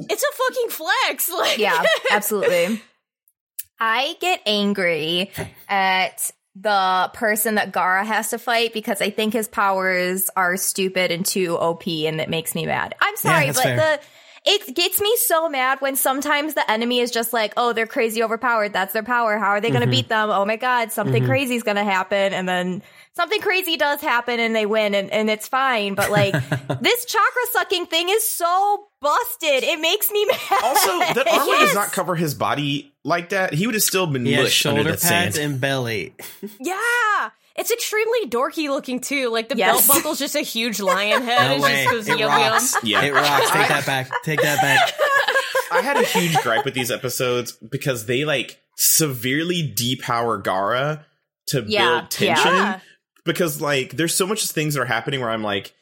It's 0.00 0.22
a 0.22 0.26
fucking 0.36 0.68
flex. 0.68 1.30
Like, 1.30 1.56
yeah, 1.56 1.82
absolutely. 2.10 2.82
I 3.80 4.14
get 4.20 4.42
angry 4.44 5.30
at 5.66 6.30
the 6.54 7.10
person 7.14 7.54
that 7.54 7.72
Gaara 7.72 8.04
has 8.04 8.30
to 8.30 8.38
fight 8.38 8.72
because 8.72 9.00
I 9.00 9.10
think 9.10 9.32
his 9.32 9.48
powers 9.48 10.28
are 10.36 10.56
stupid 10.56 11.10
and 11.10 11.24
too 11.24 11.56
OP 11.56 11.86
and 11.86 12.20
it 12.20 12.28
makes 12.28 12.54
me 12.54 12.66
mad. 12.66 12.94
I'm 13.00 13.16
sorry, 13.16 13.46
that's 13.46 13.58
but 13.58 13.64
fair. 13.64 13.76
the 13.76 14.00
it 14.44 14.74
gets 14.74 15.00
me 15.00 15.14
so 15.26 15.48
mad 15.48 15.80
when 15.80 15.94
sometimes 15.94 16.54
the 16.54 16.68
enemy 16.68 16.98
is 16.98 17.12
just 17.12 17.32
like, 17.32 17.52
oh, 17.56 17.72
they're 17.72 17.86
crazy 17.86 18.22
overpowered. 18.24 18.72
That's 18.72 18.92
their 18.92 19.04
power. 19.04 19.38
How 19.38 19.50
are 19.50 19.60
they 19.60 19.70
going 19.70 19.82
to 19.82 19.86
mm-hmm. 19.86 19.90
beat 19.92 20.08
them? 20.08 20.30
Oh 20.30 20.44
my 20.44 20.56
God, 20.56 20.90
something 20.90 21.22
mm-hmm. 21.22 21.30
crazy 21.30 21.54
is 21.54 21.62
going 21.62 21.76
to 21.76 21.84
happen. 21.84 22.32
And 22.32 22.48
then 22.48 22.82
something 23.14 23.40
crazy 23.40 23.76
does 23.76 24.00
happen 24.00 24.40
and 24.40 24.54
they 24.54 24.66
win 24.66 24.96
and, 24.96 25.12
and 25.12 25.30
it's 25.30 25.46
fine. 25.46 25.94
But 25.94 26.10
like, 26.10 26.32
this 26.80 27.04
chakra 27.04 27.42
sucking 27.52 27.86
thing 27.86 28.08
is 28.08 28.28
so 28.28 28.88
busted. 29.00 29.62
It 29.62 29.80
makes 29.80 30.10
me 30.10 30.24
mad. 30.30 30.60
Also, 30.64 30.98
that 30.98 31.28
armor 31.28 31.52
Yes. 31.52 31.60
does 31.68 31.74
not 31.74 31.92
cover 31.92 32.16
his 32.16 32.34
body 32.34 32.92
like 33.04 33.28
that. 33.28 33.54
He 33.54 33.66
would 33.66 33.76
have 33.76 33.84
still 33.84 34.08
been 34.08 34.26
Yeah, 34.26 34.42
mush 34.42 34.66
under 34.66 34.80
shoulder 34.80 34.90
that 34.96 35.02
pads 35.02 35.36
sand. 35.36 35.52
and 35.52 35.60
belly. 35.60 36.14
Yeah. 36.58 37.30
It's 37.56 37.70
extremely 37.70 38.26
dorky 38.28 38.68
looking 38.68 39.00
too. 39.00 39.28
Like 39.30 39.48
the 39.48 39.56
Yes. 39.56 39.86
belt 39.86 39.96
buckle's 39.98 40.18
just 40.18 40.34
a 40.34 40.40
huge 40.40 40.80
lion 40.80 41.22
head. 41.24 41.48
No 41.48 41.54
it's 41.54 41.62
way. 41.62 41.84
just 41.84 42.08
goes 42.08 42.08
It 42.20 42.24
rocks. 42.24 42.76
Yeah. 42.82 43.02
It 43.02 43.12
rocks. 43.12 43.50
Take 43.50 43.68
that 43.68 43.86
back. 43.86 44.10
Take 44.24 44.40
that 44.42 44.60
back. 44.62 44.92
I 45.72 45.80
had 45.82 45.96
a 45.96 46.02
huge 46.04 46.34
gripe 46.42 46.64
with 46.64 46.74
these 46.74 46.90
episodes 46.90 47.52
because 47.52 48.06
they 48.06 48.24
like 48.24 48.60
severely 48.76 49.72
depower 49.74 50.42
Gaara 50.42 51.04
to 51.48 51.64
Yeah, 51.66 52.00
build 52.00 52.10
tension. 52.10 52.52
yeah. 52.52 52.80
Because 53.24 53.60
like 53.60 53.92
there's 53.96 54.14
so 54.14 54.26
much 54.26 54.46
things 54.46 54.74
that 54.74 54.80
are 54.82 54.86
happening 54.86 55.20
where 55.20 55.30
I'm 55.30 55.42
like, 55.42 55.72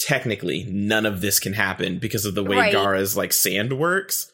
technically 0.00 0.64
none 0.68 1.06
of 1.06 1.20
this 1.20 1.38
can 1.38 1.52
happen 1.52 1.98
because 1.98 2.24
of 2.24 2.34
the 2.34 2.42
way 2.42 2.56
Right. 2.56 2.74
Gaara's 2.74 3.16
like 3.16 3.32
sand 3.32 3.78
works. 3.78 4.31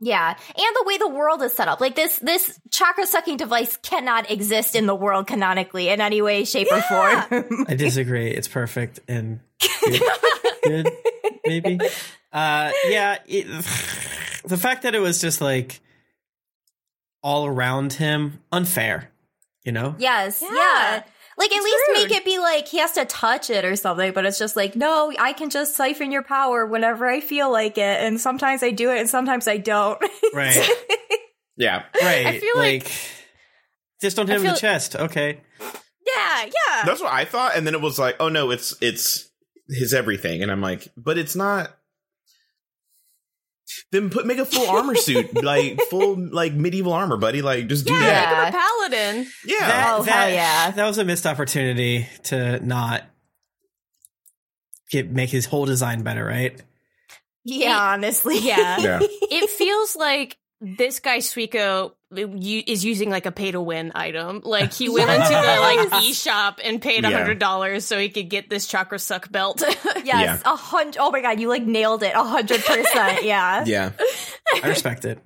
Yeah, 0.00 0.30
and 0.30 0.36
the 0.76 0.84
way 0.86 0.96
the 0.98 1.08
world 1.08 1.42
is 1.42 1.52
set 1.52 1.66
up. 1.66 1.80
Like 1.80 1.96
this 1.96 2.18
this 2.20 2.60
chakra 2.70 3.04
sucking 3.06 3.36
device 3.36 3.76
cannot 3.78 4.30
exist 4.30 4.76
in 4.76 4.86
the 4.86 4.94
world 4.94 5.26
canonically 5.26 5.88
in 5.88 6.00
any 6.00 6.22
way, 6.22 6.44
shape, 6.44 6.68
or 6.70 6.80
form. 6.82 7.64
I 7.68 7.74
disagree. 7.74 8.28
It's 8.30 8.46
perfect 8.46 9.00
and 9.08 9.40
good, 9.84 10.02
good 10.62 10.88
maybe. 11.44 11.80
Uh, 12.32 12.70
yeah, 12.88 13.18
it, 13.26 13.46
the 14.44 14.56
fact 14.56 14.82
that 14.82 14.94
it 14.94 15.00
was 15.00 15.20
just 15.20 15.40
like 15.40 15.80
all 17.22 17.46
around 17.46 17.94
him, 17.94 18.38
unfair. 18.52 19.10
You 19.64 19.72
know, 19.72 19.96
yes, 19.98 20.40
Yeah. 20.40 20.48
yeah. 20.54 21.02
Like 21.38 21.52
at 21.52 21.56
It's 21.56 21.64
least 21.64 21.76
rude. 21.88 22.08
make 22.08 22.10
it 22.18 22.24
be 22.24 22.38
like 22.38 22.66
he 22.66 22.78
has 22.78 22.92
to 22.92 23.04
touch 23.04 23.48
it 23.48 23.64
or 23.64 23.76
something, 23.76 24.12
but 24.12 24.26
it's 24.26 24.38
just 24.38 24.56
like, 24.56 24.74
no, 24.74 25.12
I 25.18 25.32
can 25.32 25.50
just 25.50 25.76
siphon 25.76 26.10
your 26.10 26.24
power 26.24 26.66
whenever 26.66 27.06
I 27.06 27.20
feel 27.20 27.50
like 27.52 27.78
it. 27.78 28.00
And 28.02 28.20
sometimes 28.20 28.62
I 28.64 28.70
do 28.72 28.90
it 28.90 28.98
and 28.98 29.08
sometimes 29.08 29.46
I 29.46 29.56
don't. 29.58 29.98
right, 30.34 30.68
Yeah. 31.56 31.84
right. 32.02 32.26
I 32.26 32.38
feel 32.40 32.56
like- 32.56 32.90
just 34.00 34.16
don't 34.16 34.26
hit 34.26 34.34
him 34.36 34.40
in 34.42 34.46
the 34.48 34.50
feel- 34.54 34.60
chest. 34.60 34.96
Okay, 34.96 35.40
Yeah, 35.60 36.44
yeah. 36.44 36.84
That's 36.84 37.00
what 37.00 37.12
I 37.12 37.24
thought, 37.24 37.56
and 37.56 37.66
then 37.66 37.74
it 37.74 37.80
was 37.80 37.98
like, 37.98 38.16
oh 38.20 38.28
no, 38.28 38.50
it's 38.50 38.74
it's 38.80 39.28
his 39.68 39.92
everything, 39.94 40.42
and 40.42 40.50
I'm 40.50 40.60
like, 40.60 40.88
but 40.96 41.18
it's 41.18 41.36
not. 41.36 41.76
Then 43.92 44.10
put 44.10 44.26
make 44.26 44.38
a 44.38 44.44
full 44.44 44.68
armor 44.68 44.94
suit, 44.96 45.42
like 45.42 45.80
full 45.90 46.16
like 46.30 46.52
medieval 46.54 46.92
armor, 46.92 47.16
buddy. 47.16 47.42
Like 47.42 47.66
just 47.68 47.86
do 47.86 47.92
yeah, 47.92 48.00
that. 48.00 48.44
make 48.44 48.54
him 48.54 48.60
a 48.60 48.64
paladin. 48.64 49.32
Yeah, 49.44 49.68
that, 49.68 49.94
Oh, 49.98 50.02
that, 50.02 50.12
hell 50.12 50.30
yeah. 50.30 50.70
that 50.72 50.86
was 50.86 50.98
a 50.98 51.04
missed 51.04 51.26
opportunity 51.26 52.06
to 52.24 52.64
not 52.64 53.02
get 54.90 55.10
make 55.10 55.30
his 55.30 55.46
whole 55.46 55.66
design 55.66 56.02
better, 56.02 56.24
right? 56.24 56.60
Yeah, 57.44 57.78
honestly. 57.78 58.38
Yeah. 58.38 58.78
Yeah. 58.78 58.98
it 59.02 59.50
feels 59.50 59.96
like 59.96 60.36
this 60.60 61.00
guy 61.00 61.18
Suiko 61.18 61.92
is 62.10 62.84
using 62.84 63.10
like 63.10 63.26
a 63.26 63.32
pay 63.32 63.50
to 63.50 63.60
win 63.60 63.92
item. 63.94 64.40
Like 64.44 64.72
he 64.72 64.88
went 64.94 65.10
into 65.10 65.28
the 65.28 65.90
like 65.92 66.02
e 66.02 66.12
shop 66.12 66.60
and 66.62 66.80
paid 66.80 67.04
a 67.04 67.10
hundred 67.10 67.38
dollars 67.38 67.84
so 67.84 67.98
he 67.98 68.08
could 68.08 68.28
get 68.30 68.48
this 68.48 68.66
chakra 68.66 68.98
suck 68.98 69.30
belt. 69.30 69.62
Yes, 70.04 70.40
a 70.46 70.56
hundred. 70.56 70.98
Oh 71.00 71.10
my 71.10 71.20
god, 71.20 71.38
you 71.38 71.48
like 71.48 71.64
nailed 71.64 72.02
it. 72.02 72.14
A 72.14 72.22
hundred 72.24 72.64
percent. 72.64 73.22
Yeah. 73.28 73.64
Yeah. 73.66 73.92
I 74.62 74.68
respect 74.68 75.04
it. 75.04 75.18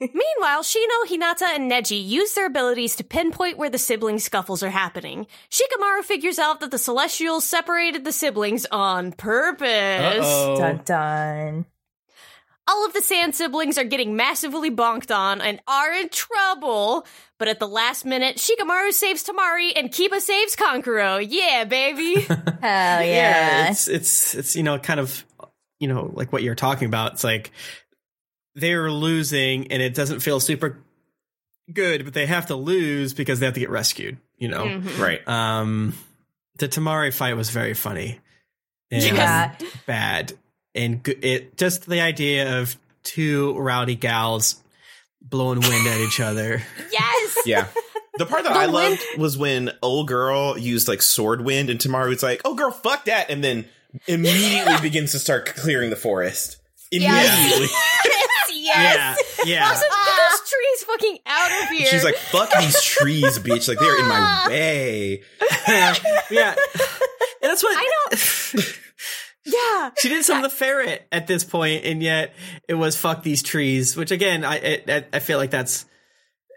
Meanwhile, 0.00 0.62
Shino, 0.62 1.06
Hinata, 1.08 1.54
and 1.54 1.70
Neji 1.70 2.04
use 2.06 2.34
their 2.34 2.46
abilities 2.46 2.96
to 2.96 3.04
pinpoint 3.04 3.56
where 3.56 3.70
the 3.70 3.78
sibling 3.78 4.18
scuffles 4.18 4.62
are 4.62 4.70
happening. 4.70 5.26
Shikamaru 5.50 6.02
figures 6.02 6.38
out 6.38 6.60
that 6.60 6.70
the 6.70 6.78
Celestials 6.78 7.44
separated 7.44 8.04
the 8.04 8.12
siblings 8.12 8.66
on 8.70 9.12
purpose. 9.12 10.26
Uh-oh. 10.26 10.56
Dun 10.58 10.80
dun. 10.84 11.66
All 12.66 12.86
of 12.86 12.92
the 12.94 13.02
Sand 13.02 13.34
siblings 13.34 13.76
are 13.76 13.84
getting 13.84 14.16
massively 14.16 14.70
bonked 14.70 15.14
on 15.14 15.40
and 15.42 15.60
are 15.68 15.92
in 15.92 16.08
trouble. 16.08 17.06
But 17.38 17.48
at 17.48 17.58
the 17.58 17.68
last 17.68 18.04
minute, 18.06 18.36
Shikamaru 18.36 18.92
saves 18.92 19.22
Temari 19.24 19.72
and 19.76 19.90
Kiba 19.90 20.18
saves 20.20 20.56
Kankuro. 20.56 21.24
Yeah, 21.28 21.64
baby. 21.64 22.20
Hell 22.22 23.02
yeah. 23.02 23.70
it's 23.70 23.86
it's 23.88 24.34
it's 24.34 24.56
you 24.56 24.62
know 24.62 24.78
kind 24.78 24.98
of 25.00 25.24
you 25.78 25.88
know 25.88 26.10
like 26.14 26.32
what 26.32 26.42
you're 26.42 26.54
talking 26.54 26.86
about. 26.86 27.12
It's 27.14 27.24
like 27.24 27.50
they're 28.54 28.90
losing 28.90 29.70
and 29.70 29.82
it 29.82 29.94
doesn't 29.94 30.20
feel 30.20 30.40
super 30.40 30.78
good, 31.72 32.04
but 32.04 32.14
they 32.14 32.26
have 32.26 32.46
to 32.46 32.56
lose 32.56 33.12
because 33.14 33.40
they 33.40 33.46
have 33.46 33.54
to 33.54 33.60
get 33.60 33.70
rescued. 33.70 34.16
You 34.38 34.48
know, 34.48 34.64
Mhm. 34.64 34.98
Right. 34.98 35.26
um, 35.28 35.94
the 36.58 36.68
Temari 36.68 37.12
fight 37.12 37.36
was 37.36 37.50
very 37.50 37.74
funny 37.74 38.20
and 38.90 39.02
Yeah. 39.02 39.54
bad, 39.86 40.32
and 40.74 41.06
it 41.22 41.56
just 41.56 41.86
the 41.86 42.00
idea 42.00 42.60
of 42.60 42.76
two 43.02 43.56
rowdy 43.58 43.94
gals 43.96 44.56
blowing 45.22 45.60
wind 45.60 45.86
at 45.86 46.00
each 46.00 46.20
other. 46.20 46.62
Yes. 46.92 47.38
Yeah. 47.46 47.66
The 48.18 48.26
part 48.26 48.44
that 48.44 48.52
The 48.52 48.58
I 48.60 48.66
wind- 48.66 48.72
loved 48.72 49.02
was 49.18 49.36
when 49.36 49.72
old 49.82 50.06
girl 50.08 50.56
used 50.56 50.86
like 50.86 51.02
sword 51.02 51.44
wind 51.44 51.68
and 51.70 51.80
Temari's 51.80 52.22
like, 52.22 52.40
"Oh 52.44 52.54
girl, 52.54 52.70
fuck 52.70 53.06
that," 53.06 53.28
and 53.30 53.42
then 53.42 53.64
immediately 54.06 54.74
begins 54.82 55.10
to 55.12 55.18
start 55.18 55.46
clearing 55.46 55.90
the 55.90 55.96
forest. 55.96 56.58
Immediately, 56.92 57.66
yes. 57.66 58.50
Yeah, 58.54 59.16
yeah. 59.44 59.66
I 59.66 59.70
was 59.72 59.80
get 59.80 60.30
those 60.30 60.50
trees 60.50 60.84
fucking 60.84 61.18
out 61.26 61.62
of 61.64 61.68
here. 61.76 61.86
she's 61.88 62.04
like, 62.04 62.14
"Fuck 62.16 62.52
these 62.60 62.80
trees, 62.82 63.38
bitch! 63.40 63.66
Like 63.68 63.78
they're 63.80 63.98
in 64.00 64.06
my 64.08 64.46
way." 64.48 65.22
yeah. 66.30 66.54
And 67.42 67.50
that's 67.50 67.62
what 67.64 67.76
I 67.76 67.90
don't. 68.10 68.78
Yeah. 69.44 69.90
she 69.98 70.08
did 70.08 70.24
some 70.24 70.38
of 70.38 70.42
the 70.42 70.56
ferret 70.56 71.06
at 71.12 71.26
this 71.26 71.44
point, 71.44 71.84
and 71.84 72.02
yet 72.02 72.34
it 72.68 72.74
was 72.74 72.96
fuck 72.96 73.22
these 73.22 73.42
trees, 73.42 73.96
which 73.96 74.10
again, 74.10 74.44
I 74.44 74.82
I, 74.88 75.04
I 75.12 75.18
feel 75.18 75.38
like 75.38 75.50
that's 75.50 75.86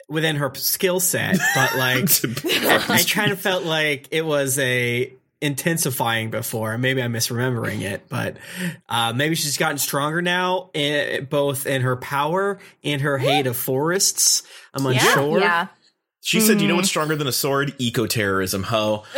within 0.10 0.38
her 0.38 0.54
skill 0.56 1.00
set, 1.00 1.38
but 1.56 1.76
like 1.78 2.10
I 2.90 3.04
kind 3.10 3.32
of 3.32 3.40
felt 3.40 3.64
like 3.64 4.08
it 4.12 4.26
was 4.26 4.58
a 4.60 5.14
intensifying 5.42 6.32
before. 6.32 6.78
Maybe 6.78 7.02
I'm 7.02 7.14
misremembering 7.14 7.82
it, 7.82 8.08
but 8.10 8.38
uh, 8.90 9.14
maybe 9.16 9.36
she's 9.36 9.58
gotten 9.58 9.78
stronger 9.78 10.22
now, 10.22 10.70
in, 10.74 11.26
both 11.26 11.66
in 11.66 11.82
her 11.82 11.96
power 11.96 12.60
and 12.84 13.02
her 13.02 13.18
hate 13.18 13.48
of 13.48 13.56
forests. 13.56 14.44
I'm 14.74 14.86
unsure. 14.86 15.40
Yeah. 15.40 15.68
She 16.28 16.42
said, 16.42 16.60
"You 16.60 16.68
know 16.68 16.76
what's 16.76 16.90
stronger 16.90 17.16
than 17.16 17.26
a 17.26 17.32
sword? 17.32 17.74
Eco 17.78 18.06
terrorism, 18.06 18.64
ho." 18.64 19.06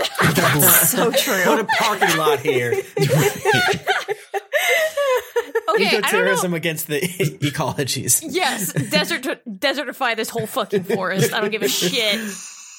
So 0.85 1.11
true. 1.11 1.43
What 1.45 1.59
a 1.59 1.63
parking 1.63 2.17
lot 2.17 2.39
here. 2.39 2.73
Okay, 5.71 5.85
I 5.85 5.91
don't 5.91 5.91
know. 5.91 5.97
Eco-terrorism 5.99 6.53
against 6.55 6.87
the 6.87 6.99
ecologies. 7.41 8.23
Yes, 8.27 8.73
desert 8.73 9.23
desertify 9.47 10.15
this 10.15 10.27
whole 10.29 10.47
fucking 10.47 10.83
forest. 10.83 11.31
I 11.31 11.41
don't 11.41 11.51
give 11.51 11.61
a 11.61 11.67
shit. 11.69 12.19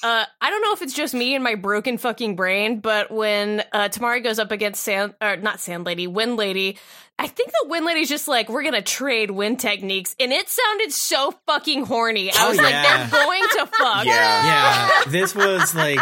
Uh, 0.03 0.25
I 0.41 0.49
don't 0.49 0.61
know 0.61 0.73
if 0.73 0.81
it's 0.81 0.93
just 0.93 1.13
me 1.13 1.33
and 1.35 1.43
my 1.43 1.55
broken 1.55 1.97
fucking 1.97 2.35
brain, 2.35 2.79
but 2.81 3.09
when 3.11 3.63
uh, 3.71 3.87
Temari 3.89 4.21
goes 4.23 4.39
up 4.39 4.51
against 4.51 4.83
Sand, 4.83 5.13
or 5.21 5.37
not 5.37 5.59
Sand 5.61 5.85
Lady, 5.85 6.05
Wind 6.05 6.35
Lady, 6.35 6.77
I 7.23 7.27
think 7.27 7.51
the 7.51 7.67
Wind 7.69 7.85
Lady's 7.85 8.09
just 8.09 8.27
like, 8.27 8.49
we're 8.49 8.63
gonna 8.63 8.81
trade 8.81 9.29
wind 9.29 9.59
techniques, 9.59 10.15
and 10.19 10.31
it 10.31 10.49
sounded 10.49 10.91
so 10.91 11.31
fucking 11.45 11.85
horny. 11.85 12.31
I 12.31 12.35
Oh, 12.39 12.49
was 12.49 12.57
like, 12.57 12.73
they're 12.73 13.09
going 13.11 13.41
to 13.43 13.65
fuck. 13.77 14.05
Yeah. 14.05 14.45
Yeah, 14.45 15.03
this 15.07 15.35
was 15.35 15.75
like 15.75 15.99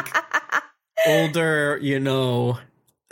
older, 1.07 1.77
you 1.81 1.99
know, 1.99 2.57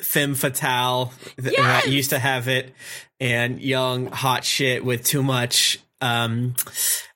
femme 0.02 0.36
fatale 0.36 1.12
th- 1.42 1.54
Yes! 1.58 1.84
that 1.84 1.92
used 1.92 2.12
to 2.12 2.20
have 2.20 2.48
it, 2.48 2.74
and 3.20 3.60
young 3.62 4.08
hot 4.08 4.46
shit 4.46 4.86
with 4.86 5.04
too 5.04 5.22
much 5.24 5.80
um, 6.00 6.56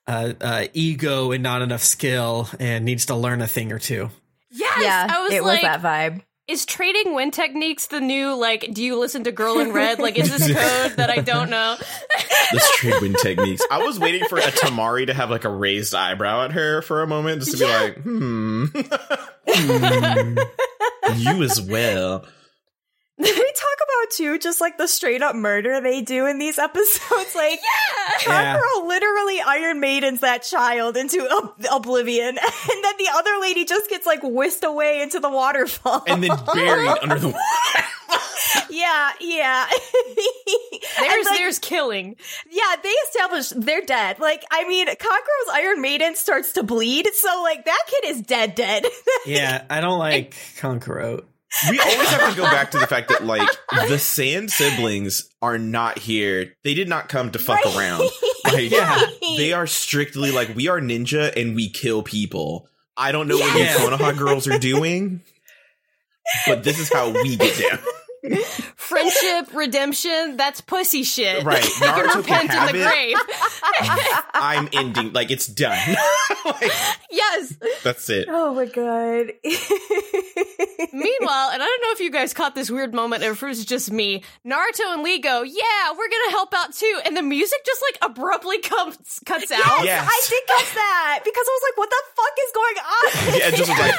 uh, 0.08 0.34
uh, 0.42 0.66
ego 0.74 1.32
and 1.32 1.42
not 1.42 1.62
enough 1.62 1.84
skill, 1.84 2.50
and 2.60 2.84
needs 2.84 3.06
to 3.06 3.16
learn 3.16 3.42
a 3.42 3.48
thing 3.48 3.72
or 3.72 3.80
two. 3.80 4.10
Yes, 4.50 4.80
yeah. 4.82 5.08
I 5.10 5.24
was 5.24 5.32
it 5.34 5.44
like, 5.44 5.62
was 5.64 5.72
that 5.72 5.82
vibe. 5.82 6.22
Is 6.52 6.66
trading 6.66 7.16
wind 7.16 7.34
techniques 7.34 7.88
the 7.88 8.02
new 8.02 8.36
like? 8.36 8.74
Do 8.74 8.84
you 8.84 9.00
listen 9.00 9.24
to 9.24 9.32
Girl 9.32 9.60
in 9.60 9.72
Red? 9.72 10.00
Like, 10.00 10.18
is 10.20 10.30
this 10.30 10.48
code 10.48 10.98
that 10.98 11.10
I 11.10 11.20
don't 11.22 11.50
know? 11.50 11.78
Let's 12.52 12.78
trade 12.78 13.02
wind 13.02 13.16
techniques. 13.22 13.62
I 13.72 13.78
was 13.86 13.98
waiting 13.98 14.28
for 14.28 14.38
a 14.38 14.42
Temari 14.42 15.08
to 15.08 15.14
have 15.14 15.30
like 15.30 15.46
a 15.46 15.50
raised 15.50 15.96
eyebrow 15.96 16.44
at 16.44 16.52
her 16.52 16.82
for 16.82 17.04
a 17.04 17.08
moment, 17.08 17.42
just 17.44 17.58
to 17.58 17.64
be 17.64 17.72
like, 17.72 17.98
"Hmm, 18.04 18.66
Hmm. 19.48 20.38
you 21.16 21.42
as 21.42 21.62
well." 21.62 22.26
They 23.22 23.30
talk 23.32 23.78
about 23.78 24.12
too, 24.12 24.40
just 24.40 24.60
like 24.62 24.78
the 24.78 24.88
straight 24.88 25.22
up 25.22 25.36
murder 25.36 25.80
they 25.82 26.02
do 26.02 26.26
in 26.26 26.40
these 26.40 26.58
episodes. 26.60 27.36
Like, 27.36 27.60
Yeah. 28.28 28.56
Kankuro 28.58 28.88
literally 28.88 29.40
Iron 29.42 29.80
Maidens 29.80 30.22
that 30.22 30.44
child 30.44 30.98
into 30.98 31.28
ob- 31.30 31.56
oblivion, 31.72 32.28
and 32.38 32.84
then 32.84 32.94
the 32.98 33.08
other 33.14 33.32
lady 33.40 33.66
just 33.66 33.90
gets 33.90 34.06
like 34.06 34.20
whisked 34.24 34.64
away 34.64 35.02
into 35.02 35.20
the 35.20 35.30
waterfall. 35.30 36.04
And 36.08 36.24
then 36.24 36.32
buried 36.54 36.98
under 37.02 37.20
the 37.20 37.28
water. 37.30 38.20
yeah, 38.70 39.12
yeah. 39.20 39.68
There's 41.00 41.26
like, 41.26 41.38
there's 41.38 41.60
killing. 41.60 42.16
yeah, 42.50 42.76
they 42.82 42.90
establish 42.90 43.50
they're 43.50 43.82
dead. 43.82 44.20
Like, 44.20 44.44
I 44.52 44.68
mean, 44.68 44.88
Kankuro's 44.88 45.54
Iron 45.54 45.82
Maiden 45.82 46.16
starts 46.16 46.54
to 46.54 46.64
bleed, 46.64 47.08
so 47.14 47.42
like 47.44 47.66
that 47.66 47.84
kid 47.88 48.10
is 48.10 48.22
dead, 48.22 48.56
dead. 48.56 48.86
Yeah, 49.26 49.64
I 49.70 49.82
don't 49.82 50.00
like 50.00 50.36
Kankuro. 50.60 51.24
We 51.70 51.80
always 51.80 52.08
have 52.10 52.32
to 52.32 52.38
go 52.38 52.44
back 52.44 52.72
to 52.72 52.80
the 52.80 52.88
fact 52.88 53.10
that 53.10 53.26
like 53.26 53.48
the 53.88 54.00
Sand 54.00 54.52
siblings 54.52 55.30
are 55.42 55.58
not 55.58 56.00
here. 56.00 56.54
They 56.64 56.74
did 56.74 56.88
not 56.88 57.10
come 57.10 57.32
to 57.32 57.40
fuck 57.40 57.64
Right. 57.66 57.76
around. 57.78 58.10
Like, 58.44 58.72
Yeah. 58.72 59.00
they 59.38 59.54
are 59.54 59.68
strictly 59.68 60.32
like 60.32 60.56
we 60.56 60.68
are 60.68 60.80
ninja 60.82 61.32
and 61.40 61.56
we 61.56 61.70
kill 61.70 62.02
people. 62.04 62.68
I 62.98 63.12
don't 63.12 63.28
know 63.28 63.38
what 63.38 63.54
you 63.54 63.60
Yes. 63.62 63.80
Konoha 63.80 64.18
girls 64.18 64.48
are 64.48 64.58
doing, 64.60 65.22
but 66.48 66.64
this 66.64 66.80
is 66.80 66.92
how 66.92 67.10
we 67.12 67.36
get 67.38 67.58
down. 67.70 67.80
Friendship, 68.76 69.54
redemption, 69.54 70.38
that's 70.38 70.62
pussy 70.62 71.04
shit. 71.04 71.44
Right. 71.44 71.64
You 71.64 71.70
can 71.80 72.06
Naruto 72.06 72.24
can 72.26 72.48
repent 72.48 72.54
in 72.54 72.76
the 72.76 72.82
it. 72.82 72.92
grave. 72.92 73.18
I'm 74.34 74.70
ending 74.74 75.14
like 75.14 75.32
it's 75.32 75.48
done. 75.48 75.78
Like, 76.46 76.72
yes. 77.10 77.56
that's 77.84 78.10
it. 78.10 78.28
oh 78.30 78.54
my 78.54 78.66
god. 78.66 79.34
Meanwhile, 80.94 81.50
and 81.52 81.62
I 81.62 81.66
don't 81.66 81.82
know 81.84 81.92
if 81.92 82.00
you 82.00 82.12
guys 82.12 82.34
caught 82.34 82.54
this 82.56 82.70
weird 82.70 82.94
moment, 82.94 83.24
if 83.24 83.42
it 83.42 83.46
was 83.46 83.66
just 83.66 83.92
me, 83.92 84.24
Naruto 84.46 84.94
and 84.94 85.04
Lee 85.04 85.20
go, 85.20 85.42
yeah, 85.42 85.92
we're 85.92 86.10
gonna 86.10 86.32
help 86.32 86.54
out 86.54 86.74
too. 86.74 87.00
And 87.06 87.16
the 87.18 87.22
music 87.24 87.60
just 87.66 87.82
like 87.92 88.12
abruptly 88.12 88.60
comes, 88.60 89.20
cuts 89.26 89.52
out. 89.52 89.84
Yes. 89.84 90.08
I 90.08 90.22
did 90.30 90.44
catch 90.48 90.74
that 90.76 91.20
because 91.24 91.46
I 91.48 91.60
was 91.60 91.64
like, 91.70 91.78
what 91.78 91.90
the 91.90 92.04
fuck 92.16 92.36
is 92.46 92.52
going 92.54 92.78
on? 92.78 93.40
Yeah, 93.40 93.50
just 93.58 93.70
like 93.70 93.96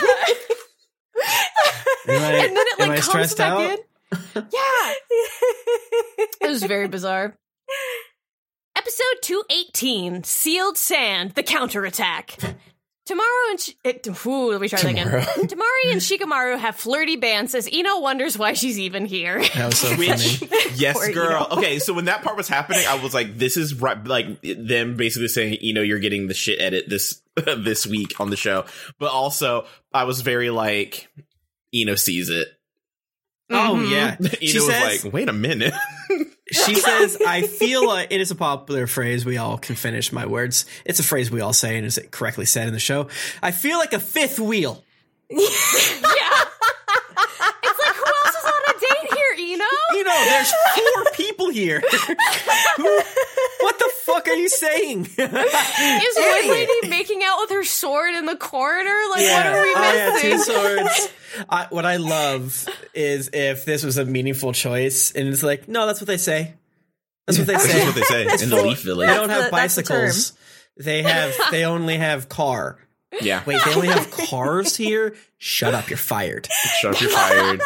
I, 2.07 2.45
And 2.45 2.57
then 2.57 2.67
it 2.67 2.79
like 2.79 3.01
comes 3.01 3.35
back 3.35 3.53
out? 3.53 3.71
in. 3.71 3.79
Yeah. 4.35 4.93
It 6.41 6.49
was 6.49 6.63
very 6.65 6.89
bizarre. 6.89 7.37
Episode 8.77 9.23
218 9.23 10.25
Sealed 10.25 10.77
Sand, 10.77 11.33
the 11.35 11.43
counterattack. 11.43 12.37
Tomorrow 13.05 13.29
and 13.51 13.61
Sh- 13.61 13.71
it, 13.85 14.07
ooh, 14.27 14.53
let 14.53 14.61
me 14.61 14.69
try 14.69 14.81
that 14.81 14.91
again. 14.91 15.07
Tomorrow. 15.07 15.23
Temari 15.37 15.91
and 15.93 16.01
Shikamaru 16.01 16.59
have 16.59 16.77
flirty 16.77 17.17
bands 17.17 17.55
as 17.55 17.71
Ino 17.73 17.99
wonders 18.01 18.39
why 18.39 18.53
she's 18.53 18.79
even 18.79 19.05
here. 19.07 19.41
That 19.55 19.67
was 19.67 19.79
so 19.79 19.89
funny. 19.97 20.71
Yes, 20.77 20.97
Poor 20.97 21.13
girl. 21.13 21.47
Ino. 21.51 21.59
Okay, 21.59 21.79
so 21.81 21.93
when 21.95 22.05
that 22.05 22.23
part 22.23 22.37
was 22.37 22.49
happening, 22.49 22.85
I 22.89 23.03
was 23.03 23.13
like, 23.13 23.37
"This 23.39 23.57
is 23.57 23.75
right." 23.75 24.03
Like 24.07 24.41
them 24.43 24.97
basically 24.97 25.29
saying, 25.29 25.59
"You 25.63 25.75
know, 25.75 25.83
you're 25.83 25.99
getting 25.99 26.29
the 26.29 26.35
shit 26.35 26.61
edit 26.61 26.89
this 26.89 27.21
this 27.57 27.87
week 27.89 28.21
on 28.21 28.31
the 28.31 28.37
show." 28.37 28.67
But 29.01 29.11
also, 29.11 29.67
I 29.93 30.05
was 30.05 30.21
very 30.21 30.51
like, 30.51 31.09
Ino 31.75 31.97
sees 31.97 32.29
it. 32.31 32.49
Oh 33.53 33.75
Mhm. 33.77 33.91
yeah, 33.91 34.17
Ino 34.21 34.29
she 34.41 34.59
was 34.59 34.67
says. 34.67 35.05
like, 35.05 35.13
"Wait 35.13 35.29
a 35.29 35.33
minute." 35.33 35.75
she 36.53 36.75
says, 36.75 37.19
"I 37.27 37.43
feel 37.43 37.87
like 37.87 38.09
it 38.11 38.21
is 38.21 38.31
a 38.31 38.35
popular 38.35 38.87
phrase. 38.87 39.25
We 39.25 39.37
all 39.39 39.59
can 39.59 39.75
finish 39.77 40.13
my 40.13 40.27
words. 40.27 40.65
It's 40.85 41.01
a 41.01 41.03
phrase 41.03 41.31
we 41.31 41.41
all 41.41 41.53
say, 41.53 41.77
and 41.77 41.87
is 41.87 41.99
it 41.99 42.11
correctly 42.11 42.47
said 42.47 42.67
in 42.69 42.75
the 42.75 42.81
show? 42.81 43.09
I 43.43 43.51
feel 43.51 43.79
like 43.79 43.93
a 43.93 44.01
fifth 44.01 44.39
wheel. 44.39 44.83
Yeah. 45.31 45.39
It's 47.65 47.79
like, 47.79 47.97
who 47.97 48.05
else 48.05 48.37
you 50.03 50.09
know? 50.09 50.25
There's 50.25 50.53
four 50.75 51.05
people 51.15 51.51
here. 51.51 51.81
Who, 52.77 52.85
what 53.61 53.79
the 53.79 53.91
fuck 54.03 54.29
are 54.29 54.35
you 54.35 54.49
saying? 54.49 55.07
Is 55.19 56.17
one 56.17 56.51
lady 56.51 56.89
making 56.89 57.23
out 57.25 57.39
with 57.41 57.51
her 57.51 57.65
sword 57.65 58.15
in 58.15 58.27
the 58.27 58.37
corner? 58.37 58.95
Like, 59.11 59.23
what 59.23 59.47
are 59.47 59.63
we 59.63 59.73
Oh, 59.77 59.93
yeah, 59.95 60.11
missing? 60.13 60.31
two 60.31 60.39
swords. 60.39 61.09
I, 61.49 61.67
what 61.71 61.87
I 61.87 61.97
love 61.97 62.69
is 62.95 63.31
if 63.33 63.65
this 63.65 63.85
was 63.85 63.99
a 63.99 64.05
meaningful 64.05 64.53
choice, 64.53 65.13
and 65.13 65.29
it's 65.29 65.43
like, 65.43 65.69
no, 65.69 65.87
that's 65.87 66.01
what 66.01 66.09
they 66.09 66.17
say. 66.19 66.55
That's 67.27 67.39
what 67.39 67.47
they 67.47 67.57
say. 67.57 67.69
That's 67.73 67.73
say. 67.73 67.87
what 67.87 67.95
they 67.95 68.37
say 68.37 68.45
in 68.45 68.51
the 68.51 68.63
Leaf 68.63 68.83
Village. 68.83 69.09
They 69.09 69.15
don't 69.15 69.31
have 69.31 69.51
the- 69.51 69.57
that's 69.57 69.77
the 69.77 69.83
bicycles. 69.83 70.33
They 70.77 71.03
have. 71.03 71.35
They 71.51 71.65
only 71.65 71.99
have 71.99 72.29
car. 72.29 72.79
Yeah. 73.21 73.43
Wait, 73.47 73.61
they 73.65 73.75
only 73.75 73.89
have 73.89 74.11
cars 74.11 74.75
here. 74.77 75.15
Shut 75.39 75.75
up! 75.75 75.89
You're 75.91 75.99
fired. 75.99 76.49
Shut 76.81 76.95
up, 76.95 77.01
you're 77.01 77.11
fired. 77.11 77.61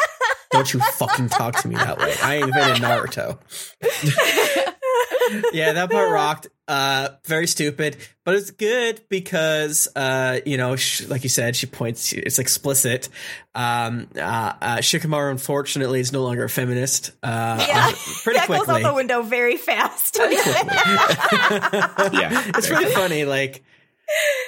Don't 0.57 0.75
you 0.75 0.81
fucking 0.81 1.29
talk 1.29 1.57
to 1.63 1.69
me 1.69 1.75
that 1.77 1.99
way. 1.99 2.15
I 2.23 2.37
invented 2.37 2.83
Naruto. 2.83 3.39
yeah, 5.53 5.73
that 5.73 5.91
part 5.91 6.11
rocked. 6.11 6.49
Uh, 6.69 7.11
very 7.25 7.47
stupid, 7.47 7.97
but 8.25 8.35
it's 8.35 8.51
good 8.51 9.01
because, 9.09 9.87
uh, 9.95 10.41
you 10.45 10.57
know, 10.57 10.75
sh- 10.75 11.07
like 11.07 11.23
you 11.23 11.29
said, 11.29 11.55
she 11.55 11.67
points. 11.67 12.13
It's 12.13 12.39
explicit. 12.41 13.09
Um, 13.55 14.09
uh, 14.17 14.21
uh, 14.21 14.77
Shikamaru, 14.79 15.31
unfortunately, 15.31 16.01
is 16.01 16.13
no 16.13 16.23
longer 16.25 16.43
a 16.45 16.49
feminist. 16.49 17.13
Uh, 17.23 17.65
Yeah, 17.69 17.93
pretty 18.25 18.39
that 18.41 18.49
goes 18.49 18.65
quickly. 18.65 18.83
out 18.85 18.89
the 18.91 18.95
window 18.95 19.23
very 19.23 19.57
fast. 19.57 20.19
Yeah. 22.13 22.43
it's 22.57 22.69
really 22.71 22.87
funny. 22.93 23.25
Like 23.25 23.63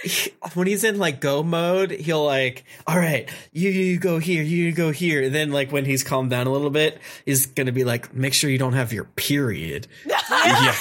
he- 0.02 0.32
when 0.54 0.66
he's 0.66 0.84
in 0.84 0.98
like 0.98 1.20
go 1.20 1.42
mode, 1.42 1.90
he'll 1.90 2.24
like, 2.24 2.64
all 2.86 2.96
right, 2.96 3.28
you 3.52 3.70
you 3.70 3.98
go 3.98 4.18
here, 4.18 4.42
you 4.42 4.72
go 4.72 4.90
here. 4.90 5.22
And 5.22 5.34
then 5.34 5.50
like 5.50 5.72
when 5.72 5.84
he's 5.84 6.02
calmed 6.02 6.30
down 6.30 6.46
a 6.46 6.50
little 6.50 6.70
bit, 6.70 7.00
he's 7.24 7.46
gonna 7.46 7.72
be 7.72 7.84
like, 7.84 8.14
make 8.14 8.34
sure 8.34 8.50
you 8.50 8.58
don't 8.58 8.74
have 8.74 8.92
your 8.92 9.04
period. 9.04 9.86
yeah. 10.06 10.74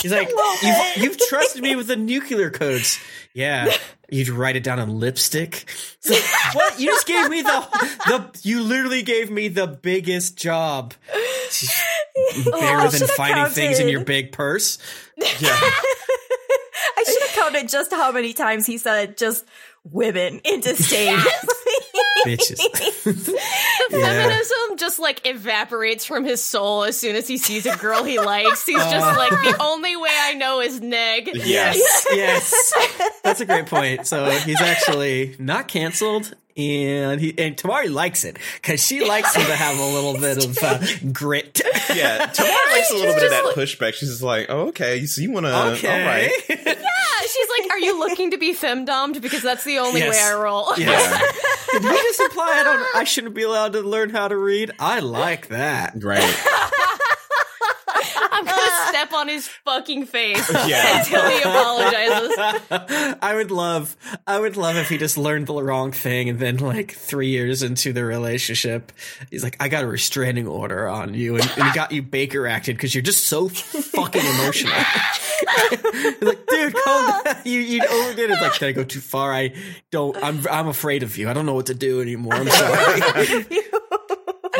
He's 0.00 0.12
like, 0.12 0.30
you've, 0.62 0.96
you've 0.96 1.18
trusted 1.28 1.62
me 1.62 1.76
with 1.76 1.86
the 1.86 1.96
nuclear 1.96 2.50
codes. 2.50 2.98
Yeah. 3.34 3.72
You'd 4.10 4.28
write 4.28 4.56
it 4.56 4.62
down 4.62 4.78
in 4.78 5.00
lipstick. 5.00 5.64
It's 6.04 6.10
like, 6.10 6.54
what? 6.54 6.78
You 6.78 6.88
just 6.88 7.06
gave 7.06 7.30
me 7.30 7.40
the 7.40 7.66
the. 8.06 8.40
You 8.42 8.62
literally 8.62 9.02
gave 9.02 9.30
me 9.30 9.48
the 9.48 9.66
biggest 9.66 10.36
job. 10.36 10.92
Bigger 12.34 12.50
oh, 12.52 12.60
I 12.60 12.88
than 12.88 13.00
should've 13.00 13.10
finding 13.10 13.46
things 13.46 13.78
in 13.78 13.88
your 13.88 14.04
big 14.04 14.32
purse. 14.32 14.78
Yeah. 15.40 15.70
I 17.56 17.58
should 17.58 17.64
have 17.64 17.68
counted 17.68 17.68
just 17.70 17.92
how 17.92 18.12
many 18.12 18.32
times 18.32 18.66
he 18.66 18.78
said 18.78 19.16
just 19.16 19.44
women 19.84 20.40
into 20.44 20.74
stage. 20.82 21.18
Bitches. 22.26 22.58
Feminism 23.90 24.76
just 24.76 24.98
like 25.00 25.26
evaporates 25.26 26.04
from 26.04 26.24
his 26.24 26.42
soul 26.42 26.84
as 26.84 26.96
soon 26.96 27.16
as 27.16 27.26
he 27.26 27.36
sees 27.36 27.66
a 27.66 27.76
girl 27.76 28.04
he 28.04 28.20
likes. 28.20 28.64
He's 28.64 28.76
just 28.78 29.18
like, 29.18 29.30
the 29.30 29.56
only 29.60 29.96
way 29.96 30.10
I 30.12 30.34
know 30.34 30.60
is 30.60 30.80
neg. 30.80 31.30
Yes. 31.34 32.06
yes, 32.12 32.72
that's 33.24 33.40
a 33.40 33.46
great 33.46 33.66
point. 33.66 34.06
So 34.06 34.30
he's 34.30 34.60
actually 34.60 35.34
not 35.38 35.66
canceled, 35.68 36.32
and 36.56 37.20
he 37.20 37.34
and 37.38 37.56
Temari 37.56 37.92
likes 37.92 38.24
it 38.24 38.38
because 38.60 38.84
she 38.86 39.04
likes 39.04 39.34
him 39.34 39.46
to 39.46 39.56
have 39.56 39.78
a 39.78 39.86
little 39.86 40.14
bit 40.14 40.44
of 40.44 40.58
uh, 40.62 40.78
grit. 41.12 41.60
Yeah. 41.94 42.26
Temari 42.26 42.72
likes 42.72 42.90
a 42.92 42.94
little 42.94 43.14
bit 43.14 43.24
of 43.24 43.30
that 43.30 43.52
pushback. 43.56 43.94
She's 43.94 44.10
just 44.10 44.22
like, 44.22 44.46
oh, 44.48 44.68
okay. 44.68 45.04
So 45.06 45.22
you 45.22 45.32
want 45.32 45.46
to, 45.46 45.72
Okay. 45.72 45.88
all 45.88 46.06
right. 46.06 46.78
Yeah, 47.20 47.26
she's 47.26 47.48
like, 47.58 47.70
are 47.72 47.78
you 47.78 47.98
looking 47.98 48.30
to 48.32 48.38
be 48.38 48.54
femdomed? 48.54 49.20
Because 49.20 49.42
that's 49.42 49.64
the 49.64 49.78
only 49.78 50.00
Yes. 50.00 50.10
way 50.14 50.20
I 50.22 50.34
roll. 50.40 50.72
Yes. 50.76 51.32
Did 51.72 51.82
you 51.84 51.90
just 51.92 52.20
imply 52.20 52.54
I 52.58 52.62
don't? 52.64 52.86
I 52.96 53.04
shouldn't 53.04 53.34
be 53.34 53.42
allowed 53.42 53.72
to 53.74 53.80
learn 53.82 54.10
how 54.10 54.28
to 54.28 54.36
read? 54.36 54.70
I 54.78 55.00
like 55.00 55.48
that. 55.48 55.94
Right. 55.96 56.22
I'm 59.14 59.26
gonna 59.26 59.40
step 59.40 59.52
on 59.54 59.76
his 59.76 59.92
fucking 59.92 60.06
face 60.06 60.50
Yeah. 60.66 60.98
until 61.00 61.28
he 61.28 61.38
apologizes. 61.42 63.16
I 63.22 63.32
would 63.34 63.50
love, 63.50 63.96
I 64.26 64.38
would 64.40 64.56
love 64.56 64.76
if 64.76 64.88
he 64.88 64.98
just 64.98 65.16
learned 65.18 65.46
the 65.46 65.62
wrong 65.62 65.92
thing, 65.92 66.28
and 66.28 66.38
then 66.38 66.58
like 66.58 66.92
three 66.92 67.28
years 67.28 67.62
into 67.62 67.92
the 67.92 68.04
relationship, 68.04 68.92
he's 69.30 69.42
like, 69.42 69.56
"I 69.60 69.68
got 69.68 69.84
a 69.84 69.86
restraining 69.86 70.46
order 70.46 70.88
on 70.88 71.14
you, 71.14 71.36
and, 71.36 71.44
and 71.56 71.74
got 71.74 71.92
you 71.92 72.02
Baker 72.02 72.46
acted 72.46 72.76
because 72.76 72.94
you're 72.94 73.02
just 73.02 73.24
so 73.24 73.48
fucking 73.48 74.22
emotional." 74.24 74.74
He's 75.92 76.22
like, 76.22 76.46
dude, 76.46 76.74
calm 76.74 77.24
down. 77.24 77.36
You 77.44 77.60
you 77.60 77.80
overdid 77.90 78.30
it. 78.30 78.40
Like, 78.40 78.58
did 78.58 78.68
I 78.68 78.72
go 78.72 78.84
too 78.84 79.00
far? 79.00 79.32
I 79.32 79.54
don't. 79.90 80.16
I'm 80.22 80.46
I'm 80.48 80.68
afraid 80.68 81.02
of 81.02 81.16
you. 81.18 81.28
I 81.28 81.32
don't 81.32 81.46
know 81.46 81.54
what 81.54 81.66
to 81.66 81.74
do 81.74 82.00
anymore. 82.00 82.34
I'm 82.34 82.48
sorry. 82.48 83.46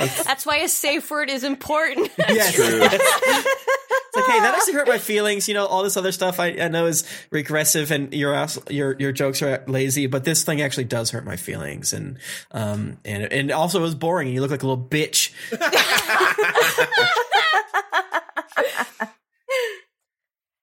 That's 0.25 0.45
why 0.47 0.59
a 0.59 0.69
safe 0.69 1.11
word 1.11 1.31
is 1.31 1.45
important. 1.45 2.11
yes. 2.19 2.55
True. 2.55 2.81
It's 2.83 4.17
like, 4.17 4.27
hey, 4.27 4.41
that 4.41 4.55
actually 4.57 4.75
hurt 4.75 4.89
my 4.89 4.99
feelings. 4.99 5.49
You 5.49 5.55
know, 5.55 5.65
all 5.67 5.83
this 5.83 5.97
other 5.97 6.13
stuff 6.13 6.39
I, 6.39 6.49
I 6.49 6.69
know 6.69 6.87
is 6.87 7.05
regressive, 7.31 7.91
and 7.91 8.13
your 8.13 8.35
ass- 8.35 8.59
your 8.69 8.95
your 8.99 9.13
jokes 9.13 9.41
are 9.43 9.65
lazy, 9.67 10.07
but 10.07 10.25
this 10.25 10.45
thing 10.45 10.61
actually 10.61 10.85
does 10.85 11.11
hurt 11.11 11.25
my 11.25 11.37
feelings, 11.37 11.93
and 11.95 12.19
um 12.51 12.99
and 13.05 13.25
and 13.33 13.51
also 13.51 13.79
it 13.79 13.83
was 13.83 13.95
boring. 13.95 14.29
and 14.29 14.35
You 14.35 14.43
look 14.43 14.51
like 14.51 14.63
a 14.63 14.67
little 14.67 14.85
bitch. 14.85 15.33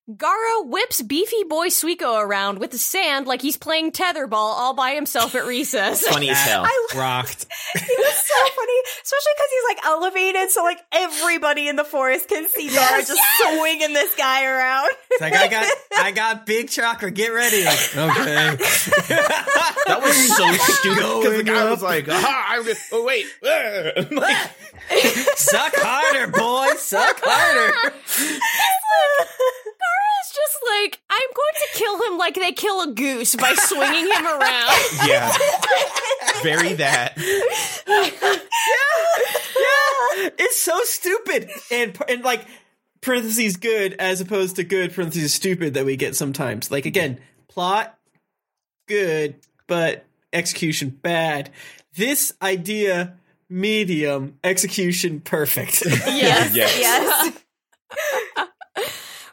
Gaara 0.10 0.65
whips 0.65 1.03
beefy 1.03 1.44
boy 1.48 1.68
Suiko 1.68 2.19
around 2.19 2.57
with 2.57 2.72
the 2.72 2.80
sand 2.80 3.27
like 3.27 3.44
he's 3.44 3.57
playing 3.57 3.91
tetherball 3.91 4.34
all 4.34 4.73
by 4.73 4.95
himself 4.95 5.36
at 5.36 5.45
recess. 5.45 6.02
Funny 6.07 6.31
as 6.31 6.38
hell. 6.41 6.64
I 6.65 6.88
Rocked. 6.95 7.45
He 7.76 7.95
was 7.95 8.15
so 8.15 8.49
funny, 8.56 8.73
especially 9.03 9.34
because 9.36 9.49
he's 9.52 9.64
like 9.76 9.86
elevated, 9.86 10.49
so 10.49 10.64
like 10.64 10.80
everybody 10.91 11.68
in 11.68 11.76
the 11.76 11.84
forest 11.84 12.27
can 12.27 12.48
see 12.49 12.69
Gaara 12.69 13.06
just 13.06 13.22
swinging 13.38 13.94
this 13.94 14.15
guy 14.15 14.45
around. 14.45 14.90
It's 15.11 15.22
like 15.22 15.34
I 15.34 15.48
got 15.48 15.68
I 15.98 16.11
got 16.11 16.45
big 16.48 16.69
chakra. 16.69 17.11
Get 17.11 17.27
ready. 17.30 17.64
Like, 17.65 17.98
okay. 17.98 18.57
That 19.90 20.02
was 20.03 20.15
so 20.38 20.52
stupid 20.53 20.95
because 20.98 21.38
the 21.38 21.44
Going 21.44 21.45
guy 21.45 21.64
up. 21.64 21.69
was 21.72 21.81
like, 21.81 22.07
Aha, 22.07 22.45
I'm 22.49 22.64
gonna, 22.64 22.76
oh 22.91 23.03
wait, 23.06 23.26
like, 24.11 24.38
Suck 25.38 25.73
harder, 25.76 26.27
boy. 26.31 26.68
Suck 26.77 27.19
harder. 27.23 27.94
Gaara's 30.20 30.36
just 30.36 30.58
like, 30.68 31.00
I'm 31.10 31.30
going 31.36 31.54
to 31.56 31.78
kill 31.78 32.12
him 32.12 32.18
like 32.18 32.36
they 32.36 32.52
kill 32.52 32.82
a 32.82 32.94
goose 32.94 33.36
by 33.36 33.54
swinging 33.56 34.06
him 34.06 34.26
around. 34.26 34.72
yeah, 35.08 35.34
very 36.44 36.74
that. 36.74 37.14
yeah. 37.88 38.40
Yeah. 39.60 40.30
It's 40.38 40.62
so 40.62 40.80
stupid. 40.84 41.50
And 41.72 41.98
and 42.08 42.24
like 42.24 42.46
parentheses 43.02 43.58
good 43.58 43.94
as 43.94 44.22
opposed 44.22 44.58
to 44.58 44.64
good 44.64 44.94
parentheses 44.94 45.34
stupid 45.34 45.76
that 45.76 45.86
we 45.86 45.96
get 45.96 46.16
sometimes. 46.16 46.72
Like 46.72 46.86
again, 46.86 47.20
plot 47.48 47.98
good, 48.88 49.36
but 49.68 50.06
execution 50.34 50.90
bad. 50.90 51.50
This 51.96 52.34
idea 52.41 53.14
medium, 53.50 54.38
execution 54.44 55.22
perfect. 55.22 55.84
Yes. 55.86 56.56
Yes. 56.56 56.80
yes. 56.80 58.48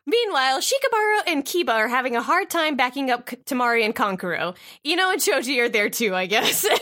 Meanwhile, 0.07 0.61
Shikamaru 0.61 1.19
and 1.27 1.45
Kiba 1.45 1.70
are 1.70 1.89
having 1.89 2.15
a 2.15 2.23
hard 2.23 2.49
time 2.49 2.77
backing 2.77 3.11
up 3.11 3.27
K- 3.27 3.37
Temari 3.45 3.85
and 3.85 3.95
Kankuro. 3.95 4.55
Ino 4.87 5.11
and 5.11 5.20
Choji 5.20 5.59
are 5.61 5.69
there 5.69 5.91
too, 5.91 6.15
I 6.15 6.27
guess. 6.27 6.65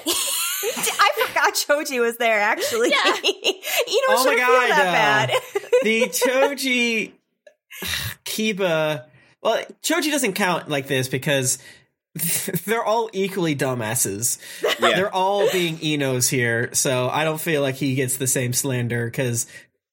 I 0.66 1.26
forgot 1.26 1.54
Choji 1.54 2.00
was 2.00 2.16
there 2.18 2.40
actually. 2.40 2.90
Yeah. 2.90 3.14
you 3.24 3.32
know, 4.08 4.14
Oh 4.16 4.24
my 4.24 4.30
shouldn't 4.30 4.38
feel 4.40 4.46
God, 4.46 4.70
that 4.70 5.30
uh, 5.30 5.32
bad. 5.32 5.72
the 5.82 6.00
Choji 6.08 7.12
Kiba. 8.24 9.04
Well, 9.42 9.64
Choji 9.82 10.10
doesn't 10.10 10.34
count 10.34 10.68
like 10.68 10.86
this 10.86 11.08
because 11.08 11.58
they're 12.66 12.84
all 12.84 13.10
equally 13.12 13.56
dumbasses. 13.56 14.38
Yeah. 14.62 14.96
They're 14.96 15.14
all 15.14 15.50
being 15.50 15.76
Inos 15.78 16.28
here, 16.28 16.72
so 16.74 17.08
I 17.08 17.24
don't 17.24 17.40
feel 17.40 17.60
like 17.62 17.74
he 17.74 17.94
gets 17.94 18.16
the 18.18 18.26
same 18.26 18.52
slander 18.52 19.06
because 19.06 19.46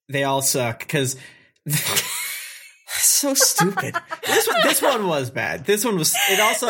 they 0.08 0.24
all 0.24 0.42
suck. 0.42 0.80
Because 0.80 1.16
so 3.08 3.34
stupid. 3.34 3.96
This 4.26 4.48
one, 4.48 4.58
this 4.64 4.82
one 4.82 5.08
was 5.08 5.30
bad. 5.30 5.66
This 5.66 5.84
one 5.86 5.98
was. 5.98 6.16
It 6.30 6.40
also 6.40 6.68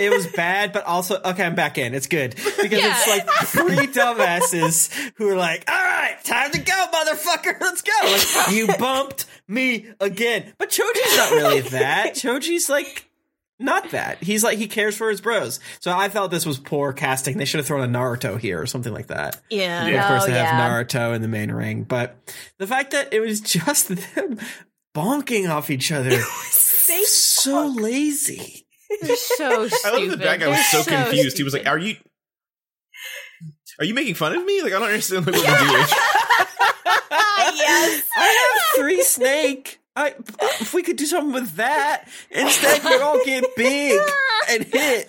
it 0.00 0.10
was 0.10 0.26
bad, 0.28 0.72
but 0.72 0.84
also 0.84 1.20
okay. 1.24 1.44
I'm 1.44 1.54
back 1.54 1.78
in. 1.78 1.94
It's 1.94 2.06
good 2.06 2.34
because 2.36 2.80
it's 2.82 3.08
like 3.08 3.26
three 3.46 3.86
dumbasses 3.86 4.92
who 5.16 5.28
are 5.28 5.36
like, 5.36 5.64
"All 5.70 5.74
right, 5.76 6.16
time 6.24 6.50
to 6.52 6.58
go, 6.60 6.86
motherfucker. 6.92 7.60
Let's 7.60 7.82
go." 7.82 7.92
Like, 8.02 8.54
you 8.54 8.66
bumped 8.78 9.26
me 9.48 9.86
again, 10.00 10.52
but 10.58 10.70
Choji's 10.70 11.16
not 11.16 11.30
really 11.32 11.60
that. 11.60 12.14
Choji's 12.14 12.68
like 12.68 13.08
not 13.58 13.90
that. 13.90 14.22
He's 14.22 14.42
like 14.42 14.58
he 14.58 14.66
cares 14.66 14.96
for 14.96 15.08
his 15.10 15.20
bros. 15.20 15.60
So 15.80 15.92
I 15.96 16.08
felt 16.08 16.30
this 16.30 16.46
was 16.46 16.58
poor 16.58 16.92
casting. 16.92 17.38
They 17.38 17.44
should 17.44 17.58
have 17.58 17.66
thrown 17.66 17.82
a 17.82 17.98
Naruto 17.98 18.38
here 18.38 18.60
or 18.60 18.66
something 18.66 18.92
like 18.92 19.06
that. 19.08 19.40
yeah. 19.50 19.86
Of 19.86 20.08
course, 20.08 20.22
Oh, 20.24 20.26
they 20.26 20.32
yeah. 20.32 20.46
have 20.46 20.88
Naruto 20.88 21.14
in 21.14 21.22
the 21.22 21.28
main 21.28 21.52
ring, 21.52 21.84
but 21.84 22.16
the 22.58 22.66
fact 22.66 22.90
that 22.92 23.12
it 23.12 23.20
was 23.20 23.40
just 23.40 23.88
them 24.14 24.38
bonking 24.94 25.48
off 25.48 25.70
each 25.70 25.92
other, 25.92 26.10
They 26.10 27.04
so 27.04 27.66
lazy. 27.66 28.66
They're 29.00 29.16
so 29.16 29.68
stupid. 29.68 29.78
I 29.86 29.98
love 29.98 30.10
the 30.10 30.16
that 30.16 30.40
guy 30.40 30.48
was 30.48 30.56
They're 30.56 30.82
so 30.82 30.90
confused. 30.90 31.38
He 31.38 31.44
was 31.44 31.54
like, 31.54 31.66
"Are 31.66 31.78
you, 31.78 31.96
are 33.78 33.84
you 33.84 33.94
making 33.94 34.14
fun 34.14 34.34
of 34.34 34.44
me? 34.44 34.62
Like, 34.62 34.72
I 34.72 34.78
don't 34.78 34.88
understand 34.88 35.26
like, 35.26 35.34
what 35.34 35.44
we're 35.44 35.58
doing." 35.58 35.72
yes. 37.10 38.08
I 38.16 38.52
have 38.52 38.80
three 38.80 39.02
snake. 39.02 39.80
I 39.94 40.14
if 40.60 40.72
we 40.72 40.82
could 40.82 40.96
do 40.96 41.06
something 41.06 41.32
with 41.32 41.56
that 41.56 42.08
instead, 42.30 42.84
we 42.84 42.98
all 42.98 43.22
get 43.24 43.44
big 43.56 44.00
and 44.50 44.64
hit. 44.64 45.06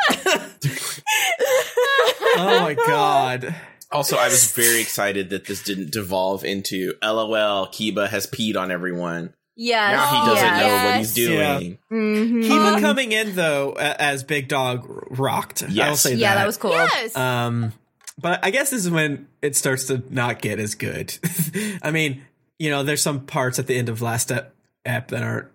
oh 2.35 2.59
my 2.61 2.73
god! 2.73 3.55
Also, 3.91 4.17
I 4.17 4.27
was 4.27 4.51
very 4.51 4.81
excited 4.81 5.29
that 5.29 5.45
this 5.45 5.63
didn't 5.63 5.91
devolve 5.91 6.43
into 6.43 6.93
LOL. 7.01 7.67
Kiba 7.67 8.09
has 8.09 8.27
peed 8.27 8.57
on 8.57 8.71
everyone. 8.71 9.33
Yes. 9.55 9.91
Now 9.97 10.07
he 10.23 10.29
doesn't 10.29 10.45
yes. 10.45 10.61
know 10.61 10.85
what 10.89 10.97
he's 10.97 11.17
Yeah. 11.17 11.59
doing. 11.59 11.77
Mhm. 11.91 12.43
Kiba 12.45 12.79
coming 12.81 13.11
in 13.11 13.35
though 13.35 13.73
as 13.73 14.23
Big 14.23 14.47
Dog 14.47 14.85
rocked. 15.11 15.63
I'll 15.63 15.69
Yes. 15.71 16.01
say 16.01 16.15
Yeah, 16.15 16.33
that. 16.33 16.41
that 16.41 16.45
was 16.47 16.57
cool. 16.57 16.71
Yes. 16.71 17.15
Um, 17.15 17.73
but 18.19 18.39
I 18.43 18.49
guess 18.51 18.69
this 18.71 18.83
is 18.85 18.89
when 18.91 19.27
it 19.41 19.55
starts 19.55 19.85
to 19.85 20.03
not 20.09 20.41
get 20.41 20.59
as 20.59 20.75
good. 20.75 21.17
I 21.83 21.91
mean, 21.91 22.23
you 22.59 22.69
know, 22.69 22.83
there's 22.83 23.01
some 23.01 23.21
parts 23.25 23.59
at 23.59 23.67
the 23.67 23.75
end 23.77 23.89
of 23.89 24.01
last 24.01 24.31
ep, 24.31 24.53
ep 24.85 25.09
that 25.09 25.23
aren't 25.23 25.47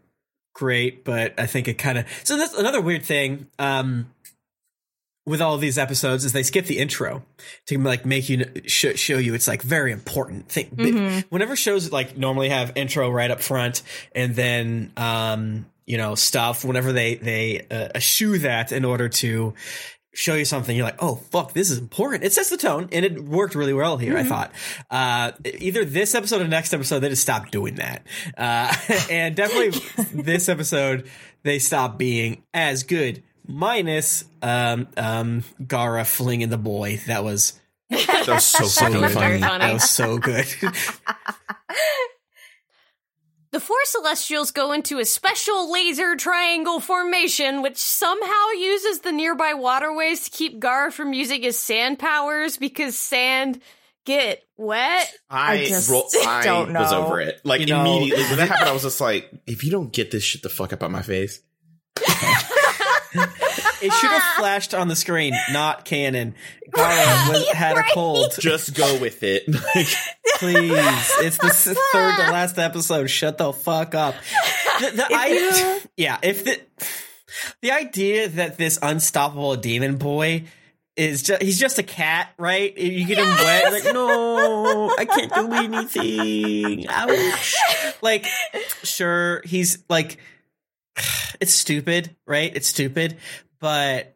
great, 0.55 1.05
but 1.05 1.35
I 1.39 1.47
think 1.47 1.69
it 1.69 1.75
kind 1.75 1.99
of. 1.99 2.05
So 2.25 2.37
that's 2.37 2.55
another 2.55 2.81
weird 2.81 3.05
thing. 3.05 3.47
Um, 3.59 4.11
with 5.29 5.41
all 5.41 5.59
these 5.59 5.79
episodes, 5.79 6.25
is 6.25 6.33
they 6.33 6.43
skip 6.43 6.67
the 6.67 6.79
intro 6.79 7.23
to 7.67 7.79
like 7.79 8.05
make 8.07 8.29
you 8.29 8.45
sh- 8.67 8.97
show 8.97 9.19
you 9.19 9.35
it's 9.35 9.47
like 9.47 9.63
very 9.63 9.93
important 9.93 10.49
thing. 10.49 10.71
Bi- 10.73 11.25
Whenever 11.29 11.55
shows 11.55 11.93
like 11.93 12.17
normally 12.17 12.49
have 12.49 12.73
intro 12.77 13.11
right 13.11 13.31
up 13.31 13.41
front, 13.41 13.83
and 14.15 14.35
then 14.35 14.93
um, 14.97 15.67
you 15.87 15.97
know 15.99 16.15
stuff. 16.15 16.65
Whenever 16.65 16.93
they 16.93 17.17
they 17.17 17.67
uh, 17.71 17.89
eschew 17.95 18.39
that 18.41 18.73
in 18.73 18.85
order 18.85 19.09
to 19.09 19.55
show 20.15 20.35
you 20.35 20.45
something, 20.45 20.77
you're 20.77 20.85
like, 20.87 21.01
oh 21.01 21.17
fuck, 21.31 21.53
this 21.53 21.71
is 21.71 21.79
important. 21.79 22.25
It 22.25 22.33
sets 22.33 22.51
the 22.51 22.57
tone, 22.57 22.89
and 22.91 23.05
it 23.05 23.23
worked 23.23 23.55
really 23.55 23.75
well 23.75 23.99
here. 23.99 24.17
I 24.17 24.25
thought 24.25 24.51
uh, 24.91 25.33
either 25.45 25.85
this 25.85 26.15
episode 26.15 26.41
or 26.43 26.49
next 26.49 26.75
episode 26.75 27.01
they 27.01 27.09
just 27.11 27.23
stopped 27.23 27.53
doing 27.53 27.77
that, 27.77 28.05
uh, 28.37 28.75
and 29.11 29.37
definitely 29.37 29.81
this 30.23 30.49
episode 30.49 31.09
they 31.45 31.59
stopped 31.59 31.99
being 31.99 32.43
as 32.53 32.83
good. 32.83 33.23
Minus 33.49 34.25
um, 34.43 34.87
um, 34.97 35.43
Gaara 35.61 36.07
flinging 36.07 36.51
the 36.51 36.59
boy. 36.59 37.01
That 37.07 37.25
was 37.25 37.59
That 37.91 38.25
was 38.29 38.45
so 38.47 38.67
fucking 38.67 39.01
Very 39.01 39.13
funny. 39.13 39.41
funny. 39.41 39.65
that 39.65 39.73
was 39.73 39.89
so 39.91 40.19
good. 40.19 40.47
The 43.51 43.61
four 43.61 43.79
celestials 43.85 44.51
go 44.51 44.73
into 44.73 44.99
a 44.99 45.07
special 45.07 45.73
laser 45.73 46.17
triangle 46.17 46.81
formation, 46.81 47.63
which 47.63 47.79
somehow 47.79 48.49
uses 48.59 49.01
the 49.01 49.11
nearby 49.11 49.55
waterways 49.55 50.25
to 50.25 50.31
keep 50.31 50.61
Gaara 50.61 50.93
from 50.93 51.15
using 51.15 51.43
his 51.43 51.59
sand 51.59 51.99
powers 51.99 52.59
because 52.59 52.97
sand 52.99 53.63
get 54.05 54.43
wet. 54.59 55.11
I, 55.31 55.55
I 55.55 55.65
just 55.67 55.89
roll, 55.91 56.07
I 56.27 56.43
don't 56.45 56.73
know. 56.73 56.81
was 56.83 56.93
over 56.93 57.23
it. 57.23 57.41
Like 57.43 57.61
You 57.63 57.69
know- 57.69 57.81
immediately 57.87 58.25
when 58.25 58.37
that 58.37 58.49
happened, 58.51 58.69
I 58.69 58.73
was 58.75 58.83
just 58.83 59.01
like, 59.01 59.31
if 59.47 59.65
you 59.65 59.71
don't 59.71 59.93
get 59.95 60.11
this 60.11 60.23
shit 60.23 60.43
the 60.43 60.51
fuck 60.51 60.75
up 60.75 60.83
out 60.83 60.91
my 60.91 61.03
face. 61.03 61.41
it 63.83 63.93
should 63.93 64.11
have 64.11 64.37
flashed 64.37 64.75
on 64.75 64.89
the 64.89 64.97
screen, 64.97 65.35
not 65.51 65.85
canon. 65.85 66.35
Gaara 66.71 67.29
was, 67.33 67.49
had 67.51 67.77
a 67.77 67.85
cold. 67.93 68.35
Just 68.39 68.75
go 68.75 68.99
with 69.01 69.23
it. 69.23 69.45
Like, 69.75 70.55
Please, 70.55 71.13
it's 71.21 71.39
the 71.39 71.49
third 71.93 72.17
to 72.17 72.31
last 72.31 72.59
episode. 72.59 73.09
Shut 73.09 73.39
the 73.39 73.53
fuck 73.53 73.95
up. 73.97 74.15
The, 74.81 74.91
the 74.93 75.07
I, 75.11 75.81
yeah, 75.97 76.19
if 76.23 76.45
the 76.45 76.61
the 77.61 77.73
idea 77.73 78.29
that 78.29 78.57
this 78.57 78.79
unstoppable 78.81 79.57
demon 79.57 79.97
boy 79.97 80.45
is 80.97 81.23
just 81.23 81.43
he's 81.43 81.59
just 81.59 81.79
a 81.79 81.83
cat, 81.83 82.33
right? 82.39 82.77
You 82.77 83.07
get 83.07 83.19
him 83.19 83.29
wet, 83.29 83.73
like 83.73 83.93
no, 83.93 84.95
I 84.97 85.05
can't 85.05 85.35
do 85.35 85.53
anything. 85.53 86.89
Ouch. 86.89 87.55
Like, 88.03 88.27
sure, 88.83 89.43
he's 89.45 89.79
like, 89.89 90.19
it's 91.41 91.55
stupid, 91.55 92.15
right? 92.27 92.55
It's 92.55 92.69
stupid, 92.69 93.17
but 93.61 94.15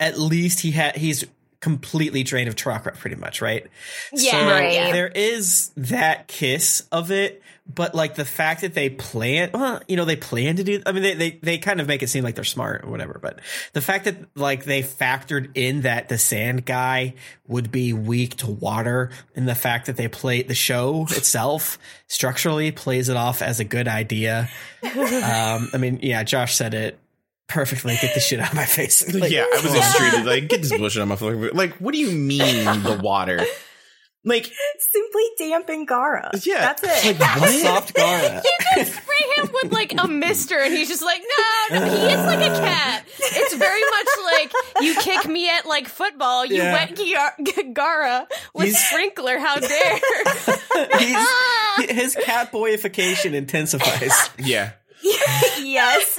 at 0.00 0.18
least 0.18 0.60
he 0.60 0.72
had 0.72 0.96
he's 0.96 1.24
completely 1.60 2.22
drained 2.22 2.48
of 2.48 2.56
chakra, 2.56 2.92
pretty 2.92 3.16
much, 3.16 3.40
right? 3.40 3.66
Yeah, 4.12 4.32
so 4.32 4.46
right. 4.50 4.92
there 4.92 5.08
is 5.08 5.70
that 5.76 6.28
kiss 6.28 6.86
of 6.92 7.10
it, 7.10 7.42
but 7.66 7.94
like 7.94 8.14
the 8.14 8.24
fact 8.24 8.60
that 8.60 8.74
they 8.74 8.90
plan, 8.90 9.50
well, 9.54 9.80
you 9.88 9.96
know, 9.96 10.04
they 10.04 10.16
plan 10.16 10.56
to 10.56 10.64
do. 10.64 10.82
I 10.84 10.92
mean, 10.92 11.02
they, 11.02 11.14
they 11.14 11.30
they 11.42 11.58
kind 11.58 11.80
of 11.80 11.88
make 11.88 12.02
it 12.02 12.08
seem 12.08 12.22
like 12.22 12.34
they're 12.34 12.44
smart 12.44 12.84
or 12.84 12.90
whatever, 12.90 13.18
but 13.20 13.40
the 13.72 13.80
fact 13.80 14.04
that 14.04 14.16
like 14.36 14.64
they 14.64 14.82
factored 14.82 15.50
in 15.54 15.82
that 15.82 16.08
the 16.08 16.18
sand 16.18 16.66
guy 16.66 17.14
would 17.46 17.72
be 17.72 17.92
weak 17.92 18.36
to 18.38 18.50
water, 18.50 19.10
and 19.34 19.48
the 19.48 19.54
fact 19.54 19.86
that 19.86 19.96
they 19.96 20.08
play 20.08 20.42
the 20.42 20.54
show 20.54 21.06
itself 21.10 21.78
structurally 22.06 22.70
plays 22.70 23.08
it 23.08 23.16
off 23.16 23.40
as 23.40 23.60
a 23.60 23.64
good 23.64 23.88
idea. 23.88 24.50
um, 24.82 25.70
I 25.72 25.78
mean, 25.78 26.00
yeah, 26.02 26.22
Josh 26.22 26.56
said 26.56 26.74
it 26.74 26.98
perfectly. 27.48 27.96
Get 28.00 28.12
the 28.12 28.20
shit 28.20 28.40
out 28.40 28.50
of 28.50 28.56
my 28.56 28.66
face. 28.66 29.12
Like, 29.14 29.32
yeah, 29.32 29.46
I 29.50 29.60
was 29.62 29.74
extremely 29.74 30.22
like, 30.40 30.48
get 30.48 30.60
this 30.60 30.76
bullshit 30.76 31.00
out 31.00 31.04
of 31.04 31.08
my 31.08 31.16
fucking 31.16 31.56
Like, 31.56 31.76
what 31.76 31.94
do 31.94 31.98
you 31.98 32.10
mean 32.10 32.64
the 32.82 33.00
water? 33.02 33.44
Like, 34.26 34.50
Simply 34.78 35.22
dampen 35.38 35.86
Gaara. 35.86 36.44
Yeah. 36.46 36.60
That's 36.74 36.82
it. 37.06 37.16
soft 37.62 37.94
Gaara. 37.94 38.42
You 38.42 38.52
can 38.74 38.86
spray 38.86 39.24
him 39.36 39.50
with 39.62 39.72
like 39.72 39.94
a 39.98 40.08
mister, 40.08 40.58
and 40.58 40.72
he's 40.72 40.88
just 40.88 41.02
like, 41.02 41.20
no, 41.70 41.78
no, 41.80 41.84
he 41.86 42.06
is 42.06 42.18
like 42.26 42.38
a 42.40 42.54
cat. 42.58 43.04
It's 43.18 43.54
very 43.54 43.80
much 43.82 44.06
like 44.32 44.52
you 44.82 44.94
kick 44.96 45.26
me 45.28 45.48
at 45.50 45.66
like 45.66 45.88
football, 45.88 46.46
you 46.46 46.56
Yeah. 46.56 46.72
wet 46.72 46.96
Gia- 46.96 47.62
Gaara 47.74 48.26
with 48.54 48.68
He's- 48.68 48.88
sprinkler. 48.90 49.38
How 49.38 49.56
dare? 49.56 49.68
He's, 50.98 51.16
ah. 51.16 51.84
his 51.88 52.16
cat 52.16 52.50
boyification 52.50 53.34
intensifies. 53.34 54.30
yeah. 54.38 54.72
yes. 55.60 56.18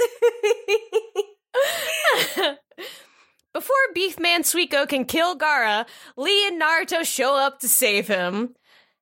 Before 3.55 3.75
Beefman 3.93 4.41
Suiko 4.41 4.85
can 4.85 5.05
kill 5.05 5.37
Gaara, 5.37 5.85
Lee 6.17 6.45
and 6.45 6.61
Naruto 6.61 7.05
show 7.05 7.37
up 7.37 7.61
to 7.61 7.69
save 7.69 8.05
him. 8.05 8.53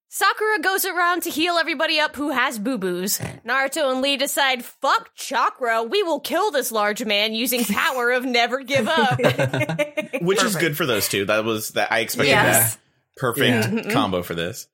Sakura 0.09 0.59
goes 0.59 0.85
around 0.85 1.23
to 1.23 1.31
heal 1.31 1.55
everybody 1.55 1.99
up 1.99 2.15
who 2.15 2.29
has 2.29 2.59
boo 2.59 2.77
boos. 2.77 3.17
Naruto 3.43 3.91
and 3.91 4.03
Lee 4.03 4.15
decide, 4.15 4.63
fuck 4.63 5.09
chakra, 5.15 5.81
we 5.81 6.03
will 6.03 6.19
kill 6.19 6.51
this 6.51 6.71
large 6.71 7.03
man 7.03 7.33
using 7.33 7.63
power 7.65 8.11
of 8.11 8.25
never 8.25 8.61
give 8.61 8.87
up. 8.87 9.17
Which 10.21 10.43
is 10.43 10.55
good 10.55 10.77
for 10.77 10.85
those 10.85 11.09
two. 11.09 11.25
That 11.25 11.43
was 11.45 11.69
that 11.69 11.91
I 11.91 12.01
expected 12.01 12.29
Yes. 12.29 12.75
that 12.75 12.81
perfect 13.17 13.89
combo 13.89 14.21
for 14.21 14.35
this. 14.35 14.67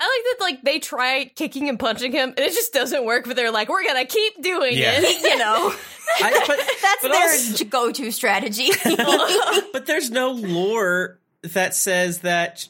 I 0.00 0.04
like 0.04 0.38
that, 0.38 0.44
like, 0.44 0.62
they 0.62 0.78
try 0.78 1.30
kicking 1.34 1.68
and 1.68 1.78
punching 1.78 2.12
him, 2.12 2.30
and 2.30 2.38
it 2.38 2.52
just 2.54 2.72
doesn't 2.72 3.04
work, 3.04 3.26
but 3.26 3.36
they're 3.36 3.50
like, 3.50 3.68
we're 3.68 3.84
gonna 3.84 4.06
keep 4.06 4.42
doing 4.42 4.76
Yeah. 4.78 4.92
it. 4.96 5.22
you 5.22 5.36
know, 5.36 5.74
I, 6.20 6.44
but, 6.46 6.58
that's 6.82 7.02
but 7.02 7.12
their 7.12 7.22
also- 7.30 7.64
go-to 7.66 8.10
strategy. 8.10 8.70
but 9.72 9.86
there's 9.86 10.10
no 10.10 10.30
lore 10.32 11.18
that 11.42 11.74
says 11.74 12.20
that 12.20 12.66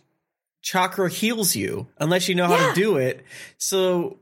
chakra 0.62 1.08
heals 1.08 1.56
you 1.56 1.86
unless 1.98 2.28
you 2.28 2.34
know 2.34 2.46
how 2.48 2.56
Yeah. 2.56 2.68
to 2.72 2.74
do 2.80 2.96
it. 2.96 3.24
So 3.58 4.18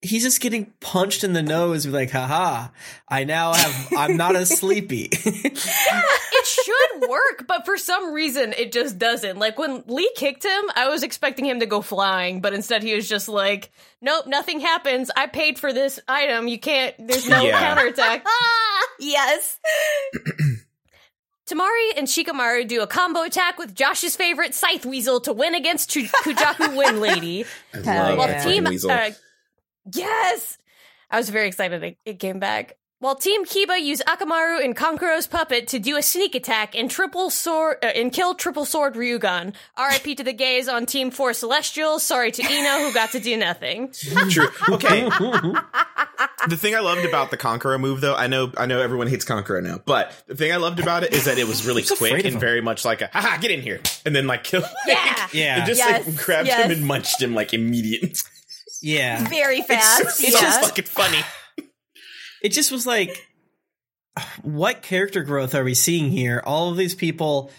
he's 0.00 0.22
just 0.22 0.40
getting 0.40 0.72
punched 0.80 1.22
in 1.22 1.32
the 1.32 1.42
nose, 1.42 1.86
like, 1.86 2.10
haha, 2.10 2.68
I 3.08 3.24
now 3.24 3.52
have, 3.54 3.88
I'm 3.96 4.16
not 4.16 4.34
as 4.36 4.48
sleepy. 4.58 5.08
it 5.12 6.41
should 6.52 7.08
work, 7.08 7.46
but 7.46 7.64
for 7.64 7.76
some 7.76 8.12
reason 8.12 8.52
it 8.52 8.72
just 8.72 8.98
doesn't. 8.98 9.38
Like 9.38 9.58
when 9.58 9.82
Lee 9.86 10.10
kicked 10.16 10.44
him, 10.44 10.64
I 10.74 10.88
was 10.88 11.02
expecting 11.02 11.44
him 11.44 11.60
to 11.60 11.66
go 11.66 11.80
flying, 11.82 12.40
but 12.40 12.52
instead 12.54 12.82
he 12.82 12.94
was 12.94 13.08
just 13.08 13.28
like, 13.28 13.70
"Nope, 14.00 14.26
nothing 14.26 14.60
happens. 14.60 15.10
I 15.16 15.26
paid 15.26 15.58
for 15.58 15.72
this 15.72 15.98
item. 16.08 16.48
You 16.48 16.58
can't. 16.58 16.94
There's 16.98 17.28
no 17.28 17.42
Yeah. 17.42 17.58
counterattack." 17.60 18.24
yes. 19.00 19.58
Temari 21.48 21.90
and 21.96 22.06
Shikamaru 22.06 22.68
do 22.68 22.82
a 22.82 22.86
combo 22.86 23.22
attack 23.22 23.58
with 23.58 23.74
Josh's 23.74 24.14
favorite 24.16 24.54
Scythe 24.54 24.86
Weasel 24.86 25.20
to 25.22 25.32
win 25.32 25.54
against 25.54 25.90
Chu- 25.90 26.06
Kujaku 26.22 26.76
Wind 26.76 27.00
Lady. 27.00 27.44
I 27.74 27.78
love 27.78 28.18
While 28.18 28.28
yeah. 28.28 28.44
Team, 28.44 28.66
uh, 28.66 29.10
yes, 29.92 30.58
I 31.10 31.16
was 31.18 31.28
very 31.30 31.48
excited 31.48 31.82
it, 31.82 31.98
it 32.04 32.18
came 32.20 32.38
back. 32.38 32.76
While 33.02 33.16
Team 33.16 33.44
Kiba 33.44 33.82
use 33.82 34.00
Akamaru 34.06 34.64
and 34.64 34.76
Kankuro's 34.76 35.26
puppet 35.26 35.66
to 35.68 35.80
do 35.80 35.96
a 35.96 36.02
sneak 36.02 36.36
attack 36.36 36.76
and 36.76 36.88
triple 36.88 37.30
sword 37.30 37.78
uh, 37.82 37.86
and 37.86 38.12
kill 38.12 38.36
triple 38.36 38.64
sword 38.64 38.94
Ryugan. 38.94 39.54
R.I.P. 39.76 40.14
to 40.14 40.22
the 40.22 40.32
gays 40.32 40.68
on 40.68 40.86
Team 40.86 41.10
Four 41.10 41.32
Celestial. 41.34 41.98
Sorry 41.98 42.30
to 42.30 42.42
Ino 42.44 42.78
who 42.86 42.94
got 42.94 43.10
to 43.10 43.18
do 43.18 43.36
nothing. 43.36 43.90
True. 44.30 44.46
Okay. 44.68 45.00
the 46.48 46.56
thing 46.56 46.76
I 46.76 46.78
loved 46.78 47.04
about 47.04 47.32
the 47.32 47.36
Kankuro 47.36 47.80
move, 47.80 48.00
though, 48.02 48.14
I 48.14 48.28
know, 48.28 48.52
I 48.56 48.66
know 48.66 48.80
everyone 48.80 49.08
hates 49.08 49.24
Kankuro 49.24 49.60
now, 49.60 49.80
but 49.84 50.12
the 50.28 50.36
thing 50.36 50.52
I 50.52 50.58
loved 50.58 50.78
about 50.78 51.02
it 51.02 51.12
is 51.12 51.24
that 51.24 51.38
it 51.38 51.48
was 51.48 51.66
really 51.66 51.82
so 51.82 51.96
quick 51.96 52.24
and 52.24 52.38
very 52.38 52.60
much 52.60 52.84
like 52.84 53.02
a, 53.02 53.10
haha, 53.12 53.36
get 53.38 53.50
in 53.50 53.62
here, 53.62 53.80
and 54.06 54.14
then 54.14 54.28
like 54.28 54.44
kill. 54.44 54.62
Yeah. 54.86 55.28
yeah. 55.32 55.64
It 55.64 55.66
just 55.66 55.80
Yes, 55.80 56.06
like 56.06 56.16
grabbed 56.24 56.46
yes. 56.46 56.66
him 56.66 56.70
and 56.70 56.86
munched 56.86 57.20
him 57.20 57.34
like 57.34 57.52
immediately. 57.52 58.14
yeah. 58.80 59.26
Very 59.26 59.58
It's, 59.58 59.66
fast. 59.66 60.22
it's 60.22 60.40
yeah. 60.40 60.60
fucking 60.60 60.84
funny. 60.84 61.18
It 62.42 62.50
just 62.50 62.70
was 62.72 62.86
like 62.86 63.28
what 64.42 64.82
character 64.82 65.22
growth 65.22 65.54
are 65.54 65.64
we 65.64 65.74
seeing 65.74 66.10
here 66.10 66.42
all 66.44 66.70
of 66.70 66.76
these 66.76 66.94
people 66.94 67.50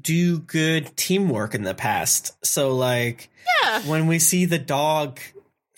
do 0.00 0.38
good 0.40 0.94
teamwork 0.96 1.54
in 1.54 1.62
the 1.62 1.74
past. 1.74 2.32
So 2.44 2.74
like 2.74 3.30
Yeah. 3.62 3.80
when 3.82 4.06
we 4.06 4.18
see 4.18 4.44
the 4.44 4.58
dog 4.58 5.18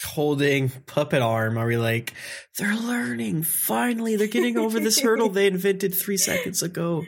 holding 0.03 0.71
puppet 0.87 1.21
arm, 1.23 1.59
are 1.59 1.67
we 1.67 1.77
like, 1.77 2.15
they're 2.59 2.75
learning. 2.75 3.43
Finally, 3.45 4.17
they're 4.17 4.27
getting 4.27 4.57
over 4.57 4.81
this 4.81 4.99
hurdle 4.99 5.29
they 5.29 5.47
invented 5.47 5.95
three 5.95 6.17
seconds 6.31 6.63
ago. 6.63 7.05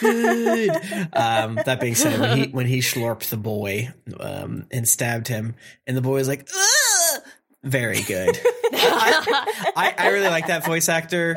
Good. 0.00 0.70
Um, 1.14 1.54
that 1.64 1.78
being 1.80 1.94
said, 1.94 2.20
when 2.20 2.36
he 2.36 2.44
when 2.50 2.66
he 2.66 2.80
slurped 2.80 3.30
the 3.30 3.36
boy 3.36 3.90
um, 4.20 4.66
and 4.70 4.86
stabbed 4.88 5.28
him, 5.28 5.54
and 5.86 5.96
the 5.96 6.02
boy 6.02 6.14
was 6.14 6.28
like, 6.28 6.48
Ugh! 6.54 7.22
very 7.62 8.02
good. 8.02 8.36
I, 8.84 9.94
I 9.98 10.08
really 10.08 10.28
like 10.28 10.46
that 10.48 10.64
voice 10.64 10.88
actor 10.88 11.36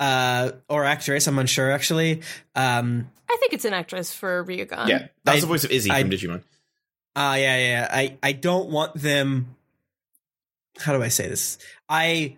uh, 0.00 0.52
or 0.68 0.84
actress. 0.84 1.26
I'm 1.26 1.38
unsure 1.38 1.70
actually. 1.70 2.22
Um, 2.54 3.08
I 3.30 3.36
think 3.40 3.52
it's 3.54 3.64
an 3.64 3.74
actress 3.74 4.14
for 4.14 4.44
Ryugan. 4.44 4.88
yeah, 4.88 5.06
that 5.24 5.34
was 5.34 5.36
I- 5.36 5.40
the 5.40 5.46
voice 5.46 5.64
of 5.64 5.70
Izzy 5.70 5.90
I- 5.90 6.00
from 6.02 6.10
Digimon. 6.10 6.42
Uh 7.14 7.36
yeah, 7.38 7.56
yeah. 7.58 7.88
I 7.90 8.16
I 8.22 8.32
don't 8.32 8.70
want 8.70 8.94
them. 8.94 9.54
How 10.80 10.94
do 10.96 11.02
I 11.02 11.08
say 11.08 11.28
this? 11.28 11.58
I 11.88 12.36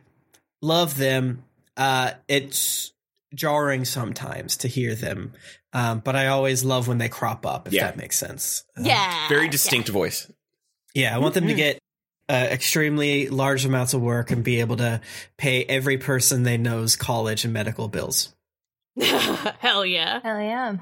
love 0.60 0.97
them. 0.97 1.44
Uh, 1.76 2.12
it's 2.26 2.93
jarring 3.35 3.85
sometimes 3.85 4.56
to 4.59 4.68
hear 4.68 4.94
them, 4.97 5.32
um, 5.72 6.01
but 6.05 6.16
I 6.16 6.26
always 6.28 6.64
love 6.64 6.89
when 6.89 6.98
they 6.98 7.09
crop 7.09 7.47
up. 7.47 7.68
If 7.68 7.72
Yeah. 7.74 7.85
that 7.86 7.97
makes 7.97 8.16
sense. 8.18 8.64
Uh, 8.76 8.82
Yeah. 8.85 9.28
Very 9.28 9.48
distinct 9.48 9.89
voice. 9.89 10.28
Yeah, 10.94 11.14
I 11.14 11.18
want 11.18 11.35
them 11.35 11.47
to 11.47 11.55
get 11.55 11.78
uh, 12.28 12.32
extremely 12.51 13.28
large 13.28 13.64
amounts 13.64 13.94
of 13.94 14.01
work 14.01 14.30
and 14.30 14.42
be 14.44 14.60
able 14.60 14.76
to 14.76 15.01
pay 15.36 15.64
every 15.64 15.98
person 15.98 16.42
they 16.42 16.56
know's 16.56 16.96
college 16.96 17.44
and 17.44 17.52
medical 17.52 17.88
bills. 17.88 18.34
Hell 19.01 19.84
yeah. 19.84 20.20
Hell 20.22 20.40
yeah. 20.40 20.76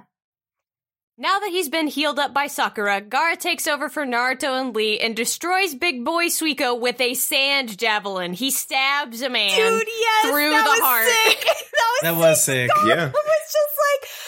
Now 1.19 1.39
that 1.41 1.51
he's 1.51 1.69
been 1.69 1.89
healed 1.89 2.19
up 2.19 2.33
by 2.33 2.47
Sakura, 2.47 3.01
Gaara 3.03 3.39
takes 3.39 3.69
over 3.69 3.89
for 3.89 4.05
Naruto 4.07 4.59
and 4.61 4.75
Lee 4.75 4.99
and 4.99 5.15
destroys 5.15 5.75
Big 5.75 6.05
Boy 6.05 6.27
Suiko 6.27 6.79
with 6.81 7.01
a 7.01 7.15
sand 7.15 7.77
javelin. 7.79 8.33
He 8.33 8.51
stabs 8.51 9.21
a 9.21 9.29
man. 9.29 9.51
Dude, 9.57 9.87
yes, 9.87 10.27
through 10.31 10.51
that 10.51 10.65
the 10.65 10.71
was 10.71 10.81
heart. 10.81 11.07
sick. 11.07 11.47
That 12.03 12.17
was 12.17 12.43
sick. 12.43 12.69
That 12.69 12.81
was 12.81 12.87
sick. 12.87 12.89
Yeah. 12.89 13.07
It 13.07 13.13
was 13.13 13.53
just 13.53 13.77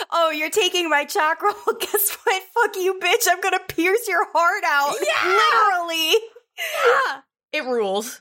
like, 0.04 0.08
oh, 0.12 0.30
you're 0.30 0.50
taking 0.50 0.88
my 0.88 1.04
chakra. 1.04 1.52
Well, 1.66 1.76
guess 1.80 2.10
what? 2.22 2.42
Fuck 2.54 2.76
you, 2.76 2.94
bitch. 3.02 3.26
I'm 3.28 3.40
gonna 3.40 3.58
pierce 3.66 4.06
your 4.06 4.24
heart 4.32 4.62
out. 4.64 4.94
Yeah! 5.02 5.88
Literally. 5.88 6.20
Yeah. 6.58 7.20
It 7.52 7.64
rules. 7.64 8.20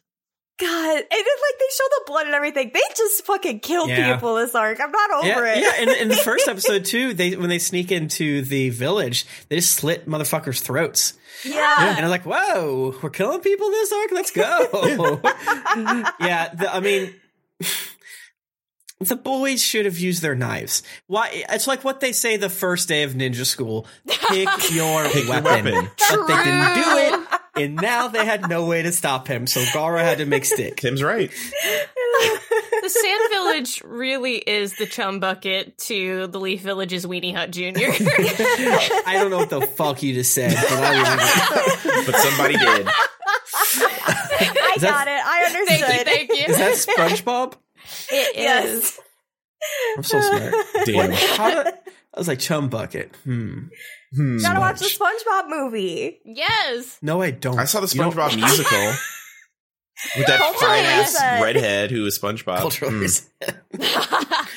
God. 0.60 0.70
And 0.96 1.06
then 1.10 1.10
like 1.10 1.60
they 1.60 1.66
show 1.72 1.84
the 1.90 2.04
blood 2.06 2.26
and 2.28 2.36
everything. 2.36 2.72
They 2.74 2.80
just 2.96 3.26
fucking 3.26 3.60
kill 3.62 3.88
Yeah. 3.90 4.14
people 4.16 4.36
this 4.36 4.54
arc. 4.54 4.80
I'm 4.80 4.92
not 4.92 5.12
over 5.12 5.46
Yeah, 5.46 5.56
it. 5.56 5.62
yeah. 5.64 5.82
In, 5.82 5.90
in 6.04 6.08
the 6.10 6.16
first 6.16 6.48
episode 6.48 6.86
too, 6.86 7.14
they 7.16 7.36
when 7.36 7.50
they 7.50 7.58
sneak 7.60 7.92
into 7.92 8.44
the 8.44 8.70
village, 8.70 9.26
they 9.50 9.56
just 9.58 9.74
slit 9.74 10.08
motherfuckers' 10.08 10.62
throats. 10.62 11.16
Yeah. 11.44 11.96
And 11.98 12.06
I'm 12.06 12.12
like, 12.12 12.24
whoa, 12.26 12.96
we're 13.02 13.10
killing 13.10 13.42
people 13.42 13.70
this 13.72 13.92
arc. 13.92 14.12
Let's 14.12 14.32
go. 14.32 15.20
yeah, 16.22 16.54
the, 16.54 16.70
I 16.72 16.80
mean, 16.80 17.16
the 19.00 19.16
boys 19.18 19.62
should 19.62 19.86
have 19.86 19.98
used 19.98 20.22
their 20.22 20.36
knives. 20.36 20.84
Why? 21.08 21.44
It's 21.50 21.68
like 21.68 21.84
what 21.84 22.00
they 22.00 22.12
say 22.14 22.38
the 22.38 22.50
first 22.50 22.88
day 22.88 23.04
of 23.04 23.14
ninja 23.14 23.46
school: 23.46 23.86
pick 24.08 24.48
your 24.72 25.04
Pick 25.06 25.26
your 25.26 25.30
weapon. 25.30 25.66
weapon. 25.66 25.90
But 26.10 26.28
they 26.28 26.44
didn't 26.44 26.76
do 26.76 26.84
it, 26.86 27.23
and 27.56 27.76
now 27.76 28.08
they 28.08 28.26
had 28.26 28.50
no 28.50 28.66
way 28.66 28.82
to 28.84 28.92
stop 28.92 29.28
him. 29.28 29.48
So 29.48 29.60
Gaara 29.62 30.02
had 30.02 30.18
to 30.20 30.26
make 30.26 30.46
stick. 30.46 30.78
Tim's 30.78 31.04
right. 31.04 31.30
The 31.30 32.90
Sand 32.90 33.22
Village 33.32 33.82
really 33.86 34.36
is 34.38 34.76
the 34.78 34.86
chum 34.86 35.20
bucket 35.20 35.78
to 35.80 36.28
the 36.28 36.40
Leaf 36.40 36.62
Village's 36.62 37.06
Weenie 37.06 37.34
Hut 37.34 37.52
Jr. 37.52 37.70
I 39.10 39.14
don't 39.20 39.30
know 39.32 39.38
what 39.38 39.50
the 39.50 39.62
fuck 39.62 40.04
you 40.04 40.14
just 40.14 40.34
said, 40.34 40.54
but 40.54 40.72
I 40.72 41.02
love 41.02 41.20
it. 41.22 42.06
But 42.06 42.16
somebody 42.18 42.58
did. 42.58 42.88
I 42.88 44.76
that- 44.80 44.82
got 44.82 45.08
it. 45.08 45.22
I 45.26 45.44
understood. 45.46 45.68
thank 45.68 45.98
you, 45.98 46.04
thank 46.04 46.30
you. 46.48 46.54
Is 46.54 46.86
that 46.86 46.96
SpongeBob? 46.98 47.54
It 48.10 48.36
Yes. 48.36 48.66
is. 48.68 49.00
I'm 49.98 50.04
so 50.04 50.20
smart. 50.22 50.54
Damn. 50.86 51.12
How 51.12 51.64
did, 51.64 51.74
I 52.14 52.18
was 52.20 52.28
like 52.28 52.40
chum 52.40 52.68
bucket. 52.70 53.16
Hmm. 53.24 53.68
Hmm. 54.16 54.38
Gotta 54.38 54.60
watch 54.60 54.80
the 54.80 54.86
SpongeBob 54.86 55.50
movie. 55.50 56.20
Yes. 56.24 57.00
No, 57.02 57.22
I 57.22 57.32
don't. 57.32 57.58
I 57.58 57.66
saw 57.66 57.80
the 57.80 57.88
SpongeBob 57.88 58.36
musical 58.36 58.94
with 60.16 60.28
that 60.28 60.40
Cultural 60.40 60.70
fine 60.70 60.86
ass 60.86 61.42
redhead 61.42 61.92
who 61.92 62.04
was 62.04 62.18
SpongeBob. 62.20 62.60
Cultural 62.60 62.92
reset. 62.92 63.30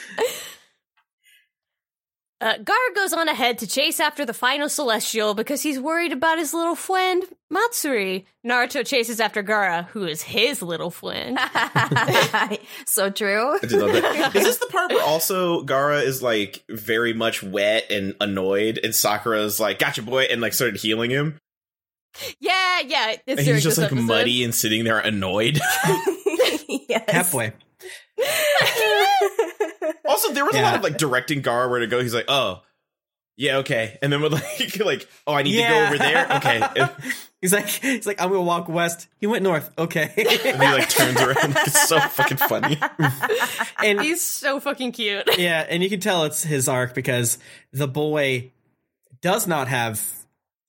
Uh, 2.38 2.54
Gaara 2.58 2.94
goes 2.94 3.14
on 3.14 3.28
ahead 3.28 3.58
to 3.58 3.66
chase 3.66 3.98
after 3.98 4.26
the 4.26 4.34
final 4.34 4.68
celestial 4.68 5.32
because 5.32 5.62
he's 5.62 5.80
worried 5.80 6.12
about 6.12 6.38
his 6.38 6.52
little 6.52 6.74
friend, 6.74 7.24
Matsuri. 7.50 8.26
Naruto 8.46 8.86
chases 8.86 9.20
after 9.20 9.42
Gaara, 9.42 9.86
who 9.86 10.04
is 10.04 10.20
his 10.22 10.60
little 10.60 10.90
friend. 10.90 11.38
so 12.86 13.08
true. 13.08 13.54
I 13.54 13.58
did 13.66 13.72
love 13.72 13.92
that. 13.92 14.36
Is 14.36 14.44
this 14.44 14.58
the 14.58 14.66
part 14.66 14.92
where 14.92 15.02
also 15.02 15.62
Gaara 15.64 16.04
is 16.04 16.22
like 16.22 16.62
very 16.68 17.14
much 17.14 17.42
wet 17.42 17.90
and 17.90 18.14
annoyed, 18.20 18.78
and 18.84 18.92
Sakura's 18.92 19.58
like, 19.58 19.78
"Gotcha, 19.78 20.02
boy," 20.02 20.24
and 20.24 20.40
like 20.40 20.52
started 20.52 20.78
healing 20.78 21.10
him, 21.10 21.38
yeah, 22.40 22.80
yeah. 22.80 23.16
It's 23.26 23.38
and 23.38 23.40
he's 23.40 23.62
just 23.62 23.78
like 23.78 23.92
episode. 23.92 24.06
muddy 24.06 24.44
and 24.44 24.54
sitting 24.54 24.84
there 24.84 24.98
annoyed. 24.98 25.58
yes. 26.88 27.10
Halfway. 27.10 27.52
also, 30.04 30.32
there 30.32 30.44
was 30.44 30.54
a 30.56 30.62
lot 30.62 30.74
of 30.74 30.82
like 30.82 30.98
directing 30.98 31.42
Gaara 31.42 31.70
where 31.70 31.80
to 31.80 31.86
go. 31.86 32.00
He's 32.00 32.14
like, 32.14 32.26
"Oh, 32.28 32.62
yeah, 33.36 33.58
okay," 33.58 33.98
and 34.02 34.12
then 34.12 34.22
with 34.22 34.32
like, 34.32 34.78
like, 34.80 35.08
"Oh, 35.26 35.34
I 35.34 35.42
need 35.42 35.56
to 35.56 35.68
go 35.68 35.84
over 35.86 35.98
there." 35.98 36.36
Okay, 36.36 36.62
and, 36.76 36.90
He's 37.42 37.52
like, 37.52 37.68
he's 37.68 38.06
like, 38.06 38.20
I'm 38.20 38.30
gonna 38.30 38.42
walk 38.42 38.66
west. 38.68 39.08
He 39.20 39.26
went 39.26 39.42
north. 39.42 39.70
Okay. 39.78 40.10
and 40.16 40.62
he 40.62 40.68
like 40.72 40.88
turns 40.88 41.20
around. 41.20 41.54
Like, 41.54 41.66
it's 41.68 41.86
so 41.86 42.00
fucking 42.00 42.38
funny. 42.38 42.78
and 43.84 44.00
He's 44.00 44.22
so 44.22 44.58
fucking 44.58 44.92
cute. 44.92 45.38
yeah, 45.38 45.64
and 45.68 45.82
you 45.82 45.90
can 45.90 46.00
tell 46.00 46.24
it's 46.24 46.42
his 46.42 46.66
arc 46.66 46.94
because 46.94 47.38
the 47.72 47.86
boy 47.86 48.52
does 49.20 49.46
not 49.46 49.68
have 49.68 50.02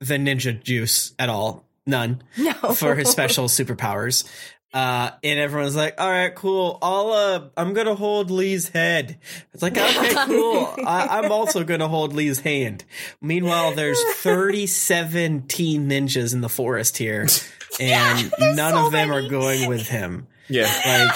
the 0.01 0.15
ninja 0.15 0.61
juice 0.61 1.13
at 1.17 1.29
all. 1.29 1.65
None. 1.85 2.21
No. 2.37 2.53
For 2.53 2.95
his 2.95 3.09
special 3.09 3.45
superpowers. 3.45 4.29
Uh, 4.73 5.11
and 5.23 5.39
everyone's 5.39 5.75
like, 5.75 5.99
all 5.99 6.09
right, 6.09 6.35
cool. 6.35 6.77
I'll, 6.81 7.09
uh, 7.11 7.41
I'm 7.55 7.73
gonna 7.73 7.95
hold 7.95 8.29
Lee's 8.29 8.69
head. 8.69 9.17
It's 9.53 9.63
like, 9.63 9.77
okay, 9.77 10.13
cool. 10.25 10.73
I, 10.85 11.19
I'm 11.19 11.31
also 11.31 11.63
gonna 11.63 11.87
hold 11.87 12.13
Lee's 12.13 12.39
hand. 12.41 12.83
Meanwhile, 13.21 13.73
there's 13.75 14.01
37 14.17 15.47
teen 15.47 15.89
ninjas 15.89 16.33
in 16.33 16.41
the 16.41 16.49
forest 16.49 16.97
here, 16.97 17.27
and 17.79 18.31
none 18.39 18.73
so 18.73 18.85
of 18.87 18.91
them 18.91 19.09
many. 19.09 19.25
are 19.25 19.29
going 19.29 19.67
with 19.69 19.87
him. 19.87 20.27
Yeah, 20.49 20.63
Like, 20.63 21.15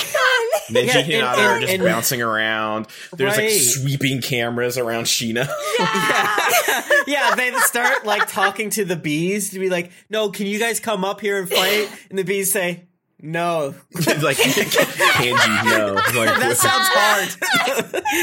Neji 0.69 0.85
Yeah, 0.85 0.97
and- 0.97 1.07
Hinata 1.11 1.37
are 1.55 1.59
just 1.61 1.73
and- 1.73 1.83
bouncing 1.83 2.21
around. 2.21 2.87
There's 3.13 3.37
like 3.37 3.49
sweeping 3.51 4.21
cameras 4.21 4.77
around 4.77 5.05
Shino. 5.05 5.47
Yeah, 5.79 6.81
yeah, 7.07 7.35
they 7.35 7.51
start 7.59 8.05
like 8.05 8.27
talking 8.29 8.69
to 8.71 8.85
the 8.85 8.95
bees 8.95 9.51
to 9.51 9.59
be 9.59 9.69
like, 9.69 9.91
no, 10.09 10.29
can 10.31 10.47
you 10.47 10.59
guys 10.59 10.79
come 10.79 11.03
up 11.05 11.21
here 11.21 11.37
and 11.39 11.49
fight? 11.49 11.89
And 12.09 12.19
the 12.19 12.23
bees 12.23 12.51
say, 12.51 12.83
no. 13.21 13.73
like 13.93 14.37
Kanji, 14.37 15.65
no. 15.65 15.93
Like, 15.93 16.39
That 16.39 16.57
sounds 16.57 16.87
hard. 16.91 18.03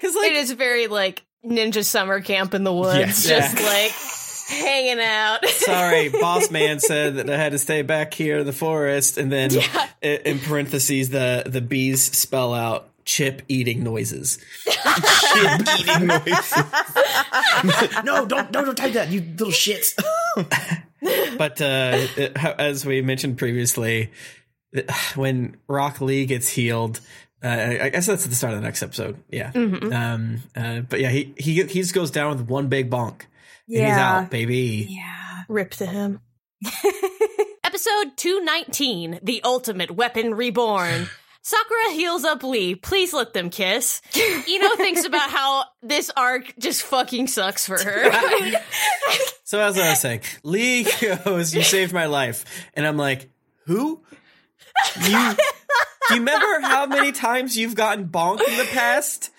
Because 0.00 0.14
like, 0.14 0.30
it 0.32 0.36
is 0.36 0.52
very 0.52 0.86
like 0.88 1.24
ninja 1.44 1.84
summer 1.84 2.20
camp 2.20 2.54
in 2.54 2.64
the 2.64 2.72
woods, 2.72 2.98
Yes. 2.98 3.26
just 3.26 3.58
Yeah. 3.60 3.66
like 3.66 3.92
hanging 4.64 5.00
out. 5.00 5.46
sorry, 5.48 6.08
boss 6.08 6.50
man 6.50 6.80
said 6.80 7.16
that 7.16 7.30
I 7.30 7.36
had 7.36 7.52
to 7.52 7.58
stay 7.58 7.82
back 7.82 8.14
here 8.14 8.38
in 8.38 8.46
the 8.46 8.52
forest, 8.52 9.18
and 9.18 9.30
then 9.30 9.50
i- 10.02 10.06
in 10.24 10.38
parentheses 10.40 11.10
the 11.10 11.44
the 11.46 11.60
bees 11.60 12.02
spell 12.02 12.52
out 12.54 12.88
chip 13.04 13.42
eating 13.48 13.82
noises. 13.84 14.38
Shit 14.64 15.68
eating 15.80 16.06
noises. 16.06 16.54
no, 18.04 18.26
don't, 18.26 18.50
don't, 18.52 18.64
don't 18.66 18.76
type 18.76 18.92
that, 18.94 19.08
you 19.10 19.20
little 19.20 19.48
shits. 19.48 19.94
But 21.00 21.60
uh, 21.60 22.06
as 22.58 22.84
we 22.84 23.02
mentioned 23.02 23.38
previously, 23.38 24.10
when 25.14 25.56
Rock 25.66 26.00
Lee 26.00 26.26
gets 26.26 26.48
healed. 26.48 27.00
Uh, 27.42 27.48
I 27.48 27.84
I 27.84 27.88
guess 27.90 28.06
that's 28.06 28.24
at 28.24 28.30
the 28.30 28.34
start 28.34 28.54
of 28.54 28.58
the 28.60 28.64
next 28.64 28.82
episode. 28.82 29.22
Yeah. 29.30 29.52
Um. 29.54 30.42
Uh, 30.56 30.80
but 30.80 31.00
yeah, 31.00 31.10
he 31.10 31.34
he 31.38 31.62
he 31.62 31.80
just 31.80 31.94
goes 31.94 32.10
down 32.10 32.36
with 32.36 32.48
one 32.48 32.66
big 32.68 32.90
bonk. 32.90 33.22
And 33.68 33.86
he's 33.86 33.96
out, 33.96 34.30
baby. 34.30 34.86
Yeah. 34.90 35.42
Rip 35.48 35.70
to 35.72 35.86
him. 35.86 36.20
Episode 37.64 38.16
219 38.16 39.20
The 39.22 39.42
Ultimate 39.44 39.90
Weapon 39.92 40.34
Reborn. 40.34 41.08
Sakura 41.48 41.92
heals 41.92 42.24
up 42.24 42.42
Lee. 42.42 42.74
Please 42.74 43.14
let 43.14 43.32
them 43.32 43.48
kiss. 43.48 44.02
Ino 44.48 44.76
thinks 44.76 45.06
about 45.06 45.30
how 45.30 45.64
this 45.82 46.10
arc 46.14 46.52
just 46.58 46.82
fucking 46.82 47.26
sucks 47.26 47.66
for 47.66 47.82
her. 47.82 48.10
So 49.44 49.58
as 49.58 49.78
I 49.78 49.88
was 49.88 49.98
saying, 49.98 50.20
Lee 50.42 50.86
goes, 51.00 51.54
"You 51.54 51.62
saved 51.62 51.94
my 51.94 52.04
life," 52.04 52.44
and 52.74 52.86
I'm 52.86 52.98
like, 52.98 53.30
"Who? 53.64 54.02
You? 55.00 55.08
Do 55.08 56.14
you 56.14 56.20
remember 56.20 56.60
how 56.60 56.84
many 56.84 57.12
times 57.12 57.56
you've 57.56 57.74
gotten 57.74 58.08
bonked 58.08 58.46
in 58.46 58.56
the 58.58 58.68
past?" 58.70 59.30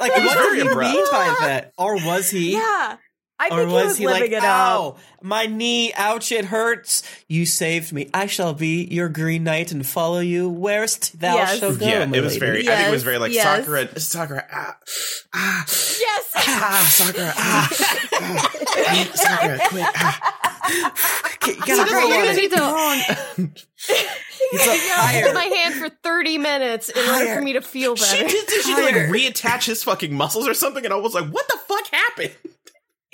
Like, 0.00 0.14
was 0.14 0.26
what 0.26 0.38
very 0.38 0.58
did 0.58 0.68
he 0.68 0.78
mean 0.78 1.04
by 1.10 1.36
that? 1.40 1.72
Or 1.76 1.96
was 1.96 2.30
he? 2.30 2.52
Yeah. 2.52 2.98
I 3.44 3.54
Or 3.54 3.58
think 3.58 3.68
he 3.68 3.74
was 3.74 3.84
was 3.86 3.96
he 3.98 4.06
living 4.06 4.22
like, 4.22 4.30
it 4.32 4.44
up. 4.44 4.98
my 5.22 5.46
knee, 5.46 5.92
ouch, 5.94 6.32
it 6.32 6.46
hurts. 6.46 7.02
You 7.28 7.44
saved 7.46 7.92
me. 7.92 8.08
I 8.14 8.26
shall 8.26 8.54
be 8.54 8.84
your 8.84 9.08
green 9.08 9.44
knight 9.44 9.70
and 9.72 9.86
follow 9.86 10.20
you 10.20 10.48
where'st 10.48 11.18
thou 11.20 11.34
Yes. 11.34 11.58
shalt 11.58 11.78
go. 11.78 11.86
yeah, 11.86 12.02
it 12.04 12.10
was 12.22 12.34
lady." 12.34 12.38
very. 12.38 12.68
I 12.68 12.76
think 12.76 12.88
it 12.88 12.92
was 12.92 13.02
very 13.02 13.18
like 13.18 13.32
yes. 13.32 13.44
Sakura. 13.64 14.00
Sakura. 14.00 14.46
Ah, 14.50 14.76
ah, 15.34 15.64
Yes. 15.66 16.30
ah, 16.36 16.88
Sakura. 16.90 17.32
Ah, 17.36 17.70
ah, 18.16 19.10
Sakura, 19.14 19.58
quick. 19.68 19.84
Ah. 19.94 20.30
Okay, 21.34 21.52
you 21.52 21.58
gotta 21.60 21.76
Sakura, 21.76 22.00
go 22.00 22.08
you're 22.08 22.16
on 22.16 22.24
gonna 22.24 22.30
it. 22.30 22.36
need 22.36 22.50
to 22.50 23.64
It's 24.52 24.66
like, 24.66 24.80
you 24.82 24.88
gotta 24.88 25.02
higher. 25.02 25.34
my 25.34 25.44
hand 25.44 25.74
for 25.74 25.88
30 26.02 26.38
minutes 26.38 26.88
in 26.88 27.06
order 27.10 27.34
for 27.34 27.42
me 27.42 27.52
to 27.54 27.60
feel 27.60 27.96
She 27.96 28.22
better. 28.22 28.28
did. 28.28 28.50
She 28.64 28.74
like 28.74 28.94
reattach 28.94 29.64
his 29.66 29.82
fucking 29.84 30.14
muscles 30.14 30.48
or 30.48 30.54
something, 30.54 30.84
and 30.84 30.94
I 30.94 30.96
was 30.96 31.12
like, 31.14 31.28
"What 31.28 31.46
the 31.48 31.58
fuck 31.68 31.86
happened?" 31.92 32.32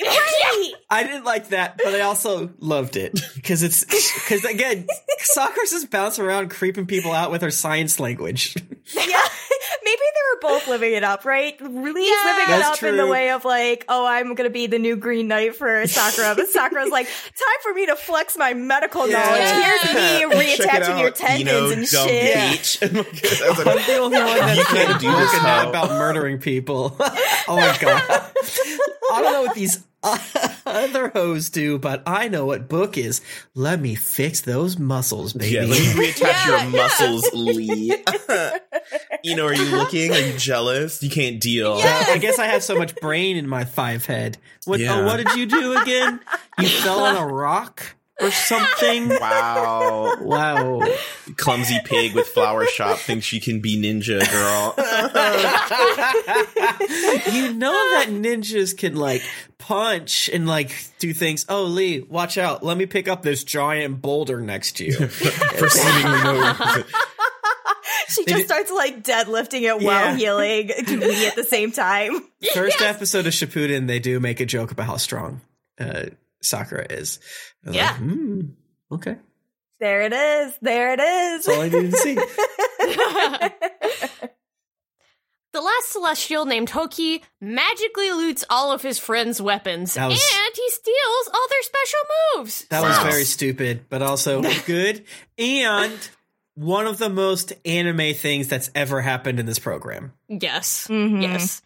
Right. 0.02 0.72
I 0.90 1.02
didn't 1.04 1.24
like 1.24 1.48
that, 1.48 1.78
but 1.78 1.94
I 1.94 2.00
also 2.00 2.50
loved 2.58 2.96
it 2.96 3.20
because 3.34 3.62
it's 3.62 3.84
because 3.84 4.44
again, 4.44 4.86
Sakura's 5.18 5.70
just 5.70 5.90
bouncing 5.90 6.24
around, 6.24 6.50
creeping 6.50 6.86
people 6.86 7.12
out 7.12 7.30
with 7.30 7.42
her 7.42 7.50
science 7.50 8.00
language. 8.00 8.54
Yeah, 8.94 9.02
maybe 9.84 9.98
they 9.98 10.22
were 10.34 10.40
both 10.40 10.66
living 10.68 10.92
it 10.94 11.04
up, 11.04 11.24
right? 11.24 11.60
Lee's 11.60 11.74
living 11.74 11.94
it 11.94 12.46
That's 12.48 12.78
up 12.78 12.82
in 12.82 12.96
the 12.96 13.06
way 13.06 13.30
of 13.30 13.44
like, 13.44 13.84
oh, 13.88 14.06
I'm 14.06 14.34
gonna 14.34 14.50
be 14.50 14.66
the 14.66 14.78
new 14.78 14.96
Green 14.96 15.28
Knight 15.28 15.54
for 15.54 15.86
Sakura, 15.86 16.34
but 16.34 16.48
Sakura's 16.48 16.90
like, 16.90 17.06
time 17.06 17.58
for 17.62 17.72
me 17.74 17.86
to 17.86 17.96
flex 17.96 18.36
my 18.36 18.54
medical 18.54 19.08
Yeah. 19.08 19.18
knowledge. 19.20 19.64
Here's 19.64 19.94
me 19.94 20.36
reattaching 20.56 20.98
your 20.98 21.08
out, 21.08 21.14
tendons 21.16 21.48
Ino, 21.50 21.72
and 21.72 21.86
shit. 21.86 22.36
bitch. 22.36 22.82
And 22.82 22.96
like, 22.96 23.42
I 23.42 23.48
was 23.48 23.58
like, 23.58 23.66
I'm 23.66 23.86
the 23.86 23.98
only 23.98 24.18
one 24.18 24.26
that's 24.38 24.58
You 24.58 24.64
can't 24.64 25.00
do 25.00 25.10
this, 25.12 25.30
broken 25.30 25.46
out 25.46 25.62
hoe. 25.64 25.70
about 25.70 25.90
murdering 25.90 26.38
people. 26.38 26.96
oh 26.98 27.56
my 27.56 27.76
god! 27.80 28.02
I 29.12 29.22
don't 29.22 29.32
know 29.32 29.42
what 29.42 29.54
these 29.54 29.84
other 30.66 31.08
hoes 31.08 31.50
do, 31.50 31.78
but 31.78 32.02
I 32.06 32.28
know 32.28 32.46
what 32.46 32.68
book 32.68 32.96
is. 32.96 33.20
Let 33.54 33.80
me 33.80 33.94
fix 33.94 34.40
those 34.40 34.78
muscles, 34.78 35.32
baby. 35.32 35.54
Yeah, 35.54 35.60
let 35.62 35.78
me 35.80 36.06
reattach 36.06 36.20
Yeah, 36.20 36.46
your 36.46 36.56
yeah. 36.58 36.68
muscles, 36.68 37.30
Lee. 37.34 38.04
you 39.22 39.36
know, 39.36 39.46
are 39.46 39.54
you 39.54 39.64
looking? 39.76 40.12
Are 40.12 40.18
you 40.18 40.36
jealous? 40.38 41.02
You 41.02 41.10
can't 41.10 41.40
deal. 41.40 41.78
I 41.82 42.18
guess 42.18 42.38
I 42.38 42.46
have 42.46 42.62
so 42.62 42.76
much 42.76 42.94
brain 42.96 43.36
in 43.36 43.48
my 43.48 43.64
five 43.64 44.06
head. 44.06 44.38
What? 44.64 44.80
Oh, 44.80 44.82
yeah. 44.82 45.00
Oh, 45.00 45.04
what 45.04 45.16
did 45.18 45.34
you 45.34 45.46
do 45.46 45.76
again? 45.76 46.20
You 46.58 46.68
fell 46.68 47.00
on 47.00 47.16
a 47.16 47.26
rock 47.26 47.94
or 48.20 48.30
something? 48.30 49.08
Wow. 49.20 50.16
Wow. 50.20 50.82
Clumsy 51.36 51.78
pig 51.84 52.14
with 52.14 52.26
flower 52.28 52.66
shop 52.66 52.98
thinks 52.98 53.26
she 53.26 53.40
can 53.40 53.60
be 53.60 53.76
ninja 53.80 54.20
girl. 54.30 54.74
you 57.32 57.52
know 57.54 57.72
that 57.72 58.06
ninjas 58.08 58.76
can 58.76 58.96
like 58.96 59.22
punch 59.58 60.28
and 60.32 60.46
like 60.46 60.72
do 60.98 61.12
things. 61.12 61.46
Oh, 61.48 61.64
Lee, 61.64 62.00
watch 62.00 62.38
out. 62.38 62.62
Let 62.62 62.76
me 62.76 62.86
pick 62.86 63.08
up 63.08 63.22
this 63.22 63.44
giant 63.44 64.00
boulder 64.02 64.40
next 64.40 64.76
to 64.78 64.84
you. 64.84 64.92
For 65.08 65.68
seemingly 65.68 66.22
no 66.22 66.54
reason. 66.64 66.84
She 68.08 68.24
They 68.24 68.32
just 68.32 68.36
did- 68.38 68.46
starts 68.46 68.70
like 68.72 69.02
deadlifting 69.02 69.62
it 69.62 69.62
Yeah. 69.62 69.74
while 69.86 70.14
healing 70.16 70.66
me 70.68 71.26
at 71.26 71.36
the 71.36 71.44
same 71.44 71.72
time. 71.72 72.20
First 72.54 72.80
episode 72.80 73.26
of 73.26 73.32
Shippuden, 73.32 73.86
they 73.86 73.98
do 73.98 74.18
make 74.20 74.40
a 74.40 74.46
joke 74.46 74.70
about 74.72 74.86
how 74.86 74.96
strong 74.96 75.40
uh, 75.78 76.04
Sakura 76.42 76.86
is. 76.90 77.18
I 77.64 77.68
was 77.68 77.76
Yeah. 77.76 77.90
like, 77.92 77.96
hmm, 78.00 78.40
okay. 78.92 79.16
There 79.80 80.02
it 80.02 80.12
is. 80.12 80.54
There 80.60 80.92
it 80.92 81.00
is. 81.00 81.46
That's 81.46 81.56
all 81.56 81.62
I 81.62 81.68
needed 81.68 81.90
to 81.92 81.96
see. 81.96 82.18
The 85.52 85.60
last 85.60 85.90
celestial 85.90 86.44
named 86.44 86.70
Hoki 86.70 87.24
magically 87.40 88.12
loots 88.12 88.44
all 88.48 88.70
of 88.70 88.82
his 88.82 89.00
friends' 89.00 89.42
weapons, 89.42 89.96
was- 89.96 90.00
and 90.36 90.54
he 90.54 90.70
steals 90.70 91.28
all 91.34 91.48
their 91.48 91.62
special 91.62 91.98
moves. 92.36 92.64
That 92.70 92.82
was 92.84 92.96
very 92.98 93.24
stupid, 93.24 93.86
but 93.88 94.00
also 94.00 94.42
good. 94.66 95.04
And 95.38 95.98
one 96.54 96.86
of 96.86 96.98
the 96.98 97.08
most 97.08 97.52
anime 97.64 98.14
things 98.14 98.46
that's 98.46 98.70
ever 98.76 99.00
happened 99.00 99.40
in 99.40 99.46
this 99.46 99.58
program. 99.58 100.12
Yes, 100.28 100.86
Mhm. 100.88 101.20
yes. 101.20 101.62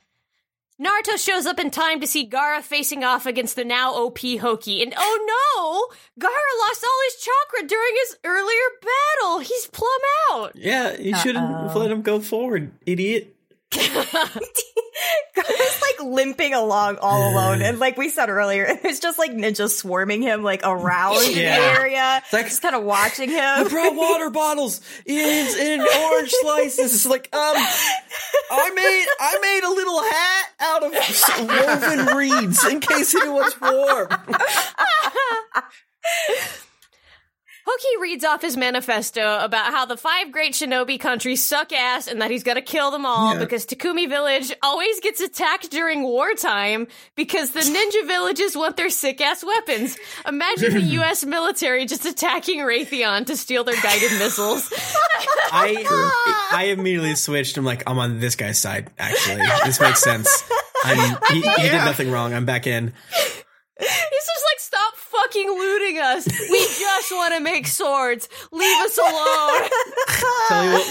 Naruto 0.80 1.16
shows 1.16 1.46
up 1.46 1.60
in 1.60 1.70
time 1.70 2.00
to 2.00 2.06
see 2.06 2.28
Gaara 2.28 2.60
facing 2.60 3.04
off 3.04 3.26
against 3.26 3.54
the 3.54 3.64
now 3.64 3.94
OP 3.94 4.18
Hoki, 4.18 4.82
and 4.82 4.92
oh 4.96 5.90
no, 6.18 6.26
Gaara 6.26 6.68
lost 6.68 6.82
all 6.84 7.00
his 7.06 7.24
chakra 7.24 7.68
during 7.68 7.92
his 7.94 8.16
earlier 8.24 8.56
battle. 8.82 9.38
He's 9.38 9.68
plumb 9.68 9.90
out. 10.32 10.56
Yeah, 10.56 10.96
you 10.98 11.16
shouldn't 11.16 11.76
let 11.76 11.92
him 11.92 12.02
go 12.02 12.18
forward, 12.18 12.72
idiot. 12.86 13.36
Gaara's 15.34 15.82
like 15.82 16.00
limping 16.12 16.54
along 16.54 16.98
all 17.00 17.32
alone, 17.32 17.60
and 17.62 17.78
like 17.80 17.96
we 17.96 18.08
said 18.08 18.28
earlier, 18.30 18.68
there's 18.82 19.00
just 19.00 19.18
like 19.18 19.32
ninjas 19.32 19.70
swarming 19.70 20.22
him 20.22 20.42
like 20.44 20.60
around 20.64 21.16
Yeah. 21.34 21.58
the 21.58 21.64
area, 21.80 22.22
like- 22.32 22.46
just 22.46 22.62
kind 22.62 22.76
of 22.76 22.84
watching 22.84 23.30
I 23.30 23.62
him. 23.62 23.68
brought 23.68 23.94
water 23.96 24.30
bottles 24.30 24.80
in, 25.04 25.16
in 25.16 25.80
orange 25.80 26.30
slices. 26.40 26.94
It's 26.94 27.06
like, 27.06 27.28
um, 27.34 27.56
I 28.50 28.70
made 28.74 29.06
I 29.20 29.38
made 29.42 29.64
a 29.64 29.70
little 29.70 30.02
hat 30.02 30.50
out 30.60 30.82
of 30.84 30.92
woven 31.48 32.06
reeds 32.16 32.64
in 32.66 32.80
case 32.80 33.14
anyone's 33.14 33.60
warm. 33.60 34.08
Hoki 37.66 38.02
reads 38.02 38.24
off 38.24 38.42
his 38.42 38.56
manifesto 38.58 39.38
about 39.42 39.66
how 39.72 39.86
the 39.86 39.96
five 39.96 40.30
great 40.30 40.52
shinobi 40.52 41.00
countries 41.00 41.42
suck 41.42 41.72
ass 41.72 42.06
and 42.06 42.20
that 42.20 42.30
he's 42.30 42.42
gonna 42.42 42.60
kill 42.60 42.90
them 42.90 43.06
all 43.06 43.32
Yeah. 43.32 43.38
because 43.40 43.64
Takumi 43.64 44.06
Village 44.08 44.52
always 44.62 45.00
gets 45.00 45.20
attacked 45.22 45.70
during 45.70 46.02
wartime 46.02 46.86
because 47.16 47.52
the 47.52 47.60
ninja 47.60 48.06
villages 48.06 48.54
want 48.54 48.76
their 48.76 48.90
sick 48.90 49.20
ass 49.22 49.42
weapons. 49.42 49.96
Imagine 50.28 50.74
the 50.74 50.80
US 51.00 51.24
military 51.24 51.86
just 51.86 52.04
attacking 52.04 52.58
Raytheon 52.60 53.26
to 53.26 53.36
steal 53.36 53.64
their 53.64 53.80
guided 53.80 54.12
missiles. 54.18 54.70
I 55.52 56.48
I 56.52 56.64
immediately 56.64 57.14
switched. 57.14 57.56
I'm 57.56 57.64
like, 57.64 57.82
I'm 57.86 57.98
on 57.98 58.20
this 58.20 58.36
guy's 58.36 58.58
side. 58.58 58.90
Actually, 58.98 59.42
this 59.64 59.80
makes 59.80 60.02
sense. 60.02 60.44
I'm, 60.84 61.16
he, 61.30 61.40
he 61.40 61.62
did 61.62 61.72
nothing 61.84 62.10
wrong. 62.10 62.34
I'm 62.34 62.44
back 62.44 62.66
in. 62.66 62.92
He's 63.78 63.88
just 63.88 64.44
like, 64.52 64.58
stop 64.60 64.96
fucking 65.22 65.48
looting 65.48 65.98
us. 65.98 66.26
We 66.26 66.58
just 66.58 67.10
want 67.12 67.34
to 67.34 67.40
make 67.40 67.66
swords. 67.66 68.28
Leave 68.52 68.84
us 68.84 68.98
alone. 68.98 69.68
Tell 70.48 70.64
you 70.64 70.72
what, 70.72 70.90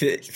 we'll. 0.00 0.18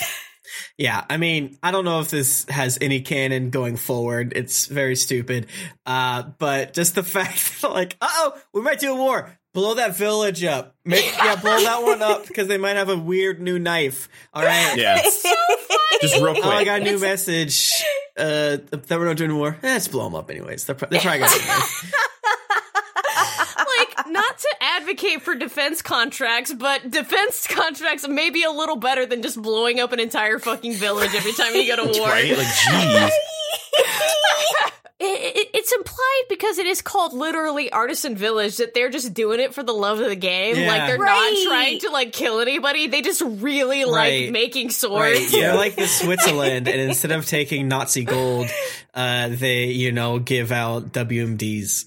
Yeah, 0.77 1.05
I 1.09 1.19
mean, 1.19 1.57
I 1.63 1.71
don't 1.71 1.85
know 1.85 2.01
if 2.01 2.11
this 2.11 2.47
has 2.49 2.79
any 2.81 3.01
canon 3.01 3.51
going 3.51 3.77
forward. 3.77 4.33
It's 4.35 4.67
very 4.67 4.97
stupid. 4.97 5.47
Uh, 5.87 6.25
but 6.39 6.75
just 6.75 6.95
the 6.97 7.03
fact 7.05 7.61
that, 7.63 7.71
like, 7.71 7.97
uh 8.01 8.09
oh, 8.11 8.43
we 8.53 8.61
might 8.61 8.81
do 8.81 8.93
a 8.93 8.97
war. 8.97 9.39
Blow 9.53 9.75
that 9.75 9.97
village 9.97 10.43
up. 10.43 10.75
Make, 10.85 11.05
yeah, 11.17 11.37
blow 11.37 11.61
that 11.61 11.83
one 11.83 12.03
up 12.03 12.27
because 12.27 12.49
they 12.49 12.59
might 12.59 12.77
have 12.77 12.89
a 12.89 12.99
weird 12.99 13.41
new 13.41 13.59
knife. 13.61 14.09
All 14.33 14.43
right. 14.43 14.77
Yeah. 14.77 15.01
Just 15.01 16.21
real 16.21 16.35
quick. 16.35 16.45
Oh, 16.45 16.51
I 16.51 16.65
got 16.65 16.81
a 16.81 16.85
new 16.85 16.99
message. 16.99 17.73
Uh, 18.17 18.59
that 18.71 18.87
we're 18.91 19.07
not 19.07 19.17
doing 19.17 19.37
war. 19.37 19.57
Eh, 19.63 19.75
let's 19.75 19.87
blow 19.89 20.05
them 20.05 20.17
up 20.17 20.29
anyways. 20.31 20.65
They're, 20.67 20.75
pro- 20.75 20.89
they're 20.89 21.01
probably 21.01 21.21
gonna. 21.21 21.31
do 21.31 21.37
it. 21.41 21.49
like 21.49 22.05
not 24.35 24.39
to 24.39 24.49
advocate 24.61 25.23
for 25.23 25.35
defense 25.35 25.83
contracts, 25.83 26.53
but 26.53 26.91
defense 26.91 27.47
contracts 27.51 28.07
may 28.09 28.31
be 28.31 28.43
a 28.43 28.51
little 28.51 28.77
better 28.77 29.07
than 29.07 29.23
just 29.23 29.41
blowing 29.41 29.81
up 29.81 29.93
an 29.93 30.01
entire 30.01 30.39
fucking 30.39 30.75
village 30.75 31.15
every 31.15 31.33
time 31.33 31.55
you 31.55 31.67
go 31.77 31.85
to 31.93 31.99
war. 32.01 32.09
right? 32.09 32.37
Like, 32.37 32.47
jeez. 32.47 33.11
It, 35.01 35.37
it, 35.37 35.51
it's 35.55 35.73
implied 35.73 36.23
because 36.31 36.57
it 36.59 36.67
is 36.67 36.81
called 36.81 37.13
literally 37.13 37.71
artisan 37.71 38.15
village 38.17 38.57
that 38.59 38.73
they're 38.75 38.89
just 38.89 39.13
doing 39.13 39.39
it 39.41 39.53
for 39.53 39.63
the 39.63 39.73
love 39.73 39.99
of 40.01 40.07
the 40.09 40.15
game. 40.17 40.57
Yeah. 40.57 40.69
Like 40.69 40.87
they're 40.87 40.99
Right. 40.99 41.45
not 41.45 41.51
trying 41.53 41.79
to 41.81 41.91
like 41.91 42.13
kill 42.13 42.41
anybody. 42.41 42.87
They 42.87 43.03
just 43.03 43.21
really 43.21 43.85
Right. 43.85 44.23
like 44.27 44.31
making 44.31 44.71
swords. 44.71 45.19
Right. 45.21 45.29
They're 45.33 45.57
like 45.57 45.75
the 45.75 45.89
Switzerland, 45.89 46.69
and 46.69 46.81
instead 46.81 47.11
of 47.11 47.27
taking 47.27 47.67
Nazi 47.69 48.05
gold, 48.05 48.49
uh, 48.95 49.29
they 49.33 49.65
you 49.67 49.91
know 49.93 50.21
give 50.21 50.53
out 50.53 50.93
WMDs. 50.93 51.87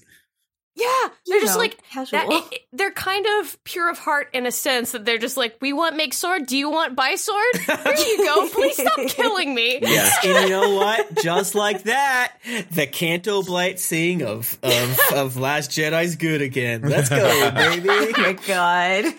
Yeah, 0.78 0.86
they're 1.26 1.36
You 1.36 1.40
just 1.42 1.54
know, 1.56 1.58
like 1.60 1.82
casual. 1.90 2.18
that. 2.20 2.30
It, 2.30 2.44
it- 2.52 2.62
they're 2.72 2.90
kind 2.92 3.26
of 3.40 3.62
pure 3.64 3.90
of 3.90 3.98
heart 3.98 4.28
in 4.34 4.46
a 4.46 4.52
sense 4.52 4.92
that 4.92 5.04
they're 5.04 5.18
just 5.18 5.36
like, 5.36 5.56
we 5.60 5.72
want 5.72 5.96
make 5.96 6.12
sword. 6.14 6.46
Do 6.46 6.56
you 6.56 6.70
want 6.70 6.94
buy 6.94 7.14
sword? 7.16 7.56
Here 7.56 7.94
you 7.96 8.24
go. 8.24 8.48
Please 8.52 8.76
stop 8.76 8.98
killing 9.08 9.54
me. 9.54 9.78
Yeah. 9.82 10.10
And 10.24 10.44
you 10.44 10.50
know 10.50 10.74
what? 10.76 11.16
Just 11.22 11.54
like 11.54 11.84
that, 11.84 12.34
the 12.70 12.86
Canto 12.86 13.42
Bight 13.42 13.80
sing 13.80 14.22
of 14.22 14.56
of 14.62 14.98
of 15.14 15.36
Last 15.36 15.70
Jedi's 15.70 16.16
good 16.16 16.42
again. 16.42 16.82
Let's 16.82 17.08
go, 17.08 17.50
baby. 17.54 17.88
oh 17.90 18.12
my 18.18 18.32
god. 18.46 19.14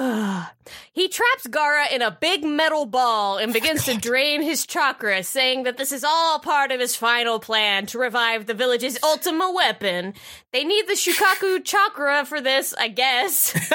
Ugh. 0.00 0.46
He 0.92 1.08
traps 1.08 1.46
Gaara 1.48 1.90
in 1.92 2.02
a 2.02 2.10
big 2.10 2.44
metal 2.44 2.84
ball 2.86 3.38
and 3.38 3.52
begins 3.52 3.84
to 3.86 3.96
drain 3.96 4.42
his 4.42 4.66
chakra, 4.66 5.22
saying 5.22 5.62
that 5.62 5.76
this 5.78 5.92
is 5.92 6.04
all 6.04 6.38
part 6.40 6.70
of 6.72 6.78
his 6.78 6.94
final 6.94 7.40
plan 7.40 7.86
to 7.86 7.98
revive 7.98 8.46
the 8.46 8.52
village's 8.54 8.98
ultimate 9.02 9.52
weapon. 9.52 10.12
They 10.52 10.64
need 10.64 10.86
the 10.86 10.92
Shukaku 10.92 11.64
chakra 11.64 12.24
for 12.26 12.40
this, 12.40 12.74
I 12.78 12.88
guess. 12.88 13.52
Dude, 13.52 13.70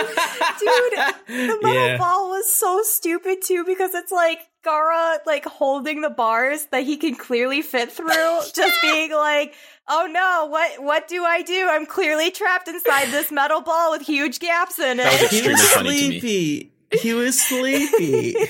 the 1.28 1.60
metal 1.62 1.74
Yeah. 1.88 1.98
ball 1.98 2.30
was 2.30 2.52
so 2.54 2.82
stupid 2.84 3.40
too 3.44 3.64
because 3.66 3.94
it's 3.96 4.12
like 4.12 4.40
Gaara 4.64 5.18
like 5.26 5.46
holding 5.46 6.02
the 6.02 6.10
bars 6.10 6.68
that 6.68 6.84
he 6.84 6.98
can 6.98 7.16
clearly 7.16 7.62
fit 7.64 7.92
through, 7.92 8.40
just 8.54 8.80
being 8.82 9.12
like, 9.12 9.56
"Oh 9.88 10.08
no, 10.12 10.48
what 10.50 10.82
what 10.84 11.08
do 11.08 11.24
I 11.24 11.42
do? 11.42 11.68
I'm 11.70 11.86
clearly 11.86 12.32
trapped 12.32 12.68
inside 12.68 13.10
this 13.12 13.32
metal 13.32 13.62
ball 13.62 13.92
with 13.92 14.02
huge 14.02 14.40
gaps 14.40 14.80
in 14.80 14.98
That 14.98 15.12
was 15.12 15.22
it." 15.24 15.30
He 15.32 15.38
extremely 15.38 15.54
was 15.54 15.72
funny 15.74 15.90
to 15.90 16.10
me. 16.10 16.20
sleepy. 16.20 16.70
He 17.02 17.14
was 17.14 17.42
sleepy. 17.42 18.36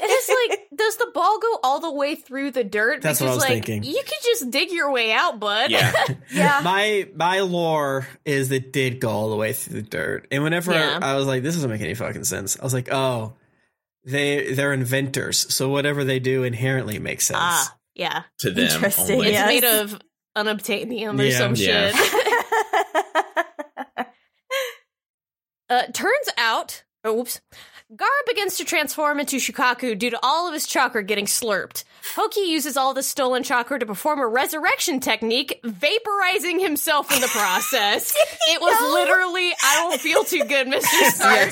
It's 0.00 0.50
like, 0.50 0.68
does 0.76 0.96
the 0.96 1.10
ball 1.12 1.38
go 1.40 1.58
all 1.64 1.80
the 1.80 1.92
way 1.92 2.14
through 2.14 2.52
the 2.52 2.62
dirt? 2.62 3.02
That's 3.02 3.20
what 3.20 3.30
I 3.30 3.34
was 3.34 3.42
like, 3.42 3.64
thinking. 3.64 3.82
You 3.82 4.00
could 4.04 4.18
just 4.22 4.48
dig 4.50 4.70
your 4.70 4.90
way 4.92 5.12
out, 5.12 5.40
bud. 5.40 5.70
Yeah. 5.72 5.92
yeah, 6.32 6.60
my 6.62 7.08
my 7.16 7.40
lore 7.40 8.06
is 8.24 8.48
that 8.50 8.72
did 8.72 9.00
go 9.00 9.10
all 9.10 9.28
the 9.28 9.36
way 9.36 9.52
through 9.52 9.82
the 9.82 9.88
dirt, 9.88 10.28
and 10.30 10.42
whenever 10.44 10.72
Yeah. 10.72 11.00
I 11.02 11.16
was 11.16 11.26
like, 11.26 11.42
"This 11.42 11.56
doesn't 11.56 11.68
make 11.68 11.80
any 11.80 11.94
fucking 11.94 12.24
sense," 12.24 12.58
I 12.58 12.62
was 12.62 12.72
like, 12.72 12.88
"Oh, 12.92 13.34
they 14.04 14.52
they're 14.52 14.72
inventors, 14.72 15.52
so 15.52 15.68
whatever 15.68 16.04
they 16.04 16.20
do 16.20 16.44
inherently 16.44 16.98
makes 17.00 17.26
sense." 17.26 17.38
ah, 17.40 17.76
yeah. 17.94 18.22
To 18.40 18.50
them. 18.50 18.64
Interesting, 18.66 19.16
only. 19.16 19.26
It's 19.28 19.34
Yes. 19.34 19.46
made 19.48 19.64
of 19.64 20.00
unobtainium 20.36 21.18
or 21.18 21.24
Yeah. 21.24 21.38
some 21.38 21.54
Yeah. 21.56 21.90
shit. 21.92 24.06
Uh, 25.70 25.82
turns 25.92 26.30
out, 26.38 26.82
oops, 27.06 27.42
Gaara 27.94 28.06
begins 28.26 28.56
to 28.56 28.64
transform 28.64 29.20
into 29.20 29.36
Shukaku 29.36 29.98
due 29.98 30.08
to 30.08 30.18
all 30.22 30.48
of 30.48 30.54
his 30.54 30.66
chakra 30.66 31.02
getting 31.02 31.26
slurped. 31.26 31.84
Hoki 32.16 32.40
uses 32.40 32.78
all 32.78 32.94
the 32.94 33.02
stolen 33.02 33.42
chakra 33.42 33.78
to 33.78 33.84
perform 33.84 34.18
a 34.20 34.26
resurrection 34.26 34.98
technique, 34.98 35.60
vaporizing 35.62 36.58
himself 36.58 37.12
in 37.12 37.20
the 37.20 37.26
process. 37.28 38.14
it 38.48 38.62
was 38.62 38.80
literally, 38.94 39.52
I 39.62 39.74
don't 39.76 40.00
feel 40.00 40.24
too 40.24 40.44
good, 40.44 40.68
Mr. 40.68 41.10
Stark. 41.10 41.50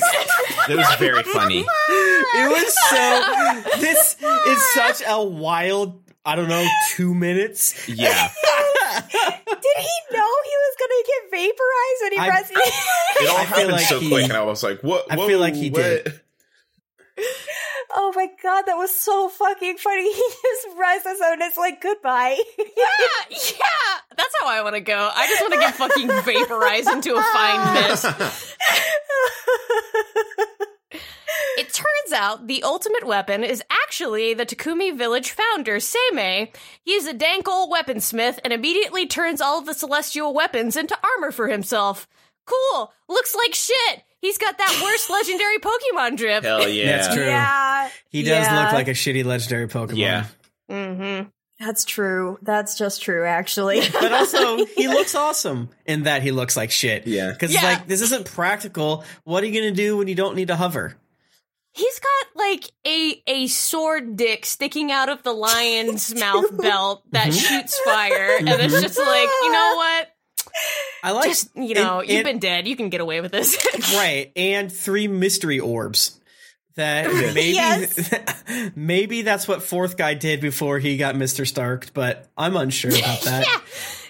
It 0.67 0.77
was 0.77 0.95
very 0.95 1.21
funny. 1.21 1.59
It 1.89 2.49
was 2.49 2.75
so. 2.89 3.79
This 3.79 4.15
is 4.47 4.73
such 4.73 5.03
a 5.07 5.23
wild. 5.23 6.01
I 6.25 6.35
don't 6.35 6.49
know, 6.49 6.67
two 6.95 7.13
minutes. 7.13 7.87
Yeah. 7.87 8.31
Did 8.95 9.77
he 9.77 9.97
know 10.11 10.31
he 10.43 10.55
was 10.63 10.75
gonna 10.79 11.03
get 11.05 11.21
vaporized 11.31 12.01
when 12.01 12.11
he 12.13 12.19
I- 12.19 12.27
pressed? 12.29 12.51
It 12.51 12.57
all 13.29 13.37
I 13.37 13.43
happened 13.43 13.71
like 13.71 13.85
so 13.85 13.99
he- 13.99 14.09
quick, 14.09 14.23
and 14.25 14.33
I 14.33 14.43
was 14.43 14.63
like, 14.63 14.81
"What? 14.81 15.05
I 15.11 15.15
whoa, 15.17 15.27
feel 15.27 15.39
like 15.39 15.55
he 15.55 15.69
what? 15.69 15.81
did. 15.81 16.21
oh 17.95 18.11
my 18.15 18.27
god, 18.43 18.63
that 18.63 18.75
was 18.77 18.93
so 18.93 19.29
fucking 19.29 19.77
funny. 19.77 20.11
He 20.17 20.23
just 20.43 20.67
rests 20.77 21.07
us 21.07 21.19
and 21.23 21.41
it's 21.41 21.57
like 21.57 21.81
goodbye. 21.81 22.37
yeah, 22.59 22.65
yeah, 23.31 23.97
that's 24.15 24.33
how 24.39 24.47
I 24.47 24.61
want 24.61 24.75
to 24.75 24.81
go. 24.81 25.09
I 25.15 25.25
just 25.27 25.41
want 25.41 25.53
to 25.53 25.59
get 25.59 25.73
fucking 25.75 26.07
vaporized 26.23 26.89
into 26.89 27.15
a 27.15 27.23
fine 27.23 27.73
mist. 27.73 28.05
It 31.57 31.73
turns 31.73 32.13
out 32.13 32.47
the 32.47 32.61
ultimate 32.63 33.05
weapon 33.05 33.43
is 33.43 33.63
actually 33.69 34.33
the 34.33 34.45
Takumi 34.45 34.95
village 34.95 35.31
founder, 35.31 35.77
Seimei. 35.77 36.53
He's 36.83 37.05
a 37.07 37.13
dank 37.13 37.47
old 37.47 37.71
weaponsmith 37.71 38.39
and 38.43 38.53
immediately 38.53 39.07
turns 39.07 39.41
all 39.41 39.59
of 39.59 39.65
the 39.65 39.73
celestial 39.73 40.33
weapons 40.33 40.75
into 40.77 40.97
armor 41.15 41.31
for 41.31 41.47
himself. 41.47 42.07
Cool. 42.45 42.93
Looks 43.09 43.35
like 43.35 43.53
shit. 43.55 44.03
He's 44.21 44.37
got 44.37 44.57
that 44.57 44.79
worst 44.83 45.09
legendary 45.11 45.57
Pokemon 45.57 46.17
drip. 46.17 46.43
Hell 46.43 46.67
yeah. 46.69 46.97
That's 46.97 47.13
true. 47.15 47.25
Yeah, 47.25 47.89
He 48.09 48.23
does 48.23 48.45
yeah. 48.45 48.63
look 48.63 48.73
like 48.73 48.87
a 48.87 48.91
shitty 48.91 49.25
legendary 49.25 49.67
Pokemon. 49.67 49.97
Yeah. 49.97 50.25
Mm-hmm. 50.69 51.29
That's 51.59 51.85
true. 51.85 52.37
That's 52.43 52.77
just 52.77 53.01
true, 53.01 53.25
actually. 53.25 53.81
But 53.91 54.11
also, 54.13 54.63
he 54.65 54.87
looks 54.87 55.15
awesome 55.15 55.69
in 55.87 56.03
that 56.03 56.21
he 56.21 56.31
looks 56.31 56.55
like 56.55 56.69
shit. 56.69 57.07
Yeah. 57.07 57.31
Because 57.31 57.51
Yeah. 57.53 57.63
like, 57.63 57.87
this 57.87 58.01
isn't 58.01 58.25
practical. 58.25 59.03
What 59.23 59.43
are 59.43 59.47
you 59.47 59.59
going 59.59 59.73
to 59.73 59.81
do 59.81 59.97
when 59.97 60.07
you 60.07 60.13
don't 60.15 60.35
need 60.35 60.49
to 60.49 60.55
hover? 60.55 60.95
He's 61.77 61.99
got 61.99 62.35
like 62.35 62.71
a 62.85 63.23
a 63.27 63.47
sword 63.47 64.17
dick 64.17 64.45
sticking 64.45 64.91
out 64.91 65.09
of 65.09 65.23
the 65.23 65.31
lion's 65.31 66.13
mouth 66.19 66.57
belt 66.57 67.03
that 67.11 67.27
mm-hmm. 67.27 67.37
shoots 67.37 67.79
fire, 67.81 68.37
and 68.39 68.49
it's 68.49 68.73
mm-hmm. 68.73 68.81
just 68.81 68.97
like, 68.97 69.29
you 69.43 69.51
know 69.51 69.73
what? 69.75 70.07
I 71.03 71.11
like 71.11 71.29
Just 71.29 71.55
you 71.55 71.75
know, 71.75 71.99
and- 71.99 72.09
you've 72.09 72.17
and- 72.17 72.25
been 72.25 72.39
dead. 72.39 72.67
You 72.67 72.75
can 72.75 72.89
get 72.89 73.01
away 73.01 73.21
with 73.21 73.31
this. 73.31 73.63
right, 73.93 74.31
and 74.35 74.71
three 74.71 75.07
mystery 75.07 75.59
orbs. 75.59 76.19
That 76.75 77.11
maybe 77.11 77.41
Yes. 77.55 78.13
maybe 78.75 79.23
that's 79.23 79.47
what 79.47 79.63
fourth 79.63 79.97
guy 79.97 80.13
did 80.13 80.41
before 80.41 80.77
he 80.77 80.97
got 80.97 81.15
Mister 81.15 81.43
Stark, 81.43 81.91
but 81.93 82.27
I'm 82.37 82.55
unsure 82.55 82.91
about 82.91 83.21
that. 83.21 83.47
yeah, 83.47 83.59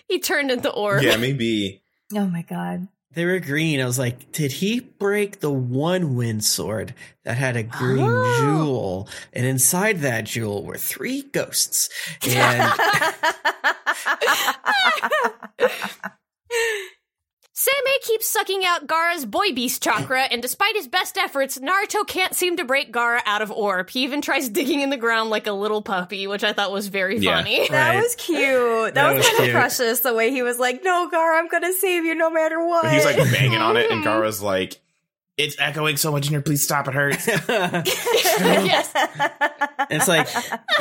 he 0.09 0.19
turned 0.19 0.51
into 0.51 0.69
orb. 0.69 1.01
Yeah, 1.01 1.15
maybe. 1.15 1.81
oh 2.13 2.27
my 2.27 2.41
god. 2.41 2.89
They 3.17 3.25
were 3.25 3.39
green. 3.39 3.81
I 3.81 3.85
was 3.85 3.97
like, 3.97 4.31
did 4.31 4.51
he 4.51 4.79
break 4.79 5.39
the 5.39 5.49
one 5.49 6.15
wind 6.15 6.43
sword 6.43 6.93
that 7.25 7.35
had 7.35 7.57
a 7.57 7.63
green 7.63 8.03
Oh. 8.07 8.37
jewel? 8.39 9.09
And 9.33 9.43
inside 9.43 10.01
that 10.01 10.25
jewel 10.25 10.63
were 10.63 10.77
three 10.77 11.23
ghosts. 11.23 11.89
And 12.27 12.71
Seimei 17.57 18.01
keeps 18.03 18.27
sucking 18.27 18.61
out 18.65 18.85
Gaara's 18.85 19.25
boy 19.25 19.51
beast 19.51 19.81
chakra, 19.81 20.21
and 20.25 20.43
despite 20.43 20.75
his 20.75 20.87
best 20.87 21.17
efforts, 21.17 21.57
Naruto 21.57 22.05
can't 22.07 22.35
seem 22.35 22.57
to 22.57 22.63
break 22.65 22.93
Gaara 22.93 23.21
out 23.25 23.41
of 23.41 23.49
orb. 23.51 23.89
He 23.89 24.03
even 24.03 24.21
tries 24.21 24.47
digging 24.47 24.81
in 24.81 24.91
the 24.91 24.97
ground 24.97 25.31
like 25.31 25.47
a 25.47 25.51
little 25.51 25.81
puppy, 25.81 26.27
which 26.27 26.43
I 26.43 26.53
thought 26.53 26.71
was 26.71 26.87
very 26.87 27.17
Yeah. 27.17 27.37
funny. 27.37 27.67
That 27.69 27.95
was 27.95 28.13
cute. 28.15 28.37
That, 28.37 28.93
That 28.93 29.15
was, 29.15 29.25
was 29.25 29.37
kind 29.37 29.49
of 29.49 29.53
precious 29.55 30.01
the 30.01 30.13
way 30.13 30.29
he 30.29 30.43
was 30.43 30.59
like, 30.59 30.83
"No, 30.83 31.09
Gaara, 31.11 31.39
I'm 31.39 31.47
gonna 31.47 31.73
save 31.73 32.05
you 32.05 32.13
no 32.13 32.29
matter 32.29 32.63
what." 32.63 32.83
But 32.83 32.93
he's 32.93 33.05
like 33.05 33.17
banging 33.31 33.57
on 33.59 33.75
it, 33.75 33.89
and 33.89 34.03
Gaara's 34.05 34.39
like, 34.39 34.79
"It's 35.35 35.55
echoing 35.59 35.97
so 35.97 36.11
much 36.11 36.27
in 36.27 36.33
here. 36.33 36.41
Please 36.41 36.61
stop. 36.63 36.87
It 36.87 36.93
hurts." 36.93 37.25
yes. 37.47 38.91
it's 39.89 40.07
like, 40.07 40.27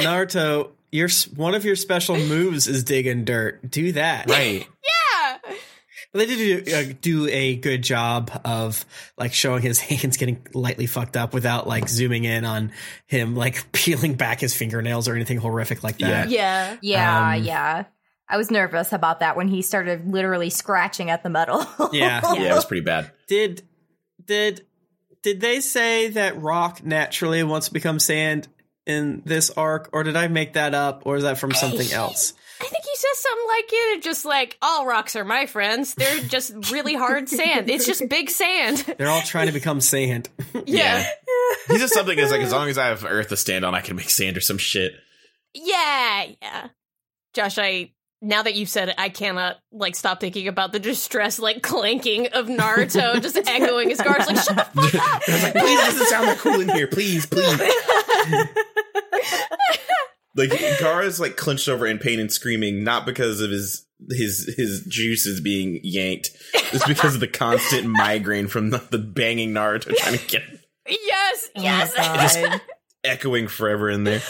Naruto, 0.00 0.72
your 0.92 1.08
one 1.36 1.54
of 1.54 1.64
your 1.64 1.76
special 1.76 2.18
moves 2.18 2.68
is 2.68 2.84
digging 2.84 3.24
dirt. 3.24 3.70
Do 3.70 3.92
that. 3.92 4.28
right. 4.28 4.66
Yeah. 5.18 5.38
They 6.16 6.26
did 6.26 6.64
do, 6.64 6.74
uh, 6.74 6.94
do 7.00 7.28
a 7.28 7.56
good 7.56 7.82
job 7.82 8.30
of 8.44 8.84
like 9.16 9.32
showing 9.32 9.62
his 9.62 9.78
hands 9.80 10.16
getting 10.16 10.46
lightly 10.54 10.86
fucked 10.86 11.16
up 11.16 11.32
without 11.34 11.66
like 11.68 11.88
zooming 11.88 12.24
in 12.24 12.44
on 12.44 12.72
him 13.06 13.36
like 13.36 13.70
peeling 13.72 14.14
back 14.14 14.40
his 14.40 14.54
fingernails 14.54 15.08
or 15.08 15.14
anything 15.14 15.38
horrific 15.38 15.84
like 15.84 15.98
that. 15.98 16.28
Yeah. 16.30 16.76
yeah, 16.80 17.34
Um, 17.36 17.42
yeah. 17.44 17.84
I 18.28 18.36
was 18.38 18.50
nervous 18.50 18.92
about 18.92 19.20
that 19.20 19.36
when 19.36 19.46
he 19.46 19.62
started 19.62 20.08
literally 20.10 20.50
scratching 20.50 21.10
at 21.10 21.22
the 21.22 21.30
metal. 21.30 21.64
Yeah. 21.92 22.20
Yeah, 22.34 22.52
it 22.52 22.54
was 22.54 22.64
pretty 22.64 22.82
bad. 22.84 23.12
Did 23.28 23.62
did 24.24 24.66
did 25.22 25.40
they 25.40 25.60
say 25.60 26.08
that 26.10 26.40
rock 26.40 26.84
naturally 26.84 27.42
wants 27.44 27.68
to 27.68 27.72
become 27.72 27.98
sand 28.00 28.48
in 28.86 29.22
this 29.24 29.50
arc, 29.50 29.88
or 29.92 30.02
did 30.04 30.16
I 30.16 30.28
make 30.28 30.52
that 30.54 30.74
up, 30.74 31.02
or 31.06 31.16
is 31.16 31.22
that 31.24 31.38
from 31.38 31.52
something 31.52 31.92
else? 31.92 32.34
I 32.58 32.64
think 32.64 32.84
he 32.84 32.96
says 32.96 33.18
something 33.18 33.46
like 33.48 33.64
it, 33.68 34.02
just 34.02 34.24
like, 34.24 34.56
all 34.62 34.86
rocks 34.86 35.14
are 35.16 35.24
my 35.24 35.46
friends. 35.46 35.94
They're 35.94 36.20
just 36.20 36.70
really 36.72 36.94
hard 36.94 37.28
sand. 37.28 37.68
It's 37.68 37.84
just 37.86 38.08
big 38.08 38.30
sand. 38.30 38.78
They're 38.98 39.08
all 39.08 39.22
trying 39.22 39.46
to 39.46 39.52
become 39.52 39.80
sand. 39.80 40.28
Yeah. 40.66 41.06
He 41.68 41.78
says 41.78 41.92
something 41.92 42.16
that's 42.16 42.30
like, 42.30 42.40
as 42.40 42.50
long 42.52 42.68
as 42.68 42.78
I 42.78 42.86
have 42.86 43.04
Earth 43.04 43.28
to 43.28 43.36
stand 43.36 43.64
on, 43.64 43.74
I 43.74 43.80
can 43.82 43.94
make 43.94 44.08
sand 44.10 44.36
or 44.36 44.40
some 44.40 44.58
shit. 44.58 44.94
Yeah. 45.54 46.26
Yeah. 46.42 46.68
Josh, 47.34 47.58
I. 47.58 47.92
Now 48.22 48.42
that 48.42 48.54
you've 48.54 48.70
said 48.70 48.88
it, 48.88 48.94
I 48.96 49.10
cannot 49.10 49.56
like 49.70 49.94
stop 49.94 50.20
thinking 50.20 50.48
about 50.48 50.72
the 50.72 50.78
distress, 50.80 51.38
like 51.38 51.62
clanking 51.62 52.28
of 52.28 52.46
Naruto 52.46 53.20
just 53.22 53.36
echoing 53.36 53.90
his 53.90 54.00
guards. 54.00 54.26
Like, 54.26 54.38
shut 54.38 54.56
the 54.56 54.80
fuck 54.82 54.94
up! 54.94 55.22
I 55.28 55.32
was 55.32 55.42
like, 55.42 55.52
please, 55.52 55.78
it 55.78 55.84
doesn't 55.84 56.06
sound 56.06 56.28
that 56.28 56.38
cool 56.38 56.60
in 56.60 56.68
here. 56.70 56.86
Please, 56.86 57.26
please. 57.26 57.60
Like 60.36 60.50
Gaara's 60.50 61.18
like 61.18 61.36
clenched 61.36 61.68
over 61.68 61.86
in 61.86 61.98
pain 61.98 62.20
and 62.20 62.30
screaming, 62.30 62.84
not 62.84 63.06
because 63.06 63.40
of 63.40 63.50
his 63.50 63.86
his 64.10 64.54
his 64.56 64.84
juices 64.86 65.40
being 65.40 65.80
yanked. 65.82 66.30
It's 66.72 66.86
because 66.86 67.14
of 67.14 67.20
the 67.20 67.28
constant 67.28 67.86
migraine 67.88 68.48
from 68.48 68.70
the, 68.70 68.78
the 68.90 68.98
banging 68.98 69.52
Naruto 69.52 69.94
trying 69.96 70.18
to 70.18 70.26
get 70.26 70.42
Yes, 70.86 71.48
Oh 71.56 71.62
my 71.62 71.64
yes. 71.64 72.36
God. 72.36 72.60
echoing 73.02 73.48
forever 73.48 73.88
in 73.90 74.04
there. 74.04 74.20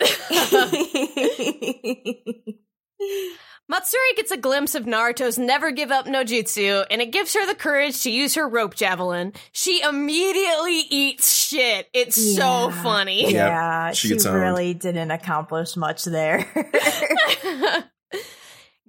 Matsuri 3.70 4.00
gets 4.16 4.32
a 4.32 4.36
glimpse 4.36 4.74
of 4.74 4.84
Naruto's 4.84 5.38
never 5.38 5.70
give 5.70 5.92
up 5.92 6.08
no 6.08 6.24
jutsu, 6.24 6.84
and 6.90 7.00
it 7.00 7.12
gives 7.12 7.34
her 7.34 7.46
the 7.46 7.54
courage 7.54 8.02
to 8.02 8.10
use 8.10 8.34
her 8.34 8.48
rope 8.48 8.74
javelin. 8.74 9.32
She 9.52 9.80
immediately 9.80 10.80
eats 10.90 11.32
shit. 11.32 11.88
It's 11.94 12.16
so 12.36 12.72
funny. 12.72 13.32
yeah, 13.32 13.92
she 13.92 14.18
she, 14.18 14.28
really 14.28 14.74
didn't 14.74 15.12
accomplish 15.12 15.76
much 15.76 16.04
there. 16.04 16.48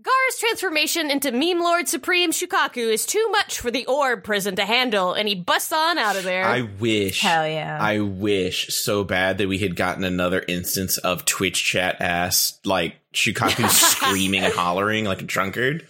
Gaara's 0.02 0.40
transformation 0.40 1.12
into 1.12 1.32
Meme 1.32 1.60
Lord 1.60 1.88
Supreme 1.88 2.32
Shukaku 2.32 2.92
is 2.92 3.06
too 3.06 3.28
much 3.32 3.60
for 3.60 3.70
the 3.70 3.86
orb 3.86 4.24
prison 4.24 4.56
to 4.56 4.66
handle, 4.66 5.14
and 5.14 5.28
he 5.28 5.36
busts 5.36 5.72
on 5.72 6.00
out 6.00 6.16
of 6.16 6.24
there. 6.24 6.44
I 6.46 6.62
wish 6.80 7.22
Hell 7.22 7.48
yeah. 7.48 7.78
I 7.80 8.00
wish 8.00 8.74
so 8.74 9.04
bad 9.04 9.38
that 9.38 9.48
we 9.48 9.60
had 9.60 9.76
gotten 9.76 10.04
another 10.04 10.44
instance 10.48 10.98
of 10.98 11.26
Twitch 11.26 11.64
chat 11.64 12.02
ass 12.02 12.60
like 12.66 12.96
Shukaku 13.14 13.70
screaming 13.70 14.44
and 14.44 14.54
hollering 14.54 15.06
like 15.06 15.22
a 15.22 15.26
drunkard. 15.26 15.86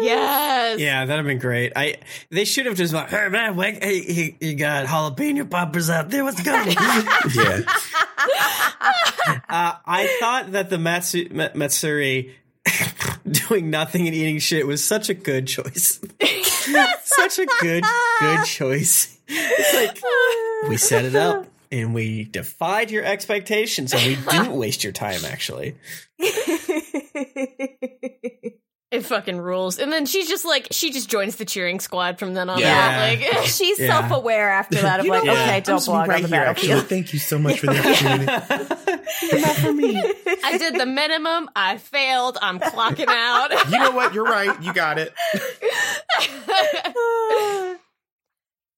yes. 0.00 0.80
Yeah, 0.80 1.04
that'd 1.04 1.16
have 1.18 1.26
been 1.26 1.38
great. 1.38 1.72
I 1.76 1.96
they 2.30 2.44
should 2.46 2.64
have 2.66 2.76
just 2.76 2.94
like, 2.94 3.10
hey 3.10 3.28
man, 3.28 3.54
wait, 3.56 3.84
hey, 3.84 4.02
you, 4.02 4.34
you 4.40 4.54
got 4.54 4.86
jalapeno 4.86 5.48
poppers 5.50 5.90
out 5.90 6.08
there. 6.08 6.24
What's 6.24 6.42
going? 6.42 6.68
on? 6.78 7.04
Yeah. 7.34 7.60
Uh, 9.48 9.74
I 9.86 10.16
thought 10.20 10.52
that 10.52 10.70
the 10.70 10.78
Matsu- 10.78 11.28
Ma- 11.32 11.48
Matsuri 11.54 12.34
doing 13.30 13.70
nothing 13.70 14.06
and 14.06 14.14
eating 14.14 14.38
shit 14.38 14.66
was 14.66 14.82
such 14.84 15.08
a 15.08 15.14
good 15.14 15.46
choice. 15.46 16.00
such 17.04 17.38
a 17.38 17.46
good, 17.60 17.84
good 18.20 18.44
choice. 18.44 19.18
It's 19.28 19.74
like 19.74 20.02
we 20.68 20.76
set 20.76 21.04
it 21.04 21.14
up 21.14 21.46
and 21.70 21.94
we 21.94 22.24
defied 22.24 22.90
your 22.90 23.04
expectations 23.04 23.92
and 23.92 24.02
we 24.04 24.16
didn't 24.30 24.56
waste 24.56 24.84
your 24.84 24.92
time. 24.92 25.24
Actually, 25.24 25.76
It 28.94 29.04
fucking 29.06 29.38
rules. 29.38 29.78
And 29.78 29.92
then 29.92 30.06
she's 30.06 30.28
just 30.28 30.44
like 30.44 30.68
she 30.70 30.90
just 30.92 31.10
joins 31.10 31.36
the 31.36 31.44
cheering 31.44 31.80
squad 31.80 32.18
from 32.18 32.34
then 32.34 32.48
on 32.48 32.58
Yeah. 32.60 33.18
out. 33.18 33.18
Like 33.34 33.44
She's 33.46 33.78
Yeah. 33.78 33.88
self-aware 34.08 34.50
after 34.50 34.80
that 34.82 35.00
of 35.00 35.06
You 35.06 35.12
know 35.12 35.18
like, 35.18 35.26
what? 35.28 35.36
okay, 35.36 35.56
I'm 35.56 35.62
don't 35.62 35.84
blog 35.84 36.08
on 36.10 36.22
the 36.22 36.28
battlefield. 36.28 36.86
Thank 36.86 37.12
you 37.12 37.18
so 37.18 37.38
much 37.38 37.58
for 37.60 37.66
the 37.66 37.78
opportunity. 37.78 39.40
not 39.42 39.56
for 39.56 39.72
me. 39.72 39.96
I 40.44 40.58
did 40.58 40.74
the 40.78 40.86
minimum. 40.86 41.48
I 41.56 41.78
failed. 41.78 42.38
I'm 42.40 42.60
clocking 42.60 43.08
out. 43.08 43.50
you 43.70 43.78
know 43.78 43.90
what? 43.90 44.14
You're 44.14 44.24
right. 44.24 44.62
You 44.62 44.72
got 44.72 44.98
it. 44.98 45.12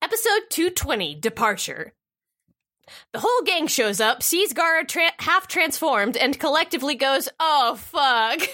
Episode 0.02 0.43
220 0.51 1.14
Departure. 1.16 1.93
The 3.12 3.20
whole 3.20 3.42
gang 3.44 3.66
shows 3.66 4.00
up, 4.00 4.22
sees 4.22 4.52
Gaara 4.52 4.86
tra- 4.86 5.12
half 5.18 5.48
transformed, 5.48 6.16
and 6.16 6.38
collectively 6.38 6.94
goes, 6.94 7.28
Oh, 7.40 7.74
fuck. 7.76 8.40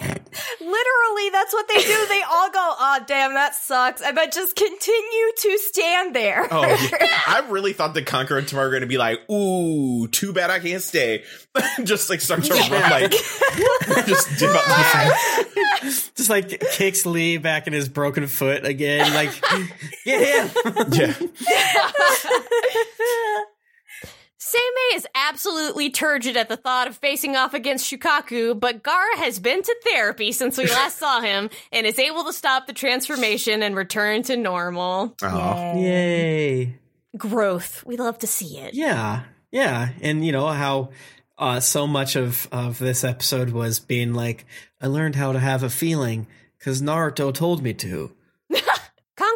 Literally, 0.60 1.30
that's 1.30 1.52
what 1.52 1.68
they 1.68 1.82
do. 1.82 2.06
They 2.08 2.22
all 2.22 2.50
go, 2.50 2.74
oh, 2.78 3.00
damn, 3.06 3.34
that 3.34 3.54
sucks. 3.54 4.00
And 4.00 4.16
then 4.16 4.30
just 4.30 4.56
continue 4.56 5.32
to 5.36 5.58
stand 5.58 6.16
there. 6.16 6.48
Oh, 6.50 6.62
yeah. 6.62 7.20
I 7.26 7.44
really 7.48 7.74
thought 7.74 7.92
the 7.92 8.00
Kankuro 8.02 8.38
and 8.38 8.46
Temari 8.46 8.64
were 8.64 8.70
going 8.70 8.80
to 8.80 8.86
be 8.86 8.96
like, 8.98 9.28
ooh, 9.30 10.08
too 10.08 10.32
bad 10.32 10.48
I 10.50 10.58
can't 10.58 10.82
stay. 10.82 11.24
just 11.84 12.08
like 12.08 12.22
start 12.22 12.44
to 12.44 12.54
run, 12.54 12.70
like, 12.70 13.10
just 13.10 14.38
dip 14.38 14.50
out 14.50 14.62
to 14.62 14.70
the 14.70 14.84
side. 14.90 15.12
Just 16.14 16.30
like 16.30 16.60
kicks 16.72 17.04
Lee 17.04 17.36
back 17.36 17.66
in 17.66 17.72
his 17.72 17.88
broken 17.88 18.26
foot 18.26 18.64
again. 18.64 19.12
Like, 19.12 19.32
get 20.04 20.50
him. 20.50 21.30
Yeah. 21.46 23.42
Seimei 24.52 24.96
is 24.96 25.06
absolutely 25.14 25.88
turgid 25.90 26.36
at 26.36 26.48
the 26.48 26.56
thought 26.56 26.86
of 26.86 26.96
facing 26.96 27.36
off 27.36 27.54
against 27.54 27.90
Shukaku, 27.90 28.58
but 28.58 28.82
Gaara 28.82 29.14
has 29.16 29.38
been 29.38 29.62
to 29.62 29.76
therapy 29.82 30.30
since 30.32 30.58
we 30.58 30.66
last 30.66 30.98
saw 30.98 31.20
him 31.20 31.48
and 31.70 31.86
is 31.86 31.98
able 31.98 32.24
to 32.24 32.32
stop 32.32 32.66
the 32.66 32.74
transformation 32.74 33.62
and 33.62 33.74
return 33.74 34.22
to 34.24 34.36
normal. 34.36 35.14
Oh. 35.22 35.80
Yay. 35.80 36.76
Growth. 37.16 37.82
We 37.86 37.96
love 37.96 38.18
to 38.18 38.26
see 38.26 38.58
it. 38.58 38.74
Yeah, 38.74 39.22
yeah, 39.50 39.90
and 40.02 40.24
you 40.24 40.32
know 40.32 40.48
how 40.48 40.90
uh, 41.38 41.60
so 41.60 41.86
much 41.86 42.16
of 42.16 42.48
of 42.52 42.78
this 42.78 43.04
episode 43.04 43.50
was 43.50 43.80
being 43.80 44.12
like, 44.12 44.44
I 44.80 44.86
learned 44.86 45.16
how 45.16 45.32
to 45.32 45.38
have 45.38 45.62
a 45.62 45.70
feeling 45.70 46.26
because 46.58 46.82
Naruto 46.82 47.32
told 47.32 47.62
me 47.62 47.72
to. 47.74 48.12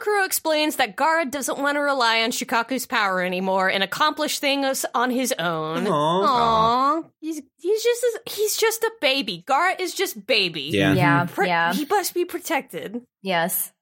Kankuro 0.07 0.25
explains 0.27 0.77
that 0.77 0.97
Gaara 0.97 1.31
doesn't 1.31 1.59
want 1.59 1.77
to 1.77 1.81
rely 1.81 2.23
on 2.23 2.31
Shukaku's 2.31 2.87
power 2.87 3.23
anymore 3.23 3.69
and 3.69 3.83
accomplish 3.83 4.39
things 4.39 4.85
on 4.95 5.11
his 5.11 5.33
own. 5.39 5.87
Aw. 5.87 7.01
Aww. 7.03 7.11
He's 7.21 7.43
he's 7.59 7.83
just 7.83 8.05
a, 8.05 8.21
he's 8.31 8.57
just 8.57 8.83
a 8.85 8.91
baby. 9.01 9.45
Gaara 9.47 9.81
is 9.81 9.95
just 9.95 10.27
baby. 10.27 10.71
Yeah. 10.73 10.95
Yeah, 10.95 11.25
Pr- 11.27 11.45
yeah, 11.45 11.73
He 11.75 11.85
must 11.87 12.15
be 12.15 12.25
protected. 12.25 13.03
yes. 13.23 13.73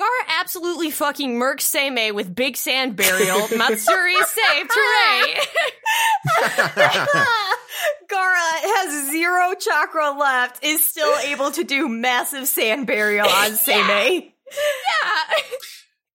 Gaara 0.00 0.40
absolutely 0.40 0.90
fucking 0.90 1.38
murks 1.38 1.60
Seimei 1.70 2.14
with 2.14 2.34
Big 2.34 2.56
Sand 2.56 2.96
Burial. 2.96 3.46
Matsuri 3.56 4.12
is 4.14 4.26
saved. 4.28 4.70
Hooray! 4.72 5.34
Gaara 8.10 8.60
has 8.62 9.10
zero 9.10 9.54
chakra 9.58 10.10
left, 10.18 10.64
is 10.64 10.82
still 10.84 11.14
able 11.26 11.50
to 11.52 11.62
do 11.64 11.88
massive 11.88 12.48
sand 12.48 12.86
burial 12.86 13.26
on 13.28 13.50
Seimei. 13.52 14.31
Yeah. 14.56 15.42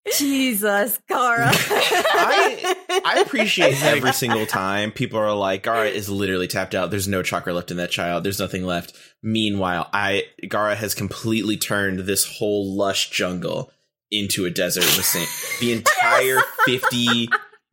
Jesus, 0.18 1.00
Gaara. 1.10 1.50
I 1.52 3.02
I 3.06 3.20
appreciate 3.20 3.84
every 3.84 4.14
single 4.14 4.46
time 4.46 4.92
people 4.92 5.20
are 5.20 5.34
like, 5.34 5.64
Gaara 5.64 5.92
is 5.92 6.10
literally 6.10 6.48
tapped 6.48 6.74
out. 6.74 6.92
There's 6.92 7.08
no 7.08 7.22
chakra 7.22 7.54
left 7.54 7.72
in 7.72 7.78
that 7.78 7.92
child. 7.92 8.24
There's 8.24 8.40
nothing 8.40 8.66
left. 8.66 8.94
Meanwhile, 9.22 9.90
I 9.92 10.24
Gaara 10.46 10.76
has 10.76 10.96
completely 10.96 11.58
turned 11.58 12.00
this 12.00 12.38
whole 12.38 12.74
lush 12.76 13.10
jungle 13.10 13.72
into 14.10 14.46
a 14.46 14.50
desert 14.50 14.86
with 14.86 15.06
sand. 15.06 15.28
The 15.60 15.74
entire 15.74 16.40
50 16.66 17.28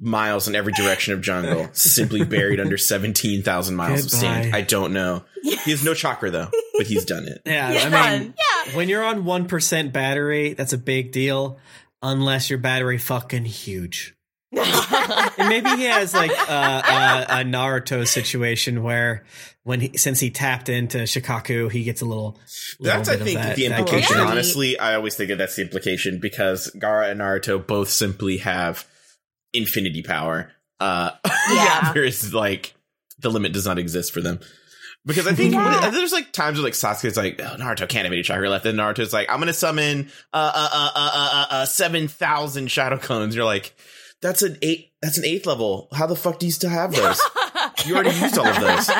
miles 0.04 0.46
in 0.46 0.54
every 0.54 0.72
direction 0.72 1.14
of 1.14 1.20
jungle 1.22 1.68
simply 1.72 2.24
buried 2.24 2.60
under 2.60 2.76
17,000 2.78 3.74
miles 3.74 4.04
of 4.04 4.10
sand. 4.10 4.54
I 4.54 4.60
don't 4.60 4.92
know. 4.92 5.24
He 5.42 5.70
has 5.70 5.82
no 5.84 5.94
chakra 5.94 6.30
though, 6.30 6.48
but 6.78 6.86
he's 6.86 7.04
done 7.04 7.26
it. 7.26 7.42
Yeah, 7.46 7.70
Yeah. 7.72 7.88
I 7.92 8.18
mean, 8.18 8.34
when 8.74 8.88
you're 8.88 9.04
on 9.04 9.24
one 9.24 9.46
percent 9.48 9.92
battery, 9.92 10.52
that's 10.54 10.72
a 10.72 10.78
big 10.78 11.10
deal. 11.12 11.58
Unless 12.02 12.50
your 12.50 12.58
battery 12.58 12.98
fucking 12.98 13.44
huge. 13.46 14.14
And 15.36 15.48
maybe 15.48 15.68
he 15.70 15.84
has 15.84 16.14
like 16.14 16.30
a, 16.30 16.52
a, 16.52 17.40
a 17.40 17.44
Naruto 17.44 18.06
situation 18.06 18.82
where 18.84 19.24
when 19.64 19.80
he 19.80 19.98
since 19.98 20.20
he 20.20 20.30
tapped 20.30 20.68
into 20.68 20.98
Shukaku, 20.98 21.70
he 21.72 21.82
gets 21.82 22.02
a 22.02 22.04
little. 22.04 22.38
little 22.78 22.98
That's, 22.98 23.08
I 23.08 23.12
bit 23.14 23.20
of 23.20 23.26
think, 23.26 23.40
that- 23.40 23.56
the 23.56 23.66
implication. 23.66 24.18
Honestly, 24.18 24.78
I 24.78 24.94
always 24.94 25.16
think 25.16 25.30
that 25.30 25.36
that's 25.38 25.56
the 25.56 25.62
implication 25.62 26.20
because 26.20 26.70
Gaara 26.76 27.10
and 27.10 27.20
Naruto 27.20 27.66
both 27.66 27.90
simply 27.90 28.38
have 28.38 28.86
infinity 29.54 30.02
power. 30.02 30.50
Uh, 30.80 31.10
Yeah. 31.52 31.92
there's 31.94 32.34
like 32.34 32.74
the 33.18 33.30
limit 33.30 33.52
does 33.52 33.66
not 33.66 33.78
exist 33.78 34.12
for 34.12 34.20
them. 34.20 34.40
Because 35.06 35.26
I 35.26 35.34
think 35.34 35.52
Yeah. 35.54 35.90
there's 35.90 36.12
like 36.12 36.32
times 36.32 36.56
where 36.58 36.64
like 36.64 36.72
Sasuke's 36.72 37.16
like, 37.16 37.40
oh, 37.40 37.56
Naruto 37.58 37.88
can't 37.88 38.04
have 38.06 38.12
any 38.12 38.22
chakra 38.22 38.48
left, 38.50 38.64
and 38.66 38.78
Naruto's 38.78 39.12
like, 39.12 39.30
I'm 39.30 39.38
gonna 39.38 39.52
summon 39.52 40.10
uh 40.32 40.52
uh 40.54 40.68
uh 40.72 40.90
uh 40.94 41.10
uh, 41.14 41.30
uh, 41.32 41.46
uh 41.50 41.66
seven 41.66 42.08
thousand 42.08 42.70
shadow 42.70 42.96
clones. 42.98 43.36
You're 43.36 43.44
like, 43.44 43.74
that's 44.22 44.42
an 44.42 44.56
eight. 44.62 44.92
That's 45.02 45.18
an 45.18 45.24
eighth 45.26 45.44
level. 45.46 45.88
How 45.92 46.06
the 46.06 46.16
fuck 46.16 46.38
do 46.38 46.46
you 46.46 46.52
still 46.52 46.70
have 46.70 46.92
those? 46.92 47.20
you 47.84 47.94
already 47.94 48.10
used 48.16 48.38
all 48.38 48.46
of 48.46 48.60
those. 48.60 48.88
You 48.88 48.94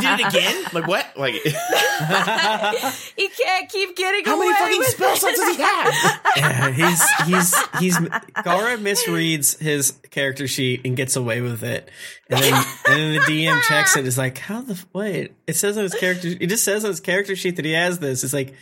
did 0.00 0.20
it 0.20 0.26
again? 0.28 0.64
Like 0.72 0.86
what? 0.86 1.06
Like 1.16 1.34
he 3.16 3.28
can't 3.28 3.68
keep 3.70 3.96
getting 3.96 4.24
how 4.24 4.36
away 4.36 4.46
many 4.46 4.58
fucking 4.58 4.78
with 4.78 4.88
spell 4.88 5.16
slots 5.16 5.38
does 5.38 5.56
he 5.56 5.62
have? 5.62 6.20
Yeah, 6.36 6.70
he's 6.72 7.02
he's 7.26 7.54
he's 7.80 7.96
Gaara 7.98 8.78
misreads 8.78 9.58
his 9.58 9.92
character 10.10 10.46
sheet 10.46 10.82
and 10.84 10.96
gets 10.96 11.16
away 11.16 11.40
with 11.40 11.62
it, 11.62 11.90
and 12.30 12.40
then 12.40 12.52
and 12.54 12.64
then 12.86 13.14
the 13.14 13.20
DM 13.20 13.60
checks 13.62 13.96
it. 13.96 14.06
Is 14.06 14.18
like, 14.18 14.38
how 14.38 14.60
the 14.60 14.74
f- 14.74 14.86
wait? 14.92 15.32
It 15.46 15.56
says 15.56 15.76
on 15.76 15.82
his 15.84 15.94
character. 15.94 16.28
It 16.28 16.46
just 16.48 16.64
says 16.64 16.84
on 16.84 16.90
his 16.90 17.00
character 17.00 17.34
sheet 17.36 17.56
that 17.56 17.64
he 17.64 17.72
has 17.72 17.98
this. 17.98 18.22
It's 18.24 18.32
like, 18.32 18.54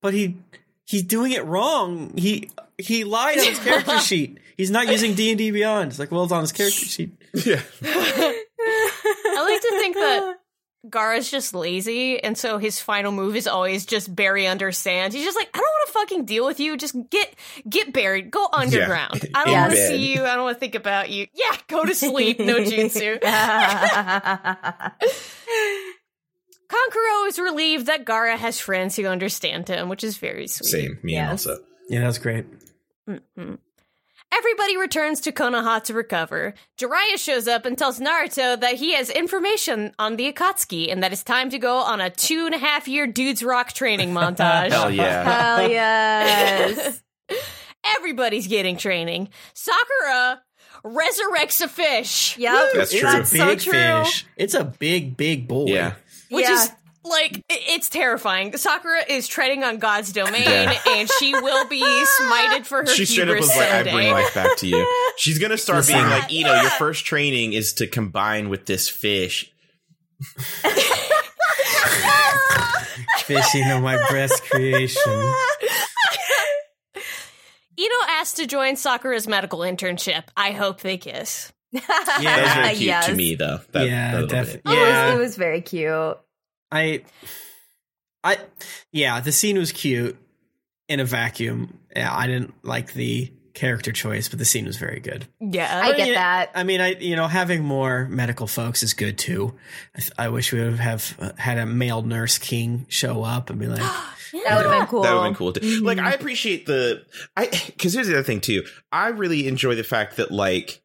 but 0.00 0.14
he 0.14 0.38
he's 0.86 1.02
doing 1.02 1.32
it 1.32 1.44
wrong. 1.44 2.16
He 2.16 2.50
he 2.78 3.04
lied 3.04 3.38
on 3.38 3.44
his 3.44 3.58
character 3.58 3.98
sheet. 4.00 4.38
He's 4.56 4.70
not 4.70 4.88
using 4.88 5.14
D 5.14 5.30
and 5.30 5.38
D 5.38 5.50
Beyond. 5.50 5.90
It's 5.90 5.98
like, 5.98 6.10
well, 6.10 6.24
it's 6.24 6.32
on 6.32 6.42
his 6.42 6.52
character 6.52 6.84
sheet. 6.84 7.12
Yeah. 7.34 7.60
I 7.82 9.46
like 9.48 9.60
to 9.62 9.70
think 9.78 9.96
that 9.96 10.36
Gaara's 10.88 11.30
just 11.30 11.54
lazy, 11.54 12.18
and 12.22 12.36
so 12.38 12.56
his 12.58 12.80
final 12.80 13.12
move 13.12 13.36
is 13.36 13.46
always 13.46 13.84
just 13.84 14.14
bury 14.14 14.46
under 14.46 14.72
sand. 14.72 15.12
He's 15.12 15.24
just 15.24 15.36
like, 15.36 15.48
I 15.52 15.58
don't 15.58 15.62
want 15.62 15.86
to 15.86 15.92
fucking 15.92 16.24
deal 16.24 16.46
with 16.46 16.58
you. 16.58 16.76
Just 16.76 16.96
get 17.10 17.34
get 17.68 17.92
buried. 17.92 18.30
Go 18.30 18.48
underground. 18.52 19.28
I 19.34 19.44
don't 19.44 19.54
In 19.54 19.60
want 19.60 19.72
to 19.72 19.86
see 19.88 20.12
you. 20.14 20.24
I 20.24 20.34
don't 20.36 20.44
want 20.44 20.56
to 20.56 20.60
think 20.60 20.74
about 20.74 21.10
you. 21.10 21.26
Yeah, 21.34 21.54
go 21.68 21.84
to 21.84 21.94
sleep. 21.94 22.40
No 22.40 22.56
jutsu. 22.60 23.20
Kankuro 26.70 27.26
is 27.28 27.38
relieved 27.38 27.86
that 27.86 28.04
Gaara 28.04 28.36
has 28.36 28.60
friends 28.60 28.94
who 28.96 29.06
understand 29.06 29.68
him, 29.68 29.88
which 29.88 30.04
is 30.04 30.16
very 30.18 30.46
sweet. 30.46 30.68
Same. 30.68 30.98
Me 31.02 31.16
and 31.16 31.30
Yes. 31.30 31.46
also. 31.46 31.62
Yeah, 31.88 32.00
that's 32.02 32.18
great. 32.18 32.46
Mhm. 33.08 33.58
Everybody 34.32 34.76
returns 34.76 35.20
to 35.22 35.32
Konoha 35.32 35.82
to 35.84 35.94
recover. 35.94 36.54
Jiraiya 36.78 37.16
shows 37.18 37.48
up 37.48 37.66
and 37.66 37.76
tells 37.76 37.98
Naruto 37.98 38.58
that 38.60 38.74
he 38.74 38.94
has 38.94 39.10
information 39.10 39.92
on 39.98 40.16
the 40.16 40.32
Akatsuki 40.32 40.90
and 40.90 41.02
that 41.02 41.12
it's 41.12 41.24
time 41.24 41.50
to 41.50 41.58
go 41.58 41.78
on 41.78 42.00
a 42.00 42.10
two 42.10 42.46
and 42.46 42.54
a 42.54 42.58
half 42.58 42.86
year 42.86 43.06
dudes 43.08 43.42
rock 43.42 43.72
training 43.72 44.12
montage. 44.14 44.70
Hell 44.70 44.90
yeah. 44.90 45.56
Hell 45.56 45.68
yes. 45.70 47.02
Everybody's 47.96 48.46
getting 48.46 48.76
training. 48.76 49.28
Sakura 49.54 50.42
resurrects 50.84 51.60
a 51.60 51.68
fish, 51.68 52.38
Yep. 52.38 52.70
That's 52.74 52.92
It's 52.92 53.00
true. 53.00 53.08
a 53.08 53.12
That's 53.12 53.30
so 53.30 53.46
big 53.46 53.60
true. 53.60 53.72
fish. 54.04 54.26
It's 54.36 54.54
a 54.54 54.64
big 54.64 55.16
big 55.16 55.48
boy. 55.48 55.66
Yeah. 55.66 55.94
which 56.30 56.44
Yeah. 56.46 56.54
is 56.54 56.70
like 57.04 57.42
it's 57.48 57.88
terrifying. 57.88 58.56
Sakura 58.56 59.02
is 59.08 59.26
treading 59.26 59.64
on 59.64 59.78
God's 59.78 60.12
domain, 60.12 60.42
Yeah. 60.44 60.76
and 60.88 61.08
she 61.18 61.32
will 61.34 61.66
be 61.66 61.82
smited 61.82 62.66
for 62.66 62.78
her 62.80 62.86
She 62.86 63.06
straight 63.06 63.28
up 63.28 63.34
hubris 63.36 63.48
was 63.48 63.56
like, 63.56 63.70
I 63.72 63.82
bring 63.84 64.12
life 64.12 64.34
back 64.34 64.56
to 64.58 64.66
you. 64.66 65.12
She's 65.16 65.38
gonna 65.38 65.56
start 65.58 65.78
Listen. 65.78 65.96
being 65.96 66.06
like, 66.08 66.30
you 66.30 66.44
know, 66.44 66.60
your 66.60 66.70
first 66.70 67.04
training 67.06 67.52
is 67.54 67.72
to 67.74 67.86
combine 67.86 68.48
with 68.48 68.66
this 68.66 68.88
fish. 68.88 69.50
Fishing 73.24 73.64
on 73.64 73.82
my 73.82 73.96
breast 74.10 74.42
creation. 74.50 75.32
Ino 77.78 77.94
asked 78.08 78.36
to 78.36 78.46
join 78.46 78.76
Sakura's 78.76 79.26
medical 79.26 79.60
internship. 79.60 80.24
I 80.36 80.50
hope 80.52 80.80
they 80.80 80.98
kiss. 80.98 81.52
Yeah. 81.72 81.80
That 81.86 82.42
was 82.42 82.52
very 82.54 82.68
cute 82.74 82.80
yes. 82.80 83.06
to 83.06 83.14
me, 83.14 83.34
though. 83.36 83.60
That, 83.72 83.86
Yeah, 83.86 84.10
that 84.12 84.20
little 84.22 84.28
def- 84.44 84.52
bit. 84.62 84.62
It 84.66 84.68
was 84.68 85.14
it 85.14 85.18
was 85.18 85.36
very 85.36 85.60
cute. 85.60 86.18
I, 86.72 87.02
I, 88.22 88.38
yeah, 88.92 89.20
the 89.20 89.32
scene 89.32 89.58
was 89.58 89.72
cute 89.72 90.16
in 90.88 91.00
a 91.00 91.04
vacuum. 91.04 91.78
Yeah, 91.94 92.14
I 92.14 92.26
didn't 92.26 92.54
like 92.62 92.92
the 92.92 93.32
character 93.54 93.92
choice, 93.92 94.28
but 94.28 94.38
the 94.38 94.44
scene 94.44 94.64
was 94.66 94.76
very 94.76 95.00
good. 95.00 95.26
Yeah. 95.40 95.80
I 95.82 95.92
get 95.92 96.04
mean, 96.04 96.14
that. 96.14 96.50
I 96.54 96.62
mean, 96.64 96.80
I 96.80 96.94
you 96.94 97.16
know 97.16 97.26
having 97.26 97.64
more 97.64 98.06
medical 98.08 98.46
folks 98.46 98.82
is 98.82 98.94
good 98.94 99.18
too. 99.18 99.54
I, 99.96 99.98
th- 100.00 100.12
I 100.18 100.28
wish 100.28 100.52
we 100.52 100.60
would 100.62 100.78
have 100.78 101.16
uh, 101.18 101.32
had 101.36 101.58
a 101.58 101.66
male 101.66 102.02
nurse 102.02 102.38
king 102.38 102.86
show 102.88 103.24
up 103.24 103.50
and 103.50 103.58
be 103.58 103.66
like, 103.66 103.82
That 104.32 104.56
would 104.56 104.66
have 104.66 104.80
been 104.80 104.86
cool. 104.86 105.02
That 105.02 105.12
would 105.14 105.22
have 105.22 105.30
been 105.30 105.34
cool. 105.34 105.52
Too. 105.52 105.60
Mhm. 105.60 105.84
Like, 105.84 105.98
I 105.98 106.12
appreciate 106.12 106.66
the 106.66 107.04
I 107.36 107.46
because 107.66 107.94
here's 107.94 108.06
the 108.06 108.14
other 108.14 108.22
thing 108.22 108.40
too. 108.40 108.64
I 108.92 109.08
really 109.08 109.48
enjoy 109.48 109.74
the 109.74 109.84
fact 109.84 110.16
that 110.16 110.30
like 110.30 110.82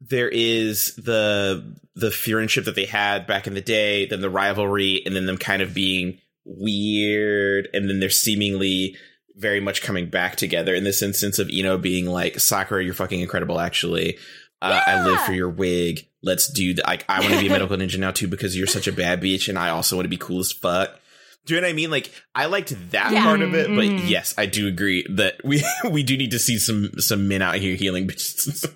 there 0.00 0.28
is 0.28 0.94
the 0.96 1.76
the 1.94 2.10
friendship 2.10 2.64
that 2.64 2.74
they 2.74 2.86
had 2.86 3.26
back 3.26 3.46
in 3.46 3.54
the 3.54 3.60
day, 3.60 4.06
then 4.06 4.20
the 4.20 4.30
rivalry, 4.30 5.02
and 5.04 5.14
then 5.14 5.26
them 5.26 5.36
kind 5.38 5.60
of 5.62 5.74
being 5.74 6.18
weird, 6.44 7.68
and 7.72 7.88
then 7.88 8.00
they're 8.00 8.10
seemingly 8.10 8.96
very 9.36 9.60
much 9.60 9.82
coming 9.82 10.08
back 10.08 10.36
together 10.36 10.74
in 10.74 10.84
this 10.84 11.02
instance 11.02 11.38
of 11.38 11.50
Ino 11.50 11.78
being 11.78 12.06
like, 12.06 12.38
Sakura, 12.40 12.84
you're 12.84 12.94
fucking 12.94 13.20
incredible, 13.20 13.58
actually. 13.58 14.18
Uh, 14.62 14.80
I 14.86 15.02
live 15.04 15.20
for 15.22 15.32
your 15.32 15.48
wig. 15.48 16.06
Let's 16.22 16.52
do 16.52 16.74
that. 16.74 16.86
Like, 16.86 17.04
I 17.08 17.20
want 17.20 17.32
to 17.34 17.40
be 17.40 17.46
a 17.46 17.50
medical 17.58 17.76
ninja 17.76 17.98
now 17.98 18.10
too 18.10 18.28
because 18.28 18.56
you're 18.56 18.66
such 18.66 18.86
a 18.86 18.92
bad 18.92 19.22
bitch, 19.22 19.48
and 19.48 19.58
I 19.58 19.70
also 19.70 19.96
want 19.96 20.04
to 20.04 20.10
be 20.10 20.18
cool 20.18 20.40
as 20.40 20.52
fuck. 20.52 20.98
Do 21.46 21.54
you 21.54 21.60
know 21.60 21.66
what 21.66 21.70
I 21.70 21.74
mean? 21.74 21.90
Like, 21.90 22.10
I 22.34 22.46
liked 22.46 22.74
that 22.90 23.12
Yeah. 23.12 23.22
part 23.24 23.40
of 23.40 23.54
it, 23.54 23.68
but 23.68 23.84
Mhm. 23.84 24.08
yes, 24.10 24.34
I 24.36 24.44
do 24.44 24.68
agree 24.68 25.06
that 25.10 25.36
we 25.44 25.62
we 25.90 26.02
do 26.02 26.16
need 26.18 26.32
to 26.32 26.38
see 26.38 26.58
some 26.58 26.90
some 26.98 27.26
men 27.28 27.40
out 27.40 27.54
here 27.56 27.74
healing 27.76 28.06
bitches. 28.06 28.66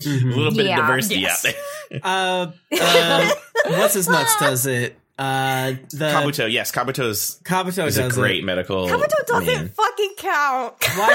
A 0.00 0.08
mhm. 0.08 0.34
little 0.36 0.52
bit 0.54 0.66
Yeah. 0.66 0.80
of 0.80 0.86
diversity 0.86 1.20
Yes. 1.20 1.44
out 1.44 1.52
there. 1.90 2.00
uh, 2.04 2.52
uh, 2.80 3.30
what's 3.68 3.94
his 3.94 4.08
nuts 4.08 4.36
does 4.40 4.66
it? 4.66 4.96
Uh, 5.18 5.72
the 5.90 6.06
Kabuto, 6.06 6.50
yes, 6.50 6.72
Kabuto's 6.72 7.40
Kabuto 7.44 7.86
is 7.86 7.96
does 7.96 8.16
a 8.16 8.18
great 8.18 8.38
it. 8.38 8.44
medical. 8.46 8.86
Kabuto 8.88 9.26
doesn't 9.26 9.46
man. 9.46 9.68
fucking 9.68 10.14
count. 10.16 10.74
Why 10.96 11.08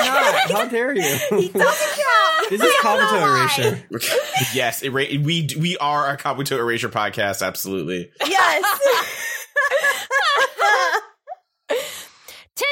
not? 0.46 0.52
How 0.52 0.66
dare 0.68 0.94
you? 0.96 1.02
he 1.30 1.50
doesn't 1.50 1.54
count. 1.54 2.50
This 2.52 2.62
is 2.62 2.62
I 2.62 2.82
don't 2.84 3.00
know 3.00 3.08
Kabuto 3.18 3.68
erasure. 3.72 3.84
yes, 4.54 4.84
era- 4.84 5.08
we 5.20 5.50
we 5.60 5.76
are 5.78 6.08
a 6.08 6.18
Kabuto 6.18 6.60
erasure 6.60 6.90
podcast. 6.90 7.42
Absolutely. 7.44 8.12
Yes. 8.24 8.64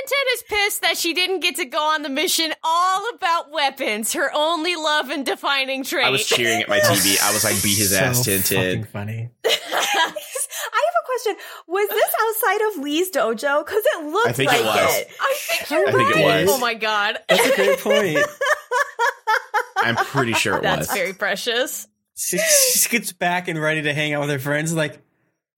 Tenten 0.04 0.34
is 0.34 0.44
pissed 0.44 0.82
that 0.82 0.98
she 0.98 1.14
didn't 1.14 1.40
get 1.42 1.56
to 1.58 1.66
go 1.66 1.80
on 1.80 2.02
the 2.02 2.10
mission 2.10 2.54
all 2.64 3.10
about 3.16 3.52
weapons, 3.52 4.14
her 4.14 4.32
only 4.34 4.76
love 4.76 5.10
and 5.10 5.26
defining 5.26 5.84
trait. 5.84 6.06
I 6.06 6.10
was 6.10 6.26
cheering 6.26 6.62
at 6.62 6.70
my 6.70 6.80
TV. 6.80 7.22
I 7.24 7.32
was 7.34 7.44
like, 7.44 7.62
beat 7.64 7.78
his 7.78 7.92
So 7.92 7.98
ass, 8.00 8.20
fucking 8.20 8.40
Tenten. 8.42 8.88
funny. 8.88 9.30
I 9.46 9.50
have 9.50 10.14
a 10.16 11.06
question. 11.06 11.36
Was 11.68 11.90
this 11.90 12.14
outside 12.22 12.62
of 12.78 12.84
Lee's 12.84 13.12
dojo? 13.12 13.66
Because 13.66 13.84
it 13.86 14.06
looked 14.06 14.28
I 14.28 14.32
think 14.34 14.52
like 14.52 14.60
it 14.62 14.66
was. 14.66 14.98
it. 14.98 15.08
I 15.20 15.36
think 15.38 15.70
you're 15.72 15.88
I 15.88 15.92
think 15.92 16.16
it 16.18 16.24
was. 16.48 16.50
Oh 16.52 16.60
my 16.60 16.74
god. 16.74 17.18
That's 17.30 17.46
a 17.48 17.56
great 17.56 17.80
point. 17.80 18.20
I'm 19.78 19.96
pretty 19.98 20.34
sure 20.34 20.58
it 20.58 20.64
That's 20.64 20.88
was. 20.88 20.98
very 20.98 21.14
precious. 21.14 21.88
She, 22.16 22.38
she 22.38 22.90
gets 22.90 23.12
back 23.12 23.48
and 23.48 23.60
ready 23.60 23.82
to 23.84 23.94
hang 23.94 24.14
out 24.14 24.22
with 24.22 24.30
her 24.30 24.40
friends. 24.40 24.74
Like 24.74 25.00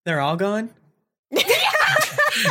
they're 0.03 0.19
all 0.21 0.35
gone. 0.35 0.69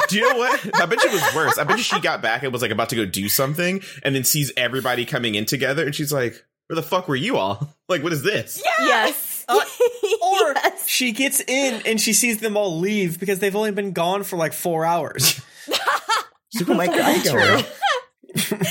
do 0.09 0.17
you 0.17 0.29
know 0.33 0.39
what? 0.39 0.81
I 0.81 0.87
bet 0.87 1.03
you 1.03 1.11
it 1.11 1.13
was 1.15 1.35
worse. 1.35 1.59
I 1.59 1.65
bet 1.65 1.79
you 1.79 1.83
she 1.85 2.01
got 2.01 2.23
back 2.23 2.43
and 2.43 2.53
was 2.53 2.63
like 2.63 2.71
about 2.71 2.89
to 2.91 2.97
go 2.97 3.05
do 3.05 3.29
something, 3.29 3.83
and 4.03 4.15
then 4.15 4.25
sees 4.25 4.53
everybody 4.57 5.05
coming 5.05 5.35
in 5.35 5.45
together, 5.47 5.85
and 5.85 5.95
she's 5.95 6.13
like, 6.13 6.45
"Where 6.69 6.75
the 6.77 6.83
fuck 6.83 7.09
were 7.09 7.17
you 7.17 7.37
all? 7.37 7.69
Like, 7.89 8.03
what 8.03 8.13
is 8.15 8.23
this?" 8.23 8.63
Yes. 8.81 9.45
Uh, 9.47 9.55
Or 9.57 9.61
Yes. 10.55 10.89
she 10.89 11.13
gets 11.13 11.41
in 11.47 11.83
and 11.85 12.01
she 12.01 12.15
sees 12.15 12.39
them 12.41 12.57
all 12.57 12.79
leave 12.81 13.21
because 13.21 13.41
they've 13.41 13.55
only 13.55 13.73
been 13.73 13.93
gone 13.93 14.23
for 14.23 14.37
like 14.37 14.55
four 14.55 14.87
hours. 14.87 15.41
Super 16.55 16.75
like, 16.75 16.91
oh 16.91 16.97
my 16.97 17.23
god, 17.23 17.63
True. 17.65 18.65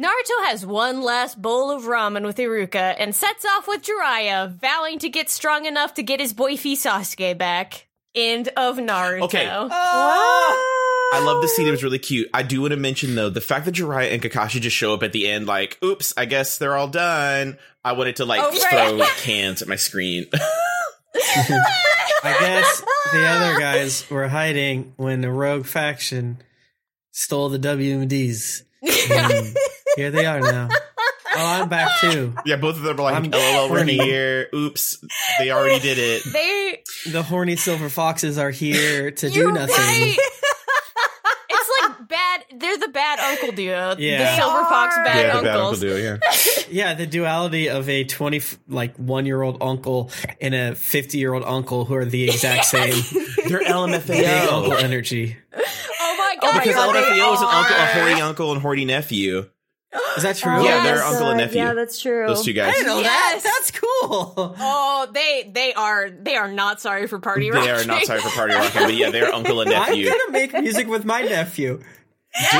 Naruto 0.00 0.44
has 0.44 0.66
one 0.66 1.00
last 1.02 1.40
bowl 1.40 1.70
of 1.70 1.84
ramen 1.84 2.24
with 2.26 2.36
Iruka 2.36 2.94
and 2.98 3.14
sets 3.14 3.46
off 3.46 3.66
with 3.66 3.82
Jiraiya, 3.82 4.60
vowing 4.60 4.98
to 4.98 5.08
get 5.08 5.30
strong 5.30 5.64
enough 5.64 5.94
to 5.94 6.02
get 6.02 6.20
his 6.20 6.34
boyfie 6.34 6.74
Sasuke 6.74 7.38
back. 7.38 7.86
End 8.14 8.48
of 8.56 8.76
Naruto. 8.76 9.22
Okay. 9.22 9.48
Oh. 9.50 9.68
Ah! 9.70 10.72
I 11.18 11.22
love 11.24 11.40
the 11.40 11.48
scene. 11.48 11.66
It 11.66 11.70
was 11.70 11.82
really 11.84 11.98
cute. 11.98 12.28
I 12.34 12.42
do 12.42 12.60
want 12.60 12.72
to 12.72 12.76
mention 12.76 13.14
though 13.14 13.30
the 13.30 13.40
fact 13.40 13.64
that 13.64 13.74
Jiraiya 13.74 14.12
and 14.12 14.22
Kakashi 14.22 14.60
just 14.60 14.76
show 14.76 14.92
up 14.92 15.02
at 15.02 15.12
the 15.12 15.28
end, 15.28 15.46
like, 15.46 15.78
"Oops, 15.82 16.12
I 16.16 16.24
guess 16.26 16.58
they're 16.58 16.76
all 16.76 16.88
done." 16.88 17.56
I 17.84 17.92
wanted 17.92 18.16
to 18.16 18.24
like 18.26 18.40
Oh, 18.42 18.50
right. 18.50 18.88
throw 18.96 19.06
cans 19.22 19.62
at 19.62 19.68
my 19.68 19.76
screen. 19.76 20.26
I 21.14 22.36
guess 22.40 22.82
the 23.12 23.24
other 23.26 23.58
guys 23.60 24.08
were 24.10 24.28
hiding 24.28 24.92
when 24.96 25.20
the 25.20 25.30
rogue 25.30 25.64
faction 25.66 26.38
stole 27.12 27.48
the 27.48 27.58
WMDs. 27.58 28.62
And 29.96 30.02
here 30.02 30.10
they 30.10 30.26
are 30.26 30.40
now. 30.40 30.68
Oh, 31.38 31.44
I'm 31.44 31.68
back 31.68 32.00
too. 32.00 32.32
yeah, 32.46 32.56
both 32.56 32.76
of 32.76 32.82
them 32.82 32.98
are 32.98 33.02
like, 33.02 33.14
I'm 33.16 33.30
"LOL, 33.30 33.68
we're 33.68 33.76
horny. 33.80 33.98
here." 33.98 34.48
Oops, 34.54 35.04
they 35.38 35.50
already 35.50 35.80
did 35.80 35.98
it. 35.98 36.22
They 36.32 36.82
The 37.10 37.22
horny 37.22 37.56
silver 37.56 37.90
foxes 37.90 38.38
are 38.38 38.50
here 38.50 39.10
to 39.10 39.28
do 39.28 39.52
nothing. 39.52 39.74
right. 39.76 40.16
It's 41.48 41.70
like 41.82 42.08
bad. 42.08 42.44
They're 42.56 42.78
the 42.78 42.88
bad 42.88 43.18
uncle 43.18 43.52
duo. 43.52 43.96
Yeah. 43.98 44.18
The 44.18 44.24
They 44.24 44.36
silver 44.36 44.62
fox 44.64 44.96
are. 44.96 45.04
bad 45.04 45.16
yeah, 45.26 45.36
the 45.36 45.42
bad 45.42 45.56
uncle 45.56 45.60
uncles. 45.68 45.80
do. 45.80 45.98
Yeah, 46.02 46.16
Yeah, 46.70 46.94
the 46.94 47.06
duality 47.06 47.68
of 47.68 47.88
a 47.90 48.04
twenty 48.04 48.38
f- 48.38 48.58
like 48.68 48.96
one 48.96 49.26
year 49.26 49.42
old 49.42 49.58
uncle 49.62 50.10
and 50.40 50.54
a 50.54 50.74
fifty 50.74 51.18
year 51.18 51.34
old 51.34 51.44
uncle 51.44 51.84
who 51.84 51.94
are 51.96 52.04
the 52.06 52.24
exact 52.24 52.64
same 52.64 52.94
they're 53.46 53.58
big 53.58 54.48
uncle 54.48 54.72
energy. 54.72 55.36
Oh 55.54 56.14
my 56.18 56.36
oh, 56.38 56.40
god! 56.40 56.54
my 56.54 56.60
because 56.60 56.74
God, 56.76 56.94
they 56.94 57.00
LMFAO 57.02 57.34
is 57.34 57.40
an 57.42 57.48
uncle, 57.50 57.76
a 57.76 57.78
are. 57.78 57.86
horny 57.86 58.20
uncle 58.22 58.52
and 58.52 58.62
horny 58.62 58.84
nephew. 58.86 59.50
Is 60.16 60.22
that 60.22 60.36
true? 60.36 60.64
Yeah, 60.64 60.82
they're 60.82 61.02
uncle 61.02 61.28
and 61.28 61.38
nephew. 61.38 61.58
Yeah, 61.58 61.74
that's 61.74 62.00
true. 62.00 62.26
Those 62.26 62.44
two 62.44 62.50
I 62.52 62.54
guys. 62.54 62.74
didn't 62.74 62.86
know 62.86 63.00
Yes. 63.00 63.42
that. 63.42 63.52
That's 63.56 63.70
cool. 63.72 64.54
Oh, 64.58 65.08
they 65.12 65.50
they 65.52 65.72
are 65.74 66.10
they 66.10 66.36
are 66.36 66.50
not 66.50 66.80
sorry 66.80 67.06
for 67.06 67.18
party 67.18 67.50
rocking. 67.50 67.66
They 67.66 67.72
rocking. 67.72 67.90
are 67.90 67.94
not 67.94 68.02
sorry 68.06 68.20
for 68.20 68.30
party 68.30 68.54
rocking, 68.54 68.82
but 68.82 68.94
yeah, 68.94 69.10
they're 69.10 69.32
uncle 69.32 69.60
and 69.60 69.70
nephew. 69.70 70.08
I'm 70.10 70.18
gonna 70.18 70.32
make 70.32 70.52
music 70.54 70.88
with 70.88 71.04
my 71.04 71.22
nephew. 71.22 71.78
do 71.78 71.82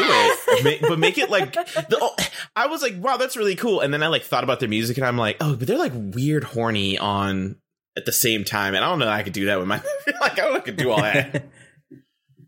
it, 0.00 0.80
Ma- 0.82 0.88
but 0.88 0.98
make 0.98 1.18
it 1.18 1.28
like. 1.30 1.52
The, 1.52 1.98
oh, 2.00 2.14
I 2.54 2.66
was 2.68 2.80
like, 2.82 2.94
wow, 2.98 3.16
that's 3.18 3.36
really 3.36 3.56
cool. 3.56 3.80
And 3.80 3.92
then 3.92 4.02
I 4.02 4.06
like 4.08 4.22
thought 4.22 4.44
about 4.44 4.60
their 4.60 4.68
music, 4.68 4.96
and 4.96 5.06
I'm 5.06 5.18
like, 5.18 5.36
oh, 5.40 5.54
but 5.56 5.66
they're 5.68 5.78
like 5.78 5.92
weird, 5.94 6.44
horny 6.44 6.96
on 6.98 7.56
at 7.96 8.06
the 8.06 8.12
same 8.12 8.44
time. 8.44 8.74
And 8.74 8.84
I 8.84 8.88
don't 8.88 8.98
know, 8.98 9.08
I 9.08 9.22
could 9.22 9.32
do 9.34 9.46
that 9.46 9.58
with 9.58 9.68
my. 9.68 9.76
like, 10.20 10.32
I 10.32 10.36
don't 10.36 10.52
know, 10.52 10.58
I 10.58 10.60
could 10.60 10.76
do 10.76 10.90
all 10.90 11.02
that. 11.02 11.44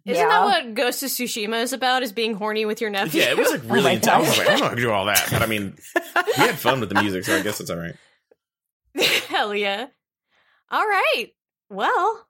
Isn't 0.09 0.17
Yeah. 0.23 0.29
that 0.29 0.45
what 0.45 0.75
Ghost 0.75 1.03
of 1.03 1.11
Tsushima 1.11 1.63
is 1.63 1.73
about? 1.73 2.03
Is 2.03 2.13
being 2.13 2.35
horny 2.35 2.65
with 2.65 2.81
your 2.81 2.91
nephew? 2.91 3.21
Yeah, 3.23 3.31
it 3.31 3.37
was 3.39 3.51
like 3.51 3.61
oh 3.65 3.69
my 3.69 3.75
really. 3.75 3.93
intense. 3.95 4.09
I 4.09 4.19
was 4.29 4.39
like, 4.39 4.49
I 4.49 4.51
don't 4.53 4.61
know, 4.61 4.67
I 4.67 4.69
could 4.71 4.79
do 4.79 4.91
all 4.91 5.05
that, 5.07 5.29
but 5.31 5.43
I 5.43 5.47
mean, 5.47 5.77
we 6.17 6.33
had 6.35 6.59
fun 6.59 6.81
with 6.81 6.89
the 6.89 7.01
music, 7.01 7.25
so 7.25 7.37
I 7.37 7.43
guess 7.43 7.61
it's 7.61 7.71
all 7.71 7.77
right. 7.77 7.95
Hell 9.29 9.55
yeah! 9.55 9.87
All 10.71 10.85
right, 10.87 11.27
well, 11.71 12.27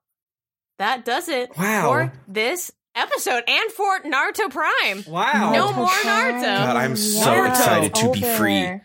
that 0.78 1.04
does 1.04 1.28
it 1.28 1.50
Wow. 1.56 1.88
for 1.88 2.12
this 2.26 2.70
episode 2.94 3.44
and 3.46 3.70
for 3.72 4.00
Naruto 4.00 4.50
Prime. 4.50 5.04
wow. 5.06 5.52
No 5.52 5.72
more 5.72 5.86
Naruto. 5.88 6.42
God, 6.42 6.76
I'm 6.76 6.96
so 6.96 7.26
Naruto. 7.26 7.48
excited 7.50 7.94
to 7.94 8.10
be 8.12 8.22
free 8.22 8.80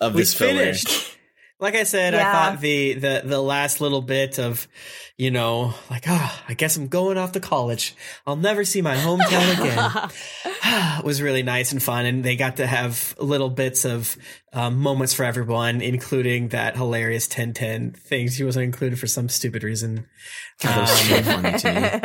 of 0.00 0.14
we 0.14 0.20
this 0.20 0.34
filler. 0.34 0.52
finished. 0.60 1.16
Like 1.60 1.74
I 1.74 1.82
said, 1.82 2.14
I 2.14 2.22
thought 2.32 2.60
the, 2.60 2.94
the 2.94 3.22
the 3.24 3.42
last 3.42 3.80
little 3.80 4.00
bit 4.00 4.38
of, 4.38 4.68
you 5.18 5.30
know, 5.30 5.74
like, 5.90 6.04
ah, 6.06 6.44
I 6.48 6.54
guess 6.54 6.76
I'm 6.76 6.86
going 6.86 7.18
off 7.18 7.32
to 7.32 7.40
college. 7.40 7.94
I'll 8.26 8.36
never 8.36 8.64
see 8.64 8.80
my 8.80 8.94
hometown 8.94 9.58
again. 9.58 10.10
it 10.98 11.04
was 11.04 11.20
really 11.20 11.42
nice 11.42 11.72
and 11.72 11.82
fun, 11.82 12.06
and 12.06 12.24
they 12.24 12.36
got 12.36 12.56
to 12.56 12.66
have 12.66 13.16
little 13.18 13.50
bits 13.50 13.84
of 13.84 14.16
um, 14.52 14.78
moments 14.78 15.12
for 15.12 15.24
everyone, 15.24 15.82
including 15.82 16.48
that 16.48 16.76
hilarious 16.76 17.26
Tenten 17.26 17.96
thing. 17.96 18.28
She 18.28 18.44
wasn't 18.44 18.64
included 18.64 19.00
for 19.00 19.08
some 19.08 19.28
stupid 19.28 19.64
reason. 19.64 20.06
God, 20.60 20.70
that 20.70 20.80
was 20.80 20.90
so 20.90 21.22
funny 21.22 21.58
to 21.58 21.68
me. 21.72 21.98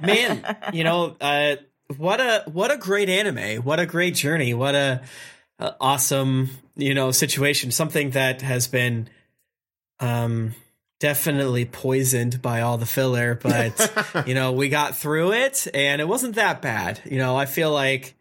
man 0.02 0.56
you 0.72 0.84
know 0.84 1.16
uh 1.20 1.56
what 1.96 2.20
a 2.20 2.44
what 2.50 2.70
a 2.70 2.76
great 2.76 3.08
anime 3.08 3.62
what 3.62 3.80
a 3.80 3.86
great 3.86 4.14
journey 4.14 4.54
what 4.54 4.74
a, 4.74 5.02
a 5.58 5.74
awesome 5.80 6.50
you 6.76 6.94
know 6.94 7.10
situation 7.10 7.70
something 7.70 8.10
that 8.10 8.42
has 8.42 8.68
been 8.68 9.08
um 10.00 10.54
definitely 11.00 11.64
poisoned 11.64 12.40
by 12.40 12.60
all 12.60 12.78
the 12.78 12.86
filler 12.86 13.34
but 13.34 14.24
you 14.26 14.34
know 14.34 14.52
we 14.52 14.68
got 14.68 14.94
through 14.96 15.32
it 15.32 15.66
and 15.74 16.00
it 16.00 16.06
wasn't 16.06 16.34
that 16.36 16.60
bad 16.62 17.00
you 17.04 17.18
know 17.18 17.36
i 17.36 17.46
feel 17.46 17.72
like 17.72 18.14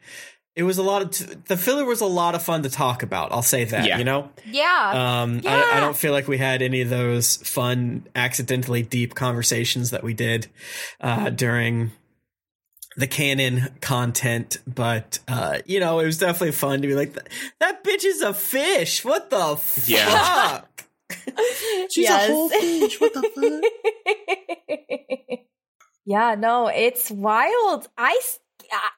it 0.55 0.63
was 0.63 0.77
a 0.77 0.83
lot 0.83 1.01
of 1.01 1.11
t- 1.11 1.25
the 1.47 1.55
filler 1.57 1.85
was 1.85 2.01
a 2.01 2.05
lot 2.05 2.35
of 2.35 2.41
fun 2.41 2.63
to 2.63 2.69
talk 2.69 3.03
about 3.03 3.31
i'll 3.31 3.41
say 3.41 3.65
that 3.65 3.85
Yeah. 3.85 3.97
you 3.97 4.03
know 4.05 4.29
yeah. 4.45 5.21
um, 5.21 5.41
I, 5.45 5.73
I 5.75 5.79
don't 5.81 5.95
feel 5.95 6.11
like 6.13 6.27
we 6.27 6.37
had 6.37 6.61
any 6.61 6.81
of 6.81 6.89
those 6.89 7.37
fun, 7.37 8.07
accidentally 8.15 8.81
deep 8.81 9.13
conversations 9.13 9.91
that 9.91 10.03
we 10.03 10.13
did 10.13 10.47
uh, 11.01 11.29
during 11.29 11.91
the 12.97 13.07
canon 13.07 13.69
content, 13.81 14.57
but 14.67 15.19
uh, 15.27 15.59
you 15.65 15.79
know, 15.79 15.99
it 15.99 16.05
was 16.05 16.17
definitely 16.17 16.51
fun 16.51 16.81
to 16.81 16.87
be 16.87 16.95
like, 16.95 17.13
that 17.59 17.83
bitch 17.83 18.03
is 18.03 18.21
a 18.21 18.33
fish. 18.33 19.05
What 19.05 19.29
the 19.29 19.57
Yeah. 19.85 20.05
fuck? 20.49 20.68
She's 21.89 22.03
Yes. 22.03 22.29
a 22.29 22.33
whole 22.33 22.49
fish. 22.49 22.99
What 23.01 23.13
the 23.13 23.61
fuck? 24.69 25.39
yeah, 26.05 26.35
no, 26.35 26.67
it's 26.67 27.09
wild. 27.11 27.87
I 27.97 28.19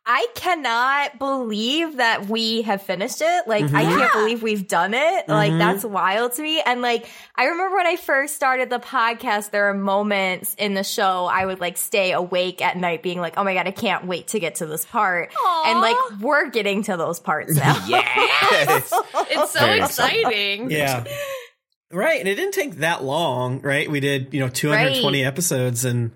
I 0.06 0.28
cannot 0.36 1.18
believe 1.18 1.96
that 1.98 2.26
we 2.28 2.64
have 2.64 2.82
finished 2.82 3.22
it. 3.22 3.48
Like, 3.48 3.64
I 3.74 3.86
Mhm. 3.86 3.98
can't 4.00 4.12
believe 4.12 4.44
we've 4.44 4.68
done 4.68 4.94
it. 4.94 5.30
Like, 5.30 5.54
Mhm. 5.54 5.60
that's 5.60 5.86
wild 5.86 6.34
to 6.34 6.42
me. 6.42 6.60
And 6.60 6.82
like, 6.82 7.06
I 7.38 7.46
remember 7.46 7.78
when 7.78 7.88
I 7.88 7.96
first 7.96 8.36
started 8.36 8.70
the 8.70 8.80
podcast, 8.80 9.52
there 9.52 9.70
are 9.70 9.74
moments 9.74 10.56
in 10.58 10.74
the 10.74 10.84
show 10.84 11.26
I 11.26 11.46
would 11.46 11.62
like 11.62 11.78
stay 11.78 12.12
awake 12.12 12.62
at 12.62 12.76
night 12.76 13.02
being 13.02 13.22
like, 13.22 13.36
oh 13.38 13.46
my 13.46 13.54
God, 13.54 13.66
I 13.66 13.72
can't 13.72 14.06
wait 14.06 14.28
to 14.30 14.40
get 14.42 14.56
to 14.56 14.66
this 14.66 14.84
part. 14.84 15.32
Aw. 15.40 15.64
And 15.72 15.80
like, 15.80 15.96
we're 16.20 16.50
getting 16.50 16.84
to 16.84 16.98
those 16.98 17.22
parts 17.22 17.56
now. 17.56 17.78
Yes. 17.88 18.92
It's 19.30 19.52
so 19.54 19.66
exciting. 19.66 20.70
Yeah. 20.70 21.06
Right. 21.92 22.20
And 22.20 22.28
it 22.28 22.36
didn't 22.36 22.54
take 22.54 22.76
that 22.78 23.04
long, 23.04 23.62
right? 23.62 23.90
We 23.90 24.00
did, 24.00 24.34
you 24.34 24.40
know, 24.40 24.50
220 24.50 25.24
episodes 25.24 25.86
in 25.86 26.12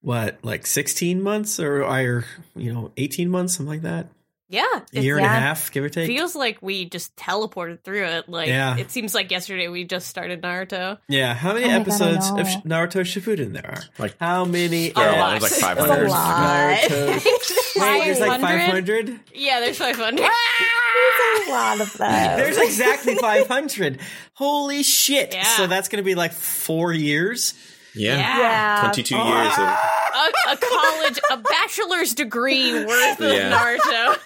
what, 0.00 0.38
like 0.42 0.66
16 0.66 1.22
months 1.22 1.58
or, 1.58 1.82
or, 1.84 2.24
you 2.54 2.72
know, 2.72 2.92
18 2.96 3.28
months, 3.28 3.56
something 3.56 3.70
like 3.70 3.82
that? 3.82 4.08
Yeah. 4.48 4.64
A 4.94 5.00
year 5.00 5.16
and 5.16 5.26
a 5.26 5.28
half, 5.28 5.72
give 5.72 5.82
or 5.82 5.88
take. 5.88 6.06
feels 6.06 6.36
like 6.36 6.58
we 6.62 6.84
just 6.84 7.16
teleported 7.16 7.82
through 7.82 8.04
it. 8.04 8.28
Like 8.28 8.46
Yeah. 8.48 8.76
it 8.76 8.90
seems 8.92 9.12
like 9.14 9.30
yesterday 9.32 9.66
we 9.68 9.82
just 9.84 10.06
started 10.06 10.40
Naruto. 10.42 10.98
yeah. 11.08 11.34
How 11.34 11.52
many 11.52 11.64
Oh 11.64 11.68
my 11.68 11.74
God, 11.78 11.80
episodes 11.82 12.30
know. 12.30 12.38
of 12.40 12.48
Sh- 12.48 12.56
Naruto 12.64 13.00
Shippuden 13.02 13.52
there 13.54 13.68
are? 13.68 13.82
Like- 13.98 14.16
how 14.20 14.44
many? 14.44 14.90
A 14.90 14.92
Yeah, 14.94 15.20
lot. 15.20 15.36
it 15.38 15.42
like 15.42 15.50
It's 15.52 15.60
500. 15.60 16.06
a 16.06 16.08
lot. 16.10 16.78
Naruto. 16.78 17.06
Wait, 17.76 18.04
there's 18.04 18.20
like 18.20 18.40
500? 18.40 18.60
500? 18.66 19.20
Yeah, 19.34 19.60
there's 19.60 19.78
500. 19.78 20.16
There's 20.18 21.48
a 21.48 21.50
lot 21.50 21.80
of 21.80 21.92
that. 21.98 22.36
There's 22.36 22.56
exactly 22.58 23.16
500. 23.16 23.98
Holy 24.34 24.82
shit. 24.82 25.34
Yeah. 25.34 25.42
So 25.42 25.66
that's 25.66 25.88
going 25.88 26.02
to 26.02 26.06
be 26.06 26.14
like 26.14 26.32
four 26.32 26.92
years. 26.92 27.54
Yeah. 27.96 28.16
Yeah. 28.18 28.38
yeah. 28.38 28.80
22 28.92 29.16
years 29.16 29.52
of 29.58 29.64
a, 29.64 30.52
a 30.52 30.56
college, 30.56 31.18
a 31.30 31.36
bachelor's 31.38 32.14
degree 32.14 32.72
worth 32.84 33.20
of 33.20 33.32
Yeah. 33.32 33.52
Naruto. 33.56 34.18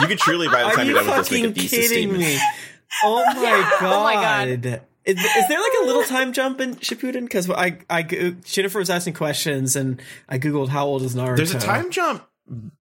You 0.00 0.06
could 0.06 0.18
truly, 0.18 0.48
by 0.48 0.64
the 0.64 0.70
time 0.70 0.86
you 0.86 0.94
you're 0.94 1.02
done 1.04 1.16
with 1.18 1.28
this, 1.28 1.30
make 1.30 1.44
fucking 1.44 1.50
a 1.50 1.54
thesis 1.54 1.88
kidding 1.88 2.08
statement. 2.10 2.20
me? 2.20 2.38
Oh, 3.04 3.24
oh 3.36 3.40
my 3.40 3.42
god! 3.42 3.82
Oh 3.82 4.02
my 4.02 4.14
God. 4.14 4.82
Is, 5.04 5.18
is 5.18 5.48
there 5.48 5.60
like 5.60 5.72
a 5.82 5.86
little 5.86 6.02
time 6.02 6.34
jump 6.34 6.60
in 6.60 6.74
Shippuden? 6.76 7.22
Because 7.22 7.48
I, 7.48 7.78
I, 7.88 8.02
Jennifer 8.44 8.78
was 8.78 8.90
asking 8.90 9.14
questions, 9.14 9.74
and 9.74 10.02
I 10.28 10.38
googled 10.38 10.68
how 10.68 10.84
old 10.86 11.00
is 11.02 11.14
Naruto. 11.14 11.36
There's 11.36 11.54
a 11.54 11.58
time 11.58 11.90
jump 11.90 12.24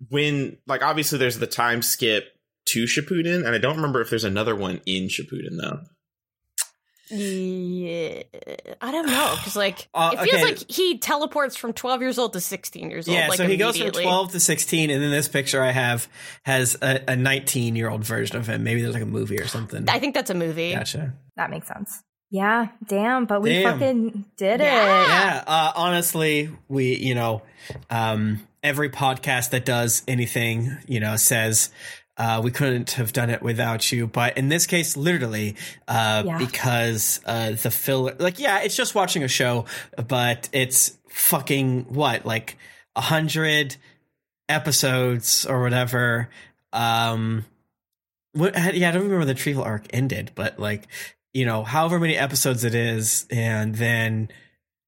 when, 0.09 0.57
like, 0.67 0.81
obviously 0.83 1.19
there's 1.19 1.39
the 1.39 1.47
time 1.47 1.81
skip 1.81 2.33
to 2.67 2.83
Shippuden, 2.83 3.45
and 3.45 3.55
I 3.55 3.59
don't 3.59 3.77
remember 3.77 4.01
if 4.01 4.09
there's 4.09 4.25
another 4.25 4.55
one 4.55 4.81
in 4.85 5.07
Shippuden 5.07 5.57
though. 5.61 5.79
Yeah, 7.09 8.23
I 8.81 8.91
don't 8.91 9.07
know 9.07 9.33
because 9.37 9.55
like 9.55 9.87
Uh, 9.93 10.11
it 10.13 10.19
feels 10.23 10.35
okay. 10.35 10.43
like 10.43 10.71
he 10.71 10.97
teleports 10.99 11.55
from 11.55 11.73
12 11.73 12.01
years 12.01 12.17
old 12.19 12.33
to 12.33 12.41
16 12.41 12.89
years 12.89 13.07
old. 13.07 13.15
Yeah, 13.17 13.27
like, 13.29 13.37
so 13.37 13.47
he 13.47 13.57
goes 13.57 13.77
from 13.77 13.91
12 13.91 14.31
to 14.33 14.39
16, 14.39 14.89
and 14.89 15.01
then 15.01 15.11
this 15.11 15.27
picture 15.27 15.61
I 15.63 15.71
have 15.71 16.07
has 16.43 16.77
a 16.81 17.15
19 17.15 17.75
year 17.75 17.89
old 17.89 18.03
version 18.03 18.37
of 18.37 18.47
him. 18.47 18.63
Maybe 18.63 18.81
there's 18.81 18.93
like 18.93 19.03
a 19.03 19.07
movie 19.07 19.39
or 19.39 19.47
something. 19.47 19.87
I 19.89 19.99
think 19.99 20.13
that's 20.13 20.29
a 20.29 20.35
movie. 20.35 20.73
Gotcha. 20.73 21.13
That 21.35 21.49
makes 21.49 21.67
sense. 21.67 22.03
Yeah, 22.29 22.67
damn, 22.85 23.25
but 23.25 23.41
we 23.41 23.51
Damn. 23.51 23.79
fucking 23.79 24.25
did 24.35 24.59
Yeah. 24.59 25.03
it. 25.03 25.07
Yeah, 25.07 25.43
uh, 25.47 25.71
honestly, 25.75 26.49
we, 26.67 26.97
you 26.97 27.15
know, 27.15 27.41
um, 27.89 28.45
every 28.61 28.89
podcast 28.89 29.51
that 29.51 29.63
does 29.63 30.03
anything, 30.09 30.77
you 30.87 30.99
know, 30.99 31.15
says 31.15 31.69
uh, 32.17 32.41
we 32.43 32.51
couldn't 32.51 32.91
have 32.91 33.13
done 33.13 33.29
it 33.29 33.41
without 33.41 33.91
you. 33.91 34.07
But 34.07 34.37
in 34.37 34.49
this 34.49 34.65
case, 34.65 34.97
literally, 34.97 35.55
uh, 35.87 36.23
Yeah. 36.25 36.37
because 36.37 37.19
uh, 37.25 37.51
the 37.51 37.71
filler, 37.71 38.15
like, 38.19 38.39
yeah, 38.39 38.59
it's 38.61 38.75
just 38.75 38.95
watching 38.95 39.23
a 39.23 39.27
show, 39.27 39.65
but 40.07 40.49
it's 40.51 40.97
fucking 41.09 41.85
what, 41.93 42.25
like 42.25 42.57
a 42.95 43.01
hundred 43.01 43.75
episodes 44.49 45.45
or 45.45 45.61
whatever. 45.61 46.29
Um, 46.73 47.45
what, 48.33 48.55
yeah, 48.75 48.89
I 48.89 48.91
don't 48.91 49.03
remember 49.03 49.25
the 49.25 49.35
Trevel 49.35 49.65
arc 49.65 49.85
ended, 49.91 50.31
but 50.35 50.59
like, 50.59 50.87
you 51.33 51.45
know, 51.45 51.63
however 51.63 51.99
many 51.99 52.17
episodes 52.17 52.63
it 52.63 52.73
is, 52.73 53.25
and 53.29 53.75
then 53.75 54.29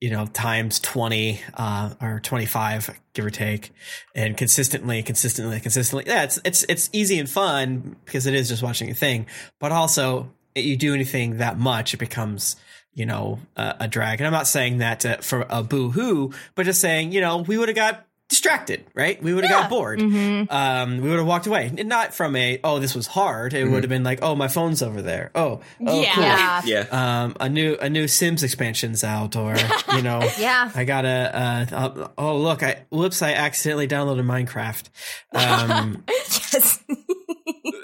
you 0.01 0.09
know 0.09 0.25
times 0.27 0.79
20 0.79 1.41
uh 1.55 1.93
or 2.01 2.19
25 2.21 2.99
give 3.13 3.25
or 3.25 3.29
take 3.29 3.71
and 4.15 4.37
consistently 4.37 5.03
consistently 5.03 5.59
consistently. 5.59 6.05
Yeah 6.07 6.23
it's 6.23 6.39
it's 6.45 6.63
it's 6.69 6.89
easy 6.93 7.19
and 7.19 7.29
fun 7.29 7.95
because 8.05 8.25
it 8.25 8.33
is 8.33 8.49
just 8.49 8.63
watching 8.63 8.89
a 8.89 8.93
thing 8.93 9.25
but 9.59 9.71
also 9.71 10.31
you 10.55 10.77
do 10.77 10.93
anything 10.93 11.37
that 11.37 11.57
much 11.57 11.93
it 11.93 11.97
becomes 11.97 12.55
you 12.93 13.05
know 13.05 13.39
a, 13.55 13.75
a 13.81 13.87
drag. 13.87 14.19
And 14.19 14.27
i'm 14.27 14.33
not 14.33 14.47
saying 14.47 14.79
that 14.79 15.23
for 15.23 15.45
a 15.49 15.63
boo-hoo 15.63 16.31
but 16.55 16.65
just 16.65 16.81
saying 16.81 17.11
you 17.11 17.21
know 17.21 17.39
we 17.39 17.57
would 17.57 17.69
have 17.69 17.75
got 17.75 18.05
distracted 18.29 18.85
right 18.93 19.21
we 19.23 19.33
would 19.33 19.43
have 19.43 19.51
Yeah. 19.51 19.61
got 19.61 19.69
bored 19.69 19.99
Mm-hmm. 19.99 20.51
um, 20.53 21.01
we 21.01 21.09
would 21.09 21.17
have 21.17 21.27
walked 21.27 21.47
away. 21.47 21.69
Not 21.69 22.13
from 22.13 22.35
a, 22.35 22.59
oh, 22.63 22.79
this 22.79 22.93
was 22.95 23.07
hard. 23.07 23.53
It 23.53 23.65
would 23.65 23.83
have 23.83 23.89
been 23.89 24.03
like, 24.03 24.19
oh, 24.21 24.35
my 24.35 24.47
phone's 24.47 24.81
over 24.83 25.01
there. 25.01 25.31
Oh, 25.35 25.61
oh 25.85 26.01
Yeah. 26.01 26.13
cool. 26.13 26.23
Yeah. 26.23 26.61
Yeah. 26.65 27.23
Um, 27.23 27.35
a 27.39 27.49
new 27.49 27.75
a 27.81 27.89
new 27.89 28.07
Sims 28.07 28.43
expansion's 28.43 29.03
out, 29.03 29.35
or 29.35 29.55
you 29.95 30.01
know, 30.03 30.21
Yeah. 30.39 30.69
I 30.75 30.83
got 30.85 31.05
a. 31.05 31.09
Uh, 31.09 31.65
uh, 31.75 32.07
oh, 32.17 32.37
look! 32.37 32.61
I 32.63 32.83
whoops! 32.89 33.21
I 33.21 33.33
accidentally 33.33 33.87
downloaded 33.87 34.25
Minecraft. 34.25 34.89
Um, 35.33 36.03
Yes. 36.53 36.83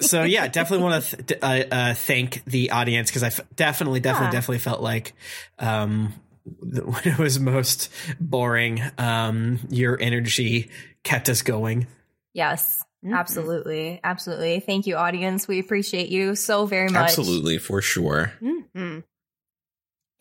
so 0.00 0.22
yeah, 0.22 0.46
definitely 0.48 0.84
want 0.84 1.04
to 1.04 1.16
th- 1.22 1.40
uh, 1.42 1.64
uh, 1.74 1.94
thank 1.94 2.44
the 2.44 2.70
audience 2.70 3.10
because 3.10 3.22
I 3.22 3.28
f- 3.28 3.40
definitely, 3.54 4.00
definitely, 4.00 4.26
Yeah. 4.28 4.32
definitely 4.32 4.58
felt 4.58 4.80
like 4.80 5.12
um, 5.58 6.08
th- 6.08 6.20
when 6.60 7.00
it 7.04 7.18
was 7.18 7.38
most 7.40 7.90
boring, 8.20 8.80
um, 8.98 9.58
your 9.70 9.98
energy 10.00 10.70
kept 11.04 11.28
us 11.28 11.42
going. 11.42 11.86
yes. 12.34 12.82
Mhm. 13.04 13.14
Absolutely. 13.16 14.00
Absolutely. 14.02 14.58
Thank 14.60 14.86
you, 14.86 14.96
audience. 14.96 15.46
We 15.46 15.60
appreciate 15.60 16.08
you 16.08 16.34
so 16.34 16.64
very 16.66 16.88
much. 16.88 17.10
Absolutely, 17.10 17.58
for 17.58 17.80
sure. 17.82 18.32
Mhm. 18.42 19.04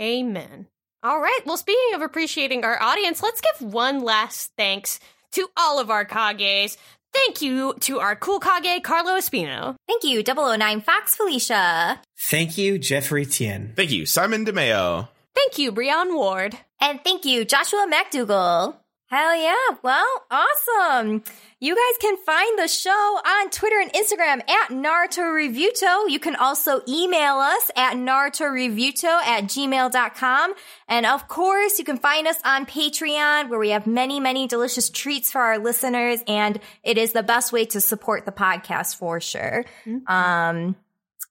Amen. 0.02 0.68
All 1.02 1.20
right. 1.20 1.40
Well, 1.46 1.58
speaking 1.58 1.96
of 1.96 2.02
appreciating 2.02 2.64
our 2.66 2.80
audience, 2.82 3.24
let's 3.24 3.42
give 3.42 3.72
one 3.74 4.02
last 4.04 4.52
thanks 4.58 5.00
to 5.32 5.48
all 5.56 5.80
of 5.80 5.90
our 5.90 6.06
Kages. 6.06 6.78
Thank 7.14 7.42
you 7.42 7.76
to 7.82 8.00
our 8.00 8.16
cool 8.16 8.40
Kage, 8.40 8.84
Carlo 8.84 9.14
Espino. 9.18 9.76
Thank 9.88 10.04
you, 10.04 10.22
009 10.22 10.82
Fox 10.82 11.16
Felicia. 11.16 12.02
Thank 12.30 12.58
you, 12.58 12.78
Jeffrey 12.78 13.26
Tien. 13.26 13.72
Thank 13.76 13.92
you, 13.92 14.06
Simon 14.06 14.46
DeMeo. 14.46 15.08
Thank 15.36 15.58
you, 15.58 15.72
Brian 15.72 16.16
Ward. 16.16 16.58
And 16.80 17.04
thank 17.04 17.26
you, 17.26 17.46
Joshua 17.46 17.88
McDougall. 17.92 18.78
Hell 19.08 19.36
yeah. 19.36 19.78
Well, 19.84 20.26
awesome. 20.32 21.24
You 21.60 21.76
guys 21.76 21.98
can 22.02 22.18
find 22.18 22.58
the 22.60 22.68
show 22.68 22.90
on 22.90 23.50
Twitter 23.52 23.80
and 23.80 23.94
Instagram 23.94 24.42
at 24.50 24.70
Naruto 24.70 25.22
Reviewto. 25.32 26.10
You 26.10 26.20
can 26.20 26.36
also 26.36 26.82
email 26.88 27.36
us 27.36 27.70
at 27.78 27.94
NarutoReviewto 27.94 29.04
at 29.04 29.44
gmail.com. 29.44 30.54
And 30.88 31.06
of 31.06 31.28
course, 31.28 31.78
you 31.78 31.86
can 31.86 31.98
find 31.98 32.28
us 32.28 32.38
on 32.44 32.66
Patreon 32.66 33.50
where 33.50 33.60
we 33.60 33.70
have 33.70 33.86
many, 33.86 34.20
many 34.20 34.48
delicious 34.48 34.90
treats 34.90 35.32
for 35.32 35.40
our 35.40 35.60
listeners. 35.60 36.20
And 36.28 36.60
it 36.84 36.98
is 36.98 37.14
the 37.14 37.24
best 37.24 37.54
way 37.54 37.66
to 37.66 37.82
support 37.82 38.26
the 38.26 38.32
podcast 38.32 38.96
for 38.96 39.22
sure. 39.22 39.66
Um, 40.08 40.76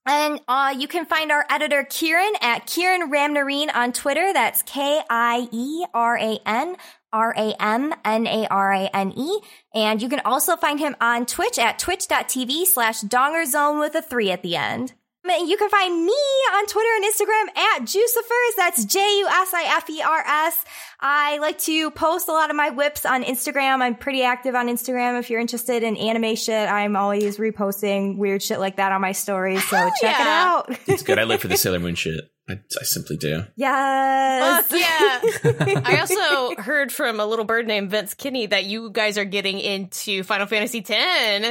and 0.05 0.39
uh, 0.47 0.75
you 0.77 0.87
can 0.87 1.05
find 1.05 1.31
our 1.31 1.45
editor 1.49 1.83
Kieran 1.83 2.33
at 2.41 2.67
Kieran 2.67 3.11
Ramnarine 3.11 3.73
on 3.73 3.91
Twitter. 3.91 4.31
That's 4.33 4.61
K 4.63 5.01
I 5.09 5.47
E 5.51 5.85
R 5.93 6.17
A 6.17 6.39
N 6.45 6.77
R 7.11 7.33
A 7.35 7.55
M 7.59 7.93
N 8.03 8.27
A 8.27 8.47
R 8.47 8.73
A 8.73 8.89
N 8.93 9.13
E. 9.17 9.39
And 9.73 10.01
you 10.01 10.09
can 10.09 10.21
also 10.21 10.55
find 10.55 10.79
him 10.79 10.95
on 11.01 11.25
Twitch 11.25 11.57
at 11.57 11.79
twitch.tv 11.79 12.65
slash 12.65 13.01
dongerzone 13.01 13.79
with 13.79 13.95
a 13.95 14.01
three 14.01 14.31
at 14.31 14.43
the 14.43 14.55
end. 14.55 14.93
And 15.27 15.49
You 15.49 15.57
can 15.57 15.69
find 15.69 16.05
me 16.05 16.13
on 16.53 16.65
Twitter 16.67 16.89
and 16.95 17.05
Instagram 17.05 17.57
at 17.57 17.81
Jusifers. 17.81 18.55
That's 18.57 18.85
J-U-S-I-F-E-R-S. 18.85 20.65
I 20.99 21.37
like 21.39 21.57
to 21.59 21.91
post 21.91 22.27
a 22.27 22.31
lot 22.31 22.49
of 22.49 22.55
my 22.55 22.69
whips 22.69 23.05
on 23.05 23.23
Instagram. 23.23 23.81
I'm 23.81 23.95
pretty 23.95 24.23
active 24.23 24.55
on 24.55 24.67
Instagram. 24.67 25.19
If 25.19 25.29
you're 25.29 25.39
interested 25.41 25.83
in 25.83 25.97
anime 25.97 26.35
shit, 26.35 26.69
I'm 26.69 26.95
always 26.95 27.37
reposting 27.37 28.17
weird 28.17 28.43
shit 28.43 28.59
like 28.59 28.77
that 28.77 28.91
on 28.91 29.01
my 29.01 29.11
stories. 29.13 29.63
So 29.67 29.77
check 29.99 30.19
it 30.19 30.27
out. 30.27 30.77
It's 30.87 31.03
good. 31.03 31.17
I 31.19 31.23
live 31.23 31.41
for 31.41 31.47
the 31.47 31.57
Sailor 31.65 31.79
Moon 31.79 31.95
shit. 31.95 32.29
I, 32.47 32.59
I 32.79 32.83
simply 32.83 33.17
do. 33.17 33.43
Yes. 33.55 34.67
Fuck 34.67 34.79
yeah. 34.79 35.81
I 35.83 35.97
also 35.99 36.61
heard 36.61 36.91
from 36.91 37.19
a 37.19 37.25
little 37.25 37.43
bird 37.43 37.65
named 37.65 37.89
Vince 37.89 38.13
Kinney 38.13 38.45
that 38.45 38.65
you 38.65 38.91
guys 38.91 39.17
are 39.17 39.25
getting 39.25 39.59
into 39.59 40.21
Final 40.21 40.45
Fantasy 40.45 40.77
X. 40.77 40.89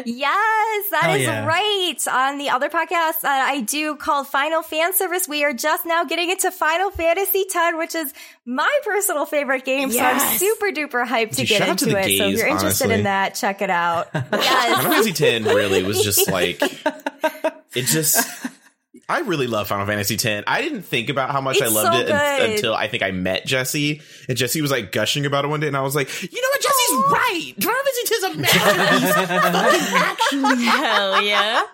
Yes, 0.07 0.91
that 0.91 1.03
Hell 1.03 1.15
is 1.15 1.23
yeah. 1.23 1.47
right. 1.47 1.97
On 2.09 2.39
the 2.39 2.51
other 2.51 2.69
podcast 2.69 3.23
that 3.23 3.49
I 3.51 3.63
do 3.63 3.97
called 3.97 4.29
Final 4.29 4.63
Fan 4.63 4.95
Service, 4.95 5.27
we 5.27 5.43
are 5.43 5.53
just 5.53 5.85
now 5.85 6.05
getting 6.05 6.31
into 6.31 6.53
Final 6.53 6.93
Fantasy 6.93 7.45
X, 7.53 7.77
which 7.77 7.97
is 7.97 8.15
my 8.47 8.71
personal 8.85 9.27
favorite 9.27 9.65
game. 9.65 9.91
So 9.91 9.99
I'm 9.99 10.39
super 10.39 10.67
duper 10.67 11.05
hyped 11.05 11.31
to 11.31 11.37
Dude, 11.39 11.49
get 11.49 11.59
shout 11.59 11.69
out 11.71 11.79
to 11.79 11.85
into 11.87 11.97
the 11.97 12.09
it. 12.09 12.19
so 12.19 12.29
if 12.29 12.39
you're 12.39 12.47
interested 12.47 12.85
honestly. 12.85 12.95
in 12.99 13.05
that, 13.05 13.35
check 13.35 13.63
it 13.63 13.71
out. 13.71 14.11
yes. 14.15 14.25
Final. 14.77 14.93
Fantasy 14.93 15.27
X 15.27 15.45
really 15.45 15.83
was 15.83 16.05
just 16.05 16.31
like 16.31 16.63
it 16.63 17.85
just. 17.87 18.25
I 19.09 19.21
really 19.21 19.47
love 19.47 19.69
Final 19.69 19.87
Fantasy 19.87 20.15
X. 20.15 20.45
I 20.47 20.63
didn't 20.63 20.83
think 20.83 21.11
about 21.11 21.31
how 21.31 21.41
much 21.41 21.61
I 21.61 21.67
loved 21.67 21.93
so 21.95 22.01
it 22.01 22.11
un- 22.11 22.51
until 22.53 22.75
I 22.75 22.89
think 22.89 23.03
I 23.03 23.11
met 23.11 23.45
Jessy, 23.45 24.01
and 24.29 24.37
Jessy 24.39 24.63
was 24.63 24.71
like 24.71 24.93
gushing 24.93 25.27
about 25.27 25.45
it 25.45 25.49
one 25.49 25.61
day, 25.61 25.67
and 25.67 25.77
I 25.77 25.83
was 25.83 25.95
like, 25.95 26.09
"You 26.23 26.41
know 26.41 26.49
what? 26.49 26.61
Jessy's 26.63 26.74
right. 26.95 27.53
Final 27.61 27.81
Fantasy 27.85 28.01
X 28.01 28.11
is 28.11 28.25
a 28.25 28.35
masterpiece. 28.39 29.15
Fucking 29.15 29.97
actually." 29.97 30.65
Hell 30.65 31.23
yeah. 31.23 31.63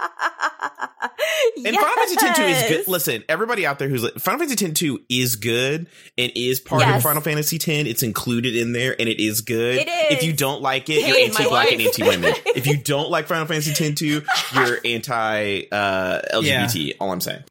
And 1.57 1.77
Final 1.77 1.95
Fantasy 1.95 2.27
X 2.27 2.39
2 2.39 2.43
is 2.45 2.63
good. 2.69 2.89
Listen, 2.89 3.25
everybody 3.29 3.67
out 3.67 3.79
there 3.79 3.89
who's 3.89 4.03
like, 4.03 4.15
Final 4.15 4.41
Fantasy 4.41 4.67
X 4.67 4.79
2 4.81 5.01
is 5.09 5.37
good 5.37 5.87
and 6.17 6.33
is 6.35 6.61
part 6.61 6.81
Yes. 6.83 6.97
of 6.97 7.03
Final 7.03 7.23
Fantasy 7.23 7.57
X. 7.57 7.67
It's 7.89 8.03
included 8.03 8.57
in 8.57 8.73
there 8.73 8.97
and 8.99 9.09
it 9.09 9.21
is 9.23 9.41
good. 9.43 9.77
It 9.77 9.89
is. 9.89 10.19
If 10.19 10.23
you 10.23 10.33
don't 10.33 10.63
like 10.63 10.89
it, 10.89 11.07
you're 11.07 11.17
anti 11.19 11.49
black 11.49 11.73
and 11.73 11.81
anti 11.83 12.03
women. 12.03 12.35
if 12.47 12.67
you 12.67 12.77
don't 12.79 13.11
like 13.11 13.27
Final 13.27 13.47
Fantasy 13.47 13.71
X 13.73 13.99
2, 14.01 14.23
you're 14.55 14.79
anti 14.85 15.63
uh, 15.71 16.21
LGBT. 16.35 16.95
All 17.01 17.13
I'm 17.13 17.21
saying. 17.21 17.45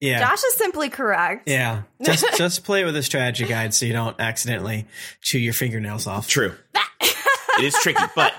Yeah. 0.00 0.20
Josh 0.20 0.42
is 0.42 0.54
simply 0.54 0.88
correct. 0.88 1.48
Yeah. 1.48 1.82
Just 2.02 2.24
just 2.38 2.64
play 2.64 2.84
with 2.84 2.96
a 2.96 3.02
strategy 3.02 3.44
guide 3.44 3.74
so 3.74 3.84
you 3.84 3.92
don't 3.92 4.18
accidentally 4.18 4.86
chew 5.20 5.38
your 5.38 5.52
fingernails 5.52 6.06
off. 6.06 6.26
True. 6.26 6.54
it 7.04 7.64
is 7.64 7.74
tricky, 7.74 8.02
but 8.16 8.32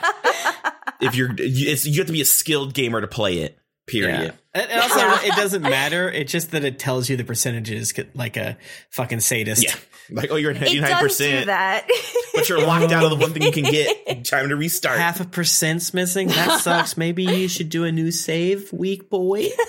if 0.99 1.13
you're, 1.13 1.31
you, 1.33 1.69
it's, 1.69 1.85
you 1.85 1.97
have 1.99 2.07
to 2.07 2.13
be 2.13 2.21
a 2.21 2.25
skilled 2.25 2.73
gamer 2.73 3.01
to 3.01 3.07
play 3.07 3.39
it. 3.39 3.59
Period. 3.85 4.33
And 4.53 4.71
and 4.71 4.81
also, 4.81 4.99
it 5.25 5.35
doesn't 5.35 5.63
matter. 5.63 6.09
It's 6.09 6.31
just 6.31 6.51
that 6.51 6.63
it 6.63 6.79
tells 6.79 7.09
you 7.09 7.17
the 7.17 7.23
percentages 7.23 7.93
like 8.15 8.37
a 8.37 8.57
fucking 8.89 9.19
sadist. 9.19 9.63
Yeah. 9.63 9.75
Like, 10.09 10.31
oh, 10.31 10.35
you're 10.35 10.51
at 10.51 10.61
It 10.63 10.81
does 10.81 11.19
99%, 11.19 11.39
do 11.39 11.45
that. 11.45 11.87
but 12.33 12.49
you're 12.49 12.65
locked 12.65 12.91
out 12.91 13.03
of 13.03 13.11
the 13.11 13.15
one 13.15 13.33
thing 13.33 13.43
you 13.43 13.51
can 13.51 13.63
get. 13.63 14.25
Time 14.25 14.49
to 14.49 14.55
restart. 14.55 14.97
Half 14.97 15.19
a 15.19 15.25
percent's 15.25 15.93
missing. 15.93 16.27
That 16.29 16.61
sucks. 16.61 16.97
Maybe 16.97 17.23
you 17.23 17.47
should 17.47 17.69
do 17.69 17.83
a 17.85 17.91
new 17.91 18.11
save, 18.11 18.73
weak 18.73 19.09
boy. 19.09 19.47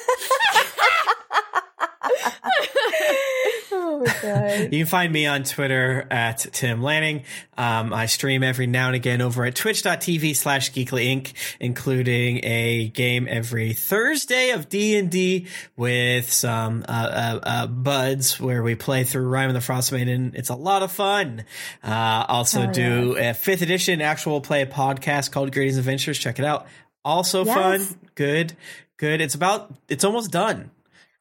oh 3.72 4.02
my 4.04 4.14
god. 4.22 4.60
You 4.72 4.80
can 4.80 4.86
find 4.86 5.12
me 5.12 5.26
on 5.26 5.44
Twitter 5.44 6.06
at 6.10 6.38
Tim 6.52 6.82
Lanning. 6.82 7.24
Um, 7.56 7.92
I 7.92 8.06
stream 8.06 8.42
every 8.42 8.66
now 8.66 8.86
and 8.88 8.96
again 8.96 9.20
over 9.20 9.44
at 9.44 9.54
twitch.tv 9.54 10.34
slash 10.36 10.72
geekly 10.72 11.06
inc, 11.06 11.32
including 11.60 12.40
a 12.44 12.88
game 12.88 13.26
every 13.28 13.72
Thursday 13.72 14.50
of 14.50 14.68
D&D 14.68 15.46
with 15.76 16.30
some, 16.32 16.84
uh, 16.88 16.92
uh, 16.92 17.40
uh, 17.42 17.66
buds 17.66 18.40
where 18.40 18.62
we 18.62 18.74
play 18.74 19.04
through 19.04 19.26
Rime 19.28 19.48
of 19.48 19.54
the 19.54 19.60
Frostmaiden. 19.60 20.34
It's 20.34 20.48
a 20.50 20.54
lot 20.54 20.82
of 20.82 20.92
fun. 20.92 21.44
Uh, 21.82 22.24
also 22.28 22.62
Oh, 22.68 22.72
do 22.72 23.16
a 23.18 23.34
fifth 23.34 23.62
edition 23.62 24.00
actual 24.00 24.40
play 24.40 24.64
podcast 24.66 25.32
called 25.32 25.52
Greetings 25.52 25.78
Adventures. 25.78 26.18
Check 26.18 26.38
it 26.38 26.44
out. 26.44 26.66
Also 27.04 27.44
Yes. 27.44 27.54
fun. 27.88 27.98
Good. 28.14 28.52
Good. 28.96 29.20
It's 29.20 29.34
about, 29.34 29.74
it's 29.88 30.04
almost 30.04 30.30
done. 30.30 30.70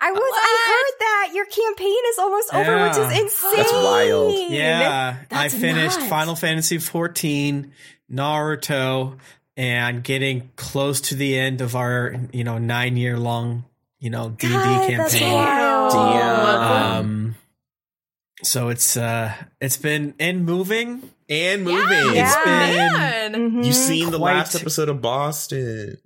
I 0.03 0.11
was 0.11 0.19
I 0.19 0.65
heard 0.67 0.99
that 0.99 1.35
your 1.35 1.45
campaign 1.45 2.01
is 2.09 2.17
almost 2.17 2.53
over, 2.53 2.87
which 2.87 2.97
is 2.97 3.19
insane. 3.21 3.53
That's 3.55 3.71
wild. 3.71 4.33
Yeah, 4.49 5.17
I 5.29 5.49
finished 5.49 5.99
nuts. 5.99 6.09
Final 6.09 6.35
Fantasy 6.35 6.79
14, 6.79 7.71
Naruto, 8.11 9.19
and 9.55 10.03
getting 10.03 10.49
close 10.55 11.01
to 11.01 11.15
the 11.15 11.37
end 11.37 11.61
of 11.61 11.75
our, 11.75 12.15
you 12.33 12.43
know, 12.43 12.57
nine 12.57 12.97
year 12.97 13.15
long, 13.19 13.65
you 13.99 14.09
know, 14.09 14.31
DD 14.31 14.49
God, 14.49 14.89
that's 14.89 15.13
campaign. 15.13 15.29
Damn. 15.91 16.97
Um, 17.05 17.35
so 18.43 18.69
it's 18.69 18.97
uh, 18.97 19.33
it's 19.59 19.77
been 19.77 20.15
and 20.19 20.45
moving. 20.45 21.03
and 21.29 21.63
moving. 21.63 22.15
Yeah. 22.15 22.25
It's 22.25 22.35
been 22.43 23.33
Man. 23.33 23.63
You've 23.63 23.75
seen 23.75 24.09
the 24.09 24.17
last 24.19 24.55
episode 24.55 24.89
of 24.89 24.99
Boston. 24.99 25.97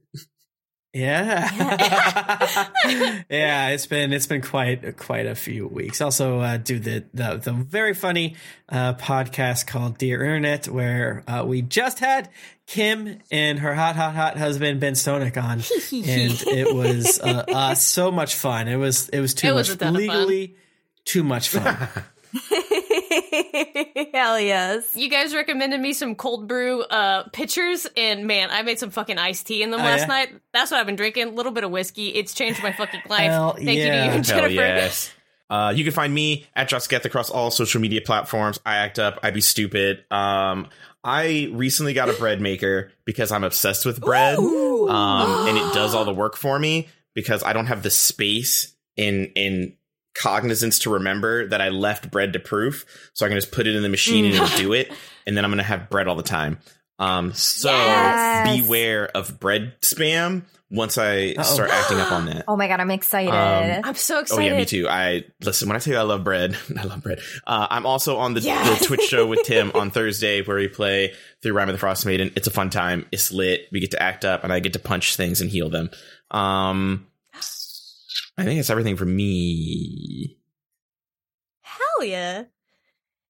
Yeah. 0.96 1.52
yeah, 3.30 3.70
it's 3.70 3.86
been 3.86 4.14
it's 4.14 4.28
been 4.28 4.42
quite 4.42 4.96
quite 4.96 5.26
a 5.26 5.36
few 5.36 5.68
weeks. 5.68 6.00
Also 6.00 6.40
uh 6.40 6.56
do 6.56 6.80
the 6.80 7.04
the, 7.14 7.36
the 7.36 7.52
very 7.52 7.94
funny 7.94 8.38
uh 8.70 8.94
podcast 8.94 9.68
called 9.68 9.98
Dear 9.98 10.24
Internet 10.24 10.70
where 10.70 11.24
uh, 11.28 11.44
we 11.46 11.62
just 11.62 12.00
had 12.00 12.30
Kym 12.68 13.20
and 13.30 13.60
her 13.60 13.76
hot 13.76 13.98
hot 13.98 14.16
hot 14.16 14.38
husband 14.38 14.80
Ben 14.80 14.94
Stonick 14.94 15.36
on 15.36 15.60
and 15.92 16.44
it 16.58 16.74
was 16.74 17.20
uh, 17.20 17.44
uh 17.50 17.76
so 17.76 18.10
much 18.10 18.36
fun. 18.36 18.70
It 18.70 18.78
was 18.78 19.10
it 19.10 19.20
was 19.20 19.34
too 19.34 19.50
It 19.50 19.52
was 19.52 19.68
much 19.70 19.80
ton 19.80 19.94
fun. 19.96 20.02
legally 20.02 20.56
too 21.04 21.26
much 21.26 21.50
fun. 21.50 21.90
Hell 24.14 24.40
yes. 24.40 24.96
You 24.96 25.10
guys 25.10 25.34
recommended 25.34 25.80
me 25.80 25.94
some 25.94 26.16
cold 26.16 26.48
brew 26.48 26.82
uh 26.84 27.24
pitchers, 27.30 27.88
and 27.98 28.26
man, 28.28 28.50
I 28.52 28.62
made 28.64 28.80
some 28.80 28.90
fucking 28.90 29.18
iced 29.18 29.48
tea 29.48 29.64
in 29.64 29.72
them 29.72 29.80
Oh, 29.82 29.84
last 29.84 30.02
yeah? 30.02 30.06
night. 30.08 30.30
That's 30.54 30.72
what 30.72 30.80
I've 30.80 30.86
been 30.86 30.96
drinking. 30.96 31.28
A 31.28 31.32
little 31.32 31.52
bit 31.52 31.64
of 31.64 31.72
whiskey. 31.72 32.10
It's 32.10 32.34
changed 32.34 32.62
my 32.64 32.72
fucking 32.72 33.02
life. 33.10 33.32
Hell 33.32 33.54
Thank 33.54 33.70
you 33.70 33.76
to 33.76 33.82
you, 33.82 33.92
Hell 33.92 34.22
Jennifer. 34.22 34.48
Hell 34.48 34.78
yes. 34.78 35.12
Uh, 35.48 35.72
you 35.76 35.84
can 35.84 35.94
find 35.94 36.12
me 36.12 36.48
at 36.56 36.68
Josketh 36.68 37.06
across 37.06 37.30
all 37.30 37.52
social 37.52 37.80
media 37.80 38.02
platforms. 38.02 38.60
I 38.66 38.78
act 38.78 38.98
up. 38.98 39.20
I 39.22 39.30
be 39.30 39.42
stupid. 39.42 40.04
Um, 40.10 40.70
I 41.04 41.50
recently 41.54 41.94
got 41.94 42.10
a 42.10 42.14
bread 42.18 42.42
maker 42.42 42.92
because 43.06 43.32
I'm 43.32 43.44
obsessed 43.44 43.86
with 43.86 44.02
bread. 44.02 44.40
Um, 44.40 45.48
and 45.48 45.56
it 45.56 45.72
does 45.72 45.94
all 45.94 46.04
the 46.06 46.16
work 46.16 46.36
for 46.36 46.58
me 46.58 46.88
because 47.14 47.44
I 47.44 47.54
don't 47.54 47.68
have 47.68 47.84
the 47.84 47.92
space 47.92 48.76
in 48.98 49.26
in 49.36 49.76
cognizance 50.16 50.80
to 50.80 50.90
remember 50.94 51.48
that 51.50 51.62
I 51.62 51.70
left 51.70 52.10
bread 52.12 52.34
to 52.34 52.40
proof. 52.40 52.86
So 53.14 53.26
I 53.26 53.30
can 53.30 53.38
just 53.38 53.52
put 53.52 53.68
it 53.68 53.76
in 53.76 53.84
the 53.84 53.90
machine 53.90 54.26
and 54.26 54.34
it'll 54.34 54.58
do 54.58 54.74
it, 54.74 54.92
and 55.28 55.36
then 55.38 55.44
I'm 55.46 55.52
gonna 55.52 55.64
have 55.64 55.90
bread 55.90 56.08
all 56.08 56.16
the 56.16 56.24
time. 56.24 56.60
Um, 56.98 57.34
so 57.34 57.70
Yes. 57.72 58.62
beware 58.62 59.08
of 59.16 59.38
bread 59.40 59.74
spam 59.82 60.44
once 60.72 60.98
I 60.98 61.32
Uh-oh. 61.38 61.44
start 61.44 61.70
acting 61.70 62.00
up 62.00 62.12
on 62.14 62.26
that. 62.28 62.46
Oh 62.48 62.56
my 62.56 62.70
god, 62.70 62.80
I'm 62.80 62.90
excited. 62.92 63.32
Um, 63.34 63.82
I'm 63.84 63.96
so 63.96 64.20
excited. 64.20 64.42
Oh 64.42 64.46
yeah, 64.54 64.58
me 64.58 64.64
too. 64.66 64.88
I 64.88 65.26
listen 65.44 65.68
when 65.68 65.76
I 65.76 65.80
tell 65.80 65.94
you 65.94 66.00
I 66.00 66.04
love 66.04 66.24
bread. 66.24 66.58
I 66.80 66.84
love 66.84 67.04
bread. 67.04 67.20
Uh, 67.46 67.68
I'm 67.70 67.86
also 67.86 68.16
on 68.18 68.34
the, 68.34 68.40
Yes. 68.40 68.80
the 68.80 68.86
Twitch 68.86 69.02
show 69.02 69.28
with 69.28 69.44
Tim 69.44 69.72
on 69.76 69.92
Thursday 69.92 70.42
where 70.42 70.56
we 70.56 70.70
play 70.70 71.14
through 71.44 71.52
Rime 71.54 71.68
of 71.68 71.78
the 71.78 71.86
Frostmaiden. 71.86 72.32
It's 72.38 72.48
a 72.48 72.52
fun 72.52 72.70
time. 72.70 73.06
It's 73.12 73.30
lit. 73.34 73.68
We 73.74 73.82
get 73.82 73.92
to 73.92 74.02
act 74.02 74.24
up, 74.24 74.46
and 74.46 74.54
I 74.54 74.62
get 74.62 74.72
to 74.74 74.80
punch 74.80 75.18
things 75.18 75.42
and 75.42 75.50
heal 75.52 75.70
them. 75.70 75.90
Um, 76.32 77.08
I 78.38 78.44
think 78.44 78.60
it's 78.60 78.70
everything 78.70 78.96
for 78.98 79.06
me. 79.06 80.38
Hell 81.62 82.04
yeah. 82.06 82.44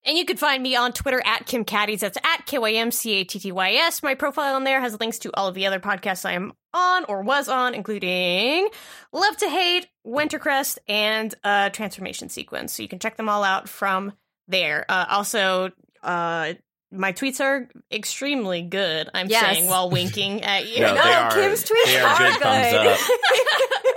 And 0.07 0.17
you 0.17 0.25
can 0.25 0.37
find 0.37 0.61
me 0.61 0.75
on 0.75 0.93
Twitter 0.93 1.19
at 1.25 1.47
Kym 1.47 1.65
Cattys. 1.65 1.99
That's 2.01 2.17
at 2.23 2.45
K 2.45 2.59
Y 2.59 2.73
M 2.73 2.91
C 2.91 3.13
A 3.15 3.23
T 3.23 3.39
T 3.39 3.51
Y 3.51 3.71
S. 3.73 4.03
My 4.03 4.13
profile 4.13 4.55
on 4.55 4.63
there 4.63 4.79
has 4.79 4.99
links 4.99 5.17
to 5.19 5.31
all 5.33 5.47
of 5.47 5.55
the 5.55 5.65
other 5.65 5.79
podcasts 5.79 6.25
I 6.25 6.33
am 6.33 6.53
on 6.75 7.05
or 7.05 7.23
was 7.23 7.49
on, 7.49 7.73
including 7.73 8.69
Love 9.11 9.35
to 9.37 9.49
Hate, 9.49 9.87
Wintercrest, 10.05 10.77
and 10.87 11.33
uh, 11.43 11.69
Transformation 11.71 12.29
Sequence. 12.29 12.73
So 12.73 12.83
you 12.83 12.89
can 12.89 12.99
check 12.99 13.17
them 13.17 13.29
all 13.29 13.43
out 13.43 13.67
from 13.67 14.13
there. 14.47 14.85
Uh, 14.87 15.05
also, 15.09 15.71
uh, 16.03 16.53
my 16.91 17.11
tweets 17.11 17.39
are 17.41 17.67
extremely 17.91 18.61
good. 18.61 19.09
I'm 19.11 19.27
Yes. 19.27 19.41
saying 19.41 19.67
while 19.67 19.89
winking 19.89 20.43
at 20.43 20.67
you. 20.67 20.81
No, 20.81 20.93
no, 20.93 21.01
they 21.03 21.13
are- 21.13 21.31
Kym's 21.31 21.63
tweets 21.63 22.03
are 22.03 22.23
are 22.45 22.83
good. 22.83 22.97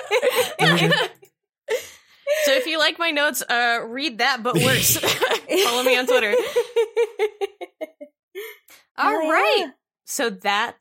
Thumbs 0.58 0.80
good. 0.80 0.94
so 2.44 2.52
if 2.52 2.66
you 2.66 2.78
like 2.78 2.98
my 2.98 3.10
notes, 3.10 3.42
uh, 3.42 3.80
read 3.86 4.18
that, 4.18 4.42
but 4.42 4.54
worse. 4.54 4.96
Follow 5.64 5.82
me 5.82 5.96
on 5.96 6.06
Twitter. 6.06 6.34
All 8.96 9.10
Hell 9.10 9.30
right. 9.30 9.66
So 10.06 10.30
that 10.30 10.76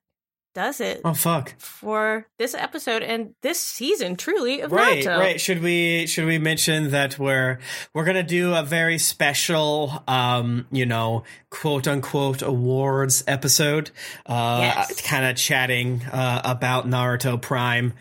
does 0.56 0.82
it 0.82 1.02
oh 1.06 1.14
fuck. 1.14 1.54
for 1.60 2.26
this 2.40 2.56
episode 2.56 3.04
and 3.04 3.36
this 3.44 3.60
season, 3.60 4.16
truly 4.16 4.62
of 4.62 4.72
Right, 4.72 5.04
Naruto. 5.06 5.20
right. 5.20 5.40
Should 5.40 5.62
we 5.62 6.08
should 6.08 6.26
we 6.26 6.40
mention 6.40 6.90
that 6.92 7.20
we're 7.20 7.60
we're 7.94 8.06
gonna 8.06 8.24
do 8.24 8.56
a 8.56 8.64
very 8.64 8.98
special, 8.98 10.04
um, 10.08 10.66
you 10.72 10.88
know, 10.88 11.24
quote 11.52 11.88
unquote 11.88 12.42
awards 12.42 13.24
episode, 13.28 13.92
uh, 14.26 14.58
Yes. 14.62 15.00
kind 15.02 15.26
of 15.26 15.36
chatting 15.36 16.02
uh, 16.12 16.42
about 16.44 16.88
Naruto 16.90 17.40
Prime. 17.40 17.94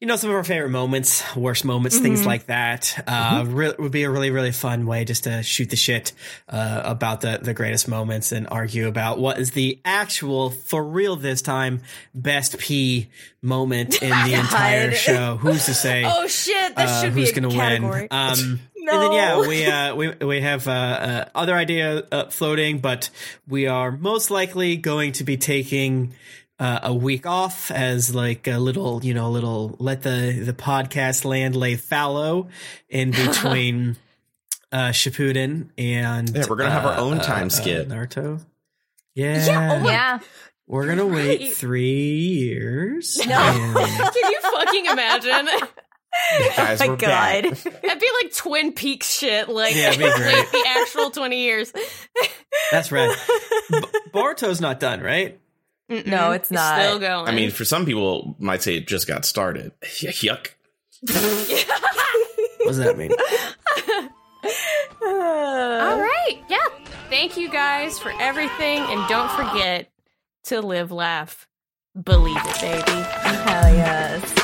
You 0.00 0.06
know, 0.06 0.14
some 0.14 0.30
of 0.30 0.36
our 0.36 0.44
favorite 0.44 0.70
moments, 0.70 1.24
worst 1.34 1.64
moments, 1.64 1.98
things 1.98 2.24
like 2.24 2.46
that. 2.46 3.02
Uh, 3.06 3.44
re- 3.48 3.74
would 3.78 3.90
be 3.90 4.04
a 4.04 4.10
really, 4.10 4.30
really 4.30 4.52
fun 4.52 4.86
way 4.86 5.04
just 5.04 5.24
to 5.24 5.42
shoot 5.42 5.70
the 5.70 5.76
shit 5.76 6.12
uh, 6.48 6.82
about 6.84 7.20
the 7.20 7.40
the 7.42 7.52
greatest 7.52 7.88
moments 7.88 8.30
and 8.30 8.46
argue 8.48 8.86
about 8.86 9.18
what 9.18 9.38
is 9.40 9.50
the 9.52 9.80
actual, 9.84 10.50
for 10.50 10.84
real 10.84 11.16
this 11.16 11.42
time, 11.42 11.82
best 12.14 12.58
P 12.58 13.08
moment 13.42 14.00
in 14.00 14.10
the 14.10 14.34
entire 14.38 14.92
show. 14.92 15.36
Who's 15.36 15.66
to 15.66 15.74
say? 15.74 16.04
Oh 16.06 16.28
shit! 16.28 16.76
That 16.76 16.88
uh, 16.88 17.02
should 17.02 17.14
be 17.14 17.20
who's 17.22 17.30
a 17.30 17.40
gonna 17.40 17.50
category. 17.50 18.00
win. 18.02 18.08
Um, 18.10 18.36
No. 18.36 18.58
And 18.90 19.02
then 19.02 19.12
yeah, 19.12 19.46
we 19.46 19.66
uh, 19.66 19.94
we 19.96 20.26
we 20.26 20.40
have 20.40 20.66
uh, 20.66 20.70
uh, 20.70 21.24
other 21.34 21.54
idea 21.54 22.04
uh, 22.10 22.26
floating, 22.30 22.78
but 22.78 23.10
we 23.46 23.66
are 23.66 23.90
most 23.92 24.30
likely 24.30 24.76
going 24.78 25.12
to 25.12 25.24
be 25.24 25.36
taking. 25.36 26.14
Uh, 26.60 26.80
a 26.82 26.92
week 26.94 27.24
off 27.24 27.70
as 27.70 28.12
like 28.12 28.48
a 28.48 28.58
little, 28.58 29.04
you 29.04 29.14
know, 29.14 29.28
a 29.28 29.30
little 29.30 29.76
let 29.78 30.02
the 30.02 30.42
the 30.44 30.52
podcast 30.52 31.24
land 31.24 31.54
lay 31.54 31.76
fallow 31.76 32.48
in 32.88 33.10
between 33.26 33.96
uh 34.72 34.88
Shippuden 34.88 35.68
and 35.78 36.28
Yeah, 36.34 36.46
we're 36.50 36.56
gonna 36.56 36.70
have 36.72 36.84
our 36.84 36.94
uh, 36.94 37.00
own 37.00 37.18
uh, 37.18 37.22
time 37.22 37.46
uh, 37.46 37.50
skip. 37.50 37.86
Naruto. 37.86 38.44
Yeah, 39.14 39.46
Yeah, 39.46 39.72
oh 39.72 39.78
my- 39.84 39.90
Yeah. 39.90 40.18
we're 40.66 40.88
gonna 40.88 41.06
wait 41.14 41.52
three 41.54 42.16
years. 42.18 43.24
No. 43.24 43.36
and- 43.38 43.74
Can 44.14 44.30
you 44.32 44.40
fucking 44.56 44.86
imagine? 44.86 45.48
Guys, 46.56 46.80
oh 46.82 46.88
my 46.88 46.96
god. 46.96 46.98
back. 46.98 47.42
That'd 47.62 48.00
be 48.00 48.08
like 48.22 48.34
Twin 48.34 48.72
Peaks 48.72 49.12
shit. 49.16 49.48
Like, 49.48 49.76
Yeah, 49.76 49.90
it'd 49.90 50.00
be 50.00 50.10
great. 50.12 50.36
like 50.36 50.50
the 50.50 50.64
actual 50.80 51.10
twenty 51.10 51.42
years. 51.44 51.72
that's 52.72 52.90
right. 52.90 53.16
B- 53.70 53.78
Boruto's 54.12 54.60
not 54.60 54.80
done, 54.80 55.00
right? 55.02 55.38
No, 55.88 56.32
it's 56.32 56.50
not. 56.50 56.80
still 56.80 56.98
going. 56.98 57.28
I 57.28 57.32
mean, 57.32 57.50
for 57.50 57.64
some 57.64 57.86
people, 57.86 58.36
might 58.38 58.62
say 58.62 58.76
it 58.76 58.86
just 58.86 59.06
got 59.06 59.24
started. 59.24 59.72
Yuck. 59.82 60.48
What 62.60 62.66
does 62.72 62.78
that 62.78 62.98
mean? 62.98 63.12
all 65.02 65.98
right, 65.98 66.42
yeah. 66.50 66.58
Thank 67.08 67.36
you 67.38 67.48
guys 67.48 67.98
for 67.98 68.12
everything, 68.20 68.80
and 68.80 69.08
don't 69.08 69.30
forget 69.30 69.90
to 70.46 70.60
live, 70.60 70.92
laugh, 70.92 71.48
believe 72.02 72.36
it, 72.36 72.60
baby. 72.60 72.90
Hell 72.90 73.72
yes. 73.74 74.37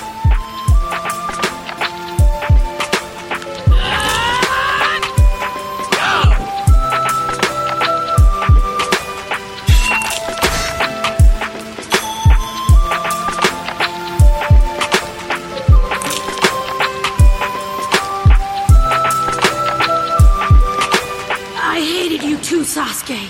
Sasuke. 23.04 23.28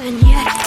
And 0.00 0.22
yet, 0.22 0.65